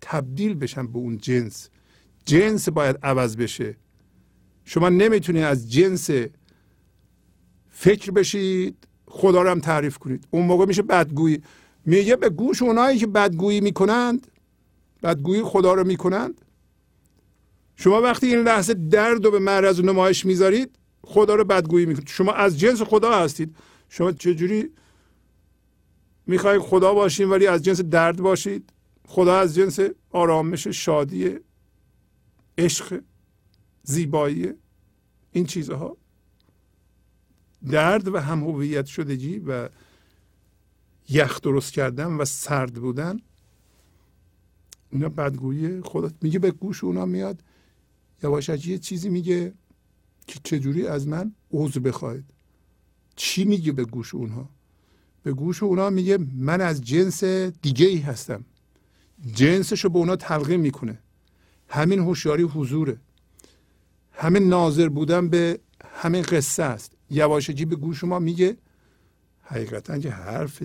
تبدیل 0.00 0.54
بشن 0.54 0.86
به 0.86 0.98
اون 0.98 1.18
جنس. 1.18 1.68
جنس 2.24 2.68
باید 2.68 2.98
عوض 3.02 3.36
بشه. 3.36 3.76
شما 4.64 4.88
نمی‌تونید 4.88 5.42
از 5.42 5.72
جنس 5.72 6.10
فکر 7.70 8.10
بشید 8.10 8.76
خدا 9.06 9.42
رو 9.42 9.50
هم 9.50 9.60
تعریف 9.60 9.98
کنید. 9.98 10.26
اون 10.30 10.46
موقع 10.46 10.66
میشه 10.66 10.82
بدگویی. 10.82 11.42
میگه 11.86 12.16
به 12.16 12.28
گوش 12.28 12.62
اونایی 12.62 12.98
که 12.98 13.06
بدگویی 13.06 13.60
می‌کنند 13.60 14.26
بدگویی 15.02 15.42
خدا 15.42 15.74
رو 15.74 15.86
می‌کنند. 15.86 16.40
شما 17.76 18.00
وقتی 18.00 18.26
این 18.26 18.38
لحظه 18.38 18.74
درد 18.74 19.24
رو 19.24 19.30
به 19.30 19.38
معرض 19.38 19.80
نمایش 19.80 20.26
می‌ذارید 20.26 20.78
خدا 21.02 21.34
رو 21.34 21.44
بدگویی 21.44 21.86
می‌کنید. 21.86 22.08
شما 22.08 22.32
از 22.32 22.58
جنس 22.58 22.82
خدا 22.82 23.12
هستید. 23.18 23.56
شما 23.88 24.12
چجوری 24.12 24.70
می‌خواید 26.26 26.60
خدا 26.60 26.94
باشین 26.94 27.30
ولی 27.30 27.46
از 27.46 27.62
جنس 27.62 27.80
درد 27.80 28.20
باشید. 28.20 28.72
خدا 29.06 29.38
از 29.38 29.54
جنس 29.54 29.78
آرامش 30.10 30.66
شادی 30.66 31.36
عشق 32.58 33.02
زیبایی 33.82 34.52
این 35.32 35.46
چیزها. 35.46 35.96
درد 37.70 38.08
و 38.08 38.18
هم 38.18 38.44
هویت 38.44 38.86
شدگی 38.86 39.38
و 39.38 39.68
یخ 41.08 41.40
درست 41.40 41.72
کردن 41.72 42.06
و 42.06 42.24
سرد 42.24 42.74
بودن. 42.74 43.20
اینا 44.90 45.08
بدگویی 45.08 45.80
خدا 45.80 46.10
میگه 46.20 46.38
به 46.38 46.50
گوش 46.50 46.84
اونا 46.84 47.06
میاد. 47.06 47.42
یواشکی 48.22 48.70
یه 48.70 48.78
چیزی 48.78 49.08
میگه 49.08 49.54
که 50.26 50.40
چجوری 50.44 50.86
از 50.86 51.08
من 51.08 51.34
عضو 51.52 51.80
بخواید 51.80 52.24
چی 53.16 53.44
میگه 53.44 53.72
به 53.72 53.84
گوش 53.84 54.14
اونها؟ 54.14 54.48
به 55.22 55.32
گوش 55.32 55.62
اونا 55.62 55.90
میگه 55.90 56.18
من 56.36 56.60
از 56.60 56.80
جنس 56.80 57.24
دیگه 57.62 57.86
ای 57.86 57.98
هستم. 57.98 58.44
جنسش 59.34 59.84
رو 59.84 59.90
به 59.90 59.98
اونا 59.98 60.16
تلقیم 60.16 60.60
می‌کنه. 60.60 60.98
همین 61.68 61.98
هوشیاری 61.98 62.42
حضوره. 62.42 62.96
همین 64.12 64.48
ناظر 64.48 64.88
بودن 64.88 65.28
به 65.28 65.58
همین 65.94 66.22
قصه 66.22 66.62
است. 66.62 66.92
یواشکی 67.10 67.64
به 67.64 67.76
گوش 67.76 68.04
ما 68.04 68.18
میگه 68.18 68.56
حقیقتا 69.42 69.98
که 69.98 70.10
حرف 70.10 70.62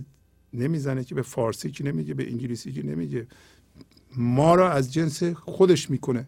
نمی‌زنه 0.53 1.03
که 1.03 1.15
به 1.15 1.21
فارسی 1.21 1.71
که 1.71 1.83
نمیگه 1.83 2.13
به 2.13 2.31
انگلیسی 2.31 2.71
که 2.71 2.83
نمیگه. 2.83 3.27
ما 4.17 4.55
را 4.55 4.71
از 4.71 4.93
جنس 4.93 5.23
خودش 5.23 5.89
می‌کنه. 5.89 6.27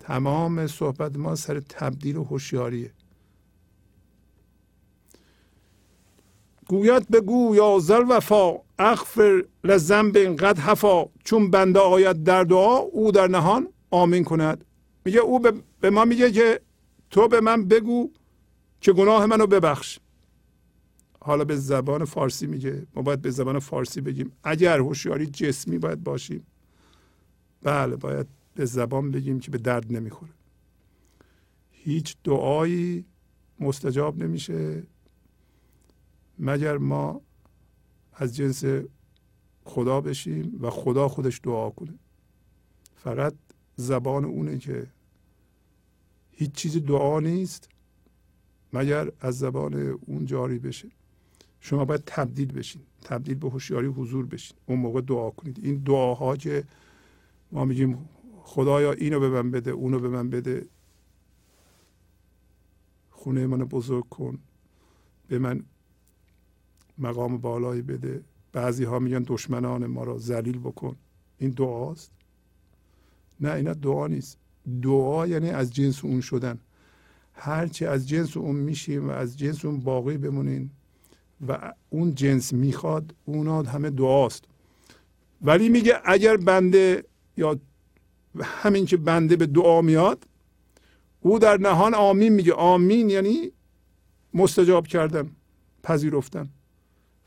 تمام 0.00 0.66
صحبت 0.66 1.16
ما 1.16 1.34
سر 1.34 1.60
تبدیل 1.60 2.16
و 2.16 2.24
هوشیاریه. 2.24 2.90
گوید 6.68 7.10
بگو 7.10 7.54
یا 7.56 7.78
زل 7.78 8.04
وفا 8.08 8.56
اغفر 8.78 9.44
لذنب 9.64 10.18
قد 10.18 10.58
حفا. 10.58 11.04
چون 11.24 11.50
بنده 11.50 11.78
آید 11.78 12.22
در 12.22 12.44
دعا 12.44 12.76
او 12.76 13.12
در 13.12 13.28
نهان 13.28 13.68
آمین 13.90 14.24
کند. 14.24 14.64
میگه 15.04 15.18
او 15.18 15.40
به 15.80 15.90
ما 15.90 16.04
میگه 16.04 16.32
که 16.32 16.60
تو 17.10 17.28
به 17.28 17.40
من 17.40 17.64
بگو 17.64 18.10
که 18.80 18.92
گناه 18.92 19.26
منو 19.26 19.46
ببخش. 19.46 19.98
حالا 21.20 21.44
به 21.44 21.56
زبان 21.56 22.04
فارسی 22.04 22.46
میگه. 22.46 22.86
ما 22.94 23.02
باید 23.02 23.22
به 23.22 23.30
زبان 23.30 23.58
فارسی 23.58 24.00
بگیم. 24.00 24.32
اگر 24.44 24.78
هوشیاری 24.78 25.26
جسمی 25.26 25.78
باید 25.78 26.04
باشیم. 26.04 26.46
بله 27.62 27.96
باید 27.96 28.26
به 28.54 28.64
زبان 28.64 29.10
بگیم 29.10 29.40
که 29.40 29.50
به 29.50 29.58
درد 29.58 29.92
نمی‌خوره. 29.92 30.32
هیچ 31.70 32.16
دعایی 32.24 33.04
مستجاب 33.60 34.18
نمیشه. 34.18 34.82
مگر 36.38 36.78
ما 36.78 37.20
از 38.12 38.36
جنس 38.36 38.64
خدا 39.64 40.00
بشیم 40.00 40.58
و 40.60 40.70
خدا 40.70 41.08
خودش 41.08 41.40
دعا 41.44 41.70
کنه؟ 41.70 41.94
فقط 42.96 43.34
زبان 43.76 44.24
اونه 44.24 44.58
که 44.58 44.86
هیچ 46.30 46.52
چیزی 46.52 46.80
دعا 46.80 47.20
نیست 47.20 47.68
مگر 48.72 49.12
از 49.20 49.38
زبان 49.38 49.74
اون 50.06 50.26
جاری 50.26 50.58
بشه. 50.58 50.88
شما 51.60 51.84
باید 51.84 52.02
تبدیل 52.06 52.52
بشین 52.52 52.82
تبدیل 53.02 53.34
به 53.34 53.48
هوشیاری 53.48 53.86
حضور 53.86 54.26
بشین. 54.26 54.56
اون 54.66 54.78
موقع 54.78 55.00
دعا 55.00 55.30
کنید. 55.30 55.60
این 55.62 55.76
دعاها 55.76 56.36
که 56.36 56.64
ما 57.52 57.64
میگیم 57.64 58.08
خدایا 58.42 58.92
اینو 58.92 59.20
به 59.20 59.28
من 59.28 59.50
بده 59.50 59.70
اونو 59.70 59.98
به 59.98 60.08
من 60.08 60.30
بده 60.30 60.66
خونه 63.10 63.46
منو 63.46 63.64
بزرگ 63.64 64.08
کن 64.08 64.38
به 65.28 65.38
من 65.38 65.64
مقام 66.98 67.38
بالایی 67.38 67.82
بده. 67.82 68.20
بعضی 68.52 68.84
ها 68.84 68.98
میگن 68.98 69.24
دشمنان 69.26 69.86
ما 69.86 70.04
را 70.04 70.18
ذلیل 70.18 70.58
بکن. 70.58 70.96
این 71.38 71.50
دعاست. 71.50 72.10
نه 73.40 73.52
اینا 73.52 73.74
دعا 73.74 74.06
نیست. 74.06 74.38
دعا 74.82 75.26
یعنی 75.26 75.50
از 75.50 75.74
جنس 75.74 76.04
اون 76.04 76.20
شدن. 76.20 76.58
هرچی 77.32 77.86
از 77.86 78.08
جنس 78.08 78.36
اون 78.36 78.56
میشیم 78.56 79.08
و 79.08 79.10
از 79.10 79.38
جنس 79.38 79.64
اون 79.64 79.80
باقی 79.80 80.16
بمونین 80.16 80.70
و 81.48 81.72
اون 81.90 82.14
جنس 82.14 82.52
می‌خواد 82.52 83.14
اونا 83.24 83.62
همه 83.62 83.90
دعاست. 83.90 84.44
ولی 85.42 85.68
میگه 85.68 86.00
اگر 86.04 86.36
بنده 86.36 87.04
یا 87.36 87.58
همین 88.40 88.86
که 88.86 88.96
بنده 88.96 89.36
به 89.36 89.46
دعا 89.46 89.82
میاد 89.82 90.24
او 91.20 91.38
در 91.38 91.56
نهان 91.56 91.94
آمین 91.94 92.32
میگه. 92.32 92.52
آمین 92.52 93.10
یعنی 93.10 93.52
مستجاب 94.34 94.86
کردن 94.86 95.30
پذیرفتن. 95.82 96.48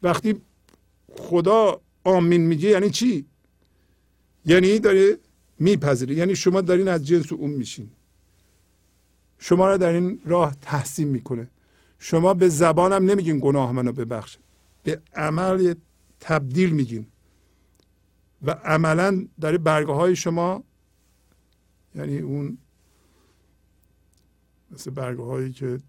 وقتی 0.04 0.42
خدا 1.18 1.82
آمین 2.04 2.42
میگه 2.42 2.70
یعنی 2.70 2.90
چی؟ 2.90 3.26
یعنی 4.46 4.80
داره 4.80 5.18
میپذیره. 5.60 6.16
یعنی 6.16 6.36
شما 6.36 6.62
دارین 6.62 6.88
از 6.88 7.08
جنس 7.08 7.32
اون 7.32 7.50
میشین. 7.50 7.90
شما 9.40 9.68
را 9.68 9.78
در 9.78 9.94
این 9.94 10.22
راه 10.26 10.56
تحسین 10.62 11.08
می‌کنه. 11.08 11.48
شما 12.00 12.34
به 12.34 12.50
زبانم 12.50 13.12
نمیگین 13.12 13.40
گناه 13.40 13.72
منو 13.72 13.92
ببخش. 13.92 14.38
به 14.84 15.02
عمل 15.16 15.74
تبدیل 16.20 16.70
میگین. 16.70 17.06
و 18.42 18.52
عملا 18.52 19.28
در 19.40 19.58
برگه 19.58 19.94
های 19.94 20.16
شما 20.16 20.64
یعنی 21.96 22.20
اون 22.20 22.58
مثل 24.72 24.92
برگه 24.92 25.24
هایی 25.24 25.52
که 25.52 25.80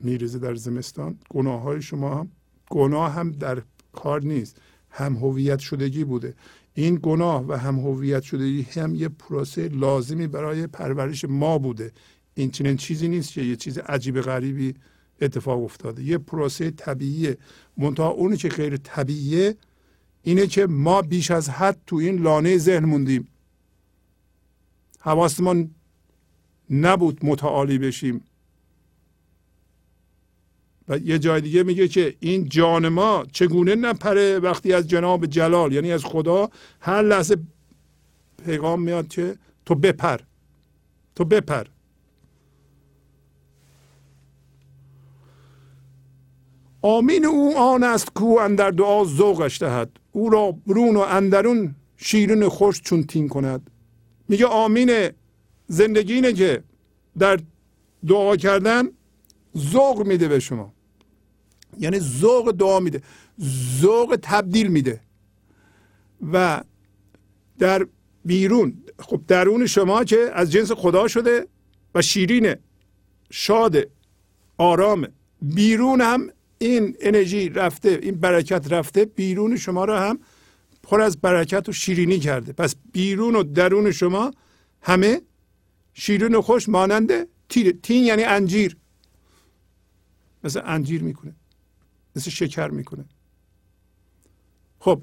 میریزه 0.00 0.38
در 0.38 0.54
زمستان 0.54 1.18
گناه 1.30 1.60
های 1.60 1.82
شما 1.82 2.14
هم 2.14 2.30
گناه 2.70 3.12
هم 3.12 3.32
در 3.32 3.62
کار 3.92 4.22
نیست 4.22 4.56
هم 4.90 5.16
هویت 5.16 5.58
شدگی 5.58 6.04
بوده. 6.04 6.34
این 6.74 6.98
گناه 7.02 7.44
و 7.48 7.52
هم 7.52 7.78
هویت 7.78 8.22
شدگی 8.22 8.62
هم 8.62 8.94
یه 8.94 9.08
پروسه 9.08 9.68
لازمی 9.68 10.26
برای 10.26 10.66
پرورش 10.66 11.24
ما 11.24 11.58
بوده. 11.58 11.92
این 12.34 12.50
چنین 12.50 12.76
چیزی 12.76 13.08
نیست 13.08 13.32
که 13.32 13.42
یه 13.42 13.56
چیز 13.56 13.78
عجیب 13.78 14.20
غریبی 14.20 14.74
اتفاق 15.20 15.64
افتاده. 15.64 16.02
یه 16.02 16.18
پروسه 16.18 16.70
طبیعیه. 16.70 17.38
منتها 17.76 18.08
اونی 18.08 18.36
که 18.36 18.48
غیر 18.48 18.76
طبیعیه 18.76 19.56
اینه 20.22 20.46
که 20.46 20.66
ما 20.66 21.02
بیش 21.02 21.30
از 21.30 21.50
حد 21.50 21.78
تو 21.86 21.96
این 21.96 22.22
لانه 22.22 22.58
ذهن 22.58 22.84
موندیم. 22.84 23.28
حواستمان 24.98 25.70
نبود 26.70 27.20
متعالی 27.22 27.78
بشیم. 27.78 28.24
و 30.90 30.98
یه 30.98 31.18
جای 31.18 31.40
دیگه 31.40 31.62
میگه 31.62 31.88
که 31.88 32.14
این 32.20 32.48
جان 32.48 32.88
ما 32.88 33.26
چگونه 33.32 33.74
نپره 33.74 34.38
وقتی 34.38 34.72
از 34.72 34.88
جناب 34.88 35.26
جلال 35.26 35.72
یعنی 35.72 35.92
از 35.92 36.04
خدا 36.04 36.50
هر 36.80 37.02
لحظه 37.02 37.36
پیغام 38.44 38.82
میاد 38.82 39.08
که 39.08 39.36
تو 39.66 39.74
بپر. 39.74 40.20
تو 41.14 41.24
بپر. 41.24 41.66
آمین 46.82 47.26
او 47.26 47.58
آن 47.58 47.84
است 47.84 48.14
کو 48.14 48.38
اندر 48.40 48.70
دعا 48.70 49.04
ذوقش 49.04 49.62
دهد. 49.62 49.90
او 50.12 50.30
را 50.30 50.52
برون 50.66 50.96
و 50.96 51.00
اندرون 51.00 51.74
شیرین 51.96 52.48
خوش 52.48 52.80
چون 52.80 53.02
تین 53.02 53.28
کند. 53.28 53.70
میگه 54.28 54.46
آمین 54.46 55.08
زندگی 55.66 56.14
اینه 56.14 56.32
که 56.32 56.62
در 57.18 57.40
دعا 58.06 58.36
کردن 58.36 58.88
ذوق 59.56 60.06
میده 60.06 60.28
به 60.28 60.38
شما. 60.38 60.72
یعنی 61.80 61.98
ذوق 61.98 62.52
دعا 62.52 62.80
میده. 62.80 63.02
ذوق 63.80 64.18
تبدیل 64.22 64.66
میده. 64.66 65.00
و 66.32 66.62
در 67.58 67.86
بیرون 68.24 68.82
خب 68.98 69.20
درون 69.28 69.66
شما 69.66 70.04
که 70.04 70.30
از 70.34 70.52
جنس 70.52 70.72
خدا 70.72 71.08
شده 71.08 71.46
و 71.94 72.02
شیرینه 72.02 72.58
شاده 73.30 73.90
آرامه 74.58 75.08
بیرون 75.42 76.00
هم 76.00 76.30
این 76.58 76.96
انرژی 77.00 77.48
رفته 77.48 77.98
این 78.02 78.20
برکت 78.20 78.72
رفته 78.72 79.04
بیرون 79.04 79.56
شما 79.56 79.84
رو 79.84 79.94
هم 79.94 80.18
پر 80.82 81.00
از 81.00 81.20
برکت 81.20 81.68
و 81.68 81.72
شیرینی 81.72 82.18
کرده. 82.18 82.52
پس 82.52 82.74
بیرون 82.92 83.36
و 83.36 83.42
درون 83.42 83.92
شما 83.92 84.30
همه 84.82 85.20
شیرین 85.94 86.34
و 86.34 86.42
خوش 86.42 86.68
مانند 86.68 87.28
تیر 87.48 87.78
تین 87.82 88.04
یعنی 88.04 88.22
انجیر. 88.22 88.76
مثل 90.44 90.60
انجیر 90.64 91.02
می‌کنه. 91.02 91.34
مثل 92.20 92.30
شکر 92.30 92.68
می‌کنه. 92.68 93.04
خب 94.78 95.02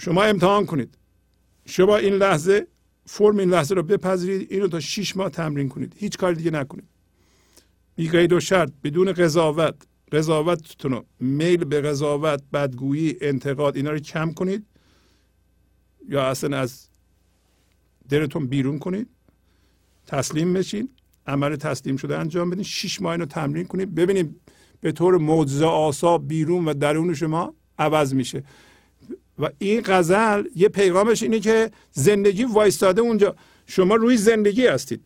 شما 0.00 0.22
امتحان 0.22 0.66
کنید. 0.66 0.98
شما 1.66 1.96
این 1.96 2.14
لحظه 2.14 2.66
فرم 3.06 3.38
این 3.38 3.50
لحظه 3.50 3.74
رو 3.74 3.82
بپذیرید 3.82 4.52
اینو 4.52 4.68
تا 4.68 4.80
شیش 4.80 5.16
ماه 5.16 5.30
تمرین 5.30 5.68
کنید. 5.68 5.94
هیچ 5.96 6.18
کار 6.18 6.32
دیگه 6.32 6.50
نکنید. 6.50 6.84
بی 7.96 8.08
قید 8.08 8.32
و 8.32 8.40
شرط 8.40 8.72
بدون 8.84 9.12
قضاوت 9.12 9.74
قضاوتتون 10.12 10.92
رو 10.92 11.04
میل 11.20 11.64
به 11.64 11.80
قضاوت 11.80 12.42
بدگویی 12.52 13.16
انتقاد 13.20 13.76
اینا 13.76 13.90
رو 13.90 13.98
کم 13.98 14.32
کنید. 14.32 14.66
یا 16.08 16.26
اصلا 16.26 16.58
از 16.58 16.88
دلتون 18.08 18.46
بیرون 18.46 18.78
کنید. 18.78 19.08
تسلیم 20.06 20.52
بشین. 20.52 20.88
عمل 21.26 21.56
تسلیم 21.56 21.96
شده 21.96 22.18
انجام 22.18 22.50
بدین. 22.50 22.64
شیش 22.64 23.02
ماه 23.02 23.12
اینو 23.12 23.26
تمرین 23.26 23.66
کنید. 23.66 23.94
ببینید 23.94 24.40
به 24.80 24.92
طور 24.92 25.18
معجزه 25.18 25.66
آسا 25.66 26.18
بیرون 26.18 26.64
و 26.64 26.74
درون 26.74 27.14
شما 27.14 27.54
عوض 27.78 28.14
میشه. 28.14 28.44
و 29.38 29.50
این 29.58 29.82
غزل 29.84 30.44
یه 30.56 30.68
پیغامش 30.68 31.22
اینه 31.22 31.40
که 31.40 31.70
زندگی 31.92 32.44
وایستاده 32.44 33.00
اونجا. 33.00 33.36
شما 33.66 33.94
روی 33.94 34.16
زندگی 34.16 34.66
هستید. 34.66 35.00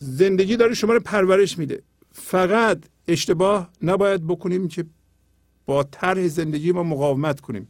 زندگی 0.00 0.56
داره 0.56 0.74
شما 0.74 0.92
رو 0.92 1.00
پرورش 1.00 1.58
میده. 1.58 1.82
فقط 2.12 2.78
اشتباه 3.08 3.70
نباید 3.82 4.26
بکنیم 4.26 4.68
که 4.68 4.84
با 5.66 5.82
طرح 5.82 6.28
زندگی 6.28 6.72
ما 6.72 6.82
مقاومت 6.82 7.40
کنیم. 7.40 7.68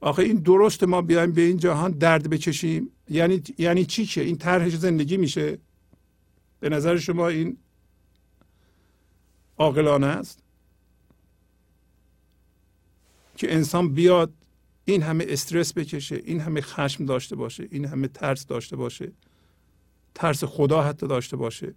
آخه 0.00 0.22
این 0.22 0.36
درست 0.36 0.84
ما 0.84 1.02
بیایم 1.02 1.32
به 1.32 1.42
این 1.42 1.56
جهان 1.56 1.90
درد 1.90 2.30
بکشیم. 2.30 2.90
یعنی 3.08 3.42
یعنی 3.58 3.84
چی 3.84 4.06
که؟ 4.06 4.20
این 4.20 4.36
طرحش 4.36 4.76
زندگی 4.76 5.16
میشه؟ 5.16 5.58
به 6.60 6.68
نظر 6.68 6.96
شما 6.96 7.28
این 7.28 7.56
عاقلانه 9.60 10.06
است؟ 10.06 10.42
که 13.36 13.54
انسان 13.54 13.94
بیاد 13.94 14.32
این 14.84 15.02
همه 15.02 15.26
استرس 15.28 15.72
بکشه 15.72 16.20
این 16.24 16.40
همه 16.40 16.60
خشم 16.60 17.04
داشته 17.04 17.36
باشه 17.36 17.68
این 17.70 17.84
همه 17.84 18.08
ترس 18.08 18.46
داشته 18.46 18.76
باشه 18.76 19.12
ترس 20.14 20.44
خدا 20.44 20.82
حتی 20.82 21.06
داشته 21.06 21.36
باشه. 21.36 21.74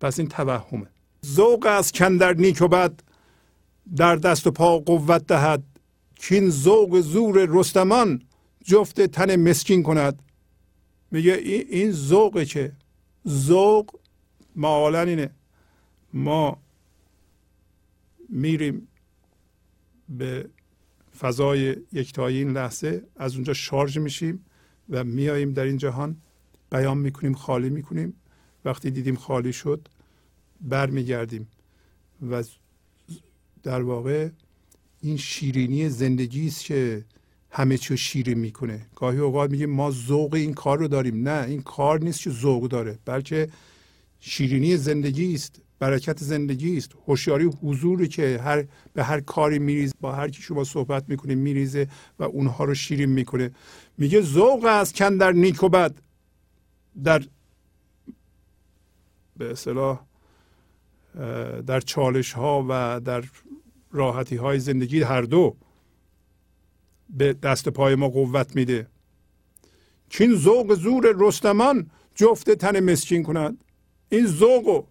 پس 0.00 0.18
این 0.18 0.28
توهمه. 0.28 0.86
ذوق 1.26 1.66
از 1.66 1.92
کندر 1.92 2.32
نیک 2.32 2.62
و 2.62 2.68
بد 2.68 3.00
در 3.96 4.16
دست 4.16 4.46
و 4.46 4.50
پا 4.50 4.78
قوت 4.78 5.26
دهد. 5.26 5.62
کین 6.14 6.50
ذوق 6.50 7.00
زور 7.00 7.46
رستمان 7.50 8.22
جفت 8.64 9.00
تن 9.00 9.36
مسکین 9.36 9.82
کند. 9.82 10.22
میگه 11.10 11.32
این 11.32 11.92
ذوقه 11.92 12.44
که 12.44 12.72
ذوق 13.28 13.90
معالا 14.56 15.02
اینه. 15.02 15.30
ما 16.12 16.62
میریم 18.28 18.88
به 20.08 20.48
فضای 21.18 21.76
یکتایی 21.92 22.38
این 22.38 22.52
لحظه. 22.52 23.02
از 23.16 23.34
اونجا 23.34 23.52
شارژ 23.52 23.98
میشیم 23.98 24.44
و 24.90 25.04
میاییم 25.04 25.52
در 25.52 25.64
این 25.64 25.76
جهان. 25.76 26.16
بیان 26.70 26.98
می‌کنیم 26.98 27.34
خالی 27.34 27.70
می‌کنیم. 27.70 28.14
وقتی 28.64 28.90
دیدیم 28.90 29.16
خالی 29.16 29.52
شد 29.52 29.88
برمیگردیم. 30.60 31.48
و 32.30 32.44
در 33.62 33.82
واقع 33.82 34.28
این 35.00 35.16
شیرینی 35.16 35.88
زندگی 35.88 36.46
است 36.46 36.64
که 36.64 37.04
همه 37.50 37.78
چی 37.78 37.96
شیرین 37.96 38.38
می‌کنه. 38.38 38.86
گاهی 38.96 39.18
اوقات 39.18 39.50
میگیم 39.50 39.70
ما 39.70 39.90
ذوق 39.90 40.34
این 40.34 40.54
کار 40.54 40.78
رو 40.78 40.88
داریم. 40.88 41.28
نه 41.28 41.46
این 41.48 41.62
کار 41.62 42.00
نیست 42.00 42.22
که 42.22 42.30
ذوق 42.30 42.68
داره 42.68 42.98
بلکه 43.04 43.48
شیرینی 44.20 44.76
زندگی 44.76 45.34
است. 45.34 45.60
برکت 45.80 46.18
زندگی 46.18 46.76
است. 46.76 46.90
هوشیاری 47.06 47.44
حضوری 47.44 48.08
که 48.08 48.40
هر 48.44 48.66
به 48.92 49.04
هر 49.04 49.20
کاری 49.20 49.58
میریزه 49.58 49.94
با 50.00 50.12
هر 50.12 50.28
کی 50.28 50.42
شما 50.42 50.64
صحبت 50.64 51.08
می‌کنه 51.08 51.34
میریزه 51.34 51.88
و 52.18 52.24
اونها 52.24 52.64
رو 52.64 52.74
شیرین 52.74 53.08
می‌کنه. 53.08 53.50
میگه 53.98 54.20
ذوق 54.20 54.64
از 54.64 54.92
کن 54.92 55.16
در 55.16 55.32
نیک 55.32 55.62
و 55.62 55.68
بد. 55.68 55.94
در 57.04 57.22
به 59.36 59.50
اصطلاح 59.50 60.00
در 61.66 61.80
چالش 61.80 62.32
ها 62.32 62.66
و 62.68 63.00
در 63.00 63.24
راحتی 63.92 64.36
های 64.36 64.58
زندگی 64.58 65.02
هر 65.02 65.22
دو 65.22 65.56
به 67.10 67.32
دست 67.32 67.68
پای 67.68 67.94
ما 67.94 68.08
قوت 68.08 68.56
میده. 68.56 68.86
چین 70.08 70.34
ذوق 70.36 70.74
زور 70.74 71.14
رستمان 71.18 71.90
جفت 72.14 72.50
تن 72.50 72.80
مسکین 72.80 73.22
کند. 73.22 73.64
این 74.08 74.26
ذوق 74.26 74.84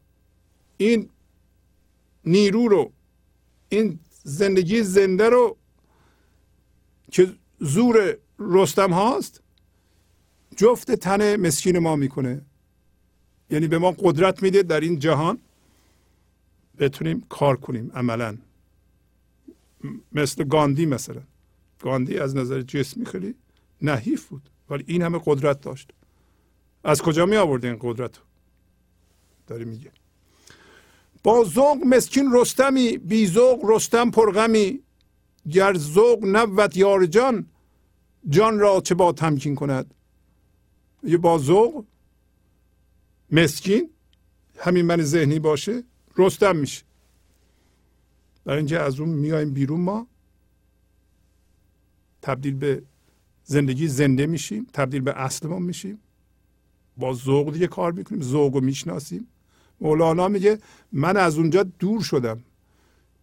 این 0.82 1.10
نیرو 2.26 2.68
رو 2.68 2.92
این 3.70 4.00
زندگی 4.24 4.84
زنده 4.84 5.30
رو 5.30 5.58
که 7.12 7.34
زور 7.60 8.18
رستم 8.40 8.94
هاست 8.94 9.42
جفت 10.56 10.92
تن 10.92 11.36
مسکین 11.36 11.80
ما 11.80 11.96
می‌کنه. 11.96 12.42
یعنی 13.50 13.68
به 13.68 13.78
ما 13.78 13.92
قدرت 13.92 14.44
میده 14.44 14.64
در 14.64 14.80
این 14.80 15.00
جهان 15.00 15.38
بتونیم 16.80 17.26
کار 17.30 17.58
کنیم 17.58 17.92
عملا. 17.94 18.38
مثل 20.12 20.44
گاندی 20.44 20.86
مثلا. 20.86 21.22
گاندی 21.82 22.20
از 22.20 22.36
نظر 22.36 22.62
جسمی 22.62 23.06
خیلی 23.06 23.36
نحیف 23.82 24.28
بود 24.28 24.50
ولی 24.70 24.84
این 24.88 25.02
همه 25.02 25.22
قدرت 25.26 25.62
داشت. 25.62 25.92
از 26.84 27.02
کجا 27.02 27.26
می 27.26 27.36
آورده 27.36 27.68
این 27.68 27.78
قدرت 27.82 28.20
داره 29.48 29.66
میگه 29.66 29.92
با 31.24 31.44
ذوق 31.44 31.78
مسکین 31.86 32.34
رستمی 32.34 32.98
بی 32.98 33.28
ذوق 33.28 33.60
رستم 33.64 34.12
پرغمی. 34.12 34.80
گر 35.52 35.74
ذوق 35.78 36.20
نبود 36.24 36.78
یار 36.78 37.06
جان 37.06 37.46
جان 38.30 38.60
را 38.60 38.82
چه 38.82 38.96
با 38.96 39.12
تمکین 39.12 39.56
کند؟ 39.56 39.94
یه 41.04 41.18
با 41.18 41.38
ذوق 41.38 41.86
مسکین؟ 43.32 43.90
همین 44.58 44.86
من 44.86 45.02
ذهنی 45.02 45.40
باشه 45.40 45.84
رستم 46.18 46.56
میشه. 46.56 46.84
برای 48.46 48.58
اینکه 48.58 48.80
از 48.80 49.00
اون 49.00 49.10
میایم 49.10 49.54
بیرون 49.54 49.82
ما 49.82 50.08
تبدیل 52.22 52.54
به 52.54 52.84
زندگی 53.44 53.88
زنده 53.88 54.26
میشیم 54.26 54.68
تبدیل 54.74 55.02
به 55.02 55.22
اصل 55.22 55.48
ما 55.48 55.60
میشیم. 55.60 56.00
با 56.98 57.14
ذوق 57.14 57.54
دیگه 57.54 57.68
کار 57.68 57.92
می‌کنیم 57.92 58.22
ذوق 58.22 58.56
رو 58.56 58.62
می‌شناسیم. 58.62 59.28
مولانا 59.82 60.28
میگه 60.28 60.60
من 60.92 61.18
از 61.18 61.38
اونجا 61.38 61.64
دور 61.64 62.02
شدم 62.02 62.44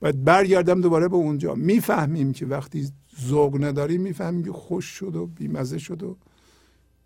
باید 0.00 0.24
برگردم 0.24 0.80
دوباره 0.80 1.08
به 1.08 1.16
اونجا. 1.16 1.54
می‌فهمیم 1.54 2.32
که 2.32 2.46
وقتی 2.46 2.88
ذوق 3.20 3.64
نداریم 3.64 4.00
می‌فهمیم 4.00 4.44
که 4.44 4.52
خوش 4.52 4.84
شد 4.84 5.16
و 5.16 5.26
بیمزه 5.26 5.78
شد 5.78 6.02
و 6.02 6.16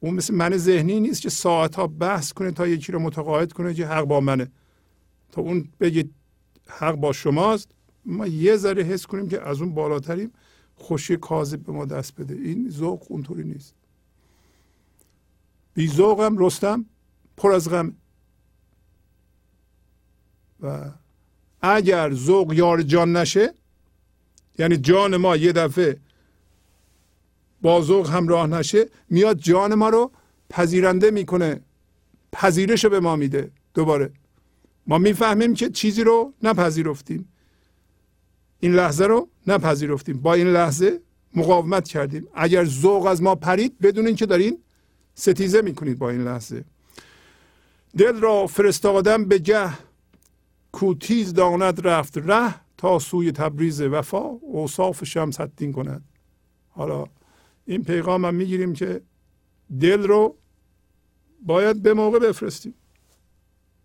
اون 0.01 0.15
مثل 0.15 0.35
من 0.35 0.57
ذهنی 0.57 1.01
نیست 1.01 1.23
که 1.23 1.31
ساعت 1.31 1.75
ها 1.75 1.87
بحث 1.87 2.33
کنه 2.33 2.51
تا 2.51 2.67
یکی 2.67 2.93
رو 2.93 2.99
متقاعد 2.99 3.53
کنه 3.53 3.75
که 3.75 3.87
حق 3.87 4.05
با 4.05 4.21
منه. 4.21 4.49
تا 5.33 5.43
اون 5.43 5.69
بگه 5.81 6.09
حق 6.67 6.95
با 6.95 7.13
شماست 7.13 7.69
ما 8.05 8.27
یه 8.27 8.57
ذره 8.57 8.83
حس 8.83 9.07
کنیم 9.07 9.29
که 9.29 9.49
از 9.49 9.61
اون 9.61 9.75
بالاتریم. 9.75 10.33
خوشی 10.75 11.17
کاذب 11.17 11.61
به 11.61 11.73
ما 11.73 11.85
دست 11.85 12.21
بده. 12.21 12.35
این 12.35 12.71
ذوق 12.71 13.07
اونطوری 13.09 13.45
نیست. 13.45 13.75
بی 15.75 15.89
ذوقم 15.89 16.39
رستم 16.39 16.85
پر 17.37 17.53
از 17.53 17.71
غم. 17.71 17.93
و 20.63 20.91
اگر 21.63 22.15
ذوق 22.15 22.53
یار 22.53 22.83
جان 22.83 23.17
نشه 23.17 23.55
یعنی 24.59 24.77
جان 24.77 25.17
ما 25.17 25.37
یه 25.37 25.53
دفعه 25.53 25.97
با 27.63 27.83
ذوق 27.83 28.11
همراه 28.11 28.47
نشه 28.47 28.89
میاد 29.11 29.39
جان 29.39 29.75
ما 29.75 29.89
رو 29.89 30.11
پذیرنده 30.51 31.11
می‌کنه 31.11 31.61
پذیرش 32.33 32.87
به 32.87 33.01
ما 33.01 33.17
میده 33.17 33.51
دوباره. 33.75 34.11
ما 34.87 34.99
می‌فهمیم 34.99 35.55
که 35.55 35.71
چیزی 35.71 36.05
رو 36.05 36.33
نپذیرفتیم. 36.43 37.29
این 38.61 38.75
لحظه 38.75 39.07
رو 39.07 39.29
نپذیرفتیم. 39.47 40.21
با 40.21 40.35
این 40.35 40.47
لحظه 40.47 41.01
مقاومت 41.35 41.89
کردیم. 41.89 42.29
اگر 42.35 42.65
ذوق 42.65 43.07
از 43.07 43.23
ما 43.23 43.35
پرید 43.35 43.79
بدون 43.79 44.07
اینکه 44.07 44.27
دارین 44.27 44.59
ستیزه 45.15 45.63
می‌کنید 45.63 45.99
با 45.99 46.11
این 46.11 46.25
لحظه. 46.25 46.65
دل 47.99 48.21
را 48.21 48.47
فرستادم 48.47 49.25
به 49.25 49.39
گه. 49.39 49.73
کوتیز 50.73 51.33
داند 51.33 51.87
رفت 51.87 52.19
ره 52.19 52.55
تا 52.77 52.99
سوی 52.99 53.33
تبریز 53.33 53.81
وفا 53.81 54.19
اوصاف 54.19 55.05
شمس 55.05 55.41
الدین 55.41 55.73
کند. 55.73 56.05
حالا 56.69 57.07
این 57.67 57.85
پیغام 57.85 58.25
هم 58.25 58.35
می‌گیریم 58.35 58.73
که 58.73 59.01
دل 59.81 60.03
رو 60.03 60.37
باید 61.43 61.83
به 61.83 61.95
موقع 61.95 62.19
بفرستیم. 62.19 62.75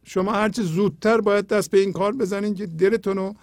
شما 0.04 0.32
هرچی 0.32 0.64
زودتر 0.64 1.22
باید 1.22 1.48
دست 1.48 1.72
به 1.72 1.80
این 1.80 1.94
کار 1.94 2.12
بزنین 2.12 2.54
که 2.54 2.66
دلتون 2.66 3.18
رو 3.18 3.36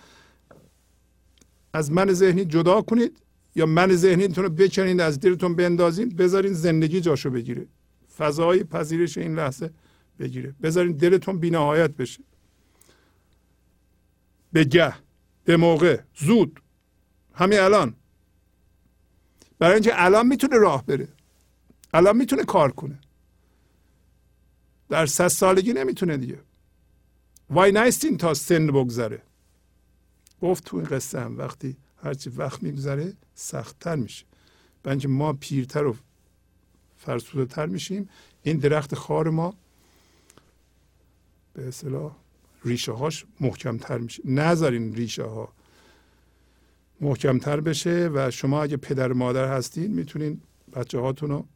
از 1.73 1.93
من 1.93 2.13
ذهنی 2.13 2.45
جدا 2.45 2.83
کنید 2.83 3.19
یا 3.55 3.67
من 3.67 3.97
ذهنیتون 3.97 4.45
رو 4.45 4.51
بکنید 4.51 5.01
از 5.01 5.21
دلتون 5.21 5.57
بندازین 5.57 6.09
بذارین 6.09 6.53
زندگی 6.53 7.01
جاشو 7.01 7.31
بگیره. 7.31 7.67
فضای 8.17 8.65
پذیرش 8.65 9.19
این 9.19 9.35
لحظه 9.35 9.71
بگیره. 10.19 10.55
بذارین 10.63 10.93
دلتون 10.93 11.39
بینهایت 11.39 11.91
بشه. 11.91 12.23
به 14.53 14.65
گه 14.65 14.95
به 15.45 15.57
موقع 15.57 16.01
زود. 16.17 16.61
همین 17.35 17.59
الان. 17.59 17.95
برای 19.59 19.75
اینکه 19.75 20.05
الان 20.05 20.27
می‌تونه 20.27 20.57
راه 20.57 20.87
بره. 20.87 21.09
الان 21.95 22.17
می‌تونه 22.17 22.45
کار 22.45 22.73
کنه. 22.73 22.99
در 24.89 25.07
صد 25.07 25.29
سالگی 25.29 25.73
نمی‌تونه 25.73 26.17
دیگه. 26.17 26.39
وای 27.51 27.73
نیستین 27.73 28.17
تا 28.17 28.35
سن 28.35 28.67
بگذره. 28.67 29.23
گفت 30.43 30.65
تو 30.65 30.77
این 30.77 30.87
قصه 30.87 31.21
هم 31.21 31.39
وقتی 31.39 31.77
هرچی 32.03 32.31
وقت 32.31 32.63
میگذره 32.63 33.13
سختتر 33.35 33.97
میشه. 33.97 34.25
بنج 34.83 35.07
ما 35.07 35.33
پیرتر 35.33 35.87
و 35.87 35.97
فرسوده 36.99 37.55
تر 37.55 37.67
میشیم 37.67 38.09
این 38.43 38.59
درخت 38.59 38.95
خار 38.95 39.31
ما 39.31 39.55
به 41.55 41.69
اصطلاح 41.69 42.17
ریشه 42.65 42.93
هاش 42.93 43.25
محکمتر 43.41 43.99
میشه. 43.99 44.23
نذارین 44.25 44.95
ریشه 44.95 45.23
ها 45.23 45.53
محکمتر 47.01 47.61
بشه 47.61 48.11
و 48.15 48.31
شما 48.31 48.63
اگه 48.63 48.77
پدر 48.77 49.13
مادر 49.13 49.57
هستین 49.57 49.93
می‌تونین 49.93 50.41
بچه 50.77 50.99
هاتون 50.99 51.31
رو 51.31 51.47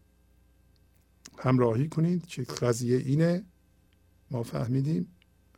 همراهی 1.38 1.88
کنید 1.88 2.26
که 2.26 2.42
قضیه 2.42 2.98
اینه. 2.98 3.44
ما 4.30 4.42
فهمیدیم 4.42 5.08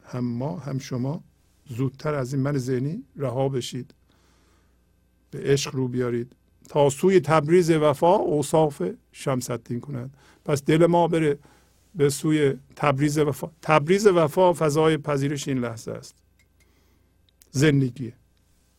هم 0.05 0.25
ما 0.25 0.57
هم 0.57 0.79
شما. 0.79 1.25
زودتر 1.67 2.15
از 2.15 2.35
این 2.35 2.43
من 2.43 2.59
ذهنی 2.59 3.05
رها 3.17 3.49
بشید. 3.49 3.95
به 5.31 5.39
عشق 5.39 5.75
رو 5.75 5.89
بیارید. 5.89 6.33
تا 6.69 6.91
سوی 6.91 7.21
تبریز 7.21 7.71
وفا 7.71 8.15
اوصاف 8.15 8.83
شمس 9.13 9.51
الدین 9.51 9.81
کند 9.81 10.15
پس 10.45 10.65
دل 10.65 10.87
ما 10.87 11.09
بره. 11.09 11.39
به 11.99 12.11
سوی 12.11 12.59
تبریز 12.77 13.19
وفا. 13.19 13.51
تبریز 13.63 14.07
وفا 14.07 14.53
فضای 14.53 14.97
پذیرش 14.97 15.49
این 15.49 15.59
لحظه 15.59 15.93
است. 15.93 16.15
زندگی 17.51 18.13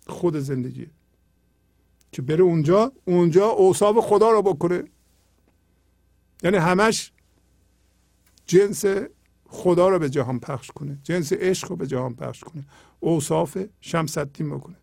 خود 0.08 0.36
زندگی 0.36 0.88
که 2.12 2.22
بره 2.22 2.44
اونجا 2.44 2.92
اونجا 3.06 3.48
اوصاف 3.48 3.98
خدا 3.98 4.32
رو 4.32 4.42
بکنه. 4.42 4.84
یعنی 6.44 6.58
همش 6.58 7.12
جنس 8.46 8.86
خدا 9.46 9.90
رو 9.90 10.00
به 10.00 10.10
جهان 10.10 10.40
پخش 10.40 10.72
کنه. 10.72 11.00
جنس 11.04 11.34
عشق 11.34 11.70
رو 11.70 11.76
به 11.76 11.88
جهان 11.88 12.16
پخش 12.16 12.44
کنه. 12.44 12.66
اوصاف 13.00 13.58
شمس 13.82 14.18
الدین 14.18 14.50
بکنه. 14.50 14.76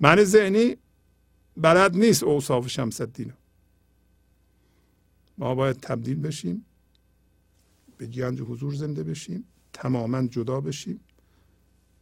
من 0.00 0.24
ذهنی 0.24 0.76
بلد 1.56 1.96
نیست 1.96 2.22
اوصاف 2.22 2.68
شمس 2.68 3.00
الدین 3.00 3.32
ما 5.38 5.54
باید 5.54 5.76
تبدیل 5.76 6.20
بشیم. 6.20 6.66
به 8.00 8.06
گنج 8.06 8.40
حضور 8.40 8.74
زنده 8.74 9.04
بشیم 9.04 9.44
تماما 9.72 10.26
جدا 10.26 10.60
بشیم 10.60 11.00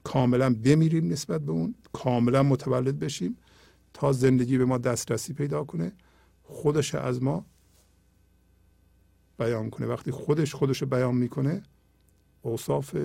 کاملا 0.04 0.54
بمیریم 0.54 1.08
نسبت 1.08 1.40
به 1.40 1.52
اون 1.52 1.74
کاملا 1.92 2.42
متولد 2.42 2.98
بشیم 2.98 3.36
تا 3.94 4.12
زندگی 4.12 4.58
به 4.58 4.64
ما 4.64 4.78
دسترسی 4.78 5.32
پیدا 5.32 5.64
کنه 5.64 5.92
خودش 6.42 6.94
از 6.94 7.22
ما 7.22 7.46
بیان 9.38 9.70
کنه. 9.70 9.86
وقتی 9.86 10.10
خودش 10.10 10.54
خودش 10.54 10.82
بیان 10.84 11.14
می‌کنه 11.14 11.62
اوصاف 12.42 12.96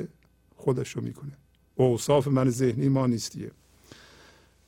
خودش 0.56 0.90
رو 0.91 1.02
می‌کنه. 1.03 1.38
اوصاف 1.76 2.28
من 2.28 2.49
ذهنی 2.49 2.90
ما 2.90 3.07
نیستیه. 3.07 3.52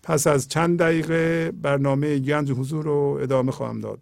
پس 0.04 0.28
از 0.28 0.48
چند 0.48 0.80
دقیقه 0.80 1.52
برنامه 1.52 2.20
گنج 2.20 2.52
حضور 2.52 2.86
رو 2.86 3.20
ادامه 3.22 3.52
خواهم 3.52 3.82
داد. 3.82 4.00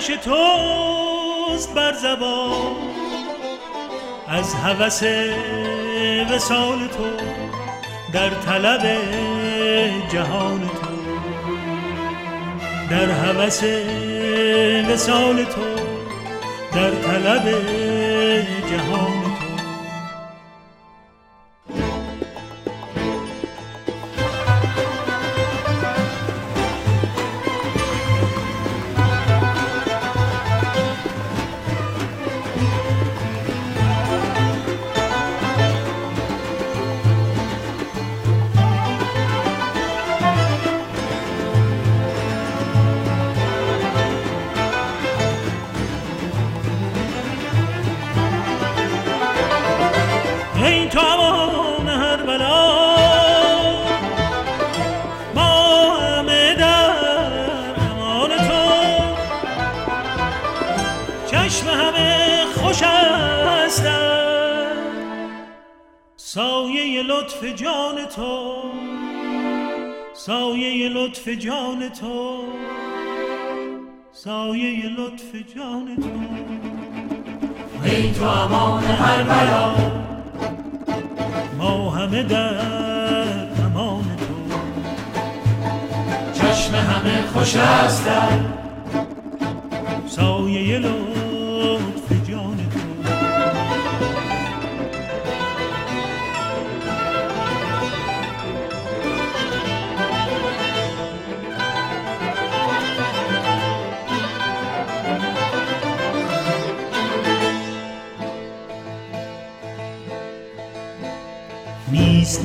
آتش 0.00 0.06
توست 0.24 1.74
بر 1.74 1.92
زبان. 1.92 2.76
از 4.28 4.54
هوس 4.54 5.02
وسال 6.30 6.78
تو 6.88 7.24
در 8.12 8.30
طلب 8.30 8.82
جهان 10.12 10.60
تو. 10.60 10.90
در 12.90 13.10
هوس 13.10 13.62
وسال 14.88 15.44
تو 15.44 15.74
در 16.72 16.90
طلب 16.90 17.48
جهان 18.70 19.19
تو 78.20 78.26
امان 78.26 78.84
هر 78.84 79.22
بلا 79.22 79.74
ما 81.58 81.90
همه 81.90 82.22
در 82.22 82.54
امان 83.64 84.02
تو. 84.02 84.58
چشم 86.32 86.74
همه 86.74 87.22
خوش 87.34 87.56
است. 87.56 88.06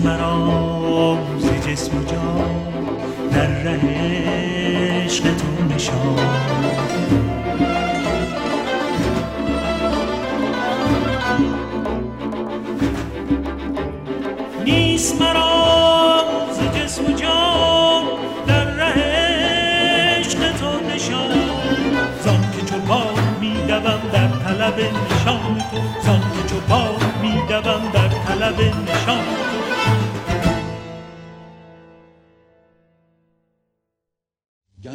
مرا 0.06 1.18
ز 1.40 1.68
جسم 1.68 1.98
و 1.98 2.04
جان 2.04 2.52
در 3.32 3.48
ره 3.48 3.80
عشق 5.06 5.24
تو 5.24 5.76
نشان. 5.76 6.20
نیست 14.66 15.22
مرا 15.22 16.24
ز 16.52 16.78
جسم 16.78 17.06
و 17.06 17.12
جان 17.12 18.04
در 18.48 18.66
ره 18.66 18.94
عشق 20.20 20.40
تو 20.40 20.96
نشان. 20.96 21.32
زان 22.24 22.42
که 22.42 22.66
چو 22.66 22.80
پا 22.80 23.02
میدوم 23.42 24.02
در 24.14 24.28
طلب 24.28 24.80
نشان 24.80 25.58
تو 25.72 25.78
زان 26.06 26.20
که 26.20 26.50
چو 26.50 26.60
پا 26.70 26.88
میدوم 27.22 27.92
در 27.94 28.05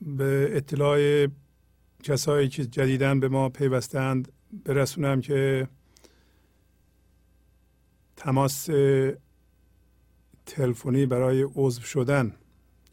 به 0.00 0.48
اطلاع 0.52 1.26
کسایی 2.02 2.48
که 2.48 2.66
جدیدن 2.66 3.20
به 3.20 3.28
ما 3.28 3.48
پیوستند 3.48 4.32
برسونم 4.64 5.20
که 5.20 5.68
تماس 8.16 8.68
تلفنی 10.46 11.06
برای 11.06 11.42
عضو 11.54 11.80
شدن 11.80 12.34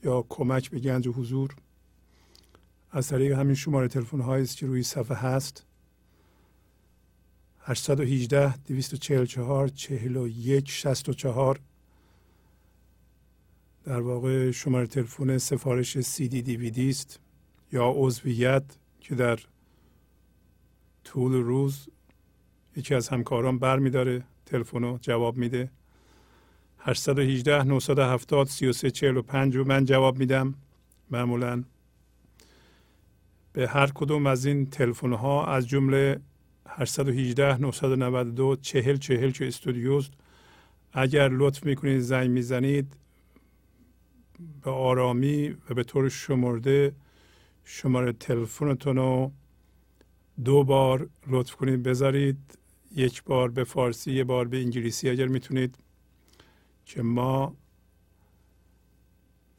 یا 0.04 0.26
کمک 0.30 0.70
به 0.72 0.80
گنج 0.80 1.08
و 1.08 1.12
حضور 1.12 1.56
از 2.92 3.08
طریق 3.08 3.32
همین 3.32 3.56
شماره 3.56 3.88
تلفن 3.88 4.20
هایی 4.20 4.44
است 4.44 4.58
که 4.58 4.66
روی 4.66 4.84
صفحه 4.84 5.18
هست. 5.18 5.66
818 7.60 8.58
244 8.58 9.68
41 9.68 10.70
64 10.70 11.60
در 13.88 14.02
واقع 14.02 14.52
شماره 14.52 14.88
تلفن 14.88 15.38
سفارش 15.38 16.00
سی 16.00 16.28
دی 16.28 16.42
دیویدی 16.42 16.90
است 16.90 17.20
یا 17.72 17.94
عضویت 17.96 18.64
که 19.02 19.16
در 19.16 19.40
طول 21.04 21.34
روز 21.34 21.90
یکی 22.76 22.96
از 22.96 23.10
همکاران 23.10 23.60
بر 23.60 23.80
میداره 23.80 24.24
تلفن 24.46 24.84
رو 24.84 24.98
جواب 25.02 25.38
میده 25.38 25.70
818 26.80 27.64
970 27.64 28.48
3345 28.48 29.56
رو 29.56 29.68
من 29.68 29.86
جواب 29.86 30.18
میدم. 30.18 30.56
معمولا 31.12 31.64
به 33.54 33.68
هر 33.68 33.88
کدوم 33.88 34.28
از 34.28 34.46
این 34.46 34.66
تلفن 34.66 35.14
ها 35.14 35.46
از 35.46 35.68
جمله 35.68 36.20
818 36.68 37.58
992 37.58 38.56
40 38.62 38.98
40 38.98 39.32
که 39.32 39.48
استودیوست 39.48 40.12
اگر 40.94 41.30
لطف 41.30 41.66
می‌کنید 41.66 42.00
زنگ 42.00 42.30
می‌زنید 42.30 42.94
به 44.64 44.72
آرامی 44.72 45.50
و 45.50 45.74
به 45.74 45.84
طور 45.84 46.10
شمرده 46.10 46.96
شماره 47.64 48.12
تلفنتون 48.12 48.96
رو 48.96 49.32
دو 50.46 50.64
بار 50.64 51.10
لطف 51.28 51.56
کنید 51.56 51.84
بذارید. 51.84 52.38
یک 52.96 53.24
بار 53.24 53.50
به 53.50 53.64
فارسی 53.64 54.12
یه 54.14 54.24
بار 54.24 54.48
به 54.48 54.58
انگلیسی 54.58 55.10
اگر 55.10 55.28
می‌تونید. 55.28 55.78
که 56.86 57.02
ما 57.02 57.56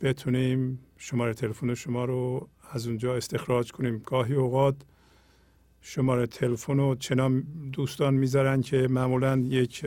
بتونیم 0.01 0.79
شماره 0.97 1.35
تلفن 1.35 1.75
شما 1.75 2.05
رو 2.05 2.49
از 2.71 2.87
اونجا 2.87 3.17
استخراج 3.17 3.73
کنیم. 3.73 3.99
گاهی 3.99 4.35
اوقات 4.35 4.77
شماره 5.81 6.27
تلفن 6.27 6.77
رو 6.77 6.95
چنان 6.95 7.41
دوستان 7.73 8.15
می‌ذارن 8.15 8.61
که 8.61 8.89
معمولا 8.91 9.39
یک 9.39 9.87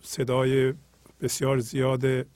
صدای 0.00 0.74
بسیار 1.20 1.58
زیاد 1.58 2.26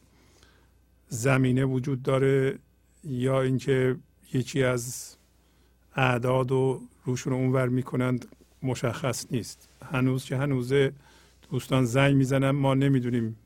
زمینه 1.12 1.64
وجود 1.64 2.02
داره 2.02 2.58
یا 3.04 3.42
اینکه 3.42 3.96
یکی 4.32 4.62
از 4.62 5.16
اعداد 5.96 6.52
و 6.52 6.80
روشون 7.04 7.32
اونور 7.32 7.68
می‌کنند 7.68 8.26
مشخص 8.62 9.26
نیست. 9.30 9.68
هنوز 9.90 10.24
که 10.24 10.36
هنوزه 10.36 10.92
دوستان 11.50 11.84
زنگ 11.84 12.16
می‌زنن 12.16 12.50
ما 12.50 12.74
نمی‌دونیم 12.74 13.36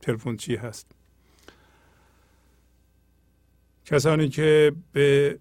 تلفن 0.00 0.36
چی 0.36 0.56
هست. 0.56 0.86
کسانی 3.84 4.28
که 4.28 4.72
به 4.92 5.38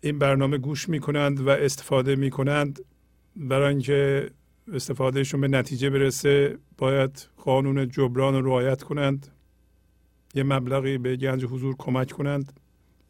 این 0.00 0.18
برنامه 0.18 0.58
گوش 0.58 0.88
می‌کنند 0.88 1.40
و 1.40 1.48
استفاده 1.48 2.16
می‌کنند 2.16 2.84
برای 3.36 3.68
اینکه 3.68 4.30
استفادهشون 4.72 5.40
به 5.40 5.48
نتیجه 5.48 5.90
برسه 5.90 6.58
باید 6.78 7.28
قانون 7.36 7.88
جبران 7.88 8.34
رو 8.34 8.46
رعایت 8.46 8.82
کنند. 8.82 9.28
یه 10.34 10.42
مبلغی 10.42 10.98
به 10.98 11.16
گنج 11.16 11.44
حضور 11.44 11.76
کمک 11.78 12.12
کنند. 12.12 12.60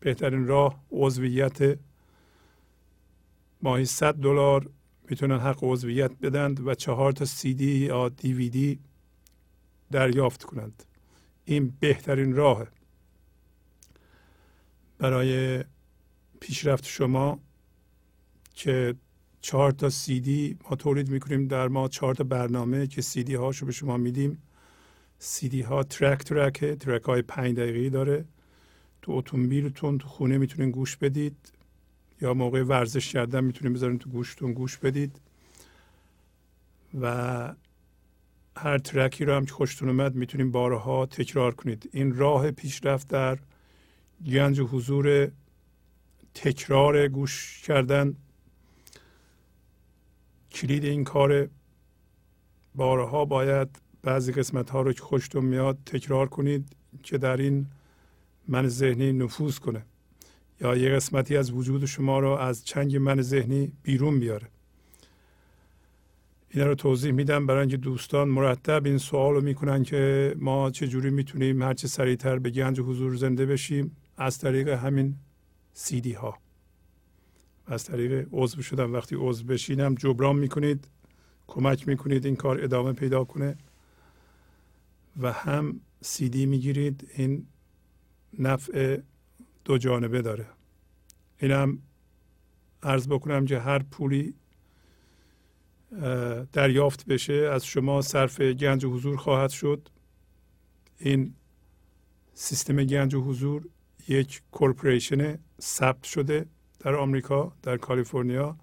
بهترین 0.00 0.46
راه 0.46 0.84
عضویت 0.90 1.78
ماهی 3.62 3.84
100 3.84 4.14
دلار 4.14 4.70
می‌تونن 5.10 5.38
حق 5.38 5.58
عضویت 5.62 6.10
بدند 6.22 6.66
و 6.66 6.74
چهار 6.74 7.12
تا 7.12 7.24
سی 7.24 7.54
دی 7.54 7.78
یا 7.78 8.08
دیویدی 8.08 8.78
دریافت 9.90 10.44
کنند. 10.44 10.84
این 11.44 11.72
بهترین 11.80 12.34
راه 12.34 12.66
برای 14.98 15.64
پیشرفت 16.40 16.86
شما 16.86 17.40
که 18.54 18.94
چهار 19.40 19.70
تا 19.72 19.90
سی 19.90 20.20
دی 20.20 20.58
ما 20.70 20.76
تولید 20.76 21.10
می‌کنیم 21.10 21.48
در 21.48 21.68
ما 21.68 21.88
چهار 21.88 22.14
تا 22.14 22.24
برنامه 22.24 22.86
که 22.86 23.02
سی 23.02 23.24
دی 23.24 23.34
هاشو 23.34 23.66
به 23.66 23.72
شما 23.72 23.96
میدیم. 23.96 24.42
سی 25.22 25.48
دی 25.48 25.62
ها 25.62 25.82
ترک 25.82 26.18
ترکه 26.18 26.76
ترک 26.76 27.02
های 27.02 27.22
پنج 27.22 27.56
دقیقی 27.56 27.90
داره. 27.90 28.24
تو 29.02 29.12
اتومبیلتون 29.12 29.98
تو 29.98 30.08
خونه 30.08 30.38
می‌تونین 30.38 30.70
گوش 30.70 30.96
بدید. 30.96 31.36
یا 32.20 32.34
موقع 32.34 32.62
ورزش 32.62 33.12
کردن 33.12 33.44
می‌تونین 33.44 33.72
بذارین 33.72 33.98
تو 33.98 34.10
گوشتون 34.10 34.52
گوش 34.52 34.76
بدید. 34.76 35.20
و 37.00 37.54
هر 38.56 38.78
ترکی 38.78 39.24
رو 39.24 39.34
هم 39.34 39.46
که 39.46 39.52
خوشتون 39.52 39.88
اومد 39.88 40.14
می‌تونین 40.14 40.50
بارها 40.50 41.06
تکرار 41.06 41.54
کنید. 41.54 41.90
این 41.92 42.16
راه 42.16 42.50
پیشرفت 42.50 43.08
در 43.08 43.38
گنج 44.26 44.60
حضور 44.60 45.30
تکرار 46.34 47.08
گوش 47.08 47.62
کردن 47.62 48.16
کلید 50.50 50.84
این 50.84 51.04
کار. 51.04 51.48
بارها 52.74 53.24
باید 53.24 53.68
بعضی 54.02 54.32
قسمت 54.32 54.70
ها 54.70 54.82
رو 54.82 54.92
که 54.92 55.02
خوشتون 55.02 55.44
میاد 55.44 55.78
تکرار 55.86 56.28
کنید 56.28 56.76
که 57.02 57.18
در 57.18 57.36
این 57.36 57.66
من 58.48 58.68
ذهنی 58.68 59.12
نفوذ 59.12 59.58
کنه. 59.58 59.84
یا 60.60 60.76
یه 60.76 60.90
قسمتی 60.90 61.36
از 61.36 61.52
وجود 61.52 61.84
شما 61.84 62.18
رو 62.18 62.28
از 62.28 62.64
چنگ 62.64 62.96
من 62.96 63.22
ذهنی 63.22 63.72
بیرون 63.82 64.20
بیاره. 64.20 64.48
اینا 66.50 66.66
رو 66.66 66.74
توضیح 66.74 67.12
میدم 67.12 67.46
برای 67.46 67.60
اینکه 67.60 67.76
دوستان 67.76 68.28
مرتب 68.28 68.86
این 68.86 68.98
سوال 68.98 69.34
رو 69.34 69.40
می‌کنن 69.40 69.82
که 69.82 70.34
ما 70.38 70.70
چجوری 70.70 71.10
می‌تونیم 71.10 71.62
هرچه 71.62 71.88
سریعتر 71.88 72.38
به 72.38 72.50
گنج 72.50 72.80
حضور 72.80 73.16
زنده 73.16 73.46
بشیم 73.46 73.96
از 74.16 74.38
طریق 74.38 74.68
همین 74.68 75.16
سیدی 75.72 76.12
ها 76.12 76.38
از 77.66 77.84
طریق 77.84 78.28
عضو 78.32 78.62
شدن. 78.62 78.84
وقتی 78.84 79.16
عضو 79.18 79.44
بشینم 79.44 79.94
جبران 79.94 80.36
می‌کنید 80.36 80.88
کمک 81.46 81.88
می‌کنید 81.88 82.26
این 82.26 82.36
کار 82.36 82.64
ادامه 82.64 82.92
پیدا 82.92 83.24
کنه. 83.24 83.56
و 85.16 85.32
هم 85.32 85.80
سیدی 86.00 86.46
می‌گیرید. 86.46 87.10
این 87.14 87.46
نفع 88.38 89.00
دو 89.64 89.78
جانبه 89.78 90.22
داره. 90.22 90.46
اینم 91.38 91.78
عرض 92.82 93.08
بکنم 93.08 93.46
که 93.46 93.58
هر 93.58 93.78
پولی 93.78 94.34
دریافت 96.52 97.06
بشه 97.06 97.50
از 97.52 97.64
شما 97.64 98.02
صرف 98.02 98.40
گنج 98.40 98.84
و 98.84 98.90
حضور 98.90 99.16
خواهد 99.16 99.50
شد. 99.50 99.88
این 100.98 101.34
سیستم 102.34 102.84
گنج 102.84 103.14
و 103.14 103.22
حضور 103.22 103.68
یک 104.08 104.42
کورپوریشن 104.50 105.38
ثبت 105.60 106.04
شده 106.04 106.46
در 106.78 106.94
آمریکا 106.94 107.52
در 107.62 107.76
کالیفرنیا 107.76 108.56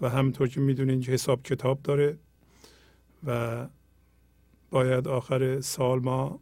و 0.00 0.08
همونطور 0.08 0.48
که 0.48 0.60
می‌دونین 0.60 1.04
حساب 1.04 1.42
کتاب 1.42 1.82
داره 1.82 2.18
و 3.26 3.68
باید 4.74 5.08
آخر 5.08 5.60
سال 5.60 6.00
ما 6.00 6.40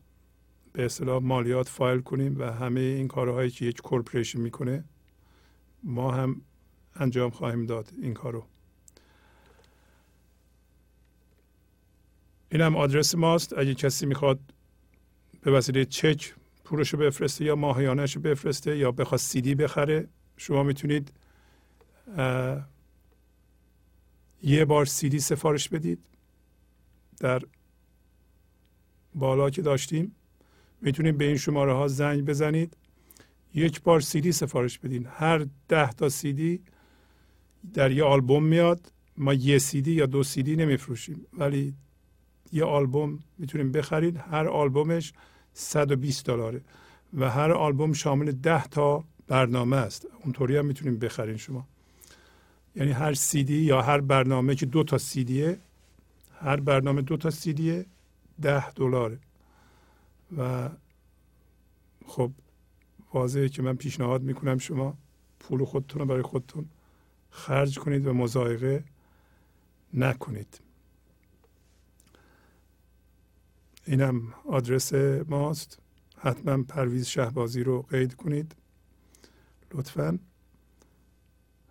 به 0.72 0.84
اصطلاح 0.84 1.22
مالیات 1.22 1.68
فایل 1.68 2.00
کنیم 2.00 2.38
و 2.38 2.52
همه 2.52 2.80
این 2.80 3.08
کارهایی 3.08 3.50
که 3.50 3.64
یک 3.64 3.80
کورپوریشن 3.80 4.40
می‌کنه 4.40 4.84
ما 5.82 6.12
هم 6.12 6.40
انجام 6.94 7.30
خواهیم 7.30 7.66
داد 7.66 7.92
این 8.02 8.14
کارو. 8.14 8.44
این 12.50 12.60
هم 12.60 12.76
آدرس 12.76 13.14
ماست. 13.14 13.58
اگه 13.58 13.74
کسی 13.74 14.06
می‌خواد 14.06 14.40
به 15.40 15.50
وسیله 15.50 15.84
چک 15.84 16.34
پولش 16.64 16.94
بفرسته 16.94 17.44
یا 17.44 17.56
ماهیانش 17.56 18.18
بفرسته 18.18 18.76
یا 18.76 18.92
بخواد 18.92 19.20
سیدی 19.20 19.54
بخره 19.54 20.08
شما 20.36 20.62
می‌تونید 20.62 21.12
یه 24.42 24.64
بار 24.64 24.84
سیدی 24.84 25.20
سفارش 25.20 25.68
بدید. 25.68 25.98
در 27.20 27.42
بالا 29.14 29.50
که 29.50 29.62
داشتیم 29.62 30.16
می‌تونید 30.80 31.18
به 31.18 31.24
این 31.24 31.36
شماره 31.36 31.72
ها 31.72 31.88
زنگ 31.88 32.24
بزنید. 32.24 32.76
یک 33.54 33.82
بار 33.82 34.00
سیدی 34.00 34.32
سفارش 34.32 34.78
بدین. 34.78 35.06
هر 35.10 35.46
ده 35.68 35.92
تا 35.92 36.08
سیدی 36.08 36.60
در 37.74 37.90
یه 37.90 38.04
آلبوم 38.04 38.44
میاد. 38.44 38.92
ما 39.16 39.34
یه 39.34 39.58
سیدی 39.58 39.92
یا 39.92 40.06
دو 40.06 40.22
سیدی 40.22 40.56
نمیفروشیم 40.56 41.26
ولی 41.38 41.74
یه 42.52 42.64
آلبوم 42.64 43.18
می‌تونیم 43.38 43.72
بخرید. 43.72 44.16
هر 44.16 44.48
آلبومش 44.48 45.12
120 45.54 46.26
دلاره 46.26 46.60
و 47.14 47.30
هر 47.30 47.52
آلبوم 47.52 47.92
شامل 47.92 48.32
10 48.32 48.66
تا 48.66 49.04
برنامه 49.28 49.76
است. 49.76 50.06
اونطوری 50.24 50.56
هم 50.56 50.66
می‌تونیم 50.66 50.98
بخرین 50.98 51.36
شما. 51.36 51.66
یعنی 52.76 52.90
هر 52.90 53.14
سیدی 53.14 53.56
یا 53.56 53.82
هر 53.82 54.00
برنامه 54.00 54.54
که 54.54 54.66
دو 54.66 54.84
تا 54.84 54.98
سیدیه 54.98 55.58
هر 56.40 56.56
برنامه 56.56 57.02
دو 57.02 57.16
تا 57.16 57.30
سیدیه 57.30 57.86
10 58.40 58.70
دلاره. 58.70 59.18
و 60.36 60.70
خب 62.06 62.30
واضحه 63.14 63.48
که 63.48 63.62
من 63.62 63.76
پیشنهاد 63.76 64.22
می‌کنم 64.22 64.58
شما 64.58 64.96
پول 65.40 65.64
خودتون 65.64 66.00
رو 66.00 66.06
برای 66.06 66.22
خودتون 66.22 66.68
خرج 67.30 67.78
کنید 67.78 68.06
و 68.06 68.12
مزایقه 68.12 68.84
نکنید. 69.94 70.60
اینم 73.86 74.34
آدرس 74.48 74.92
ماست. 75.28 75.78
حتما 76.16 76.62
پرویز 76.62 77.06
شهبازی 77.06 77.62
رو 77.62 77.82
قید 77.82 78.14
کنید. 78.14 78.54
لطفا. 79.74 80.18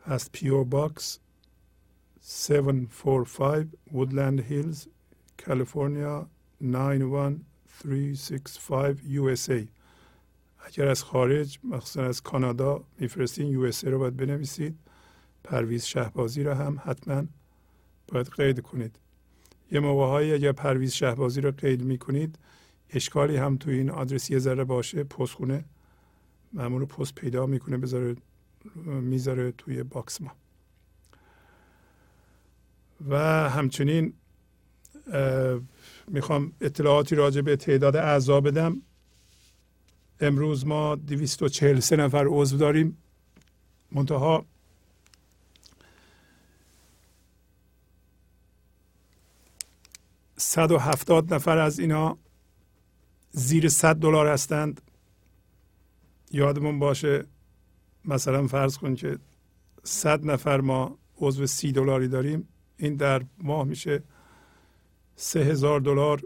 هست 0.05 0.31
P.O. 0.31 0.63
Box 0.63 1.19
745 2.21 3.67
وودلند 3.91 4.39
هیلز 4.39 4.87
کالیفرنیا 5.45 6.29
91365 6.61 8.97
USA 9.15 9.67
اگر 10.65 10.87
از 10.87 11.03
خارج 11.03 11.59
مخصوصا 11.63 12.03
از 12.03 12.21
کانادا 12.21 12.83
میفرستین 12.99 13.47
USA 13.47 13.71
رو 13.83 13.99
باید 13.99 14.17
بنویسید. 14.17 14.75
پرویز 15.43 15.85
شهبازی 15.85 16.43
رو 16.43 16.53
هم 16.53 16.81
حتما 16.85 17.23
باید 18.07 18.27
قید 18.27 18.59
کنید. 18.59 18.95
یه 19.71 19.79
موقع 19.79 20.05
هایی 20.05 20.33
اگر 20.33 20.51
پرویز 20.51 20.91
شهبازی 20.91 21.41
رو 21.41 21.51
قید 21.51 21.83
می‌کنید 21.83 22.39
اشکالی 22.89 23.35
هم 23.35 23.57
تو 23.57 23.69
این 23.69 23.89
آدرس 23.89 24.29
یه 24.29 24.39
ذره 24.39 24.63
باشه 24.63 25.03
پستخونه. 25.03 25.65
معمول 26.53 26.85
پست 26.85 27.15
پیدا 27.15 27.45
می‌کنه 27.45 27.77
بذاره 27.77 28.15
می‌ذاره 28.85 29.51
توی 29.51 29.83
باکس 29.83 30.21
ما. 30.21 30.31
و 33.09 33.15
همچنین 33.49 34.13
می‌خوام 36.11 36.53
اطلاعاتی 36.61 37.15
راجع 37.15 37.41
به 37.41 37.55
تعداد 37.55 37.95
اعضا 37.95 38.41
بدم. 38.41 38.81
امروز 40.19 40.65
ما 40.65 40.95
243 40.95 41.95
نفر 41.95 42.25
عضو 42.27 42.57
داریم. 42.57 42.97
منتها 43.91 44.45
صد 50.37 50.71
و 50.71 50.77
هفتاد 50.77 51.33
نفر 51.33 51.57
از 51.57 51.79
اینا 51.79 52.17
زیر 53.31 53.69
صد 53.69 53.95
دلار 53.95 54.27
هستند. 54.27 54.81
یادمون 56.31 56.79
باشه 56.79 57.25
مثلا 58.05 58.47
فرض 58.47 58.77
کن 58.77 58.95
که 58.95 59.17
صد 59.83 60.25
نفر 60.25 60.61
ما 60.61 60.97
عضو 61.17 61.47
سی 61.47 61.71
دلاری 61.71 62.07
داریم. 62.07 62.47
این 62.77 62.95
در 62.95 63.25
ماه 63.37 63.63
میشه 63.63 64.03
سه 65.23 65.39
هزار 65.39 65.79
دلار 65.79 66.23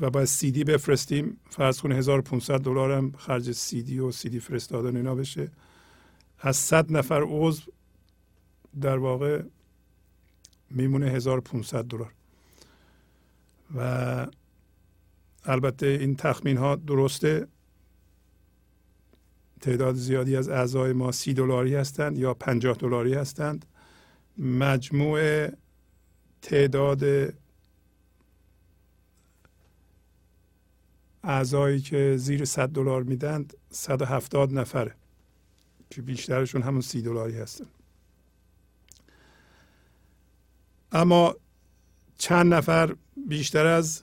و 0.00 0.10
باید 0.10 0.26
سیدی 0.26 0.64
بفرستیم. 0.64 1.40
فرض 1.50 1.80
کنه 1.80 1.94
1500 1.94 2.60
دلار 2.60 2.92
هم 2.92 3.12
خرج 3.12 3.52
سیدی 3.52 3.98
و 3.98 4.12
سیدی 4.12 4.40
فرستادن 4.40 4.96
اینا 4.96 5.14
بشه. 5.14 5.50
از 6.38 6.56
100 6.56 6.92
نفر 6.92 7.22
عضو 7.26 7.72
در 8.80 8.98
واقع 8.98 9.42
میمونه 10.70 11.06
1500 11.06 11.84
دلار. 11.84 12.12
و 13.76 14.26
البته 15.44 15.86
این 15.86 16.16
تخمین 16.16 16.56
ها 16.56 16.76
درسته. 16.76 17.46
تعداد 19.60 19.94
زیادی 19.94 20.36
از 20.36 20.48
اعضای 20.48 20.92
ما 20.92 21.12
سی 21.12 21.34
دلاری 21.34 21.74
هستند 21.74 22.18
یا 22.18 22.34
پنجاه 22.34 22.76
دلاری 22.76 23.14
هستند. 23.14 23.66
مجموع 24.38 25.48
تعداد 26.42 27.32
اعضایی 31.26 31.80
که 31.80 32.16
زیر 32.16 32.44
100 32.44 32.68
دلار 32.68 33.02
میدند 33.02 33.54
170 33.70 34.52
نفره 34.52 34.94
که 35.90 36.02
بیشترشون 36.02 36.62
همون 36.62 36.80
سی 36.80 37.02
دلاری 37.02 37.38
هستن. 37.38 37.66
اما 40.92 41.36
چند 42.18 42.54
نفر 42.54 42.94
بیشتر 43.28 43.66
از 43.66 44.02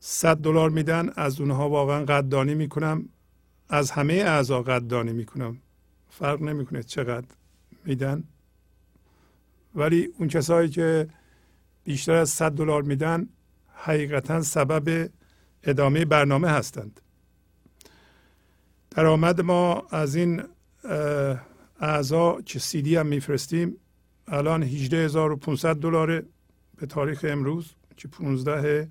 100 0.00 0.36
دلار 0.36 0.70
میدن 0.70 1.10
از 1.16 1.40
اونها 1.40 1.68
واقعا 1.68 2.04
قدردانی 2.04 2.54
می‌کنم. 2.54 3.08
از 3.68 3.90
همه 3.90 4.14
اعضا 4.14 4.62
قدردانی 4.62 5.12
می‌کنم. 5.12 5.58
فرق 6.10 6.42
نمی‌کنه 6.42 6.82
چقدر 6.82 7.26
میدن. 7.84 8.24
ولی 9.74 10.12
اون 10.18 10.28
کسایی 10.28 10.68
که 10.68 11.08
بیشتر 11.84 12.14
از 12.14 12.30
100 12.30 12.52
دلار 12.52 12.82
میدن 12.82 13.28
حقیقتا 13.74 14.42
سبب 14.42 15.10
ادامه 15.62 16.04
برنامه 16.04 16.48
هستند. 16.48 17.00
درآمد 18.90 19.40
ما 19.40 19.86
از 19.90 20.14
این 20.14 20.42
اعضا 21.80 22.40
که 22.40 22.58
سیدی 22.58 22.96
هم 22.96 23.06
میفرستیم 23.06 23.76
الان 24.26 24.62
18500 24.62 25.76
دلار 25.76 26.24
به 26.76 26.86
تاریخ 26.86 27.24
امروز 27.28 27.74
که 27.96 28.08
15 28.08 28.88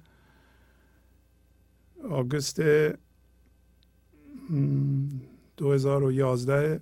آگوست 2.10 2.62
2011 5.58 6.80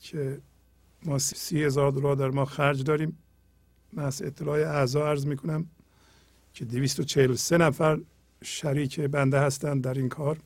که 0.00 0.40
ما 1.04 1.18
سی 1.18 1.64
هزار 1.64 1.92
دلار 1.92 2.16
در 2.16 2.30
ما 2.30 2.44
خرج 2.44 2.84
داریم. 2.84 3.18
من 3.92 4.02
از 4.02 4.22
اطلاع 4.22 4.58
اعضا 4.58 5.08
عرض 5.08 5.26
می‌کنم 5.26 5.66
که 6.54 6.64
243 6.64 7.58
نفر 7.58 8.00
شریک 8.42 9.00
بنده 9.00 9.40
هستند 9.40 9.84
در 9.84 9.94
این 9.94 10.08
کار. 10.08 10.38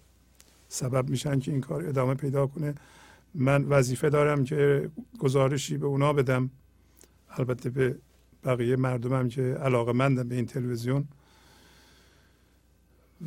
سبب 0.69 1.09
میشن 1.09 1.39
که 1.39 1.51
این 1.51 1.61
کار 1.61 1.87
ادامه 1.87 2.15
پیدا 2.15 2.47
کنه. 2.47 2.75
من 3.35 3.65
وظیفه 3.65 4.11
دارم 4.11 4.45
که 4.45 4.91
گزارشی 5.19 5.77
به 5.77 5.87
اونا 5.87 6.13
بدم. 6.13 6.51
البته 7.31 7.71
به 7.71 7.99
بقیه 8.45 8.77
مردمم 8.77 9.29
که 9.29 9.43
علاقه 9.43 9.93
مندم 9.93 10.29
به 10.29 10.35
این 10.35 10.47
تلویزیون. 10.47 11.09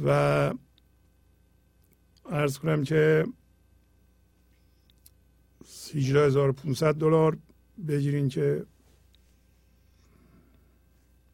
و 0.06 0.54
ارز 2.26 2.58
کنم 2.58 2.84
که 2.84 3.26
18500 5.66 6.96
دلار 6.96 7.38
بگیرین 7.88 8.30
که 8.30 8.66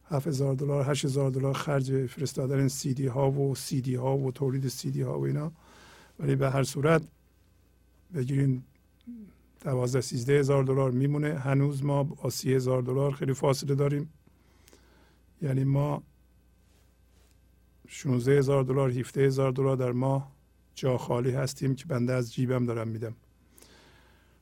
7000 0.10 0.56
دلار 0.56 0.84
8000 0.84 1.32
دلار 1.32 1.54
خرج 1.54 2.06
فرستادن 2.06 2.68
سی 2.68 2.94
دی 2.94 3.08
ها 3.08 3.32
و 3.32 3.56
سی 3.56 3.82
دی 3.82 3.96
ها 3.96 4.18
و 4.18 4.32
تولید 4.32 4.68
سی 4.68 4.92
دی 4.92 5.02
ها 5.02 5.20
و 5.20 5.26
اینا. 5.26 5.52
ولی 6.20 6.36
به 6.36 6.50
هر 6.50 6.64
صورت 6.64 7.02
بگیرین 8.16 8.64
دوازده 9.62 10.02
سیزده 10.02 10.40
هزار 10.40 10.64
دلار 10.64 10.92
میمونه. 10.92 11.40
هنوز 11.40 11.84
ما 11.84 12.04
با 12.04 12.30
سی 12.30 12.54
هزار 12.54 12.82
دلار 12.82 13.12
خیلی 13.12 13.34
فاصله 13.34 13.76
داریم. 13.76 14.10
یعنی 15.42 15.64
ما 15.64 16.04
16 17.88 18.38
هزار 18.38 18.64
دلار 18.64 18.92
17 18.92 19.26
هزار 19.26 19.52
دلار 19.52 19.76
در 19.76 19.92
ماه 19.92 20.32
جا 20.76 20.98
خالی 20.98 21.32
هستیم 21.32 21.76
که 21.76 21.86
بنده 21.86 22.14
از 22.14 22.34
جیبم 22.34 22.66
دارم 22.66 22.88
میدم. 22.88 23.16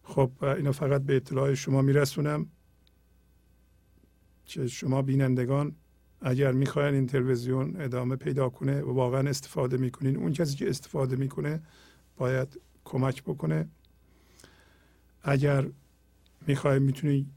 خب 0.04 0.32
اینو 0.44 0.72
فقط 0.72 1.02
به 1.02 1.16
اطلاع 1.16 1.54
شما 1.54 1.82
میرسونم. 1.82 2.48
که 4.46 4.68
شما 4.68 5.02
بینندگان 5.02 5.76
اگر 6.22 6.52
می‌خواین 6.52 6.96
این 6.96 7.08
تلویزیون 7.08 7.82
ادامه 7.82 8.16
پیدا 8.16 8.50
کنه 8.50 8.82
و 8.82 8.94
واقعا 8.94 9.30
استفاده 9.30 9.78
می‌کنین 9.78 10.18
اون 10.18 10.34
کسی 10.34 10.56
که 10.56 10.70
استفاده 10.70 11.16
می‌کنه 11.16 11.62
باید 12.18 12.60
کمک 12.86 13.24
بکنه. 13.24 13.68
اگر 15.22 15.66
می‌خواین 16.48 16.84
می‌تونید 16.84 17.28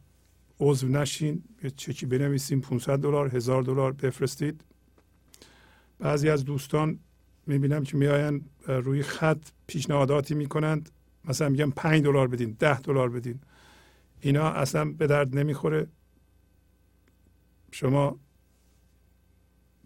عضو 0.61 0.89
نشین 0.89 1.45
یه 1.65 1.71
چکی 1.71 2.07
بنویسیم 2.07 2.61
500 2.61 2.99
دلار 2.99 3.37
هزار 3.37 3.63
دلار 3.63 3.93
بفرستید. 3.93 4.65
بعضی 5.99 6.29
از 6.29 6.45
دوستان 6.45 6.99
می‌بینم 7.47 7.85
که 7.85 7.97
میآین 7.97 8.45
روی 8.67 9.03
خط 9.03 9.49
پیشنهاداتی 9.67 10.35
می‌کنند. 10.35 10.91
مثلا 11.25 11.49
میگم 11.49 11.71
5 11.71 12.05
دلار 12.05 12.29
بدین 12.29 12.57
10 12.59 12.81
دلار 12.81 13.11
بدین. 13.11 13.41
اینا 14.21 14.51
اصلا 14.51 14.85
به 14.85 15.07
درد 15.07 15.39
نمی‌خوره. 15.39 15.87
شما 17.77 18.19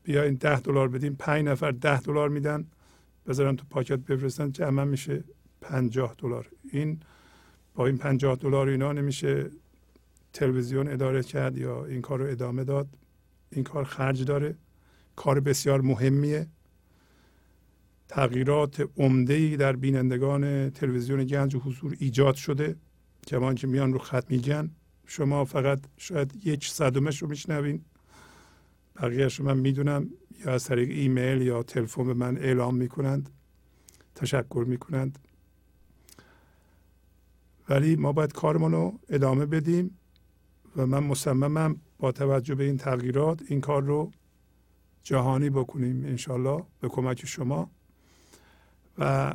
بیاین 0.03 0.35
10 0.35 0.61
دلار 0.61 0.89
بدین 0.89 1.17
5 1.17 1.45
نفر 1.45 1.71
10 1.71 2.01
دلار 2.01 2.29
میدن 2.29 2.67
بذارن 3.27 3.57
تو 3.57 3.65
پاکت 3.71 3.99
بفرستن 3.99 4.53
جمع 4.53 4.85
میشه 4.85 5.25
50 5.61 6.15
دلار. 6.19 6.49
این 6.73 7.01
با 7.75 7.87
این 7.87 7.97
50 7.99 8.37
دلار 8.37 8.69
اینا 8.69 8.93
نمیشه 8.93 9.51
تلویزیون 10.33 10.89
اداره 10.89 11.23
کرد 11.23 11.59
یا 11.59 11.85
این 11.85 12.01
کار 12.01 12.19
رو 12.19 12.31
ادامه 12.31 12.65
داد. 12.65 12.89
این 13.51 13.65
کار 13.65 13.85
خرج 13.85 14.25
داره. 14.25 14.57
کار 15.17 15.41
بسیار 15.41 15.81
مهمیه. 15.81 16.47
تغییرات 18.09 18.91
عمده 18.97 19.57
در 19.57 19.77
بینندگان 19.77 20.71
تلویزیون 20.71 21.25
گنج 21.25 21.55
و 21.55 21.59
حضور 21.59 21.97
ایجاد 21.99 22.35
شده. 22.35 22.77
جوان 23.27 23.55
که 23.55 23.67
میان 23.67 23.93
رو 23.93 23.99
خط 23.99 24.31
میگن. 24.31 24.71
شما 25.11 25.45
فقط 25.45 25.81
شاید 25.97 26.47
یک 26.47 26.69
صدمش 26.69 27.23
رو 27.23 27.29
میشنوین. 27.29 27.85
بقیهش 28.97 29.41
رو 29.41 29.45
من 29.45 29.57
می‌دونم. 29.59 30.11
یا 30.47 30.53
از 30.53 30.65
طریق 30.65 30.91
ایمیل 30.91 31.43
یا 31.43 31.63
تلفن 31.63 32.07
به 32.07 32.15
من 32.15 32.37
اعلام 32.37 32.75
می‌کنند. 32.77 33.31
تشکر 34.15 34.65
می‌کنند. 34.69 35.19
ولی 37.69 37.97
ما 37.97 38.13
باید 38.13 38.33
کارمون 38.33 38.73
رو 38.73 38.99
ادامه 39.09 39.47
بدیم 39.47 39.99
و 40.77 40.87
من 40.87 40.99
مصممم 40.99 41.77
با 41.99 42.13
توجه 42.13 42.55
به 42.55 42.65
این 42.65 42.77
تغییرات 42.77 43.43
این 43.49 43.61
کار 43.61 43.83
رو 43.83 44.13
جهانی 45.03 45.51
بکنیم 45.51 46.05
انشالله 46.05 46.65
به 46.81 46.89
کمک 46.89 47.27
شما. 47.27 47.71
و 48.99 49.35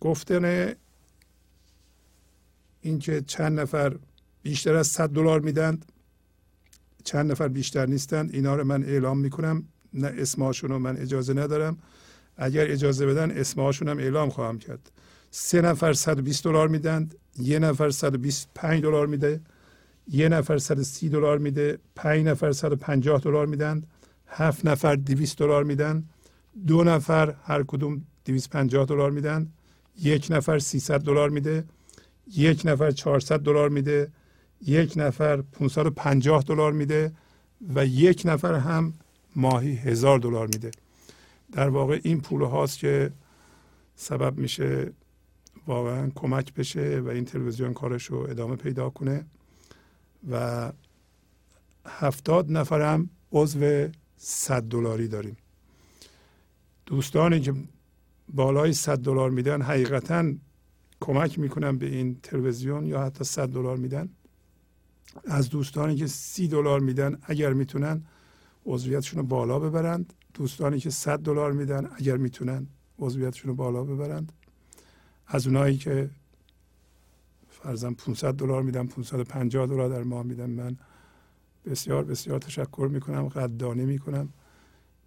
گفتن 0.00 0.74
اینکه 2.80 3.20
چند 3.20 3.60
نفر 3.60 3.98
بیشتر 4.42 4.74
از 4.74 4.86
100 4.86 5.08
دلار 5.08 5.40
میدند 5.40 5.84
چند 7.04 7.30
نفر 7.30 7.48
بیشتر 7.48 7.86
نیستند 7.86 8.34
اینا 8.34 8.56
رو 8.56 8.64
من 8.64 8.84
اعلام 8.84 9.18
می‌کنم. 9.18 9.64
نه 9.94 10.14
اسمهاشون 10.18 10.70
رو 10.70 10.78
من 10.78 10.96
اجازه 10.96 11.34
ندارم. 11.34 11.78
اگر 12.36 12.70
اجازه 12.70 13.06
بدن 13.06 13.30
اسمهاشون 13.30 13.88
هم 13.88 13.98
اعلام 13.98 14.30
خواهم 14.30 14.58
کرد. 14.58 14.90
سه 15.30 15.60
نفر 15.60 15.92
120 15.92 16.44
دلار 16.44 16.68
میدند 16.68 17.14
یه 17.38 17.58
نفر 17.58 17.90
125 17.90 18.82
دلار 18.82 19.06
میده. 19.06 19.40
یه 20.08 20.28
نفر 20.28 20.58
130 20.58 21.08
دلار 21.08 21.38
میده. 21.38 21.78
پنج 21.96 22.26
نفر 22.26 22.52
150 22.52 23.20
دلار 23.20 23.46
میدن. 23.46 23.82
هفت 24.26 24.66
نفر 24.66 24.94
200 24.94 25.38
دلار 25.38 25.64
میدن. 25.64 26.04
دو 26.66 26.84
نفر 26.84 27.34
هر 27.44 27.62
کدوم 27.62 28.04
250 28.24 28.86
دلار 28.86 29.10
میدن. 29.10 29.48
یک 30.00 30.26
نفر 30.30 30.58
300 30.58 31.00
دلار 31.00 31.30
میده. 31.30 31.64
یک 32.36 32.62
نفر 32.64 32.90
400 32.90 33.40
دلار 33.40 33.68
میده. 33.68 34.10
یک 34.66 34.92
نفر 34.96 35.42
550 35.42 36.42
دلار 36.42 36.72
میده 36.72 37.12
و 37.74 37.86
یک 37.86 38.22
نفر 38.24 38.54
هم 38.54 38.94
ماهی 39.36 39.74
هزار 39.76 40.18
دلار 40.18 40.46
میده. 40.46 40.70
در 41.52 41.68
واقع 41.68 42.00
این 42.02 42.20
پول 42.20 42.42
هاست 42.42 42.78
که 42.78 43.12
سبب 43.96 44.38
میشه 44.38 44.92
واقعا 45.66 46.10
کمک 46.14 46.54
بشه 46.54 47.00
و 47.00 47.08
این 47.08 47.24
تلویزیون 47.24 47.74
کارش 47.74 48.04
رو 48.04 48.18
ادامه 48.18 48.56
پیدا 48.56 48.90
کنه 48.90 49.24
و 50.30 50.72
هفتاد 51.86 52.52
نفرم 52.52 53.10
عضو 53.32 53.88
صد 54.16 54.62
دلاری 54.62 55.08
داریم. 55.08 55.36
دوستانی 56.86 57.40
که 57.40 57.54
بالای 58.28 58.72
100 58.72 58.98
دلار 58.98 59.30
میدن 59.30 59.62
حقیقتا 59.62 60.32
کمک 61.00 61.38
می‌کنن 61.38 61.78
به 61.78 61.86
این 61.86 62.20
تلویزیون 62.22 62.86
یا 62.86 63.02
حتی 63.02 63.24
100 63.24 63.48
دلار 63.48 63.76
میدن. 63.76 64.08
از 65.24 65.48
دوستانی 65.48 65.96
که 65.96 66.06
سی 66.06 66.48
دلار 66.48 66.80
میدن 66.80 67.18
اگر 67.22 67.52
می‌تونن 67.52 68.04
عضویتشون 68.66 69.20
رو 69.20 69.26
بالا 69.26 69.58
ببرند. 69.58 70.12
دوستانی 70.34 70.78
که 70.78 70.90
100 70.90 71.18
دلار 71.18 71.52
میدن 71.52 71.90
اگر 71.96 72.16
می‌تونن 72.16 72.66
عضویتشون 72.98 73.48
رو 73.48 73.54
بالا 73.54 73.84
ببرند. 73.84 74.32
از 75.26 75.46
اونایی 75.46 75.76
که 75.76 76.10
فرضاً 77.50 77.90
500 77.90 78.34
دلار 78.34 78.62
میدم 78.62 78.86
550 78.86 79.66
دلار 79.66 79.88
در 79.88 80.02
ماه 80.02 80.22
میدم 80.22 80.50
من 80.50 80.76
بسیار 81.64 82.04
بسیار 82.04 82.38
تشکر 82.38 82.88
می‌کنم 82.92 83.28
قدردانی 83.28 83.84
می‌کنم. 83.84 84.28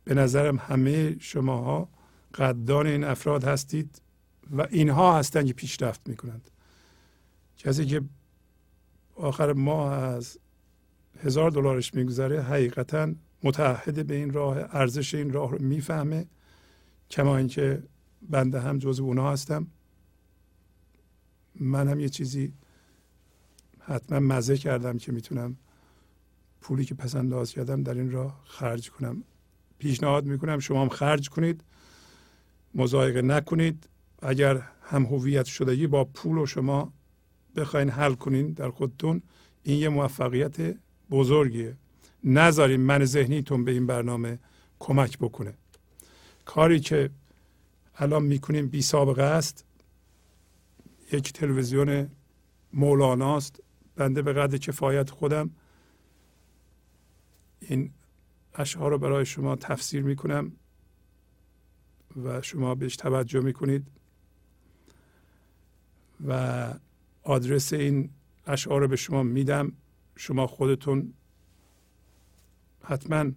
به 0.03 0.13
نظرم 0.13 0.57
همه 0.57 1.19
شماها 1.19 1.89
قدردان 2.35 2.87
این 2.87 3.03
افراد 3.03 3.43
هستید 3.43 4.01
و 4.57 4.67
اینها 4.69 5.17
هستند 5.17 5.45
که 5.45 5.53
پیشرفت 5.53 6.09
می‌کنند. 6.09 6.49
کسی 7.57 7.85
که 7.85 8.01
آخر 9.21 9.53
ماه 9.53 9.93
از 9.93 10.37
هزار 11.23 11.51
دلارش 11.51 11.93
میگذره 11.93 12.41
حقیقتا 12.41 13.13
متحد 13.43 14.07
به 14.07 14.15
این 14.15 14.33
راه 14.33 14.57
ارزش 14.57 15.15
این 15.15 15.33
راه 15.33 15.51
رو 15.51 15.61
می‌فهمه 15.61 16.25
کما 17.09 17.37
اینکه 17.37 17.83
بنده 18.29 18.59
هم 18.59 18.77
جزو 18.77 19.03
اونها 19.03 19.31
هستم. 19.31 19.67
من 21.55 21.87
هم 21.87 21.99
یه 21.99 22.09
چیزی 22.09 22.53
حتما 23.79 24.19
مزه 24.19 24.57
کردم 24.57 24.97
که 24.97 25.11
می‌تونم 25.11 25.57
پولی 26.61 26.85
که 26.85 26.95
پس 26.95 27.15
انداز 27.15 27.51
کردم 27.51 27.83
در 27.83 27.93
این 27.93 28.11
راه 28.11 28.41
خرج 28.45 28.91
کنم. 28.91 29.23
پیشنهاد 29.77 30.25
می‌کنم 30.25 30.59
شما 30.59 30.81
هم 30.81 30.89
خرج 30.89 31.29
کنید 31.29 31.63
مزایقه 32.75 33.21
نکنید. 33.21 33.89
اگر 34.21 34.61
هم 34.81 35.05
هویت 35.05 35.45
شدگی 35.45 35.87
با 35.87 36.05
پول 36.05 36.37
و 36.37 36.45
شما 36.45 36.93
بخواین 37.55 37.89
حل 37.89 38.13
کنین 38.13 38.51
در 38.51 38.69
خودتون 38.69 39.21
این 39.63 39.79
یه 39.79 39.89
موفقیت 39.89 40.75
بزرگیه. 41.09 41.77
نذارین 42.23 42.81
من 42.81 43.05
ذهنیتون 43.05 43.65
به 43.65 43.71
این 43.71 43.87
برنامه 43.87 44.39
کمک 44.79 45.17
بکنه. 45.17 45.53
کاری 46.45 46.79
که 46.79 47.09
الان 47.95 48.23
می‌کنیم 48.23 48.67
بی 48.67 48.81
سابقه 48.81 49.23
است. 49.23 49.65
یک 51.11 51.33
تلویزیون 51.33 52.09
مولاناست. 52.73 53.59
بنده 53.95 54.21
به 54.21 54.33
قدر 54.33 54.57
کفایت 54.57 55.09
خودم. 55.09 55.49
این 57.59 57.91
اشعار 58.55 58.91
رو 58.91 58.97
برای 58.97 59.25
شما 59.25 59.55
تفسیر 59.55 60.03
می‌کنم 60.03 60.51
و 62.23 62.41
شما 62.41 62.75
بهش 62.75 62.95
توجه 62.95 63.39
می‌کنید. 63.39 63.87
و 66.27 66.73
آدرس 67.23 67.73
این 67.73 68.09
اشعار 68.47 68.81
رو 68.81 68.87
به 68.87 68.95
شما 68.95 69.23
میدم. 69.23 69.71
شما 70.15 70.47
خودتون 70.47 71.13
حتما 72.83 73.31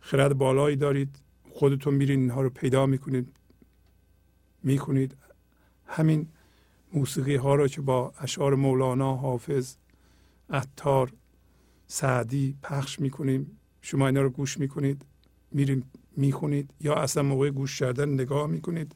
خرد 0.00 0.38
بالایی 0.38 0.76
دارید. 0.76 1.16
خودتون 1.50 1.94
میرین 1.94 2.20
اینها 2.20 2.42
رو 2.42 2.50
پیدا 2.50 2.86
می‌کنید 2.86 3.36
می‌کنید. 4.62 5.16
همین 5.86 6.28
موسیقی 6.92 7.36
ها 7.36 7.54
رو 7.54 7.68
که 7.68 7.80
با 7.80 8.12
اشعار 8.18 8.54
مولانا 8.54 9.16
حافظ 9.16 9.76
عطار 10.50 11.12
سعدی 11.86 12.56
پخش 12.62 13.00
می‌کنیم. 13.00 13.58
شما 13.80 14.06
اینا 14.06 14.22
رو 14.22 14.30
گوش 14.30 14.58
می‌کنید 14.58 15.04
میریم 15.52 15.90
می‌خونید 16.16 16.70
یا 16.80 16.94
اصلا 16.94 17.22
موقع 17.22 17.50
گوش 17.50 17.78
کردن 17.78 18.08
نگاه 18.08 18.46
می‌کنید. 18.46 18.94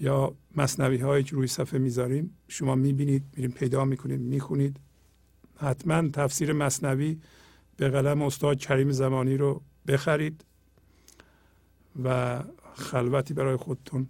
یا 0.00 0.34
مصنوی 0.56 0.96
هایی 0.96 1.24
که 1.24 1.36
روی 1.36 1.46
صفحه 1.46 1.78
می‌ذاریم 1.78 2.36
شما 2.48 2.74
می‌بینید 2.74 3.24
میریم 3.36 3.50
پیدا 3.50 3.84
می‌کنید 3.84 4.20
می‌خونید. 4.20 4.80
حتما 5.56 6.08
تفسیر 6.08 6.52
مصنوی 6.52 7.18
به 7.76 7.88
قلم 7.88 8.22
استاد 8.22 8.58
کریم 8.58 8.90
زمانی 8.90 9.36
رو 9.36 9.62
بخرید 9.86 10.44
و 12.04 12.42
خلوتی 12.74 13.34
برای 13.34 13.56
خودتون 13.56 14.06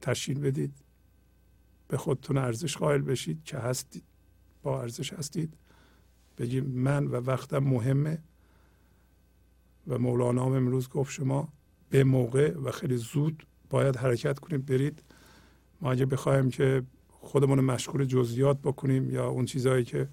تشکیل 0.00 0.40
بدید. 0.40 0.74
به 1.88 1.96
خودتون 1.96 2.38
ارزش 2.38 2.76
قائل 2.76 3.00
بشید 3.00 3.44
که 3.44 3.58
هستید 3.58 4.04
با 4.62 4.82
ارزش 4.82 5.12
هستید. 5.12 5.54
بگیم 6.38 6.64
من 6.64 7.06
و 7.06 7.16
وقتم 7.16 7.58
مهمه 7.58 8.18
و 9.86 9.98
مولانا 9.98 10.44
هم 10.44 10.52
امروز 10.52 10.88
گفت 10.88 11.12
شما 11.12 11.48
به 11.90 12.04
موقع 12.04 12.58
و 12.58 12.70
خیلی 12.70 12.96
زود 12.96 13.46
باید 13.72 13.96
حرکت 13.96 14.38
کنید 14.38 14.66
برید. 14.66 15.02
ما 15.80 15.92
اگه 15.92 16.06
بخوایم 16.06 16.50
که 16.50 16.82
خودمون 17.08 17.60
مشغول 17.60 18.04
جزئیات 18.04 18.58
بکنیم 18.58 19.10
یا 19.10 19.28
اون 19.28 19.44
چیزهایی 19.44 19.84
که 19.84 20.08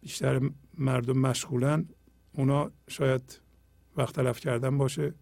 بیشتر 0.00 0.50
مردم 0.78 1.18
مشغولن 1.18 1.88
اونا 2.32 2.70
شاید 2.88 3.40
وقت 3.96 4.14
تلف 4.14 4.40
کردن 4.40 4.78
باشه. 4.78 5.14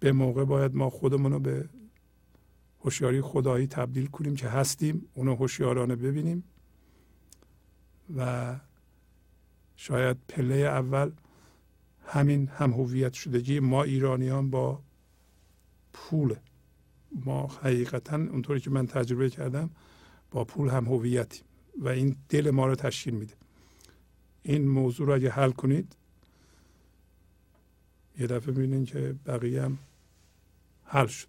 به 0.00 0.12
موقع 0.12 0.44
باید 0.44 0.74
ما 0.74 0.90
خودمون 0.90 1.32
رو 1.32 1.38
به 1.38 1.68
هوشیاری 2.80 3.20
خدایی 3.20 3.66
تبدیل 3.66 4.06
کنیم 4.06 4.34
که 4.34 4.48
هستیم 4.48 5.08
اونو 5.14 5.34
هوشیارانه 5.34 5.96
ببینیم. 5.96 6.44
و 8.16 8.54
شاید 9.76 10.16
پله 10.28 10.54
اول 10.54 11.10
همین 12.06 12.48
هم 12.48 12.72
هویت 12.72 13.12
شدگی. 13.12 13.60
ما 13.60 13.82
ایرانیان 13.82 14.50
با 14.50 14.82
پول. 15.92 16.36
ما 17.24 17.46
حقیقتا 17.46 18.16
اونطوری 18.16 18.60
که 18.60 18.70
من 18.70 18.86
تجربه 18.86 19.30
کردم 19.30 19.70
با 20.30 20.44
پول 20.44 20.68
هم 20.68 20.84
هویتیم 20.84 21.44
و 21.78 21.88
این 21.88 22.16
دل 22.28 22.50
ما 22.50 22.66
رو 22.66 22.74
تشکیل 22.74 23.14
میده. 23.14 23.34
این 24.42 24.68
موضوع 24.68 25.06
رو 25.06 25.14
اگه 25.14 25.30
حل 25.30 25.50
کنید 25.50 25.96
یه 28.18 28.26
دفعه 28.26 28.84
که 28.84 29.14
بقیه 29.26 29.62
هم 29.62 29.78
حل 30.84 31.06
شد. 31.06 31.28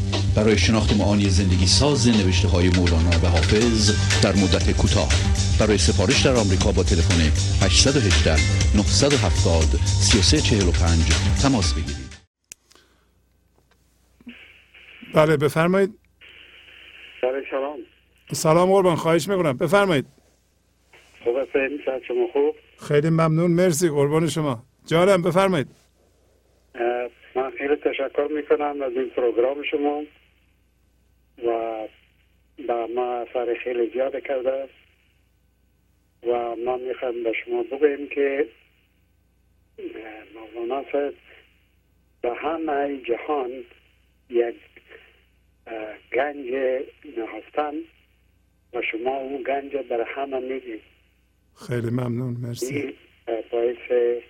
برای 0.35 0.57
شناخت 0.57 0.93
معانی 0.97 1.29
زندگی 1.29 1.65
ساز 1.65 2.07
نوشته 2.07 2.47
های 2.47 2.69
مولانا 2.69 3.09
و 3.23 3.27
حافظ 3.27 3.91
در 4.23 4.35
مدت 4.35 4.71
کوتاه. 4.77 5.09
برای 5.59 5.77
سفارش 5.77 6.25
در 6.25 6.35
آمریکا 6.35 6.71
با 6.71 6.83
تلفن 6.83 7.21
818 7.65 8.35
970 8.75 9.79
3345 9.85 11.41
تماس 11.41 11.73
بگیرید. 11.73 12.11
بله 15.13 15.37
بفرمایید. 15.37 15.93
سلام. 17.51 17.79
سلام 18.31 18.69
قربان 18.69 18.95
خواهش 18.95 19.27
می‌کنم. 19.27 19.57
بفرمایید. 19.57 20.05
خوب 21.23 21.35
هستین 21.37 21.79
سر 21.85 21.99
شما 22.07 22.27
خوب؟ 22.33 22.55
خیلی 22.87 23.09
ممنون 23.09 23.51
مرسی 23.51 23.89
قربان 23.89 24.27
شما. 24.27 24.63
جانم 24.85 25.21
بفرمایید. 25.21 25.67
تشکر 28.21 28.33
می‌کنم 28.33 28.81
از 28.81 28.91
این 28.91 29.09
پروگرام 29.09 29.63
شما 29.63 30.03
و 31.45 31.87
به 32.67 32.85
ما 32.95 33.15
اثر 33.15 33.53
خیلی 33.63 33.91
زیاد 33.93 34.23
کرده 34.23 34.51
است 34.51 34.73
و 36.23 36.55
ما 36.65 36.77
می‌خوایم 36.77 37.23
به 37.23 37.33
شما 37.45 37.63
بگوییم 37.63 38.07
که 38.09 38.47
مولانا 40.55 40.91
صاحب 40.91 41.13
به 42.21 42.33
همه 42.33 42.97
جهان 42.97 43.51
یک 44.29 44.55
گنج 46.13 46.53
نهفتن 47.17 47.73
و 48.73 48.81
شما 48.91 49.15
اون 49.17 49.43
گنج 49.43 49.75
بر 49.89 50.01
همه 50.01 50.39
می‌دید 50.39 50.81
خیلی 51.67 51.89
ممنون 51.89 52.37
مرسی. 52.41 52.95
باعث 53.51 54.21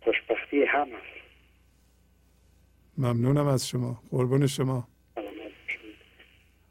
خوشبختی 0.00 0.62
هم 0.64 0.88
است. 0.94 1.11
ممنونم 3.02 3.46
از 3.46 3.68
شما. 3.68 4.02
قربون 4.10 4.46
شما. 4.46 4.88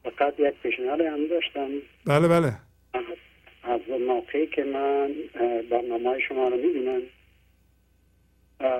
فقط 0.03 0.39
یک 0.39 0.53
پیشنهاد 0.63 1.01
هم 1.01 1.27
داشتم. 1.27 1.69
بله 2.05 2.27
بله. 2.27 2.53
از 3.63 3.81
موقعی 4.07 4.47
که 4.47 4.63
من 4.63 5.13
برنامه 5.71 6.19
شما 6.19 6.47
رو 6.47 6.57
می‌بینم 6.57 7.01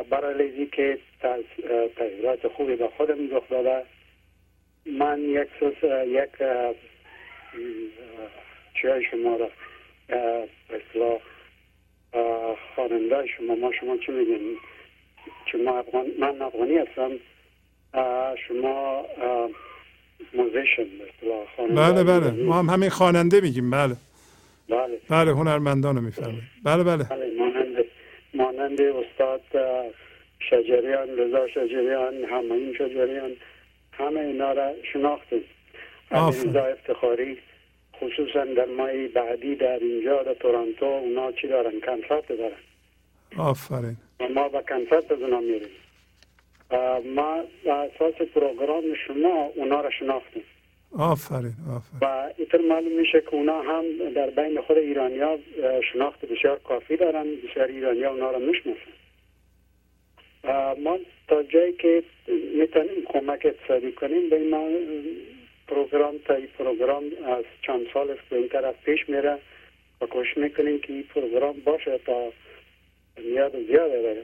برای 0.10 0.38
لیزی 0.48 0.66
که 0.66 1.00
تغییرات 1.96 2.48
خوبی 2.48 2.76
به 2.76 2.88
خودم 2.98 3.36
رخ 3.36 3.44
داده 3.50 3.86
من 4.86 5.20
یک 5.22 5.48
سوس 5.60 5.84
یک 6.08 6.30
چیای 8.82 9.04
شما 9.12 9.36
را 9.36 9.50
اه، 10.10 10.48
خواننده 12.76 13.28
شما 13.38 13.56
ما 13.56 13.72
شما 13.80 13.98
چی 13.98 14.12
میگین 14.12 14.58
چون 15.46 15.62
من 15.62 15.72
افغان 15.72 16.06
من 16.20 16.42
افغانی 16.42 16.78
هستم. 16.78 17.12
شما 18.48 19.06
موزیشن 20.34 20.86
بله 21.76 22.04
بله. 22.04 22.32
ما 22.32 22.60
هم 22.60 22.70
همین 22.70 22.90
خواننده 22.90 23.42
میگیم. 23.42 23.72
بله. 23.72 23.96
بله. 24.70 25.00
بله 25.10 25.32
هنرمندان 25.32 25.96
رو 25.96 26.12
بله 26.64 26.84
بله. 26.84 27.04
بله 27.04 27.32
مانند 27.38 27.86
مانند 28.34 28.82
استاد 28.82 29.42
شجریان 30.40 31.18
رضا 31.18 31.48
شجریان 31.48 32.14
همین 32.14 32.74
شجریان 32.74 33.32
همه 33.92 34.20
اینا 34.20 34.52
را 34.52 34.72
شناختیم. 34.94 35.44
آفرین. 36.12 36.50
رضا 36.50 36.66
افتخاری 36.66 37.38
خصوصا 38.00 38.46
در 38.46 38.66
ماه 38.66 39.08
بعدی 39.08 39.56
در 39.56 39.80
اینجا 39.82 40.24
در 40.24 40.34
تورنتو 40.34 40.86
اونا 40.86 41.32
چی 41.32 41.48
دارن؟ 41.48 41.72
کنسرت 41.80 42.28
دارن. 42.28 42.62
آفرین. 43.38 43.98
ما 44.36 44.50
به 44.50 44.64
کنسرت 44.70 45.12
از 45.12 45.22
اونا 45.22 45.40
میریم. 45.40 45.70
ما 47.16 47.44
اساس 47.66 48.14
پروگرام 48.14 48.84
شما 49.08 49.52
اونا 49.56 49.82
را 49.82 49.90
شناختیم. 49.90 50.44
آفرین 51.00 51.54
آفرین. 51.76 52.00
و 52.02 52.30
اینطور 52.38 52.62
معلوم 52.62 52.92
میشه 53.00 53.22
که 53.22 53.34
اونا 53.34 53.62
هم 53.62 53.84
در 54.16 54.30
بین 54.30 54.62
خود 54.62 54.78
ایرانیا 54.78 55.40
شناخت 55.94 56.26
بسیار 56.26 56.60
کافی 56.60 56.98
دارن 56.98 57.26
بسیار 57.36 57.68
ایرانیا 57.68 58.12
اونا 58.12 58.32
را 58.32 58.40
می‌شناسن. 58.40 58.92
ما 60.84 60.98
تا 61.28 61.44
جایی 61.44 61.74
که 61.74 62.04
می‌تونیم 62.60 63.06
کمک 63.06 63.46
اقتصادی 63.46 63.92
کنیم 63.92 64.30
به 64.30 64.36
این 64.36 64.50
ما- 64.50 64.70
program 65.68 66.18
تا 66.26 66.34
این 66.34 66.48
program 66.58 67.04
از 67.26 67.44
چند 67.62 67.82
سال 67.94 68.12
است 68.12 68.22
به 68.30 68.38
این 68.38 68.50
طرف 68.50 68.76
پیش 68.86 69.10
میره 69.10 69.38
و 70.02 70.06
کوشش 70.06 70.38
می‌کنیم 70.38 70.80
که 70.80 70.94
این 70.94 71.04
program 71.04 71.56
باشه 71.66 71.98
تا 72.06 72.32
میاد 73.24 73.52
زیاد 73.68 73.92
بره 73.92 74.24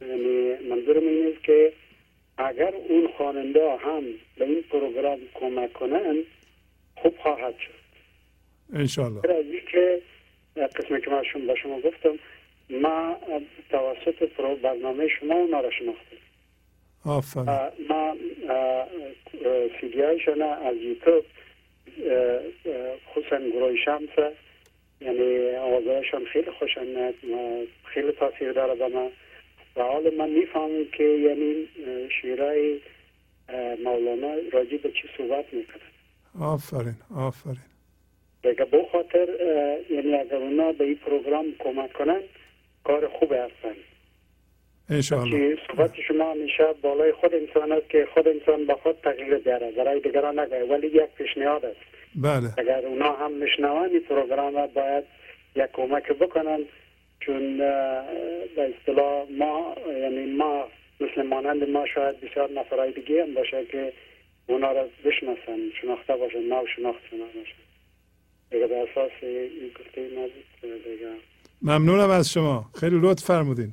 یعنی 0.00 0.68
منظورم 0.68 1.06
این 1.06 1.32
است 1.32 1.44
که 1.44 1.72
اگر 2.38 2.74
اون 2.88 3.08
خواننده 3.16 3.76
هم 3.76 4.02
به 4.36 4.44
این 4.44 4.62
program 4.62 5.18
کمک 5.34 5.72
کنن 5.72 6.16
خوب 6.94 7.18
خواهد 7.18 7.54
شد. 7.58 7.84
انشالله 8.72 9.20
غیر 9.20 9.32
از 9.32 9.44
اینکه 9.44 10.02
قسمی 10.56 11.00
که 11.00 11.10
من 11.10 11.46
به 11.46 11.54
شما 11.62 11.80
گفتم 11.80 12.18
ما 12.70 13.16
توسط 13.70 14.22
پرو 14.22 14.56
برنامه 14.56 15.08
شما 15.08 15.34
اونا 15.34 15.60
را 15.60 15.70
شناختیم. 15.70 16.18
آفرین. 17.06 17.46
ما 17.88 18.16
سیدی 19.80 20.00
هایشان 20.00 20.42
از 20.42 20.76
یوتیوب 20.76 21.24
خصوصا 23.14 23.38
گروه 23.38 23.76
شمس 23.84 24.34
یعنی 25.00 25.56
آوازهایشان 25.56 26.24
خیلی 26.24 26.50
خوشم 26.50 27.12
خیلی 27.84 28.12
تاثیر 28.12 28.52
داره 28.52 28.74
به 28.74 28.88
من 28.88 29.10
و 29.76 29.82
حال 29.82 30.14
من 30.14 30.30
می‌فهمم 30.30 30.84
که 30.92 31.04
یعنی 31.04 31.68
شیرای 32.20 32.80
مولانا 33.84 34.34
راجع 34.52 34.76
به 34.76 34.90
چی 34.90 35.08
صحبت 35.18 35.44
می‌کنه. 35.52 35.82
آفرین 36.40 36.96
آفرین. 37.16 37.56
دیگه 38.42 38.64
به 38.64 38.86
خاطر 38.92 39.28
یعنی 39.90 40.14
اگر 40.14 40.36
اونا 40.36 40.72
به 40.72 40.84
این 40.84 40.94
پروگرام 40.94 41.46
کمک 41.58 41.92
کنن 41.92 42.20
کار 42.84 43.08
خوبه 43.08 43.36
هستن. 43.40 43.76
انشالله 44.90 45.30
که 45.30 45.62
صحبت 45.66 45.90
شما 46.08 46.30
همیشه 46.30 46.64
بالای 46.82 47.12
خود 47.12 47.34
انسان 47.34 47.72
است 47.72 47.88
که 47.88 48.08
خود 48.14 48.28
انسان 48.28 48.66
به 48.66 48.74
خود 48.74 48.96
تغییر 49.00 49.34
بیاره 49.34 49.70
برای 49.70 50.00
دیگران 50.00 50.38
نگه 50.38 50.64
ولی 50.64 50.86
یک 50.86 51.10
پیشنهاد 51.18 51.64
است. 51.64 51.80
بله. 52.14 52.48
اگر 52.58 52.86
اونا 52.86 53.12
هم 53.12 53.32
میشنوان 53.32 53.90
این 53.90 54.00
پروگرام 54.00 54.56
را 54.56 54.66
باید 54.66 55.04
یک 55.56 55.66
کمک 55.72 56.12
بکنن. 56.12 56.60
چون 57.26 57.56
به 58.56 58.74
اصطلاح 58.80 59.26
ما 59.30 59.74
یعنی 60.00 60.24
ما 60.32 60.68
مثل 61.00 61.22
مانند 61.22 61.68
ما 61.68 61.86
شاید 61.86 62.20
بسیار 62.20 62.50
نفرهای 62.50 62.92
دیگه 62.92 63.22
هم 63.22 63.34
باشه 63.34 63.64
که 63.64 63.92
اونا 64.46 64.72
را 64.72 64.88
بشناسن 65.04 65.58
شناخته 65.80 66.16
باشن 66.16 66.38
نو 66.38 66.64
شناخت 66.76 67.10
باشن 67.10 67.64
دیگه 68.50 68.66
به 68.66 68.86
اساس 68.90 69.10
این 69.22 69.70
گفته 69.80 70.00
دیگه. 70.62 71.08
ممنونم 71.62 72.10
از 72.10 72.32
شما. 72.32 72.64
خیلی 72.80 73.00
لطف 73.02 73.24
فرمودین. 73.24 73.72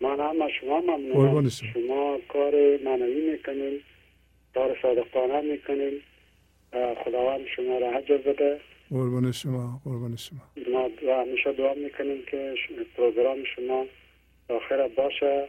من 0.00 0.20
هم 0.20 0.42
از 0.42 0.50
شما 0.60 0.80
ممنونم. 0.80 1.48
شما. 1.48 1.70
شما 1.74 2.18
کار 2.28 2.52
معنوی 2.84 3.30
می‌کنین 3.30 3.80
کار 4.54 4.78
صادقانه 4.82 5.40
می‌کنین. 5.40 6.00
خداوند 7.04 7.46
شما 7.56 7.78
را 7.78 7.90
حجر 7.90 8.16
بده. 8.16 8.60
قربون 8.90 9.32
شما 9.32 9.80
قربون 9.84 10.16
شما. 10.16 10.38
ما 10.72 10.90
همیشه 11.22 11.52
دعا 11.52 11.74
می‌کنیم 11.74 12.22
که 12.30 12.54
پروگرام 12.96 13.44
شما 13.56 13.86
آخر 14.48 14.88
باشه 14.88 15.48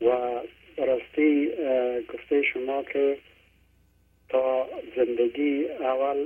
و 0.00 0.06
راستی 0.76 1.48
گفته 2.14 2.42
شما 2.42 2.82
که 2.82 3.18
تا 4.28 4.68
زندگی 4.96 5.64
اول 5.64 6.16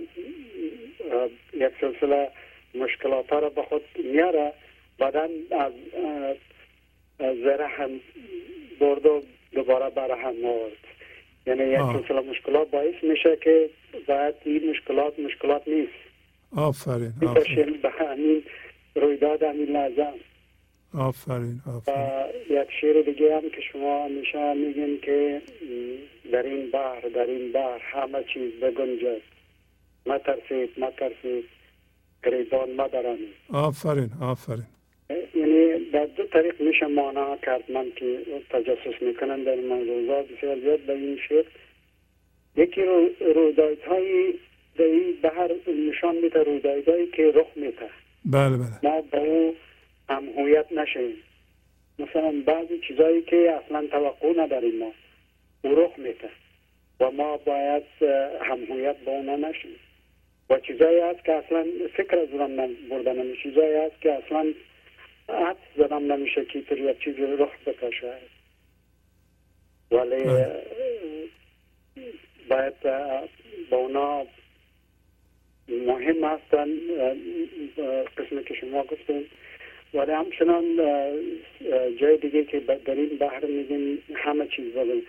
یک 1.54 1.72
سلسله 1.80 2.30
مشکلات 2.74 3.32
را 3.32 3.48
به 3.48 3.62
خود 3.62 3.82
میاره 4.04 4.52
بعدا 4.98 5.28
از 5.50 5.72
از 7.18 7.36
رحم 7.38 7.90
برد 8.80 9.06
و 9.06 9.22
دوباره 9.52 9.90
بر 9.90 10.10
هم 10.10 10.44
آورد. 10.44 10.72
یعنی 11.46 11.64
یک. 11.64 11.78
سلسله 11.78 12.20
مشکلات 12.20 12.70
باعث 12.70 12.94
میشه 13.02 13.36
که 13.36 13.70
باید 14.06 14.34
این 14.44 14.70
مشکلات 14.70 15.18
مشکلات 15.18 15.68
نیست. 15.68 16.11
آفرین 16.56 17.12
آفرین. 17.26 17.80
به 17.82 17.90
همین 17.90 18.42
رویداد 18.94 19.42
همین 19.42 19.68
لحظه 19.68 20.06
آفرین 20.94 21.60
و 21.66 21.70
آفرین. 21.70 22.28
یک 22.50 22.68
شعر 22.80 23.02
دیگه 23.02 23.36
هم 23.36 23.50
که 23.50 23.60
شما 23.72 24.04
همیشه 24.04 24.54
میگین 24.54 25.00
که 25.00 25.42
در 26.32 26.42
این 26.42 26.70
بحر 26.70 27.00
در 27.14 27.26
این 27.26 27.52
بحر 27.52 27.78
همه 27.78 28.24
چیز 28.34 28.52
بگنجد 28.52 29.22
مترسید 30.06 30.70
مترسید 30.78 31.44
گریبان 32.24 32.70
مدرانید 32.70 33.34
آفرین 33.52 34.10
آفرین. 34.20 34.66
یعنی 35.34 35.90
در 35.92 36.06
دو 36.06 36.24
طریق 36.24 36.60
میشه 36.60 36.86
معنا 36.86 37.36
کرد. 37.36 37.70
من 37.70 37.86
که 37.96 38.18
تجسس 38.50 39.02
می‌کنن 39.02 39.44
در 39.44 39.54
من 39.54 39.88
روزا 39.88 40.22
بسیار 40.22 40.60
زیاد 40.60 40.80
به 40.80 40.92
این 40.92 41.18
شعر. 41.28 41.44
یکی 42.56 42.82
رو 42.82 43.08
رویدادهای 43.34 44.34
در 44.76 44.84
این 44.84 45.16
بحر 45.22 45.50
نشان 45.88 46.16
میده 46.16 46.42
رویدادهایی 46.42 47.06
که 47.06 47.32
رخ 47.34 47.46
میده. 47.56 47.88
بله 48.24 48.56
بله. 48.56 48.68
ما 48.82 49.00
با 49.00 49.18
او 49.18 49.54
هم 50.08 50.28
هویت 50.38 50.72
نشیم. 50.72 51.14
مثلا 51.98 52.32
بعضی 52.46 52.78
چیزایی 52.88 53.22
که 53.22 53.60
اصلا 53.64 53.86
توقع 53.86 54.32
نداریم 54.42 54.78
ما 54.78 54.92
او 55.62 55.74
رخ 55.74 55.98
میده 55.98 56.30
و 57.00 57.10
ما 57.10 57.36
باید 57.36 57.82
اه، 58.00 58.46
هم 58.48 58.64
هویت 58.64 58.96
با 59.04 59.12
اونا 59.12 59.36
نشیم. 59.36 59.70
و 60.50 60.58
چیزایی 60.60 61.00
هست 61.00 61.24
که 61.24 61.32
اصلا 61.32 61.66
فکر 61.96 62.18
از 62.18 62.28
اونم 62.32 62.60
نم- 62.60 62.88
برده 62.90 63.12
نمیشه 63.12 63.42
چیزایی 63.42 63.74
هست 63.76 64.00
که 64.00 64.12
اصلا 64.12 64.52
حد 65.28 65.56
زدم 65.76 66.12
نمیشه 66.12 66.44
که 66.44 66.58
اینطور 66.58 66.78
یک 66.78 66.98
چیزی 67.04 67.22
رخ 67.22 67.50
بکشه 67.66 68.12
ولی 69.90 70.22
اه، 70.24 70.46
باید 72.48 72.74
با 73.70 73.76
اونا 73.76 74.26
مهم 75.68 76.24
هستن 76.24 76.68
قسمی 78.18 78.44
که 78.44 78.54
شما 78.54 78.82
گفتین. 78.82 79.24
ولی 79.94 80.12
همچنان 80.12 80.64
جای 82.00 82.16
دیگه 82.22 82.44
که 82.44 82.60
در 82.60 82.94
این 82.94 83.18
بحر 83.20 83.44
میگیم 83.46 83.98
همه 84.14 84.46
چیز 84.56 84.74
بگیم. 84.74 85.02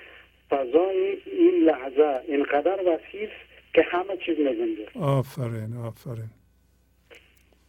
فضای 0.50 1.18
این 1.26 1.64
لحظه 1.64 2.22
اینقدر 2.28 2.80
وسیع 2.82 3.30
که 3.74 3.82
همه 3.82 4.18
چیز 4.26 4.38
میگیم. 4.40 4.86
آفرین 5.02 5.78
آفرین. 5.86 6.30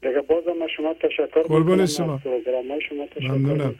دیگه 0.02 0.20
بازم 0.20 0.52
من 0.52 0.68
شما 0.76 0.94
تشکر 0.94 1.42
قربون 1.42 1.86
شما. 1.86 2.18
پروگرام 2.18 2.78
شما 2.80 3.06
تشکر 3.06 3.30
ممنونم. 3.30 3.74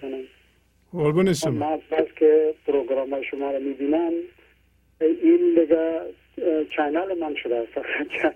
قربون 0.92 1.32
شما. 1.32 1.50
من 1.50 1.80
از 1.90 2.06
که 2.16 2.54
پروگرام 2.66 3.22
شما 3.22 3.50
رو 3.50 3.60
می‌بینم 3.60 4.12
این 5.00 5.54
دیگه 5.54 6.00
چینل 6.76 7.18
من 7.18 7.34
شده 7.34 7.66
فقط 7.74 8.34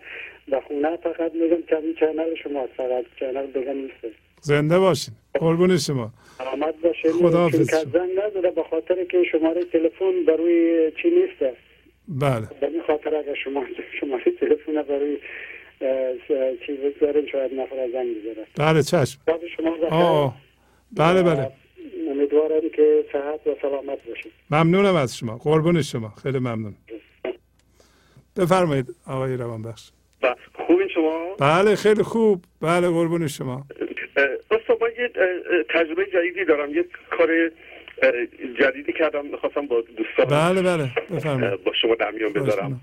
به 0.50 0.60
خونه 0.60 0.96
فقط 0.96 1.32
میگم 1.34 1.62
که 1.68 1.76
این 1.76 1.94
چینل 1.94 2.34
شما 2.42 2.66
فقط 2.76 3.04
چینل 3.18 3.46
دیگه 3.46 3.72
نیست. 3.72 4.16
زنده 4.40 4.78
باشین. 4.78 5.14
قربون 5.34 5.76
شما. 5.78 6.10
آمد 6.52 6.74
باشین. 6.80 7.12
خدا 7.12 7.38
حافظ 7.38 7.70
زنگ 7.70 8.10
نداره 8.26 8.50
به 8.50 8.62
خاطر 8.70 9.04
که 9.04 9.22
شماره 9.32 9.64
تلفن 9.64 10.24
بروی 10.26 10.92
چی 11.02 11.10
نیست؟ 11.10 11.56
بله. 12.08 12.46
به 12.60 12.66
این 12.66 12.82
خاطر 12.86 13.14
اگر 13.16 13.34
شما 13.44 13.64
شماره 14.00 14.24
تلفن 14.40 14.82
بروی 14.82 15.16
چی 16.66 16.72
بگذاریم 16.72 17.26
شاید 17.32 17.54
نفر 17.54 17.88
زنگ 17.92 18.06
بزاره 18.20 18.46
بله 18.56 18.82
چشم. 18.82 19.20
شما 19.56 19.76
آه. 19.90 20.36
بله 20.92 21.22
بله. 21.22 21.50
امیدوارم 22.10 22.70
که 22.76 23.04
صحت 23.12 23.46
و 23.46 23.54
سلامت 23.62 23.98
باشید 24.08 24.32
ممنونم 24.50 24.94
از 24.94 25.16
شما. 25.16 25.38
قربون 25.38 25.82
شما. 25.82 26.08
خیلی 26.22 26.38
ممنون. 26.38 26.74
بفرمایید 28.36 28.86
آقای 29.06 29.36
روان 29.36 29.62
بخش 30.22 30.40
خوبین 30.54 30.88
شما؟ 30.88 31.36
بله 31.40 31.76
خیلی 31.76 32.02
خوب. 32.02 32.42
بله 32.62 32.88
قربون 32.88 33.28
شما. 33.28 33.66
استاد 34.50 34.82
من 34.82 34.90
یه 34.98 35.10
تجربه 35.68 36.06
جدیدی 36.06 36.44
دارم. 36.44 36.74
یه 36.74 36.84
کار 37.10 37.50
جدیدی 38.60 38.92
کردم. 38.92 39.26
می‌خواستم 39.26 39.66
با 39.66 39.84
دوستان 39.96 40.26
بله 40.26 40.62
بله. 40.62 40.90
بفرمایید. 41.16 41.64
با 41.64 41.72
شما 41.72 41.94
در 41.94 42.10
میان 42.10 42.32
بذارم. 42.32 42.80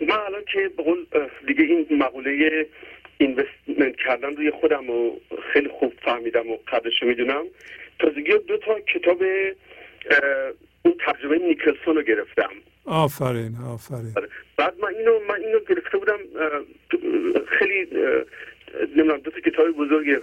من 0.00 0.18
الان 0.26 0.44
که 0.52 0.70
به 0.76 0.82
قول 0.82 1.06
دیگه 1.46 1.64
این 1.64 1.86
مقوله 1.90 2.66
اینوستمنت 3.18 3.96
کردن 3.96 4.36
روی 4.36 4.50
خودم 4.50 4.90
و 4.90 5.16
خیلی 5.52 5.68
خوب 5.68 5.92
فهمیدم 6.04 6.50
و 6.50 6.56
قدرش 6.68 7.02
می‌دونم. 7.02 7.44
تازگی 7.98 8.38
دو 8.48 8.56
تا 8.56 8.80
کتاب 8.80 9.22
اون 10.82 10.94
ترجمه 11.06 11.38
نیکلسون 11.38 11.96
رو 11.96 12.02
گرفتم. 12.02 12.50
آفرین 12.84 13.56
آفرین. 13.66 14.14
بعد 14.56 14.74
من 14.82 14.94
اینو 14.98 15.12
من 15.28 15.34
اینو 15.34 15.58
گرفته 15.68 15.98
بودم 15.98 16.18
خیلی 17.58 17.88
نمی‌دونم 18.96 19.18
دو 19.18 19.30
تا 19.30 19.40
کتاب 19.40 19.70
بزرگ 19.70 20.22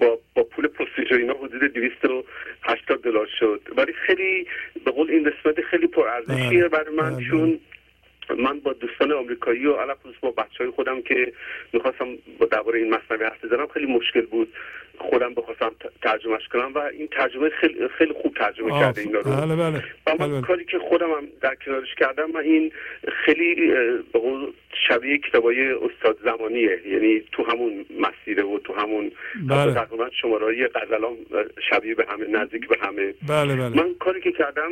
با 0.00 0.18
با 0.34 0.42
پول 0.42 0.66
پستیج 0.66 1.12
و 1.12 1.14
اینا 1.14 1.32
حدود 1.32 1.72
280 1.72 3.02
دلار 3.02 3.28
شد. 3.38 3.60
ولی 3.76 3.92
خیلی 3.92 4.46
به 4.84 4.90
قول 4.90 5.10
این 5.10 5.30
قسمت 5.30 5.60
خیلی 5.60 5.86
پرارزشیه 5.86 6.68
برای 6.68 6.94
من 6.96 7.18
چون 7.30 7.60
من 8.30 8.60
با 8.60 8.72
دوستان 8.72 9.12
آمریکایی 9.12 9.66
و 9.66 9.72
علاوه 9.72 9.98
با 10.20 10.30
بچه 10.30 10.64
های 10.64 10.70
خودم 10.70 11.02
که 11.02 11.32
می‌خواستم 11.72 12.06
با 12.38 12.46
درباره 12.46 12.78
این 12.78 12.94
مسئله 12.94 13.24
حرف 13.24 13.44
بزنم 13.44 13.66
خیلی 13.66 13.86
مشکل 13.86 14.20
بود 14.20 14.52
خودم 14.98 15.34
بخواستم 15.34 15.70
ترجمهش 16.02 16.48
کنم 16.48 16.72
و 16.74 16.78
این 16.78 17.06
ترجمه 17.06 17.48
خیلی 17.48 17.88
خیلی 17.98 18.12
خوب 18.22 18.34
ترجمه 18.34 18.70
کرده 18.70 19.00
اینا 19.00 19.20
رو 19.20 19.30
بله 19.30 19.56
بله. 19.56 19.84
و 20.06 20.10
من 20.10 20.16
بله 20.16 20.40
کاری 20.40 20.64
که 20.64 20.78
خودم 20.78 21.10
هم 21.10 21.26
در 21.40 21.54
کنارش 21.54 21.94
کردم 21.98 22.30
من 22.30 22.40
این 22.40 22.72
خیلی 23.24 23.54
به 24.12 24.18
قول 24.18 24.52
شبیه 24.88 25.18
کتابای 25.18 25.72
استاد 25.72 26.18
زمانیه 26.24 26.80
یعنی 26.86 27.22
تو 27.32 27.44
همون 27.44 27.86
مسیره 28.00 28.42
و 28.42 28.58
تو 28.58 28.74
همون 28.74 29.12
بله. 29.48 29.74
تقریبا 29.74 30.10
شماره 30.20 30.68
غزلام 30.68 31.16
شبیه 31.70 31.94
به 31.94 32.06
همه 32.08 32.26
نزدیک 32.26 32.68
به 32.68 32.76
همه 32.82 33.14
بله 33.28 33.56
بله 33.56 33.68
من 33.68 33.94
کاری 34.00 34.20
که 34.20 34.32
کردم 34.32 34.70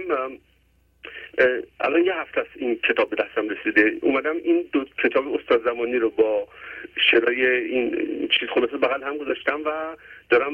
الان 1.80 2.04
یه 2.04 2.14
هفته 2.14 2.40
است 2.40 2.50
این 2.56 2.78
کتاب 2.88 3.10
به 3.10 3.16
دستم 3.16 3.48
رسیده. 3.48 3.92
اومدم 4.00 4.36
این 4.44 4.64
دو 4.72 4.84
کتاب 5.04 5.34
استاد 5.34 5.64
زمانی 5.64 5.96
رو 5.96 6.10
با 6.10 6.48
شرای 6.96 7.46
این 7.46 7.90
چیز 8.28 8.48
خلاصه 8.48 8.76
بغل 8.76 9.02
هم 9.02 9.18
گذاشتم 9.18 9.60
و 9.66 9.96
دارم 10.30 10.52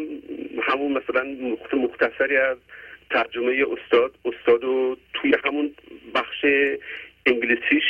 همون 0.63 0.93
مثلا 0.93 1.37
مختصری 1.73 2.37
از 2.37 2.57
ترجمه 3.11 3.65
استاد 3.73 4.15
استاد 4.25 4.65
و 4.65 4.97
توی 5.15 5.35
همون 5.45 5.75
بخش 6.15 6.45
انگلیسیش 7.29 7.85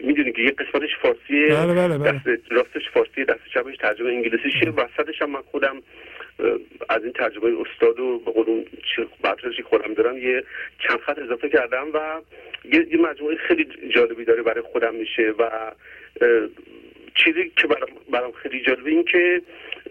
می‌دونی 0.00 0.32
که 0.32 0.42
یه 0.42 0.50
قسمتش 0.50 0.96
فارسی 1.02 1.46
بله 1.48 1.74
بله 1.74 1.98
بله. 1.98 2.12
دست 2.12 2.52
راستش 2.52 2.90
فارسی 2.94 3.24
دست 3.24 3.40
چپش 3.54 3.76
ترجمه 3.76 4.08
انگلیسیشه 4.08 4.70
وسطش 4.70 5.22
هم 5.22 5.30
من 5.30 5.42
خودم 5.50 5.82
از 6.88 7.04
این 7.04 7.12
ترجمه 7.12 7.60
استاد 7.60 8.00
و 8.00 8.18
به 8.18 8.30
قولون 8.30 8.64
که 9.54 9.62
خودم 9.62 9.94
دارم 9.94 10.18
یه 10.18 10.44
چند 10.78 11.00
خط 11.00 11.18
اضافه 11.18 11.48
کردم 11.48 11.86
و 11.94 12.20
یه, 12.64 12.86
یه 12.90 12.98
مجموعه 12.98 13.36
خیلی 13.36 13.66
جالبی 13.94 14.24
داره 14.24 14.42
برای 14.42 14.62
خودم 14.62 14.94
میشه 14.94 15.34
و 15.38 15.50
چیزی 17.14 17.52
که 17.56 17.66
برام, 17.66 17.90
برام 18.12 18.32
خیلی 18.32 18.62
جالبه 18.62 18.90
این 18.90 19.04
که 19.04 19.42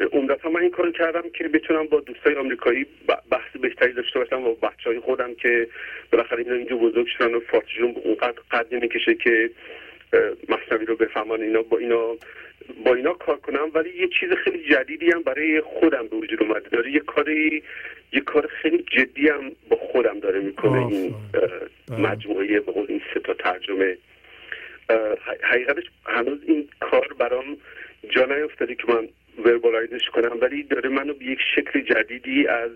عمدتا 0.06 0.50
من 0.50 0.62
این 0.62 0.72
کار 0.72 0.92
کردم 0.92 1.24
که 1.34 1.48
بتونم 1.48 1.88
با 1.88 2.00
دوستای 2.00 2.36
آمریکایی 2.36 2.86
بحث 3.32 3.58
بهتری 3.62 3.94
داشته 3.94 4.20
باشم 4.20 4.44
و 4.44 4.56
بچه 4.56 4.90
های 4.90 5.00
خودم 5.00 5.36
که 5.36 5.68
بالاخره 6.12 6.40
اینا 6.40 6.56
اینجا 6.56 6.76
بزرگ 6.76 7.08
شدن 7.08 7.34
و 7.34 7.40
فارسیشون 7.40 7.96
اونقدر 8.04 8.42
قد 8.52 8.76
نمی‌کشه 8.76 9.16
که 9.16 9.50
مصنوی 10.50 10.86
رو 10.86 10.96
بفهمن 10.96 11.42
اینا 11.42 11.62
با 11.62 11.78
اینا 11.78 12.16
با 12.86 12.94
اینا 12.94 13.14
کار 13.14 13.38
کنم. 13.38 13.72
ولی 13.74 13.90
یه 13.98 14.08
چیز 14.20 14.30
خیلی 14.32 14.70
جدیدی 14.70 15.12
هم 15.12 15.22
برای 15.22 15.62
خودم 15.62 16.08
به 16.08 16.16
وجود 16.16 16.44
اومده. 16.44 16.70
داره 16.70 16.92
یه 16.92 17.00
کاری 17.00 17.64
یه 18.14 18.22
کار 18.22 18.48
خیلی 18.48 18.86
جدی 18.98 19.30
هم 19.30 19.52
با 19.70 19.76
خودم 19.76 20.20
داره 20.20 20.40
می‌کنه 20.40 20.88
این 20.88 21.16
مجموعه 21.98 22.60
به 22.60 22.78
این 22.78 23.02
سه 23.14 23.20
تا 23.20 23.34
ترجمه. 23.34 23.98
حقیقتش 25.42 25.84
هنوز 26.06 26.40
این 26.48 26.70
کار 26.80 27.08
برام 27.20 27.58
جا 28.10 28.26
نیفتاده 28.26 28.76
که 28.76 28.84
من 28.88 29.08
وربالایزش 29.46 30.10
کنم 30.14 30.38
ولی 30.42 30.64
داره 30.64 30.90
منو 30.90 31.14
به 31.14 31.26
یک 31.26 31.40
شکل 31.56 31.82
جدیدی 31.82 32.48
از 32.48 32.72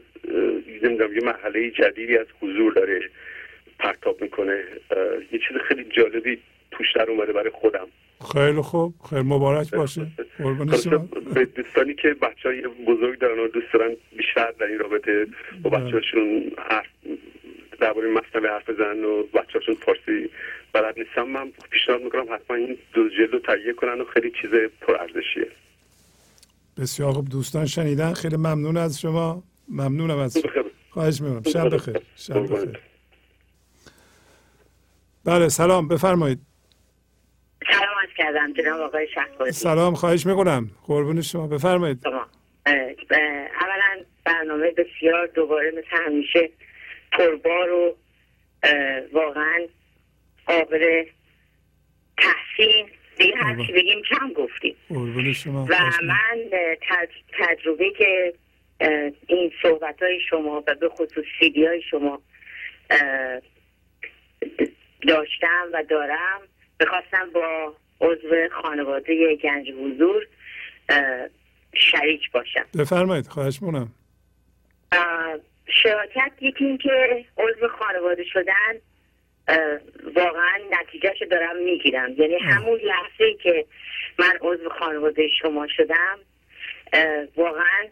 نمی‌دونم 0.84 1.14
یه 1.14 1.24
مرحله 1.24 1.72
جدیدی 1.72 2.18
از 2.18 2.28
حضور 2.42 2.74
داره 2.74 3.10
پرتاب 3.80 4.22
می‌کنه. 4.22 4.64
یه 5.32 5.40
چیز 5.48 5.58
خیلی 5.68 5.84
جالبی 5.84 6.40
توش 6.72 6.88
در 6.96 7.10
اومده 7.10 7.34
برای 7.34 7.50
خودم. 7.50 7.88
خیلی 8.34 8.62
خوب. 8.62 8.94
خیلی 9.10 9.22
مبارک 9.22 9.72
باشه. 9.72 10.08
شما. 10.84 11.08
به 11.34 11.46
دوستانی 11.46 11.94
که 11.94 12.14
بچه 12.14 12.50
های 12.50 12.62
بزرگ 12.62 13.20
دارن 13.20 13.40
و 13.40 13.48
دوست 13.48 13.74
دارن 13.74 13.96
بیشتر 14.18 14.52
در 14.60 14.66
این 14.66 14.80
رابطه 14.80 15.28
با 15.64 15.70
بچه 15.70 15.92
هاشون 15.92 16.52
حرف 16.58 16.86
درباره 17.80 18.10
مصنوی 18.10 18.48
حرف 18.48 18.70
بزنن 18.70 19.04
و 19.04 19.24
بچه 19.24 19.60
هاشون 19.60 19.76
فارسی 19.76 20.30
بلد 20.74 21.00
نیستم 21.00 21.28
من 21.28 21.52
پیشنهاد 21.72 22.02
می‌کنم 22.04 22.34
حتما 22.34 22.58
این 22.58 22.78
دو 22.94 23.10
جلد 23.10 23.34
رو 23.34 23.40
تهیه 23.40 23.74
کنن 23.74 24.02
و 24.02 24.06
خیلی 24.06 24.32
چیز 24.42 24.50
پرارزشیه. 24.82 25.48
بسیار 26.78 27.14
خوب. 27.14 27.30
دوستان 27.30 27.66
شنیدن 27.66 28.14
خیلی 28.14 28.36
ممنون 28.38 28.78
از 28.78 29.02
شما. 29.02 29.44
ممنونم 29.68 30.18
از 30.18 30.38
شما 30.38 30.64
خواهش 30.90 31.22
می‌کنم. 31.22 31.52
شب 31.52 31.76
بخیر. 31.76 32.02
شب 32.16 32.54
بخیر. 32.54 32.80
بله 35.26 35.50
سلام. 35.50 35.88
بفرمایید. 35.88 36.40
سلام 37.72 37.98
از 38.04 38.10
کردم. 38.18 38.54
جناب 38.54 38.82
آقای 38.82 39.08
شهبازی. 39.14 39.52
سلام. 39.52 39.96
خواهش 39.96 40.26
می‌کنم. 40.26 40.72
قربون 40.88 41.22
شما. 41.22 41.48
بفرمایید. 41.48 42.08
اولا 42.08 44.04
برنامه 44.26 44.72
بسیار 44.72 45.28
دوباره 45.28 45.72
مثل 45.72 46.04
همیشه 46.06 46.50
پربار 47.12 47.70
و 47.70 47.96
واقعا 49.14 49.68
قابل 50.48 51.06
تحسین 52.18 52.90
دیگه 53.18 53.36
هر 53.36 53.66
چی 53.66 53.74
بگیم 53.74 54.02
کم 54.02 54.34
گفتیم. 54.34 54.76
شما. 55.34 55.66
و 55.66 55.76
من 56.04 56.40
تجربه 57.40 57.92
که 57.98 58.34
این 59.28 59.52
صحبت 59.62 60.02
های 60.02 60.20
شما 60.30 60.64
و 60.68 60.76
به 60.76 60.90
خصوص 60.90 61.26
سیدی 61.40 61.66
های 61.66 61.82
شما 61.82 62.22
داشتم 65.08 65.68
و 65.74 65.84
دارم. 65.90 66.42
بخواستم 66.80 67.30
با 67.34 67.74
عضو 68.02 68.48
خانواده 68.62 69.36
گنج 69.36 69.70
حضور 69.70 70.28
شریک 71.74 72.32
باشم. 72.32 72.66
بفرمایید 72.80 73.28
خواهش 73.28 73.60
مونم 73.62 73.92
شراکت 75.84 76.32
یکی 76.42 76.66
این 76.66 76.78
که 76.78 77.26
عضو 77.38 77.68
خانواده 77.68 78.24
شدن 78.24 78.74
واقعا 80.16 80.60
نتیجهش 80.72 81.24
دارم 81.32 81.58
می‌گیرم. 81.58 82.16
یعنی 82.18 82.36
همون 82.36 82.80
لحظه 82.80 83.34
که 83.44 83.66
من 84.20 84.38
عضو 84.42 84.70
خانواده 84.70 85.28
شما 85.42 85.68
شدم 85.68 86.20
واقعا 87.36 87.88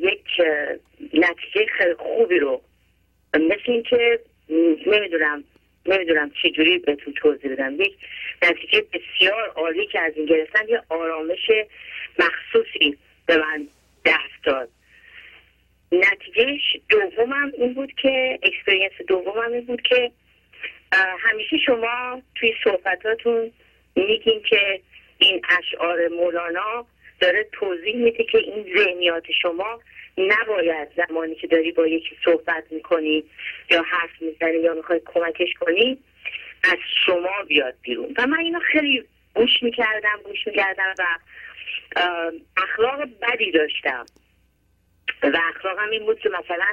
یک 0.00 0.24
نتیجه 1.00 1.66
خیلی 1.78 1.94
خوبی 1.94 2.38
رو 2.38 2.62
مثل 3.34 3.62
اینکه 3.64 4.20
نمی‌دونم 4.86 5.44
نمی‌دونم 5.86 6.30
چجوری 6.42 6.78
بهتون 6.78 7.14
توضیح 7.14 7.52
بدم. 7.52 7.80
یک 7.80 7.96
نتیجه 8.42 8.84
بسیار 8.92 9.48
عالی 9.48 9.86
که 9.86 10.00
از 10.00 10.12
این 10.16 10.26
گرفتن 10.26 10.68
یه 10.68 10.82
آرامش 10.88 11.50
مخصوصی 12.18 12.98
به 13.26 13.36
من 13.36 13.68
دست 14.04 14.44
داد. 14.44 14.68
نتیجهش 15.92 16.76
دومم 16.88 17.52
این 17.58 17.74
بود 17.74 17.92
که 18.02 18.38
experience 18.42 18.92
دومم 19.08 19.52
این 19.52 19.64
بود 19.64 19.82
که 19.82 20.10
همیشه 20.92 21.58
شما 21.66 22.22
توی 22.34 22.54
صحبتاتون 22.64 23.52
میگین 23.96 24.42
که 24.42 24.80
این 25.18 25.42
اشعار 25.58 26.08
مولانا 26.08 26.86
داره 27.20 27.48
توضیح 27.52 27.96
میده 27.96 28.24
که 28.24 28.38
این 28.38 28.76
ذهنیات 28.76 29.24
شما 29.42 29.80
نباید 30.18 30.88
زمانی 30.96 31.34
که 31.34 31.46
داری 31.46 31.72
با 31.72 31.86
یکی 31.86 32.16
صحبت 32.24 32.64
می‌کنی 32.70 33.24
یا 33.70 33.82
حرف 33.82 34.10
می‌زنی 34.20 34.58
یا 34.58 34.74
می‌خوای 34.74 35.00
کمکش 35.04 35.54
کنی 35.60 35.98
از 36.64 36.78
شما 37.06 37.42
بیاد 37.48 37.74
بیرون. 37.82 38.14
و 38.18 38.26
من 38.26 38.38
اینو 38.38 38.60
خیلی 38.60 39.04
گوش 39.34 39.62
می‌کردم 39.62 40.20
گوش 40.24 40.46
می‌کردم 40.46 40.94
و 40.98 41.04
اخلاق 42.56 43.08
بدی 43.22 43.50
داشتم. 43.50 44.06
و 45.22 45.40
اخلاقم 45.56 45.90
این 45.90 46.06
بود 46.06 46.18
که 46.18 46.28
مثلا 46.28 46.66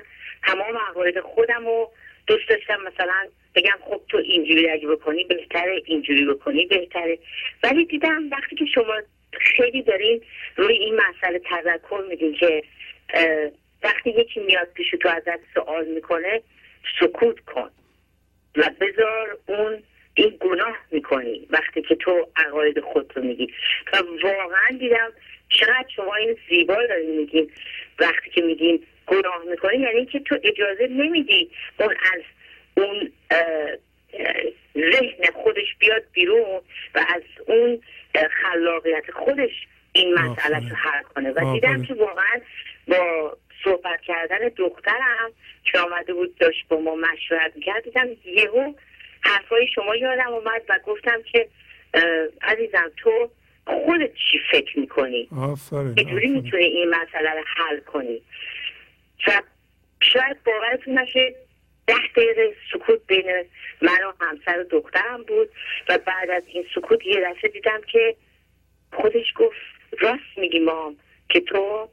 تمام 0.44 0.78
عقاید 0.78 1.20
خودم 1.20 1.66
رو 1.66 1.92
دوست 2.28 2.50
داشتم. 2.50 2.82
مثلا 2.82 3.28
بگم 3.56 3.78
خب 3.82 4.02
تو 4.10 4.18
اینجوری 4.18 4.69
اگه 4.69 4.88
بکنی 4.88 5.24
بهتره 5.24 5.82
اینجوری 5.86 6.26
بکنی 6.26 6.66
بهتره. 6.66 7.19
ولی 7.64 7.86
دیدم 7.86 8.30
وقتی 8.32 8.56
که 8.56 8.66
شما 8.66 8.95
خیلی 9.32 9.82
دارین 9.82 10.22
روی 10.56 10.74
این 10.74 10.95
مسئله 10.95 11.40
تذکر 11.40 12.03
میدین 12.10 12.34
که 12.34 12.64
وقتی 13.84 14.10
یکی 14.10 14.40
میاد 14.40 14.68
پیش 14.74 14.92
تو 15.02 15.10
ازت 15.10 15.40
سوال 15.53 15.86
می‌کنه 15.86 16.42
سکوت 17.00 17.40
کن 17.40 17.69
و 18.56 18.72
بذار 18.82 19.38
اون 19.48 19.84
این 20.14 20.38
گناه 20.40 20.78
می‌کنی 20.92 21.48
وقتی 21.50 21.82
که 21.82 21.95
تو 21.95 22.28
عقاید 22.36 22.80
خود 22.80 23.14
رو 23.16 23.24
میگی. 23.24 23.53
و 23.94 23.98
واقعا 24.24 24.78
دیدم 24.80 25.11
چقدر 25.50 25.88
شما 25.95 26.16
این 26.16 26.38
زیبا 26.50 26.76
دارین 26.90 27.18
میگین. 27.18 27.52
وقتی 28.00 28.30
که 28.30 28.42
میگین 28.42 28.84
گناه 29.08 29.44
می‌کنی 29.50 29.78
یعنی 29.78 30.06
که 30.06 30.19
تو 30.19 30.38
اجازه 30.44 30.88
نمیدی 30.88 31.50
اون 31.80 31.95
از 32.14 32.22
اون 32.80 33.11
ذهن 34.75 35.32
خودش 35.43 35.75
بیاد 35.80 36.03
بیرون 36.11 36.61
و 36.95 37.06
از 37.16 37.22
اون 37.48 37.82
خلاقیت 38.43 39.11
خودش 39.11 39.67
این 39.91 40.14
مسئله 40.14 40.69
رو 40.69 40.75
حل 40.75 41.03
کنه. 41.03 41.32
و 41.32 41.53
دیدم 41.53 41.83
که 41.83 41.93
واقعا 41.93 42.41
با 42.88 43.38
صحبت 43.64 44.01
کردن 44.01 44.48
دخترم 44.58 45.32
که 45.64 45.80
آمده 45.80 46.14
بود 46.14 46.38
داشت 46.38 46.67
با 46.67 46.80
ما 46.80 46.95
مشورت 46.95 47.56
می‌کرد 47.56 47.83
دیدم 47.83 48.08
یهو 48.25 48.74
حرفای 49.22 49.67
شما 49.75 49.95
یادم 49.95 50.33
اومد 50.33 50.61
و 50.69 50.80
گفتم 50.85 51.22
که 51.32 51.48
عزیزم 52.41 52.91
تو 52.98 53.30
خودت 53.66 54.11
چی 54.14 54.40
فکر 54.51 54.80
می‌کنی؟ 54.80 55.30
چجوری 55.95 56.27
می‌تونی 56.27 56.64
این 56.64 56.90
مسئله 56.90 57.32
رو 57.32 57.43
حل 57.58 57.80
کنی؟ 57.80 58.22
و 59.27 59.41
شاید 60.01 60.38
باورتون 60.43 60.99
نشه 60.99 61.35
ده 61.90 62.08
دقیقه 62.16 62.56
سکوت 62.74 63.00
بین 63.08 63.26
من 63.82 64.03
و 64.03 64.26
همسر 64.26 64.59
و 64.59 64.64
دخترم 64.64 65.24
بود 65.24 65.50
و 65.90 65.98
بعد 65.98 66.30
از 66.30 66.43
این 66.48 66.66
سکوت 66.76 67.06
یه 67.06 67.22
دفعه 67.30 67.51
دیدم 67.51 67.82
که 67.92 68.16
خودش 68.93 69.34
گفت 69.35 69.58
راست 70.00 70.38
میگی 70.38 70.59
مام 70.59 70.95
که 71.30 71.40
تو 71.40 71.90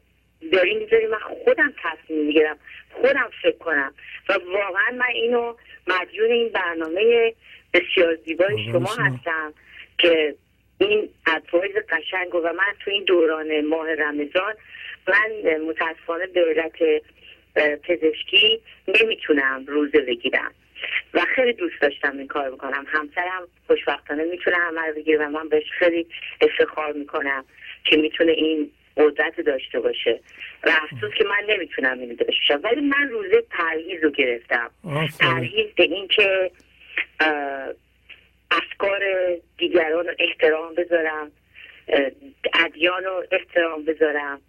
داری 0.51 0.75
می‌ذاری 0.75 1.07
من 1.07 1.19
خودم 1.19 1.73
تصمیم 1.83 2.25
می‌گیرم 2.25 2.57
خودم 2.91 3.29
فکر 3.41 3.57
کنم. 3.57 3.93
و 4.29 4.33
واقعا 4.33 4.91
من 4.91 5.11
اینو 5.13 5.55
مدیون 5.87 6.31
این 6.31 6.49
برنامه 6.49 7.33
بسیار 7.73 8.15
زیبای 8.15 8.71
شما 8.71 8.93
هستم 8.93 9.53
که 9.97 10.35
این 10.79 11.09
ادوایز 11.27 11.75
قشنگ 11.89 12.35
و 12.35 12.41
من 12.41 12.73
تو 12.79 12.91
این 12.91 13.03
دوران 13.03 13.65
ماه 13.65 13.93
رمضان 13.93 14.53
من 15.07 15.57
متاسفانه 15.67 16.27
به 16.27 16.41
علت 16.41 17.03
پزشکی 17.57 18.61
نمی‌تونم 18.87 19.65
روزه 19.67 19.99
بگیرم. 19.99 20.51
و 21.13 21.25
خیلی 21.35 21.53
دوست 21.53 21.81
داشتم 21.81 22.17
این 22.17 22.27
کار 22.27 22.51
بکنم. 22.51 22.85
همسرم 22.87 23.47
خوشبختانه 23.67 24.23
می‌تونه 24.23 24.57
همه 24.57 24.91
بگیره 24.91 25.25
و 25.25 25.29
من 25.29 25.49
بهش 25.49 25.71
خیلی 25.79 26.07
افتخار 26.41 26.91
می‌کنم 26.93 27.45
که 27.83 27.97
می‌تونه 27.97 28.31
این 28.31 28.71
قدرت 28.97 29.41
داشته 29.41 29.79
باشه. 29.79 30.19
و 30.63 30.71
افسوس 30.81 31.13
که 31.17 31.23
من 31.23 31.53
نمی‌تونم 31.53 31.99
اینو 31.99 32.15
داشته 32.15 32.57
باشم. 32.57 32.61
ولی 32.63 32.81
من 32.81 33.09
روزه 33.09 33.43
پرهیز 33.49 34.03
رو 34.03 34.09
گرفتم. 34.09 34.71
پرهیز 35.19 35.67
به 35.75 35.83
این 35.83 36.07
که 36.07 36.51
افکار 38.51 39.01
دیگران 39.57 40.07
رو 40.07 40.13
احترام 40.19 40.75
بذارم 40.75 41.31
ادیان 42.53 43.03
رو 43.03 43.25
احترام 43.31 43.85
بذارم. 43.85 44.41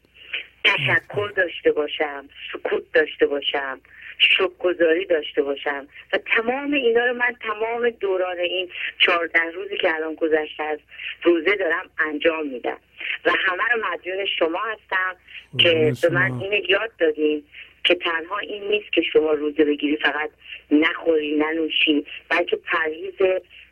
تشکر 0.65 1.31
داشته 1.37 1.73
باشم 1.73 2.29
سکوت 2.53 2.93
داشته 2.93 3.27
باشم 3.27 3.81
شکرگزاری 4.19 5.05
داشته 5.05 5.43
باشم 5.43 5.89
و 6.13 6.19
تمام 6.37 6.73
اینا 6.73 7.07
رو 7.07 7.15
من 7.15 7.37
تمام 7.41 7.91
دوران 7.91 8.39
این 8.39 8.69
چهارده 8.99 9.41
روزی 9.55 9.77
که 9.77 9.95
الان 9.95 10.15
گذشته 10.15 10.63
از 10.63 10.79
روزه 11.23 11.57
دارم 11.57 11.91
انجام 11.99 12.47
میدم. 12.47 12.79
و 13.25 13.31
همه 13.31 13.63
رو 13.73 13.93
مدیون 13.93 14.27
شما 14.39 14.59
هستم 14.59 15.17
که 15.59 15.93
به 16.03 16.09
من 16.09 16.41
این 16.41 16.65
یاد 16.69 16.91
دادیم 16.99 17.45
که 17.85 17.95
تنها 17.95 18.39
این 18.39 18.69
نیست 18.69 18.93
که 18.93 19.03
شما 19.03 19.33
روزه 19.33 19.65
بگیری 19.65 19.97
فقط 19.97 20.31
نخوری 20.71 21.37
ننوشی 21.37 22.07
بلکه 22.29 22.57
پرهیز 22.57 23.15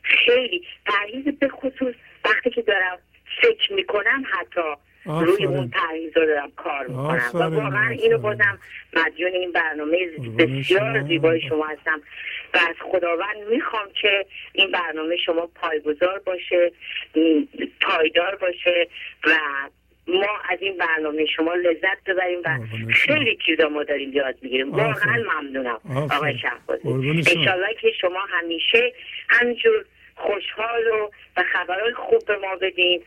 خیلی 0.02 0.64
پرهیز 0.86 1.24
به 1.24 1.48
خصوص 1.48 1.94
وقتی 2.24 2.50
که 2.50 2.62
دارم 2.62 2.98
فکر 3.42 3.72
می‌کنم 3.72 4.24
حتی 4.30 4.74
روی 5.06 5.44
اون 5.44 5.70
رو 6.14 6.26
دارم 6.26 6.50
کار 6.56 6.86
می‌کنم. 6.86 7.30
و 7.34 7.38
واقعا 7.38 7.90
اینو 7.90 8.18
بازم 8.18 8.58
مدیون 8.92 9.32
این 9.32 9.52
برنامه 9.52 9.98
بسیار 10.38 11.02
زیبای 11.02 11.40
شما 11.40 11.66
هستم. 11.66 12.00
و 12.54 12.58
از 12.58 12.76
خداوند 12.80 13.36
می‌خوام 13.50 13.88
که 14.00 14.26
این 14.52 14.70
برنامه 14.70 15.16
شما 15.16 15.48
پایگذار 15.54 16.18
باشه 16.18 16.72
پایدار 17.80 18.34
باشه 18.34 18.88
و 19.26 19.30
ما 20.08 20.38
از 20.50 20.58
این 20.60 20.76
برنامه 20.76 21.26
شما 21.26 21.54
لذت 21.54 22.04
ببریم 22.06 22.38
و 22.44 22.58
خیلی 22.92 23.38
چیزا 23.46 23.68
ما 23.68 23.84
داریم 23.84 24.12
یاد 24.12 24.34
می‌گیریم. 24.42 24.72
واقعا 24.72 25.22
ممنونم. 25.40 25.80
آقای 26.12 26.38
شهبازی. 26.38 26.88
انشالله 27.36 27.74
که 27.80 27.88
شما 28.00 28.20
همیشه 28.28 28.92
همینجور 29.28 29.84
خوشحال 30.14 30.86
و, 30.86 31.10
و 31.36 31.44
خبرهای 31.52 31.92
خوب 31.92 32.26
به 32.26 32.36
ما 32.36 32.56
بدین. 32.56 33.02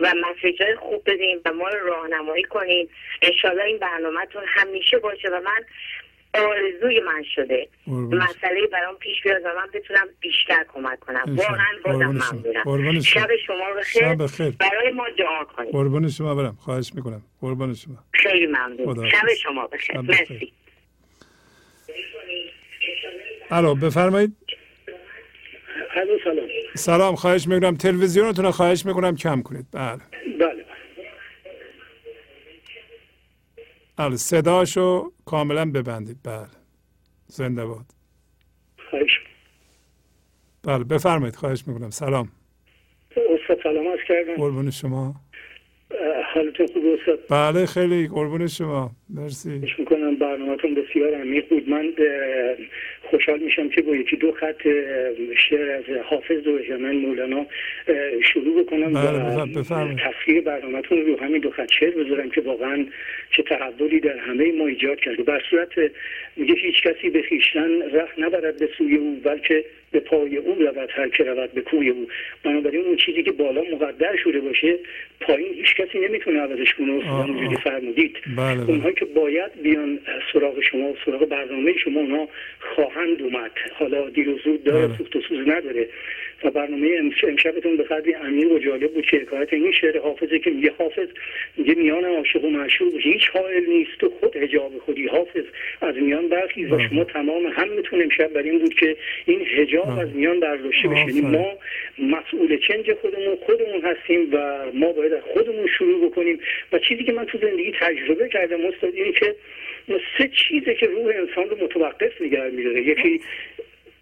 و 0.00 0.14
مسیج 0.14 0.62
های 0.62 0.76
خوب 0.76 1.02
بدین 1.06 1.40
و 1.44 1.52
ما 1.52 1.68
رو 1.68 1.86
راهنمایی 1.86 2.44
کنین. 2.44 2.88
انشالله 3.22 3.64
این 3.64 3.78
برنامهتون 3.78 4.42
همیشه 4.46 4.98
باشه 4.98 5.28
و 5.28 5.40
من 5.40 5.64
آرزوی 6.34 7.00
من 7.00 7.24
شده. 7.34 7.68
مسئله 7.86 8.66
برام 8.72 8.96
پیش 8.96 9.22
بیاد 9.22 9.42
و 9.44 9.48
من 9.56 9.66
بتونم 9.74 10.08
بیشتر 10.20 10.64
کمک 10.74 11.00
کنم. 11.00 11.24
واقعا 11.26 11.66
بازم 11.84 12.06
ممنونم. 12.06 13.00
شب 13.00 13.28
شما 13.46 13.64
بخیر. 14.18 14.50
برای 14.50 14.90
ما 14.90 15.04
دعا 15.18 15.44
کنید 15.44 15.72
قربان 15.72 16.08
شما 16.08 16.34
برم. 16.34 16.56
خواهش 16.60 16.92
می‌کنم. 16.94 17.22
قربان 17.40 17.74
شما. 17.74 17.94
خیلی 18.12 18.46
ممنون. 18.46 19.10
شب 19.10 19.34
شما 19.42 19.66
بخیر. 19.66 20.00
مرسی. 20.00 20.52
الو 23.50 23.74
بفرمایید. 23.74 24.36
سلام. 26.24 26.48
سلام 26.74 27.14
خواهش 27.14 27.48
می‌کنم. 27.48 27.76
تلویزیونتون 27.76 28.44
رو 28.44 28.50
خواهش 28.50 28.86
می‌کنم 28.86 29.16
کم 29.16 29.42
کنید. 29.42 29.66
بله. 29.72 30.00
بله. 30.40 30.64
بله 33.96 34.16
صداشو 34.16 35.12
کاملا 35.24 35.70
ببندید. 35.70 36.18
بله. 36.24 36.46
زنده 37.26 37.64
باد. 37.64 37.86
خواهش 38.90 39.20
بله 40.62 40.84
بفرمایید. 40.84 41.36
خواهش 41.36 41.64
می‌کنم. 41.66 41.90
سلام. 41.90 42.28
استاد 43.40 43.62
سلام 43.62 43.86
از 43.86 43.98
کردم. 44.08 44.34
قربون 44.36 44.70
شما. 44.70 45.14
حالتون 46.34 46.66
خوب 46.66 46.84
استاد 46.86 47.18
بله 47.30 47.66
خیلی 47.66 48.08
قربون 48.08 48.46
شما. 48.46 48.90
مرسی. 49.14 49.60
می‌کنم. 49.78 50.14
برنامهتون 50.16 50.74
بسیار 50.74 51.14
عمیق 51.14 51.48
بود. 51.48 51.68
من 51.68 51.92
خوشحال 53.10 53.38
میشم 53.38 53.68
که 53.68 53.82
با 53.82 53.96
یکی 53.96 54.16
دو 54.16 54.32
خط 54.32 54.62
شعر 55.48 55.70
از 55.70 55.84
حافظ 56.04 56.46
و 56.46 56.78
من 56.78 56.96
مولانا 56.96 57.46
شروع 58.32 58.62
بکنم 58.62 58.94
و 58.94 59.46
تصویر 59.96 60.40
برنامهتون 60.40 61.06
رو 61.06 61.20
همین 61.20 61.40
دو 61.40 61.50
خط 61.50 61.70
شعر 61.80 61.90
بذارم 61.90 62.30
که 62.30 62.40
واقعا 62.40 62.86
چه 63.36 63.42
تحولی 63.42 64.00
در 64.00 64.18
همه 64.18 64.52
ما 64.52 64.66
ایجاد 64.66 65.00
کرده 65.00 65.22
بر 65.22 65.42
صورت 65.50 65.68
میگه 66.36 66.54
هیچ 66.54 66.82
کسی 66.82 67.10
به 67.10 67.22
خیشتن 67.22 67.82
رخ 67.92 68.08
نبرد 68.18 68.58
به 68.58 68.68
سوی 68.78 68.96
او 68.96 69.20
بلکه 69.24 69.64
به 69.90 70.00
پای 70.00 70.36
او 70.36 70.54
رود 70.54 70.90
هر 70.90 71.08
که 71.08 71.24
رود 71.24 71.52
به 71.52 71.60
کوی 71.60 71.88
او. 71.88 72.06
بنابراین 72.42 72.84
اون 72.84 72.96
چیزی 72.96 73.22
که 73.22 73.32
بالا 73.32 73.62
مقدر 73.72 74.16
شده 74.16 74.40
باشه 74.40 74.78
پایین 75.26 75.54
هیچ 75.54 75.74
کسی 75.74 75.98
نمی‌تونه 75.98 76.40
عوضش 76.40 76.74
کنه 76.74 76.92
اونجوری 76.92 77.56
فرمودید 77.56 78.16
بله 78.36 78.60
اونهایی 78.68 78.94
که 78.94 79.04
باید 79.04 79.62
بیان 79.62 79.98
سراغ 80.32 80.60
شما 80.60 80.88
و 80.88 80.96
سراغ 81.04 81.28
برنامه 81.28 81.72
شما 81.84 82.00
اونا 82.00 82.28
خواه 82.60 82.94
خواهند 82.94 83.22
اومد 83.22 83.50
حالا 83.78 84.10
دیر 84.10 84.28
و 84.28 84.38
زود 84.38 84.64
داره 84.64 84.86
بله. 84.86 84.96
سوخت 84.96 85.16
و 85.16 85.20
سوز 85.20 85.38
نداره 85.48 85.88
و 86.44 86.50
برنامه 86.50 86.88
امش- 86.98 87.24
امشبتون 87.24 87.76
به 87.76 87.82
قدری 87.82 88.12
عمیق 88.12 88.52
و 88.52 88.58
جالب 88.58 88.92
بود 88.92 89.06
که 89.06 89.16
حکایت 89.16 89.52
این 89.52 89.72
شعر 89.72 89.98
حافظه 89.98 90.38
که 90.38 90.50
میگه 90.50 90.72
حافظ 90.78 91.08
میگه 91.56 91.74
میان 91.74 92.04
عاشق 92.04 92.44
و 92.44 92.50
معشوق 92.50 92.94
هیچ 93.00 93.28
حائل 93.28 93.66
نیست 93.68 94.04
و 94.04 94.12
خود 94.20 94.36
حجاب 94.36 94.78
خودی 94.78 95.06
حافظ 95.06 95.44
از 95.80 95.94
میان 95.96 96.28
برخیز 96.28 96.72
و 96.72 96.76
بله. 96.76 96.88
شما 96.88 97.04
تمام 97.04 97.46
همتون 97.46 98.02
امشب 98.02 98.32
بر 98.32 98.42
این 98.42 98.58
بود 98.58 98.74
که 98.74 98.96
این 99.26 99.40
حجاب 99.46 99.86
بله. 99.86 100.00
از 100.00 100.14
میان 100.14 100.40
برداشته 100.40 100.88
بشه 100.88 101.06
یعنی. 101.06 101.20
ما 101.20 101.46
مسئول 101.98 102.58
چنج 102.68 102.92
خودمون 102.92 103.36
خودمون 103.46 103.80
هستیم 103.84 104.28
و 104.32 104.58
ما 104.74 104.92
باید 104.92 105.12
از 105.14 105.22
خودمون 105.32 105.66
شروع 105.78 106.10
بکنیم 106.10 106.40
و 106.72 106.78
چیزی 106.78 107.04
که 107.04 107.12
من 107.12 107.24
تو 107.24 107.38
زندگی 107.38 107.72
تجربه 107.80 108.28
کردم 108.28 108.64
استاد 108.64 108.94
اینه 108.94 109.12
که 109.12 109.34
سه 110.18 110.28
چیزه 110.28 110.74
که 110.74 110.86
روح 110.86 111.14
انسان 111.16 111.50
رو 111.50 111.64
متوقف 111.64 112.20
نگه 112.20 112.50
میداره. 112.50 112.82
یکی 112.82 113.20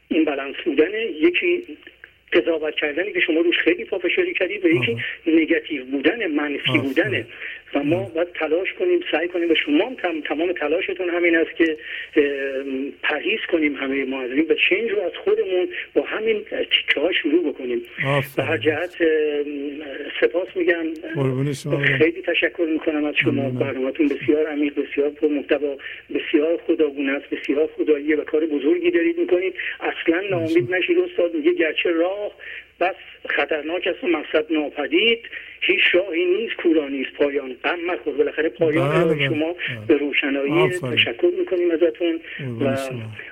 این 0.08 0.24
بلنس 0.24 0.56
بودنه 0.64 1.06
یکی 1.20 1.62
قضاوت 2.32 2.74
کردنی 2.74 3.12
که 3.12 3.20
شما 3.20 3.40
روش 3.40 3.58
خیلی 3.58 3.84
پافشاری 3.84 4.34
کردید 4.34 4.64
و 4.64 4.68
یکی 4.68 4.96
نگاتیو 5.26 5.84
بودن 5.84 6.26
منفی 6.26 6.78
آفرین. 6.78 7.26
و 7.74 7.82
ما 7.82 8.10
باید 8.14 8.28
تلاش 8.28 8.72
کنیم 8.72 9.00
سعی 9.10 9.28
کنیم 9.28 9.50
و 9.50 9.54
شما 9.54 9.86
هم 9.86 9.94
تم- 9.94 10.20
تمام 10.20 10.52
تلاشتون 10.52 11.08
همین 11.10 11.36
است 11.36 11.56
که 11.56 11.76
پرهیز 13.02 13.40
کنیم 13.52 13.74
همه 13.76 14.04
ما 14.04 14.22
از 14.22 14.30
این 14.30 14.46
و 14.48 14.54
چنج 14.70 14.90
رو 14.90 15.00
از 15.02 15.12
خودمون 15.24 15.68
با 15.94 16.02
همین 16.02 16.44
تیکه 16.44 17.00
ها 17.00 17.12
شروع 17.12 17.52
بکنیم. 17.52 17.82
به 18.36 18.42
هر 18.42 18.56
جهت 18.58 18.96
سپاس 20.20 20.48
میگم. 20.54 20.84
خیلی 21.98 22.22
تشکر 22.22 22.66
می‌کنم 22.72 23.04
از 23.04 23.14
شما. 23.16 23.50
برنامهتون 23.50 24.08
بسیار 24.08 24.46
عمیق 24.46 24.74
بسیار 24.74 25.10
پر 25.10 25.28
محتوا 25.28 25.76
بسیار 26.14 26.56
خداگونه 26.66 27.12
است 27.12 27.30
بسیار 27.30 27.68
خداییه 27.78 28.16
و 28.16 28.24
کار 28.24 28.46
بزرگی 28.46 28.90
دارید 28.90 29.18
می‌کنید. 29.18 29.54
اصلا 29.80 30.20
ناامید 30.30 30.74
نشید 30.74 30.98
استاد 30.98 31.34
میگه 31.34 31.52
گرچه 31.52 31.90
راه 31.90 32.32
بس 32.80 32.94
خطرناک 33.28 33.86
است 33.86 34.04
و 34.04 34.06
مقصد 34.06 34.52
ناپدید 34.52 35.18
هیچ 35.60 35.80
راهی 35.92 36.24
نیست 36.24 36.54
کورا 36.54 36.88
نیست 36.88 37.12
پایان 37.12 37.56
غم 37.64 37.80
مخور 37.86 38.14
بالاخره 38.14 38.48
پایان 38.48 39.04
بله، 39.04 39.14
بله. 39.14 39.28
شما 39.28 39.52
بله. 39.52 39.86
به 39.88 39.96
روشنایی. 39.96 40.68
تشکر 40.68 41.30
می‌کنیم 41.38 41.70
ازتون 41.70 42.20
و. 42.60 42.76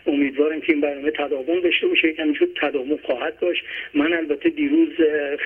امیدوارم 0.06 0.60
که 0.60 0.72
این 0.72 0.80
برنامه 0.80 1.10
تداوم 1.10 1.60
داشته 1.60 1.86
باشه 1.86 2.12
که 2.12 2.22
همینجور 2.22 2.48
تداوم 2.60 2.96
خواهد 2.96 3.38
داشت 3.38 3.64
من 3.94 4.12
البته 4.12 4.48
دیروز 4.48 4.88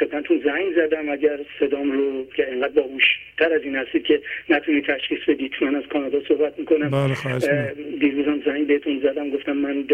خدمتتون 0.01 0.43
زنگ 0.45 0.75
زدم 0.77 1.09
اگر 1.09 1.39
صدام 1.61 1.93
رو 1.93 2.27
که 2.37 2.53
انقدر 2.53 2.73
باهوشتر 2.73 3.53
از 3.55 3.63
این 3.63 3.77
هستید 3.77 4.05
که 4.05 4.21
نتونید 4.49 4.85
تشخیص 4.85 5.19
بدید 5.29 5.53
من 5.61 5.75
از 5.75 5.85
کانادا 5.93 6.21
صحبت 6.29 6.59
می‌کنم 6.59 6.91
بله،. 6.91 7.75
دیروزم 8.01 8.43
زنگ 8.47 8.67
بهتون 8.67 9.01
زدم 9.01 9.31
گفتم 9.31 9.53
من 9.53 9.85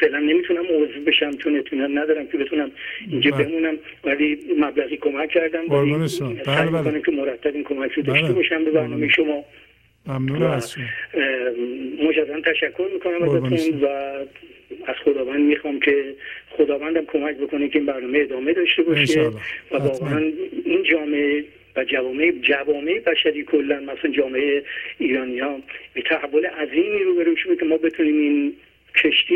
فعلا 0.00 0.18
نمی‌تونم 0.18 0.62
عضو 0.62 1.00
بشم 1.06 1.30
چون 1.30 1.58
اطمینان 1.58 1.98
ندارم 1.98 2.26
که 2.26 2.38
بتونم 2.38 2.70
اینجا 3.10 3.30
بمونم 3.48 3.78
ولی 4.04 4.38
مبلغی 4.58 4.96
کمک 4.96 5.28
کردم 5.28 5.58
ولی 5.58 5.68
قربون 5.68 6.08
شما. 6.08 6.34
بله، 6.46 6.70
بله. 6.70 7.02
که 7.02 7.12
مرتب 7.12 7.54
این 7.54 7.64
کمک 7.64 7.92
رو 7.92 8.02
داشته 8.02 8.26
بله. 8.26 8.34
باشم 8.34 8.64
به 8.64 8.70
برنامه. 8.70 9.08
شما 9.08 9.44
ممنونم 10.06 10.50
از 10.50 10.72
شما 10.72 10.84
مجددا 12.08 12.40
تشکر 12.40 12.88
می‌کنم 12.92 13.18
قربان 13.18 13.52
ازتون 13.52 13.80
و 13.80 13.86
از 14.86 14.94
خداوند 15.04 15.40
می‌خوام 15.40 15.80
که 15.80 16.14
خداوندم 16.50 17.04
کمک 17.04 17.36
بکنه 17.36 17.68
که 17.68 17.78
این 17.78 17.86
برنامه 17.86 18.18
ادامه 18.18 18.52
داشته 18.52 18.82
باشه. 18.82 19.20
و 19.70 19.76
واقعا 19.78 20.32
این 20.64 20.82
جامعه 20.82 21.44
و 21.76 21.84
جوامع 21.84 22.32
جوامع 22.42 23.00
بشری 23.06 23.44
کلا 23.44 23.80
مثلا 23.80 24.10
جامعه 24.10 24.62
ایرانی 24.98 25.38
ها 25.38 25.58
به 25.94 26.02
تحول 26.02 26.46
عظیمی 26.46 26.98
رو 26.98 27.14
بروش 27.14 27.46
که 27.58 27.64
ما 27.64 27.76
بتونیم 27.76 28.20
این 28.20 28.52
کشتی 29.04 29.34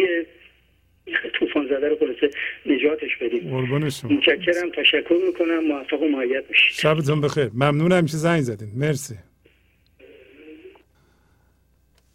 طوفان 1.39 1.66
زده 1.66 1.89
رو 1.89 1.97
خلاصه 1.98 2.30
نجاتش 2.66 3.16
بدیم. 3.16 3.50
قربون 3.50 3.90
شما. 3.90 4.10
متشکرم. 4.10 4.70
تشکر 4.76 5.18
می‌کنم. 5.26 5.64
موفق 5.64 6.02
و 6.02 6.08
معید 6.08 6.48
باشید 6.48 6.70
شبتون 6.72 7.20
بخیر. 7.20 7.50
ممنونم 7.55 8.00
که 8.00 8.16
زنگ 8.16 8.40
زدین. 8.40 8.68
مرسی. 8.76 9.14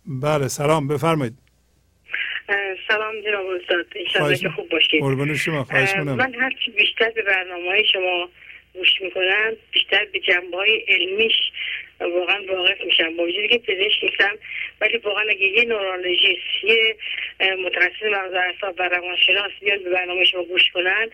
بله 0.05 0.47
سلام. 0.47 0.87
بفرمایید. 0.87 1.33
سلام 2.87 3.13
جناب 3.25 3.45
استاد. 3.61 3.85
انشاءالله 3.95 4.37
که 4.37 4.49
خوب 4.49 4.69
باشید. 4.69 5.01
قربون 5.01 5.35
شما. 5.35 5.63
خواهش 5.63 5.89
اه، 5.89 5.95
کنم 5.95 6.15
من 6.15 6.33
هرچی 6.33 6.71
بیشتر 6.71 7.09
به 7.09 7.21
برنامه 7.21 7.69
های 7.69 7.83
شما 7.93 8.29
گوش 8.73 9.01
می‌کنم 9.01 9.51
بیشتر 9.71 10.05
به 10.13 10.19
جنبه 10.19 10.57
های 10.57 10.85
علمیش 10.87 11.33
واقعا 11.99 12.45
واقف 12.49 12.81
میشم. 12.85 13.17
با 13.17 13.23
وجودی 13.23 13.47
که 13.47 13.57
پزشک 13.57 14.03
نیستم 14.03 14.37
ولی 14.81 14.97
واقعا 14.97 15.23
اگه 15.29 15.45
یه 15.45 15.65
نورولوژیست 15.65 16.63
یه 16.63 16.95
متخصص 17.65 18.03
مغز 18.03 18.33
اعصاب 18.33 18.75
و 18.77 18.83
روانشناس 18.83 19.51
بیاد 19.61 19.83
به 19.83 19.89
برنامه 19.89 20.23
شما 20.23 20.43
گوش 20.43 20.71
کنن 20.71 21.09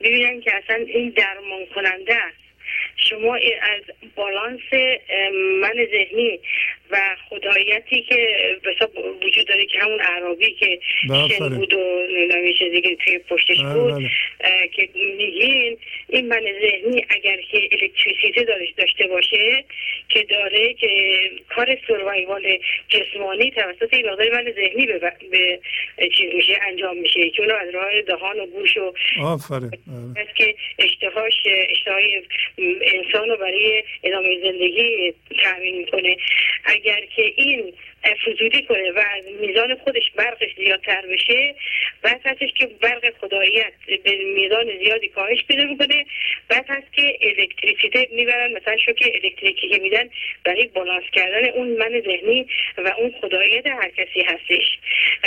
ببینن 0.00 0.40
که 0.40 0.54
اصلا 0.54 0.76
این 0.76 1.10
درمان 1.10 1.66
کننده 1.66 2.14
است. 2.14 2.47
شما 2.98 3.34
از 3.62 3.82
بالانس 4.16 4.72
من 5.60 5.74
ذهنی 5.90 6.40
و 6.90 7.16
خدایتی 7.28 8.02
که 8.02 8.28
وجود 9.22 9.46
داره 9.48 9.66
که 9.66 9.78
همون 9.78 10.00
عربی 10.00 10.50
که 10.50 10.80
شن. 11.38 11.48
بود 11.48 11.74
و 11.74 12.06
نمی‌دونم 12.10 12.44
یه 12.44 12.54
چیزی 12.58 12.80
که 12.80 12.96
توی 12.96 13.18
پشتش 13.18 13.58
بله، 13.58 13.74
بود 13.74 13.92
بله. 13.92 14.68
که 14.68 14.88
میگین 14.94 15.78
این 16.08 16.28
من 16.28 16.40
ذهنی 16.40 17.06
اگر 17.08 17.36
که 17.42 17.68
الکتریسیته 17.72 18.44
داشته 18.44 18.74
داشته 18.76 19.06
باشه 19.06 19.64
که 20.08 20.22
داره 20.22 20.74
که 20.74 21.20
کار 21.48 21.78
سروایوال 21.88 22.58
جسمانی 22.88 23.50
توسط 23.50 23.94
این 23.94 24.10
مقدار 24.10 24.32
من 24.32 24.52
ذهنی 24.52 24.86
به, 24.86 25.12
به 25.30 25.60
چیز 26.16 26.34
میشه 26.34 26.58
انجام 26.62 26.96
میشه 26.98 27.30
که 27.30 27.42
اونو 27.42 27.54
از 27.54 27.74
راه 27.74 28.02
دهان 28.02 28.40
و 28.40 28.46
گوش 28.46 28.76
و 28.76 28.92
آفرین 29.22 29.70
بله. 30.14 30.26
که 30.34 30.54
اشتهاش 30.78 31.34
اشتهای 31.68 32.22
انسان 32.94 33.28
رو 33.28 33.36
برای 33.36 33.84
ادامه 34.04 34.40
زندگی 34.42 35.14
تأمین 35.42 35.76
می‌کنه. 35.78 36.16
اگر 36.64 37.00
که 37.16 37.32
این 37.36 37.72
فضولی 38.02 38.62
کنه 38.62 38.92
و 38.92 38.98
از 38.98 39.24
میزان 39.40 39.74
خودش 39.74 40.10
برقش 40.16 40.54
زیادتر 40.56 41.02
بشه 41.06 41.54
بعد 42.02 42.20
هستش 42.24 42.52
که 42.52 42.66
برق 42.66 43.14
خداییت 43.20 43.72
به 44.04 44.16
میزان 44.24 44.78
زیادی 44.78 45.08
کاهش 45.08 45.44
پیدا 45.44 45.64
می‌کنه. 45.64 46.06
بعد 46.48 46.64
هست 46.68 46.92
که 46.92 47.18
الکتریسیته 47.22 48.08
می‌برن 48.12 48.52
مثلا 48.52 48.76
شوک 48.76 49.10
الکتریکی 49.14 49.68
که 49.68 49.78
میدن 49.78 50.10
برای 50.44 50.66
بالانس 50.66 51.04
کردن 51.12 51.48
اون 51.48 51.68
من 51.68 52.00
ذهنی 52.00 52.46
و 52.78 52.88
اون 52.98 53.14
خداییت 53.20 53.66
هر 53.66 53.88
کسی 53.88 54.20
هستش. 54.20 54.78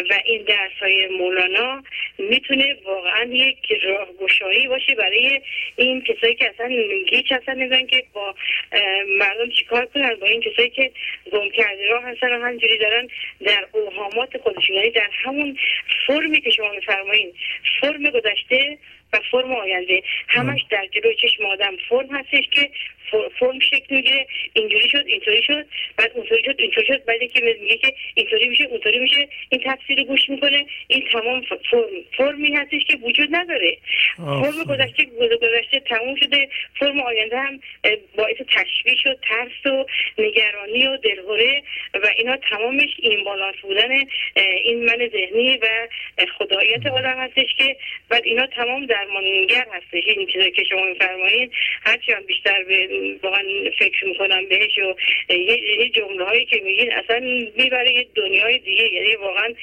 و 0.09 0.13
این 0.25 0.43
درس 0.43 0.71
های 0.81 1.07
مولانا 1.07 1.83
می‌تونه 2.17 2.77
واقعا 2.85 3.23
یک 3.23 3.57
راهگشایی 3.83 4.67
باشه 4.67 4.95
برای 4.95 5.41
این 5.75 6.01
کسایی 6.01 6.35
که 6.35 6.49
اصلا 6.49 6.69
گیج 7.09 7.33
هستن 7.33 7.55
نمی‌دونن 7.55 7.87
که 7.87 8.03
با 8.13 8.35
مردم 9.07 9.49
چیکار 9.49 9.85
کنن 9.85 10.15
با 10.15 10.27
این 10.27 10.41
کسایی 10.41 10.69
که 10.69 10.91
گم 11.31 11.49
کرده 11.49 11.87
راه 11.89 12.03
هستن 12.03 12.33
و 12.61 12.63
همجوری 12.63 12.77
دارن 12.77 13.07
در 13.45 13.67
اوهامات 13.71 14.37
خودشون. 14.37 14.75
یعنی 14.75 14.91
در 14.91 15.09
همون 15.23 15.57
فرمی 16.07 16.41
که 16.41 16.51
شما 16.51 16.71
میفرمایین 16.71 17.33
فرم 17.81 18.09
گذشته 18.09 18.77
و 19.13 19.19
فرم 19.31 19.51
آینده. 19.51 20.03
همش 20.27 20.61
در 20.69 20.87
جلوی 20.91 21.15
چشم 21.15 21.45
آدم 21.45 21.75
فرم 21.89 22.15
هستش 22.15 22.43
که 22.51 22.69
فرم 23.39 23.59
شکل 23.59 23.95
می‌گیره 23.95 24.27
اینجوری 24.53 24.89
شد 24.89 25.03
اینطوری 25.07 25.43
شد 25.43 25.65
بعد 25.97 26.11
اونطوری 26.15 26.43
شد 26.43 26.55
اینطوری 26.57 26.87
شد 26.87 27.05
بعد 27.05 27.31
که 27.31 27.57
میگه 27.61 27.77
که 27.77 27.93
اینطوری 28.15 28.49
میشه 28.49 28.63
اونطوری 28.63 28.99
میشه 28.99 29.27
این 29.49 29.61
تفسیر 29.65 29.97
رو 29.97 30.03
گوش 30.03 30.29
می‌کنه 30.29 30.65
این 30.87 31.03
تمام 31.11 31.41
فرم 31.71 31.83
فرمی 32.17 32.55
هستش 32.55 32.85
که 32.85 32.97
وجود 32.97 33.29
نداره. 33.31 33.77
فرم 34.17 34.27
آفرین. 34.27 34.63
گذشته 34.63 35.05
گذشته 35.41 35.79
تموم 35.79 36.15
شده 36.15 36.49
فرم 36.79 36.99
آینده 36.99 37.39
هم 37.39 37.59
باعث 38.17 38.35
تشویش 38.37 39.05
و 39.05 39.13
ترس 39.29 39.65
و 39.65 39.85
نگرانی 40.17 40.87
و 40.87 40.97
دلهوره 40.97 41.63
و 41.93 42.07
اینا 42.17 42.37
تمامش 42.37 42.89
این 42.99 43.23
بالانس 43.23 43.55
بودن 43.61 43.91
این 44.63 44.85
من 44.85 45.09
ذهنی 45.11 45.57
و 45.57 45.87
خداییت 46.37 46.87
آدم 46.87 47.17
هستش 47.17 47.55
که 47.57 47.77
بعد 48.09 48.25
اینا 48.25 48.47
تمام 48.47 48.85
درمانگر 48.85 49.65
هستش. 49.73 50.03
این 50.07 50.27
چیزایی 50.27 50.51
که 50.51 50.63
شما 50.63 50.83
میفرمایید 50.85 51.51
هرچی 51.85 52.11
هم 52.11 52.21
بیشتر 52.21 52.63
به 52.63 52.87
واقعا 53.23 53.43
فکر 53.79 54.05
می‌کنم 54.05 54.45
بهش 54.45 54.79
و 54.79 54.95
یه 55.79 55.89
جمله 55.89 56.23
هایی 56.25 56.45
که 56.45 56.61
میگین 56.65 56.93
اصلا 56.93 57.19
می‌بره 57.57 57.91
یه 57.91 58.07
دنیای 58.15 58.59
دیگه 58.59 58.93
یعنی 58.93 59.15
واقعا 59.15 59.53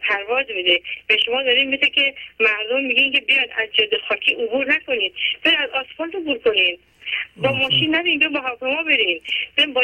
پرواز 0.00 0.46
میده. 0.54 0.80
به 1.06 1.16
شما 1.16 1.42
داریم 1.42 1.70
مثل 1.70 1.86
که 1.86 2.14
مردم 2.40 2.80
میگین 2.84 3.12
که 3.12 3.20
بیاد 3.20 3.50
از 3.56 3.68
جاده 3.72 3.98
خاکی 4.08 4.34
عبور 4.34 4.72
نکنید. 4.74 5.12
بیاد 5.44 5.56
از 5.56 5.70
آسفالت 5.70 6.14
عبور 6.14 6.38
کنید. 6.38 6.80
با 7.36 7.52
ماشین 7.52 7.94
نرین 7.94 8.18
بیاین 8.18 8.32
با 8.32 8.40
هواپیما 8.40 8.82
برین. 8.82 9.20
بیاین 9.56 9.72
با 9.72 9.82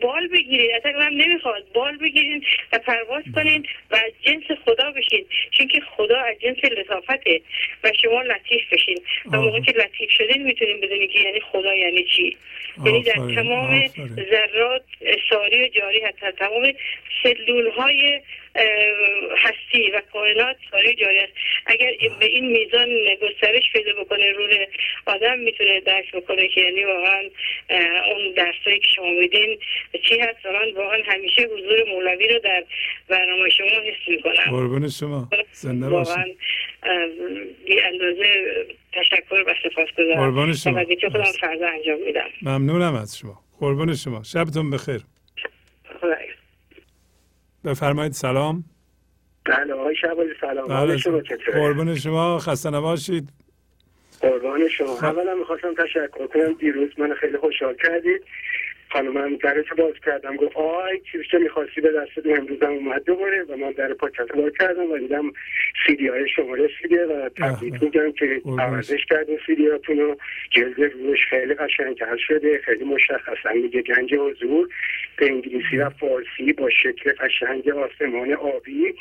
بال 0.00 0.28
بگیرید 0.28 0.70
اصلا 0.70 1.00
هم 1.00 1.12
نمی‌خواد 1.12 1.64
بال 1.74 1.96
بگیرین 1.96 2.44
و 2.72 2.78
پرواز 2.78 3.24
کنین 3.34 3.66
و 3.90 3.96
از 3.96 4.12
جنس 4.22 4.58
خدا 4.64 4.90
بشین. 4.90 5.26
چون 5.50 5.68
که 5.68 5.80
خدا 5.80 6.20
از 6.20 6.36
جنس 6.40 6.64
لطافته 6.64 7.40
و 7.84 7.92
شما 8.02 8.22
لطیف 8.22 8.72
بشین. 8.72 8.98
و 9.32 9.40
موقع 9.40 9.60
که 9.60 9.72
لطیف 9.72 10.10
شدین 10.10 10.42
می‌تونین 10.42 10.80
بدونین 10.80 11.08
که 11.08 11.18
یعنی 11.18 11.40
خدا 11.40 11.74
یعنی 11.74 12.04
چی. 12.04 12.36
یعنی 12.84 13.02
در 13.02 13.12
تمام. 13.12 13.86
ذرات 14.30 14.82
ساری 15.30 15.64
و 15.64 15.68
جاری 15.68 16.00
در 16.00 16.30
تمام 16.30 16.72
سلول 17.22 17.70
های 17.70 18.20
هستی 19.38 19.90
و 19.90 20.02
کائنات 20.12 20.56
ساری 20.70 20.94
جاری 20.94 21.18
است. 21.18 21.32
اگر 21.66 21.92
به 22.20 22.26
این 22.26 22.46
میزان 22.46 22.88
گسترش 23.22 23.72
پیدا 23.72 24.02
بکنه 24.02 24.32
روی 24.32 24.66
آدم 25.06 25.38
می‌تونه 25.38 25.80
درک 25.80 26.12
بکنه 26.12 26.48
که 26.48 26.60
یعنی 26.60 26.84
واقعا 26.84 27.22
اون 28.12 28.32
درسایی 28.36 28.78
که 28.80 28.88
شما 28.96 29.10
میدین 29.10 29.58
چی 30.08 30.18
هست. 30.18 30.46
و 30.46 30.52
من 30.52 30.72
واقعا 30.76 31.02
همیشه 31.06 31.42
حضور 31.42 31.84
مولوی 31.88 32.28
رو 32.28 32.38
در 32.38 32.64
برنامه 33.08 33.50
شما 33.50 33.66
حس 33.66 34.08
می‌کنم. 34.08 34.50
قربون 34.50 34.88
شما. 34.88 35.28
زنده 35.52 35.86
واقعا 35.86 36.24
بی 37.66 37.80
اندازه 37.80 38.46
تشکر 38.92 39.44
و 39.46 39.54
سپاس 39.62 39.88
قربان 39.96 40.32
گذارم 40.32 40.52
شما. 40.52 40.82
وظیفه 40.82 41.10
خودم 41.10 41.32
فردا 41.40 41.68
انجام 41.68 42.00
میدم. 42.06 42.28
ممنونم 42.42 42.94
از 42.94 43.18
شما. 43.18 43.40
قربون 43.60 43.94
شما. 43.94 44.22
شبتون 44.22 44.70
بخیر. 44.70 45.00
خدا 46.00 46.14
بفرمایید 47.66 48.12
سلام. 48.12 48.64
بله 49.44 49.74
آقای 49.74 49.96
شعبازی 49.96 50.30
سلام. 50.40 50.68
بله 50.68 50.96
قربون 51.52 51.94
شما 51.94 52.38
خسته 52.38 52.70
نباشید. 52.70 53.28
قربان 54.20 54.68
شما. 54.68 54.96
خب. 54.96 55.04
اولا 55.04 55.34
می‌خواستم 55.34 55.74
تشکر 55.74 56.26
کنم 56.26 56.52
دیروز 56.52 56.90
من 56.98 57.14
خیلی 57.14 57.36
خوشحال 57.36 57.74
کردید. 57.74 58.22
خانمم 58.90 59.36
درش 59.36 59.72
باز 59.78 59.94
کردم. 60.04 60.36
گفت 60.36 60.56
آی 60.56 61.00
چیزی 61.12 61.24
که 61.24 61.38
می‌خواستی 61.38 61.80
به 61.80 61.92
دستت 61.92 62.26
امروزم 62.26 62.66
اومد 62.66 63.04
دوباره؟ 63.04 63.42
و 63.42 63.56
من 63.56 63.70
در 63.70 63.94
پاکت 63.94 64.32
باز 64.32 64.52
کردم 64.60 64.90
و 64.90 64.98
دیدم 64.98 65.32
سیدی 65.86 66.08
های 66.08 66.28
شما 66.28 66.54
رسیده 66.54 67.06
و 67.06 67.28
تبریک 67.28 67.82
میگم 67.82 68.12
که 68.12 68.40
عوضش 68.58 69.04
کردین 69.10 69.38
سیدی 69.46 69.68
هاتون 69.68 69.98
رو. 69.98 70.16
جلد 70.50 70.80
روش 70.80 71.18
خیلی 71.30 71.54
قشنگ 71.54 72.02
حل 72.02 72.16
شده 72.16 72.58
خیلی 72.58 72.84
مشخصا 72.84 73.52
میگه 73.54 73.82
گنج 73.82 74.14
حضور. 74.14 74.68
به 75.16 75.26
انگلیسی 75.26 75.76
و 75.76 75.90
فارسی 75.90 76.52
با 76.52 76.70
شکل 76.70 77.12
قشنگ 77.12 77.68
آسمان 77.68 78.32
آبی. 78.32 78.94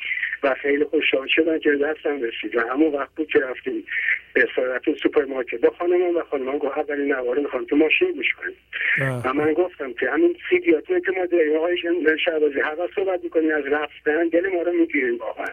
و 0.45 0.53
خیلی 0.53 0.83
خوشحال 0.83 1.27
شدم 1.27 1.59
که 1.59 1.71
دستم 1.71 2.21
رسید. 2.21 2.55
و 2.55 2.59
همون 2.59 2.93
وقت 2.93 3.15
بود 3.15 3.27
که 3.27 3.39
رفتیم 3.39 3.85
به 4.33 4.47
سرعت 4.55 4.81
سوپرمارکت 5.03 5.61
با 5.61 5.69
خانمم 5.69 6.17
و 6.17 6.21
خانمم 6.21 6.57
گفت 6.57 6.77
اولین 6.77 7.13
نواره 7.13 7.41
می‌خوام 7.41 7.65
تو 7.65 7.75
ماشین 7.75 8.11
گوش 8.11 8.33
کنیم. 8.33 8.55
و 9.25 9.33
من 9.33 9.53
گفتم 9.53 9.93
که 9.93 10.09
همین 10.09 10.37
سیدیاتونه 10.49 11.01
که 11.01 11.11
ما 11.11 11.25
داریم 11.25 11.55
آقای 11.55 11.77
شهبازی 12.25 12.59
هوا 12.59 12.87
صحبت 12.95 13.23
می‌کنیم 13.23 13.51
از 13.55 13.65
رفتن 13.65 14.27
دل 14.27 14.49
ما 14.49 14.61
رو 14.61 14.73
می‌گیریم 14.73 15.17
واقعا. 15.17 15.47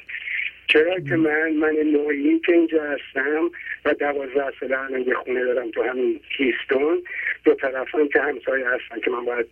چرا 0.66 1.00
که 1.00 1.16
من 1.16 1.50
من 1.50 1.72
نوعی 1.72 2.38
که 2.38 2.52
اینجا 2.52 2.82
هستم 2.82 3.50
و 3.84 3.94
دوازده 3.94 4.52
ساله 4.60 4.78
الان 4.80 5.00
یه 5.00 5.14
خونه 5.14 5.44
دارم 5.44 5.70
تو 5.70 5.82
همین 5.82 6.20
کیستون 6.36 7.02
دو 7.44 7.54
طرفم 7.54 8.08
که 8.08 8.20
همسایه 8.20 8.68
هستن 8.68 9.00
که 9.00 9.10
من 9.10 9.24
باید 9.24 9.46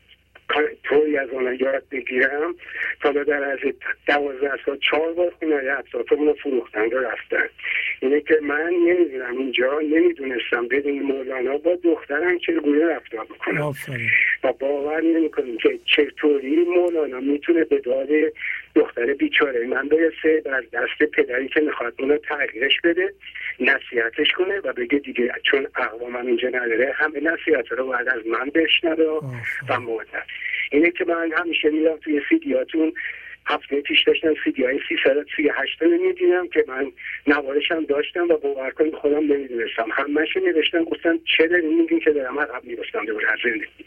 طوری 0.84 1.16
از 1.16 1.30
آنها 1.30 1.54
یاد 1.54 1.82
بگیرم 1.90 2.54
تا 3.02 3.12
به 3.12 3.24
در 3.24 3.44
از 3.44 3.58
دوازده 4.06 4.58
سال 4.66 4.78
چهار 4.90 5.12
بار 5.12 5.30
خونه 5.38 5.54
های 5.54 5.68
اطرافمون 5.68 6.26
رو 6.26 6.34
فروختن 6.34 6.86
و 6.86 6.98
رفتن. 6.98 7.48
اینه 8.00 8.20
که 8.20 8.38
من 8.42 8.70
نمی‌دونم 8.86 9.38
اینجا 9.38 9.80
نمی‌دونستم 9.80 10.68
بدون 10.68 10.98
مولانا 10.98 11.58
با 11.58 11.78
دخترم 11.84 12.38
چگونه 12.38 12.86
رفتار 12.86 13.24
بکنم. 13.24 13.72
و 14.44 14.52
باور 14.52 15.00
نمی‌کنیم 15.00 15.56
که 15.56 15.78
چطوری 15.84 16.56
مولانا 16.56 17.20
می‌تونه 17.20 17.64
به 17.64 17.78
داد 17.78 18.08
دختر 18.74 19.14
بیچاره 19.14 19.66
من 19.66 19.88
برسه 19.88 20.42
و 20.44 20.48
از 20.48 20.64
دست 20.72 21.10
پدری 21.12 21.48
که 21.48 21.60
می‌خواد 21.60 21.94
اونو 21.98 22.16
تغییرش 22.18 22.80
بده 22.84 23.14
نصیحتش 23.60 24.32
کنه 24.32 24.60
و 24.64 24.72
بگه 24.72 24.98
دیگه 24.98 25.32
چون 25.42 25.66
اقوامم 25.76 26.26
اینجا 26.26 26.48
نداره 26.48 26.92
همه 26.96 27.20
نصیحت 27.20 27.72
رو 27.72 27.86
باید 27.86 28.08
از 28.08 28.26
من 28.26 28.50
بشنوه 28.54 29.20
و 29.68 29.80
مادر 29.80 30.22
اینه 30.70 30.90
که 30.90 31.04
من 31.04 31.32
همیشه 31.36 31.70
میرم 31.70 31.96
توی 31.96 32.20
سیدیاتون 32.28 32.92
هفته 33.46 33.80
پیش 33.80 34.02
داشتم 34.02 34.34
سیدی 34.44 34.64
های 34.64 34.80
سی 34.88 34.96
سال 35.04 35.24
سی 35.36 35.50
هشته 35.54 35.86
می‌دیدم 35.86 36.48
که 36.48 36.64
من 36.68 36.92
نوارشم 37.26 37.84
داشتم 37.84 38.28
و 38.28 38.36
باور 38.36 38.70
کنید 38.70 38.94
خودم 38.94 39.32
نمی‌دونستم. 39.32 39.88
همش 39.92 40.36
نوشتم 40.36 40.84
گفتم 40.84 41.18
چه 41.36 41.46
داری؟ 41.46 41.66
میگین 41.66 42.00
که 42.00 42.10
دارم 42.10 42.40
عقب 42.40 42.64
میرستم 42.64 43.04
دوباره 43.04 43.32
از 43.32 43.38
زندگی. 43.44 43.84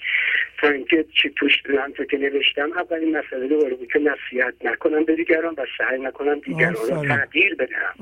تا 0.58 0.70
اینکه 0.70 1.06
چی 1.22 1.30
توش 1.30 1.62
تو 1.96 2.06
که 2.06 2.18
نوشتم 2.18 2.72
اولین 2.72 3.18
مسئله 3.18 3.48
دوباره 3.48 3.76
بود 3.76 3.92
که 3.92 4.00
نصیحت 4.00 4.54
نکنم 4.64 5.04
به 5.04 5.16
دیگران 5.16 5.54
و 5.58 5.66
سعی 5.78 6.00
نکنم 6.00 6.40
دیگران 6.40 6.74
رو. 6.74 7.06
تغییر 7.08 7.56
بدم 7.56 7.96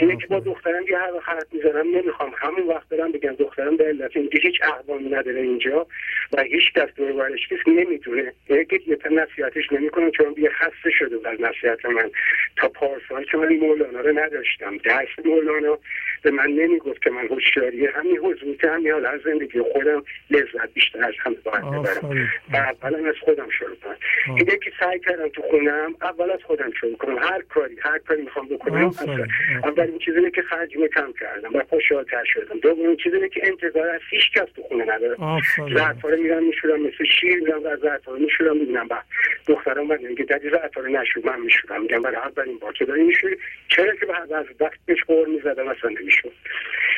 اینه 0.00 0.16
که 0.16 0.26
با 0.26 0.40
دخترم 0.40 0.82
یه 0.90 0.98
هر 0.98 1.10
حرف 1.22 1.44
می‌زنم 1.52 1.96
نمی‌خوام 1.96 2.32
همون 2.38 2.68
وقت 2.68 2.88
برم 2.88 3.12
بگم 3.12 3.32
دخترم 3.32 3.76
به 3.76 3.84
علت 3.84 4.16
اینکه 4.16 4.38
هیچ 4.38 4.54
اقوامی 4.62 5.10
نداره 5.10 5.40
اینجا 5.40 5.86
و 6.32 6.42
هیچ 6.42 6.72
کس 6.72 6.88
دور 6.96 7.12
برش 7.12 7.48
نمی‌دونه 7.66 8.32
که 8.48 8.80
یه 8.86 8.96
تا 8.96 9.08
نصیحتش 9.08 9.72
نمی‌کنم 9.72 10.10
چون 10.10 10.32
دیگه 10.32 10.50
خسته 10.74 10.90
شده 10.90 11.28
از 11.28 11.40
نصیحت 11.40 11.86
من 11.86 12.10
تا 12.56 12.68
پارسال 12.68 13.24
که 13.24 13.36
من 13.36 13.56
مولانا 13.56 14.00
رو 14.00 14.18
نداشتم. 14.18 14.76
درس 14.76 15.08
مولانا 15.24 15.78
به 16.22 16.30
من 16.30 16.46
نمی‌گفت 16.46 17.02
که 17.02 17.10
من 17.10 17.26
هوشیاری 17.26 17.86
همین 17.86 18.18
حضور 18.18 18.56
که 18.56 18.68
همین 18.68 18.92
حال 18.92 19.06
از 19.06 19.20
زندگی 19.24 19.60
خودم 19.72 20.04
لذت 20.30 20.72
بیشتر 20.74 21.04
از 21.04 21.14
همه 21.18 21.36
باید 21.44 21.64
ببرم. 21.64 22.28
و 22.52 22.56
اولا 22.56 23.08
از 23.08 23.14
خودم 23.20 23.50
شروع 23.50 23.76
کنم. 23.76 23.96
اینه 24.26 24.56
که 24.56 24.72
سعی 24.80 25.00
کردم 25.00 25.28
تو 25.28 25.42
خونم 25.42 25.94
اول 26.02 26.30
از 26.30 26.40
خودم 26.42 26.70
شروع 26.80 26.96
کنم. 26.96 27.18
هر 27.18 27.42
کاری 27.42 27.76
هر 27.82 27.98
کاری 27.98 28.22
می‌خوام 28.22 28.48
بکنم 28.48 28.84
آفرین. 28.84 29.26
اولین 29.64 29.98
چیزی 29.98 30.30
که 30.30 30.42
خرجمو 30.42 30.88
کم 30.88 31.12
کردم 31.20 31.54
و 31.54 31.62
خوشحالتر 31.68 32.24
شدم. 32.24 32.58
دومین 32.58 32.96
چیزی 32.96 33.16
اینه 33.16 33.28
که 33.28 33.40
انتظار 33.44 33.88
از 33.88 34.00
هیچ 34.10 34.32
کس 34.32 34.48
تو 34.56 34.62
خونه 34.62 34.84
ندارم. 34.84 35.40
ظرفا 35.74 36.08
رو 36.08 36.16
میرم 36.16 36.44
میشورم 36.44 36.82
مثل 36.82 37.04
شیر 37.20 37.40
میرم 37.40 37.64
و 37.64 37.76
ظرفا 37.76 38.12
رو 38.12 38.18
میشورم 38.18 38.56
می‌بینم. 38.56 38.86
و 38.90 39.02
دخترم 39.46 39.86
من 39.86 39.98
میگه 40.02 40.24
دادی 40.24 40.48
رو 40.74 40.88
نشور 40.88 41.22
من 41.24 41.40
میشورم 41.40 41.82
میگم 41.82 42.02
برای 42.02 42.16
اولین 42.16 42.58
بار 42.58 42.72
که 42.72 42.84
داری 42.84 43.02
میشوری 43.02 43.36
چرا 43.68 43.94
که 43.94 44.06
بعد 44.06 44.32
از 44.32 44.46
وقتش 44.60 45.04
قور 45.06 45.28
می‌زدم؟ 45.28 45.68
اصلا 45.68 45.90
نمیشور 45.90 46.32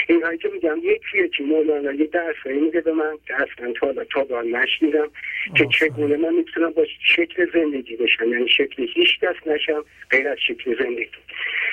این 0.09 0.23
هایی 0.23 0.39
که 0.39 0.49
میگم 0.49 0.79
یکی 0.83 1.19
یکی 1.19 1.43
مولانا 1.43 1.93
یه 1.93 2.07
درسایی 2.07 2.61
میگه 2.61 2.81
به 2.81 2.93
من. 2.93 3.19
که 3.27 3.35
اصلا 3.35 3.73
تا 3.73 3.87
حالا 3.87 4.05
تا 4.05 4.25
به 4.25 4.37
آن 4.37 4.47
نشنیدم 4.49 5.09
که 5.57 5.67
چگونه 5.67 6.17
من 6.17 6.35
می‌تونم 6.35 6.71
با 6.71 6.87
شکل 7.17 7.47
زندگی 7.55 7.97
بشم. 7.97 8.29
یعنی 8.33 8.49
شکل 8.49 8.87
هیچ 8.95 9.21
کس 9.21 9.35
نشم 9.47 9.85
غیر 10.11 10.29
از 10.29 10.39
شکل 10.49 10.85
زندگی. 10.85 11.11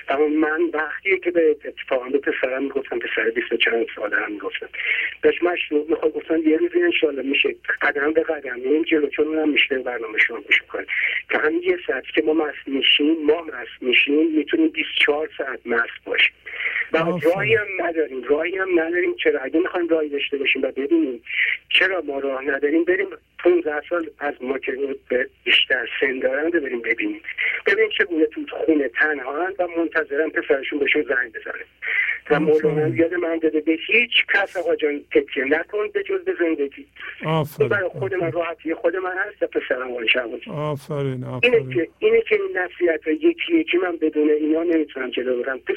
اما 0.10 0.28
من 0.28 0.62
وقتی 0.74 1.20
که 1.20 1.32
به 1.32 1.56
اتفاقا 1.66 2.10
به 2.10 2.18
پسرم 2.18 2.64
می‌گفتم. 2.64 3.00
پسر 3.00 3.30
20 3.30 3.54
چند 3.66 3.86
ساله 3.96 4.18
هم 4.18 4.32
می‌گفتم. 4.32 4.70
داشت 5.24 5.44
مشروع 5.44 5.86
می‌خواد 5.90 6.14
گفتم 6.14 6.38
یه 6.50 6.58
روزی 6.58 6.82
انشالله 6.82 7.22
میشه. 7.22 7.56
قدم 7.82 8.14
به 8.14 8.24
قدم. 8.24 8.56
این 8.56 8.84
جلو 8.84 9.08
چون 9.10 9.28
اونم 9.28 9.50
میشه 9.50 9.80
برنامه 9.80 10.20
شما 10.20 10.42
گوش 10.42 10.62
کنه 10.62 10.86
که 11.30 11.38
همین 11.38 11.64
یه 11.64 11.78
ساعت 11.88 12.04
که 12.16 12.22
ما 12.22 12.34
مست 12.34 12.68
میشیم 12.68 13.26
ما 13.26 13.42
مست 13.42 13.82
میشیم 13.82 14.32
می‌تونیم 14.38 14.68
24 14.68 15.30
ساعت 15.38 15.60
مست 15.66 16.06
باشیم. 16.06 16.34
و 16.94 16.98
راهی 16.98 17.56
هم 17.56 17.68
نداریم 17.80 18.24
راهی 18.24 18.58
هم 18.58 18.80
نداریم. 18.80 19.16
چرا؟ 19.24 19.40
اگه 19.40 19.60
می‌خوایم 19.60 19.88
راهی 19.88 20.10
داشته 20.10 20.38
باشیم 20.38 20.62
و 20.62 20.68
ببینیم 20.68 21.24
چرا 21.70 22.02
ما 22.02 22.20
راه 22.20 22.44
نداریم 22.46 22.84
بریم 22.84 23.08
15 23.44 23.82
سال 23.90 24.10
از 24.20 24.34
ما 24.42 24.58
که 24.58 24.78
به 25.10 25.30
بیشتر 25.44 25.90
سن 26.00 26.20
دارن 26.20 26.52
رو 26.52 26.62
بریم 26.62 26.82
ببینیم. 26.82 27.22
ببین 27.66 27.90
چگونه 27.98 28.26
تو 28.26 28.42
خونه 28.50 28.90
تنها 28.90 29.48
و 29.60 29.68
منتظرم 29.78 30.30
پسرشون 30.30 30.80
بهشون 30.80 31.02
زنگ 31.02 31.32
بزنه. 31.32 31.64
و 32.30 32.40
مولانا 32.40 32.96
یاد 32.96 33.14
من 33.14 33.38
داده 33.38 33.60
به 33.62 33.78
هیچ 33.88 34.12
کس 34.34 34.58
آقا 34.58 34.76
جان 34.76 35.02
تکیه 35.12 35.46
نکن 35.46 35.88
به 35.94 36.04
جز 36.04 36.24
به 36.24 36.34
زندگی. 36.40 36.86
آفرین. 37.26 37.70
برای 37.70 37.90
خود 37.90 38.14
من 38.14 38.32
راحتی 38.32 38.74
خود 38.74 38.96
من 38.96 39.18
هست 39.18 39.44
و 39.44 39.48
پسرم 39.48 39.92
آقای 39.92 40.08
شعبازی 40.08 40.52
آفرین 40.52 41.08
اینه 41.08 41.28
آفرین. 41.28 41.70
که 41.70 41.88
اینه 42.00 42.22
که 42.22 42.36
این 42.36 42.58
نصیحت 42.58 43.08
یکی 43.08 43.56
یکی 43.56 43.78
من 43.78 43.98
بدون 43.98 44.30
اینا 44.30 44.64
نمی‌تونم 44.64 45.10
جلو 45.10 45.44
برم. 45.44 45.60
تو 45.68 45.74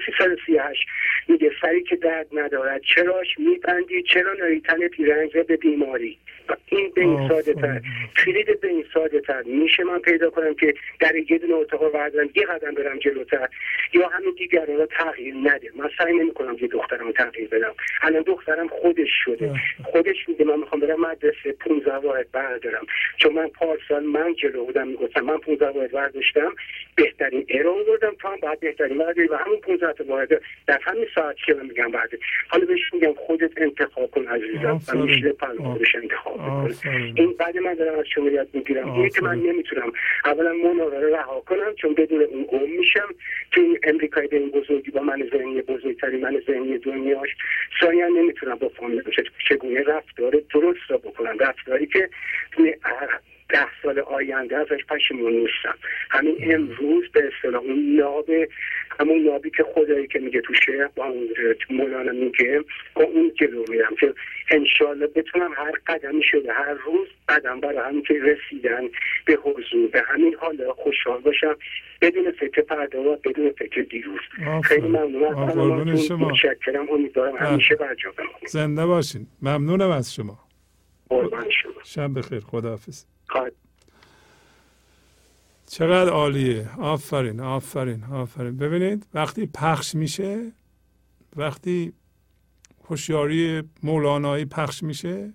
338 0.66 0.88
میگه 1.28 1.50
سری 1.60 1.82
که 1.82 1.96
درد 1.96 2.26
ندارد 2.32 2.80
چراش 2.94 3.38
میبندی؟ 3.38 4.02
چرا 4.02 4.32
نری 4.32 4.60
تن 4.60 4.88
پیرنج 4.88 5.36
را 5.36 5.42
به 5.42 5.56
بیماری؟ 5.56 6.18
این 6.66 6.92
به 6.94 7.00
این 7.00 7.28
ساده 7.28 7.54
تر. 7.54 7.80
کلید 8.24 8.60
به 8.60 8.68
این 8.68 8.84
ساده 8.94 9.20
تر. 9.20 9.42
میشه 9.42 9.84
من 9.84 9.98
پیدا 9.98 10.30
کنم 10.30 10.54
که 10.54 10.74
در 11.00 11.16
یه 11.30 11.38
دونه 11.38 11.54
اتاق 11.54 11.92
بردارم 11.92 12.28
یه 12.34 12.46
قدم 12.46 12.74
برم 12.74 12.98
جلوتر. 12.98 13.48
یا 13.92 14.08
همین 14.08 14.34
دیگران 14.38 14.76
رو 14.76 14.86
تغییر 14.86 15.34
نده. 15.34 15.70
من 15.76 15.90
سعی 15.98 16.16
نمی‌کنم 16.16 16.56
که 16.56 16.66
دخترم 16.66 17.12
تغییر 17.12 17.48
بدم. 17.48 17.74
الان 18.02 18.22
دخترم 18.22 18.68
خودش 18.68 19.10
شده. 19.24 19.50
خودش 19.84 20.28
میگه 20.28 20.44
من 20.44 20.58
می‌خوام 20.58 20.80
برم 20.80 21.00
مدرسه 21.00 21.52
15 21.60 21.94
واحد 21.94 22.30
بردارم. 22.32 22.86
چون 23.16 23.32
من 23.32 23.48
پارسال 23.48 24.04
من 24.04 24.34
جلو 24.34 24.64
بودم 24.64 24.88
می‌گفتم 24.88 25.20
من 25.20 25.38
15 25.38 25.68
واحد 25.68 25.90
برداشتم 25.90 26.54
بهترین 26.96 27.46
ارو 27.48 27.84
بردم 27.84 28.14
تو 28.20 28.28
هم 28.28 28.36
باید 28.42 28.60
بهترین 28.60 28.98
برداری 28.98 29.28
و 29.28 29.36
همون 29.36 29.60
15 29.60 29.92
تا 29.92 30.04
واحد 30.04 30.42
در 30.66 30.78
همین 30.82 31.06
ساعت 31.14 31.36
که 31.46 31.54
من 31.54 31.66
میگم 31.66 31.90
بعد 31.90 32.10
حالا 32.48 32.66
بهش 32.66 32.80
میگم 32.92 33.14
خودت 33.14 33.50
انتخاب 33.56 34.10
کن 34.10 34.26
عزیزم 34.26 34.80
و 34.88 35.74
میشه 35.78 35.98
انتخاب. 35.98 36.35
این 37.14 37.34
بعد 37.38 37.58
من 37.58 37.74
دارم 37.74 37.98
از 37.98 38.04
شما 38.14 38.28
یاد 38.28 38.48
می‌گیرم. 38.52 38.92
اینه 38.92 39.10
که 39.10 39.22
من 39.22 39.38
نمی‌تونم. 39.38 39.92
اولا 40.24 40.52
مناره 40.52 41.00
رو 41.00 41.14
رها 41.14 41.40
کنم 41.40 41.74
چون 41.74 41.94
بدون 41.94 42.22
اون 42.22 42.44
گم 42.44 42.70
میشم. 42.78 43.08
تو 43.50 43.60
این 43.60 43.78
امریکای 43.82 44.26
به 44.26 44.36
این 44.36 44.50
بزرگی 44.50 44.90
با 44.90 45.00
من 45.00 45.28
ذهنی 45.32 45.62
بزرگتری 45.62 46.16
من 46.16 46.40
ذهنی 46.46 46.78
دنیاش 46.78 47.28
ثانیا 47.80 48.08
نمی‌تونم 48.08 48.54
با 48.54 48.68
فامیل 48.68 49.02
چگونه؟ 49.48 49.82
رفتار 49.82 50.42
درست 50.54 50.80
را 50.88 50.96
بکنم. 50.96 51.38
رفتاری 51.38 51.86
که 51.86 52.08
ده 53.48 53.66
سال 53.82 53.98
آینده 53.98 54.56
ازش 54.56 54.84
پشیمون 54.88 55.32
نیستم. 55.32 55.74
همین 56.10 56.36
امروز 56.40 57.04
به 57.12 57.30
اصطلاح 57.34 57.62
اون 57.62 57.96
ناب 57.96 58.30
همون 59.00 59.18
نابی 59.18 59.50
که 59.50 59.64
خدایی 59.74 60.06
که 60.06 60.18
میگه 60.18 60.40
تو 60.40 60.54
شعر 60.54 60.86
با 60.86 61.04
اون 61.04 61.28
مولانا 61.70 62.12
میگه 62.12 62.64
با 62.94 63.02
اون 63.02 63.32
جلو 63.40 63.64
میرم 63.68 63.94
که 64.00 64.14
انشالله 64.50 65.06
بتونم 65.06 65.50
هر 65.56 65.72
قدمی 65.86 66.22
شده 66.22 66.52
هر 66.52 66.74
روز 66.74 67.08
قدم 67.28 67.60
برای 67.60 67.88
همین 67.88 68.02
که 68.02 68.14
رسیدن 68.14 68.82
به 69.24 69.38
حضور. 69.42 69.88
به 69.92 70.02
همین 70.06 70.34
حال 70.34 70.72
خوشحال 70.76 71.20
باشم. 71.20 71.56
بدون 72.00 72.30
فکر 72.30 72.62
پرده 72.62 72.98
و 72.98 73.16
بدون 73.16 73.50
فکر 73.50 73.82
دیروز. 73.82 74.20
خیلی 74.64 74.88
ممنون 74.88 75.88
از 75.88 76.06
شما. 76.06 76.28
متشکرم. 76.28 76.90
امیدوارم 76.90 77.36
همیشه 77.36 77.74
برجا 77.74 78.12
زنده 78.46 78.86
باشین. 78.86 79.26
ممنونم 79.42 79.90
از 79.90 80.14
شما. 80.14 80.45
شب 81.84 82.18
بخیر 82.18 82.40
خداحافظ. 82.40 83.04
چقدر 85.66 86.10
عالیه. 86.10 86.70
آفرین 86.78 87.40
آفرین 87.40 88.04
آفرین. 88.04 88.56
ببینید 88.56 89.06
وقتی 89.14 89.46
پخش 89.46 89.94
میشه 89.94 90.52
وقتی 91.36 91.92
هوشیاری 92.84 93.62
مولانایی 93.82 94.44
پخش 94.44 94.82
میشه 94.82 95.32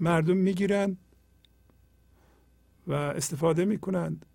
مردم 0.00 0.36
می‌گیرند 0.36 0.96
و 2.86 2.92
استفاده 2.92 3.64
می‌کنند 3.64 4.26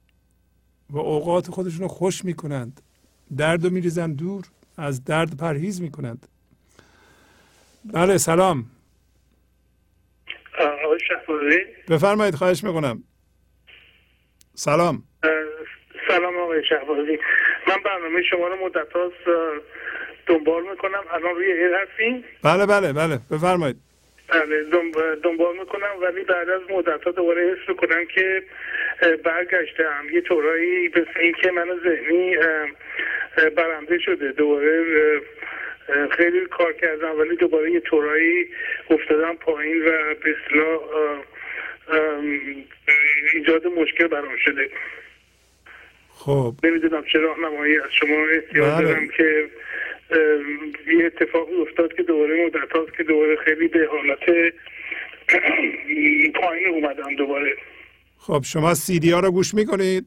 و 0.90 0.98
اوقات 0.98 1.51
خودشون 1.51 1.82
رو 1.82 1.88
خوش 1.88 2.25
می‌کنند. 2.25 2.82
درد 3.38 3.64
رو 3.64 3.69
میریزن 3.69 4.14
دور 4.14 4.45
از 4.77 5.03
درد 5.03 5.38
پرهیز 5.38 5.82
می‌کنند. 5.82 6.27
بله 7.85 8.17
سلام. 8.17 8.66
بفرمایید 11.89 12.35
خواهش 12.35 12.64
می‌کنم. 12.64 13.03
سلام. 14.53 15.03
سلام 16.07 16.38
آقای 16.38 16.65
شهبازی 16.69 17.19
من 17.67 17.75
برنامه 17.85 18.22
شما 18.22 18.47
رو 18.47 18.65
مدت 18.65 18.88
دنبال 20.27 20.64
می‌کنم. 20.69 21.03
الان 21.11 21.35
روی 21.35 21.51
ایر 21.51 21.75
هستین؟ 21.75 22.23
بله 22.43 22.65
بله 22.65 22.93
بله. 22.93 23.19
بفرمایید. 23.31 23.75
بله 24.30 24.64
دنبال 25.23 25.57
می‌کنم 25.57 25.95
ولی 26.01 26.23
بعد 26.23 26.49
از 26.49 26.61
مدت 26.69 27.03
ها 27.03 27.11
دوباره 27.11 27.51
حس 27.51 27.69
می‌کنم 27.69 28.05
که 28.05 28.43
برگشتم 29.23 30.05
یه 30.14 30.22
طورایی 30.22 30.89
به 30.89 31.05
که 31.41 31.51
من 31.51 31.67
ذهنی 31.83 32.38
برنده 33.55 33.99
شده. 33.99 34.31
دوباره 34.31 34.83
خیلی 36.11 36.45
کار 36.45 36.73
کردم 36.73 37.19
ولی 37.19 37.35
دوباره 37.35 37.72
یه 37.72 37.80
طورایی 37.80 38.47
افتادم 38.89 39.35
پایین 39.35 39.88
و 39.88 39.91
به 40.23 40.35
ایجاد 43.33 43.67
مشکل 43.67 44.07
برام 44.07 44.38
شده 44.45 44.69
خب 46.09 46.53
نمی‌دونم 46.64 47.03
چه 47.14 47.19
راهنمایی 47.19 47.80
از 47.80 47.89
شما 47.99 48.25
احتیاج 48.33 48.73
بله. 48.73 48.83
دارم 48.83 49.07
که 49.07 49.49
یه 50.88 51.05
اتفاقی 51.05 51.61
افتاد 51.61 51.93
که 51.93 52.03
دوباره 52.03 52.45
مدت 52.45 52.72
هاست 52.72 52.97
که 52.97 53.03
دوباره 53.03 53.35
خیلی 53.35 53.67
به 53.67 53.89
حالت 53.91 54.30
پایین 56.41 56.67
اومدم 56.67 57.15
دوباره 57.15 57.55
خب 58.17 58.41
شما 58.43 58.73
سیدی 58.73 59.11
ها 59.11 59.19
رو 59.19 59.31
گوش 59.31 59.53
می‌کنید؟ 59.53 60.05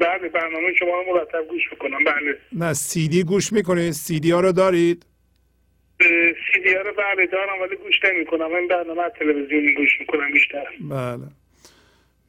بله 0.00 0.28
برنامه 0.28 0.74
شما 0.78 1.02
رو 1.02 1.14
مرتب 1.14 1.48
گوش 1.48 1.62
می‌کنم. 1.70 2.04
بله. 2.04 2.38
نه 2.52 2.72
سیدی 2.72 3.22
گوش 3.24 3.52
می‌کنید؟ 3.52 3.92
سیدی 3.92 4.30
ها 4.30 4.40
رو 4.40 4.52
دارید؟ 4.52 5.06
سیدی 6.52 6.74
ها 6.74 6.82
رو 6.82 6.92
بله 6.92 7.26
دارم 7.26 7.60
ولی 7.62 7.76
گوش 7.76 7.94
نمی 8.04 8.26
کنم 8.26 8.52
من 8.52 8.68
برنامه 8.68 9.02
تلویزیونی 9.18 9.74
گوش 9.74 10.00
می‌کنم 10.00 10.32
بیشتر. 10.32 10.66
بله. 10.80 11.26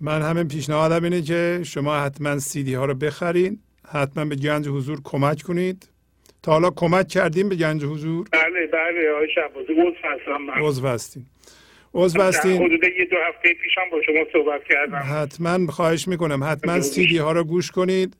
من 0.01 0.21
همین 0.21 0.47
پیشنهادم 0.47 1.03
اینه 1.03 1.21
که 1.21 1.61
شما 1.63 1.99
حتما 1.99 2.39
سیدی 2.39 2.73
ها 2.73 2.85
رو 2.85 2.93
بخرین. 2.93 3.59
حتما 3.91 4.25
به 4.25 4.35
گنج 4.35 4.67
حضور 4.67 4.99
کمک 5.03 5.41
کنید. 5.41 5.89
تا 6.43 6.51
حالا 6.51 6.69
کمک 6.69 7.07
کردیم 7.07 7.49
به 7.49 7.55
گنج 7.55 7.83
حضور؟ 7.83 8.27
بله 8.31 8.67
بله 8.67 9.11
آقای 9.15 9.27
شعبازی 9.35 9.73
عضو 9.73 9.93
هستم 10.03 10.51
عضو 10.51 10.87
هستین. 10.87 11.25
عضو 11.93 12.21
هستین؟ 12.21 12.63
حدود 12.63 12.83
یه 12.83 13.05
دو 13.11 13.15
هفته 13.27 13.53
پیشم 13.63 13.81
با 13.91 14.01
شما 14.05 14.25
صحبت 14.33 14.61
کردم. 14.69 15.21
حتما 15.21 15.71
خواهش 15.71 16.07
می‌کنم. 16.07 16.43
حتما 16.43 16.81
سیدی 16.81 17.17
ها 17.17 17.31
رو 17.31 17.43
گوش 17.43 17.71
کنید. 17.71 18.17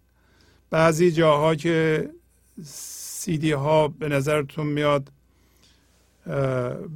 بعضی 0.70 1.12
جاها 1.12 1.56
که 1.56 2.10
سیدی 2.64 3.52
ها 3.52 3.88
به 3.88 4.10
نظرتون 4.10 4.68
میاد 4.68 5.10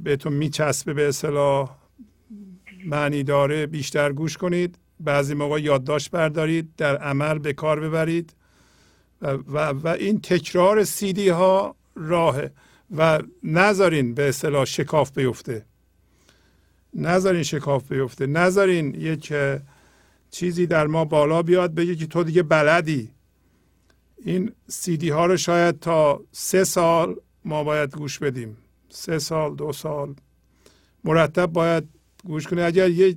بهتون 0.04 0.32
میچسبه 0.32 0.94
به 0.94 1.08
اصطلاح 1.08 1.76
معنی 2.84 3.22
داره 3.22 3.66
بیشتر 3.66 4.12
گوش 4.12 4.36
کنید. 4.36 4.78
بعضی 5.00 5.34
موقع 5.34 5.60
یادداشت 5.60 6.10
بردارید 6.10 6.68
در 6.76 6.96
عمل 6.96 7.38
به 7.38 7.52
کار 7.52 7.80
ببرید. 7.80 8.34
و, 9.22 9.30
و, 9.30 9.58
و 9.58 9.88
این 9.88 10.20
تکرار 10.20 10.84
سیدی 10.84 11.28
ها 11.28 11.76
راهه. 11.96 12.50
و 12.96 13.20
نذارین 13.42 14.14
به 14.14 14.28
اصطلاح 14.28 14.64
شکاف 14.64 15.12
بیفته. 15.12 15.64
نذارین 16.94 17.42
شکاف 17.42 17.92
بیفته. 17.92 18.26
نذارین 18.26 18.94
یک 18.94 19.32
چیزی 20.30 20.66
در 20.66 20.86
ما 20.86 21.04
بالا 21.04 21.42
بیاد 21.42 21.74
بگه 21.74 21.96
که 21.96 22.06
تو 22.06 22.24
دیگه 22.24 22.42
بلدی. 22.42 23.10
این 24.24 24.52
سیدی 24.68 25.08
ها 25.08 25.26
رو 25.26 25.36
شاید 25.36 25.80
تا 25.80 26.20
سه 26.32 26.64
سال 26.64 27.16
ما 27.44 27.64
باید 27.64 27.96
گوش 27.96 28.18
بدیم. 28.18 28.56
سه 28.88 29.18
سال 29.18 29.54
دو 29.54 29.72
سال. 29.72 30.14
مرتب 31.04 31.46
باید 31.46 31.84
گوش 32.24 32.46
کنید 32.46 32.64
اگر 32.64 32.90
یه 32.90 33.16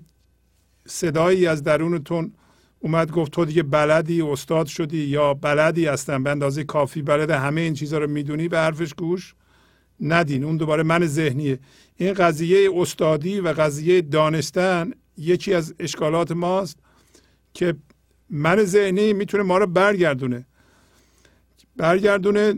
صدایی 0.85 1.47
از 1.47 1.63
درونتون 1.63 2.33
اومد 2.79 3.11
گفت 3.11 3.31
تو 3.31 3.45
دیگه 3.45 3.63
بلدی 3.63 4.21
استاد 4.21 4.65
شدی 4.65 4.97
یا 4.97 5.33
بلدی 5.33 5.85
هستن 5.85 6.23
به 6.23 6.29
اندازه 6.29 6.63
کافی 6.63 7.01
بلد 7.01 7.31
همه 7.31 7.61
این 7.61 7.73
چیزها 7.73 7.99
رو 7.99 8.07
می‌دونی 8.07 8.47
به 8.47 8.57
حرفش 8.57 8.93
گوش. 8.93 9.35
ندین. 10.01 10.43
اون 10.43 10.57
دوباره 10.57 10.83
من 10.83 11.05
ذهنیه. 11.05 11.59
این 11.95 12.13
قضیه 12.13 12.69
استادی 12.75 13.39
و 13.39 13.47
قضیه 13.47 14.01
دانستن 14.01 14.91
یکی 15.17 15.53
از 15.53 15.75
اشکالات 15.79 16.31
ماست 16.31 16.79
که 17.53 17.75
من 18.29 18.63
ذهنی 18.63 19.13
می‌تونه 19.13 19.43
ما 19.43 19.57
رو 19.57 19.67
برگردونه. 19.67 20.45
برگردونه 21.75 22.53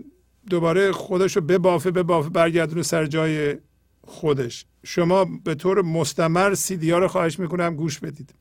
دوباره 0.50 0.92
خودش 0.92 1.36
رو 1.36 1.42
ببافه 1.42 1.92
ببافه 1.92 2.30
برگردونه 2.30 2.84
سر 2.84 3.06
جای 3.06 3.58
خودش. 4.02 4.66
شما 4.84 5.26
به 5.44 5.56
طور 5.56 5.82
مستمر 5.82 6.54
سیدی 6.54 6.92
ها 6.92 7.00
رو 7.00 7.08
خواهش 7.08 7.40
می‌کنم 7.40 7.76
گوش 7.76 8.00
بدید. 8.00 8.34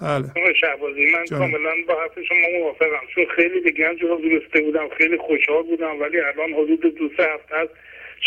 بله. 0.00 0.54
شعبازی 0.60 1.06
من 1.06 1.24
کاملا 1.38 1.74
با 1.88 2.00
حرف 2.00 2.24
شما 2.28 2.58
موافقم. 2.58 3.06
چون 3.14 3.26
خیلی 3.26 3.60
به 3.60 3.70
گنج 3.70 4.04
رسیده 4.04 4.60
بودم 4.60 4.88
خیلی 4.88 5.16
خوشحال 5.16 5.62
بودم 5.62 6.00
ولی 6.00 6.20
الان 6.20 6.52
حدود 6.52 6.94
دو 6.94 7.10
سه 7.16 7.22
هفته 7.22 7.56
از 7.56 7.68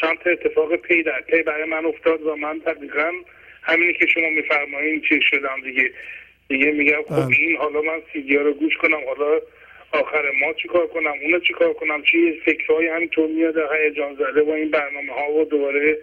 چند 0.02 0.18
تا 0.18 0.30
اتفاق 0.30 0.76
پی 0.76 1.04
در 1.04 1.22
پی 1.22 1.44
برای 1.44 1.70
من 1.70 1.86
افتاد 1.86 2.22
و 2.22 2.36
من 2.36 2.58
دقیقا 2.58 3.12
همینی 3.62 3.94
که 3.94 4.06
شما 4.06 4.30
میفرمایین 4.30 5.02
چی 5.02 5.22
شدم 5.22 5.62
دیگه. 5.64 5.92
دیگه 6.50 6.72
میگم 6.72 7.04
خب 7.04 7.16
بله. 7.16 7.40
این 7.40 7.58
حالا 7.58 7.82
من 7.82 8.02
سیدی 8.14 8.36
ها 8.36 8.42
رو 8.42 8.54
گوش 8.54 8.78
کنم 8.78 9.00
حالا 9.08 9.40
آخر 9.92 10.32
ما 10.42 10.54
چیکار 10.54 10.88
کنم 10.88 11.14
اونو 11.22 11.40
چیکار 11.40 11.74
کنم 11.74 12.02
چی 12.02 12.42
فکرهای 12.46 12.88
همینطور 12.88 13.28
میاد 13.28 13.56
هیجان 13.58 14.16
زده 14.16 14.44
با 14.44 14.56
این 14.56 14.72
برنامه 14.72 15.14
ها 15.14 15.32
و 15.32 15.46
دوباره 15.46 15.98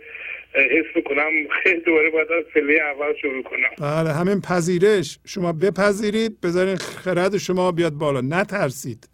حس 0.56 0.96
می‌کنم 0.96 1.30
خیلی 1.62 1.80
دوباره 1.80 2.10
باید 2.10 2.28
از 2.38 2.44
پله 2.54 2.78
اول 2.94 3.14
شروع 3.22 3.42
کنم. 3.42 3.88
بله 3.88 4.12
همین 4.12 4.40
پذیرش. 4.40 5.18
شما 5.24 5.52
بپذیرید 5.52 6.40
بذارین 6.40 6.76
خرد 6.76 7.36
شما 7.36 7.72
بیاد 7.72 7.92
بالا. 7.92 8.20
نترسید. 8.20 9.08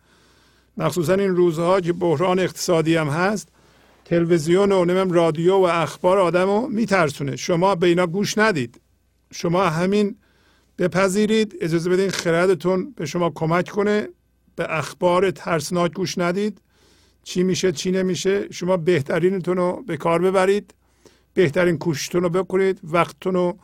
مخصوصا 0.76 1.14
این 1.14 1.36
روزها 1.36 1.80
که 1.80 1.92
بحران 1.92 2.38
اقتصادی 2.38 2.96
هم 2.96 3.08
هست 3.08 3.48
تلویزیون 4.04 4.72
و 4.72 4.84
نمیم 4.84 5.10
رادیو 5.12 5.54
و 5.54 5.62
اخبار 5.62 6.18
آدم 6.18 6.46
رو 6.46 6.68
میترسونه. 6.68 7.36
شما 7.36 7.74
به 7.74 7.86
اینا 7.86 8.06
گوش 8.06 8.38
ندید. 8.38 8.80
شما 9.32 9.64
همین 9.64 10.16
بپذیرید. 10.78 11.58
اجازه 11.60 11.90
بدین 11.90 12.10
خردتون 12.10 12.94
به 12.96 13.06
شما 13.06 13.32
کمک 13.34 13.68
کنه. 13.68 14.08
به 14.56 14.78
اخبار 14.78 15.30
ترسناک 15.30 15.92
گوش 15.92 16.18
ندید. 16.18 16.60
چی 17.24 17.42
میشه 17.42 17.72
چی 17.72 17.90
نمیشه؟ 17.90 18.52
شما 18.52 18.76
بهترینتون 18.76 19.56
رو 19.56 19.84
به 19.86 19.96
کار 19.96 20.22
ببرید. 20.22 20.74
بهترین 21.34 21.78
کوشتون 21.78 22.22
رو 22.22 22.28
بکنید 22.28 22.80
وقتتون 22.84 23.34
رو 23.34 23.58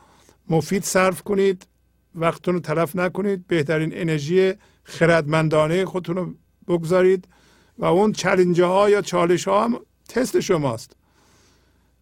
مفید 0.49 0.83
صرف 0.83 1.21
کنید 1.23 1.67
وقتتون 2.15 2.53
رو 2.53 2.59
تلف 2.59 2.95
نکنید 2.95 3.47
بهترین 3.47 3.91
انرژی 3.93 4.53
خردمندانه 4.83 5.85
خودتون 5.85 6.15
رو 6.15 6.33
بگذارید 6.67 7.27
و 7.77 7.85
اون 7.85 8.11
چلنجه 8.11 8.65
ها 8.65 8.89
یا 8.89 9.01
چالش 9.01 9.47
ها 9.47 9.63
هم 9.63 9.79
تست 10.09 10.39
شماست. 10.39 10.95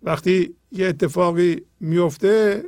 وقتی 0.04 0.56
یه 0.72 0.88
اتفاقی 0.88 1.62
میفته 1.80 2.64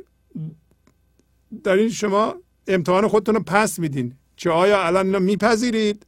در 1.64 1.76
این 1.76 1.88
شما 1.88 2.34
امتحان 2.68 3.08
خودتون 3.08 3.34
رو 3.34 3.42
پس 3.42 3.78
میدین. 3.78 4.14
که 4.36 4.50
آیا 4.50 4.82
الان 4.82 5.22
میپذیرید؟ 5.22 6.06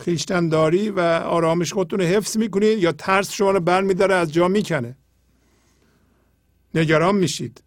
خیشتنداری 0.00 0.90
و 0.90 1.00
آرامش 1.00 1.72
خودتون 1.72 2.00
رو 2.00 2.06
حفظ 2.06 2.36
می‌کنید 2.36 2.78
یا 2.78 2.92
ترس 2.92 3.32
شما 3.32 3.50
رو 3.50 3.60
برمیداره 3.60 4.14
از 4.14 4.32
جا 4.32 4.48
می‌کنه؟ 4.48 4.96
نگران 6.74 7.14
میشید. 7.16 7.62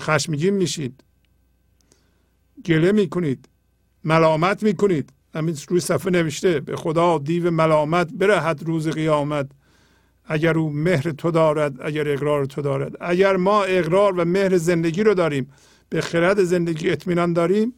خشمگین 0.00 0.54
میشید. 0.54 1.04
گله 2.66 2.92
می‌کنید. 2.92 3.48
ملامت 4.04 4.62
می‌کنید. 4.62 5.12
همین 5.34 5.56
روی 5.68 5.80
صفحه 5.80 6.10
نوشته 6.10 6.60
به 6.60 6.76
خدا 6.76 7.18
دیو 7.18 7.50
ملامت 7.50 8.12
برهد 8.12 8.62
روز 8.62 8.88
قیامت. 8.88 9.50
اگر 10.24 10.58
او 10.58 10.70
مهر 10.70 11.10
تو 11.10 11.30
دارد 11.30 11.82
اگر 11.82 12.08
اقرار 12.08 12.44
تو 12.44 12.62
دارد. 12.62 12.96
اگر 13.00 13.36
ما 13.36 13.64
اقرار 13.64 14.20
و 14.20 14.24
مهر 14.24 14.56
زندگی 14.56 15.02
رو 15.02 15.14
داریم 15.14 15.52
به 15.88 16.00
خرد 16.00 16.44
زندگی 16.44 16.90
اطمینان 16.90 17.32
داریم 17.32 17.74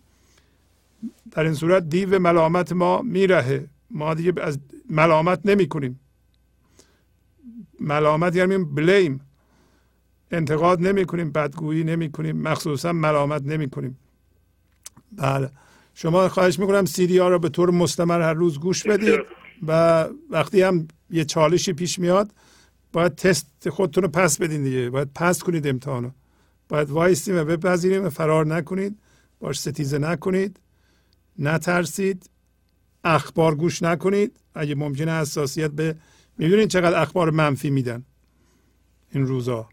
در 1.30 1.44
این 1.44 1.54
صورت 1.54 1.88
دیو 1.88 2.18
ملامت 2.18 2.72
ما 2.72 3.02
میرهه. 3.02 3.68
ما 3.90 4.14
دیگه 4.14 4.32
از 4.40 4.58
ملامت 4.90 5.40
نمی 5.44 5.68
کنیم 5.68 6.00
ملامت 7.80 8.36
یعنی 8.36 8.58
بلیم. 8.58 9.20
انتقاد 10.34 10.80
نمی 10.80 11.04
کنیم 11.04 11.30
بدگویی 11.32 11.84
نمی 11.84 12.10
کنیم 12.10 12.36
مخصوصا 12.36 12.92
ملامت 12.92 13.42
نمی 13.42 13.70
کنیم 13.70 13.98
بله. 15.12 15.50
شما 15.94 16.28
خواهش 16.28 16.58
می‌کنم 16.58 16.84
سیدی 16.84 17.18
ها 17.18 17.28
رو 17.28 17.38
به 17.38 17.48
طور 17.48 17.70
مستمر 17.70 18.20
هر 18.20 18.32
روز 18.32 18.60
گوش 18.60 18.86
بدید 18.86 19.20
و 19.66 20.04
وقتی 20.30 20.62
هم 20.62 20.88
یه 21.10 21.24
چالشی 21.24 21.72
پیش 21.72 21.98
میاد 21.98 22.30
باید 22.92 23.14
تست 23.14 23.68
خودتون 23.68 24.02
رو 24.02 24.08
پس 24.08 24.38
بدین 24.38 24.62
دیگه. 24.62 24.90
باید 24.90 25.10
پس 25.14 25.42
کنید 25.42 25.66
امتحانو. 25.66 26.10
باید 26.68 26.90
وایستیم 26.90 27.36
و 27.36 27.44
بپذیریم 27.44 28.04
و 28.04 28.08
فرار 28.08 28.46
نکنید. 28.46 28.98
باش 29.40 29.60
ستیزه 29.60 29.98
نکنید. 29.98 30.60
نترسید. 31.38 32.30
اخبار 33.04 33.54
گوش 33.54 33.82
نکنید. 33.82 34.36
اگه 34.54 34.74
ممکنه 34.74 35.12
حساسیت 35.12 35.70
به 35.70 35.96
می‌دونید 36.38 36.68
چقدر 36.68 37.02
اخبار 37.02 37.30
منفی 37.30 37.70
میدن 37.70 38.04
این 39.12 39.26
روزا. 39.26 39.68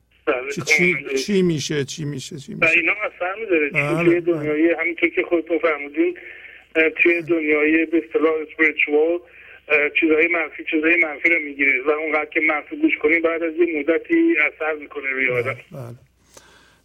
چی, 0.55 0.61
چی, 0.61 1.15
چی 1.25 1.41
میشه؟ 1.41 1.85
چی 1.85 2.05
میشه؟ 2.05 2.37
چی 2.37 2.53
میشه؟ 2.53 2.71
اینا 2.73 2.91
اثر 2.91 3.35
میداره 3.39 3.69
بله، 3.69 4.03
توی 4.03 4.19
بله. 4.19 4.21
دنیای 4.21 4.75
همینطور 4.79 5.09
که 5.09 5.23
خودتون 5.23 5.59
فرمودین 5.59 6.17
اه، 6.75 6.89
توی 6.89 7.21
دنیای 7.21 7.85
به 7.85 8.03
اصطلاح 8.05 8.33
اه، 9.67 9.89
چیزهای 9.99 10.27
منفی 10.27 10.63
چیزهای 10.71 10.97
منفی 11.03 11.29
رو 11.29 11.39
می‌گیره. 11.39 11.81
و 11.87 11.89
اونقدر 11.89 12.25
که 12.25 12.39
منفی 12.39 12.75
گوش 12.75 12.97
کنیم 12.97 13.21
بعد 13.21 13.43
از 13.43 13.53
یه 13.55 13.79
مدتی 13.79 14.35
اثر 14.47 14.73
می‌کنه 14.73 15.09
روی 15.09 15.29
آدم. 15.29 15.55
بله. 15.71 15.95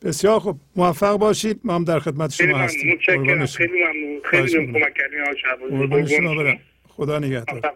بسیار 0.05 0.39
خوب. 0.39 0.57
موفق 0.77 1.17
باشید. 1.17 1.61
ما 1.65 1.75
هم 1.75 1.85
در 1.85 1.99
خدمت 1.99 2.33
خیلی 2.33 2.53
شما 2.53 2.59
ممنون. 2.59 3.43
هستیم. 3.43 3.57
خیلی 3.57 3.83
ممنون. 3.83 4.21
خیلی. 4.25 4.67
کمک 4.67 4.95
کردین. 4.95 5.19
شما 5.35 6.07
شما. 6.07 6.35
برم. 6.35 6.59
خدا 6.89 7.19
نگهدار. 7.19 7.75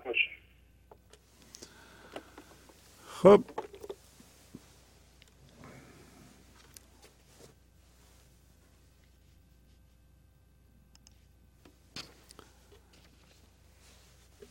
خب 3.06 3.44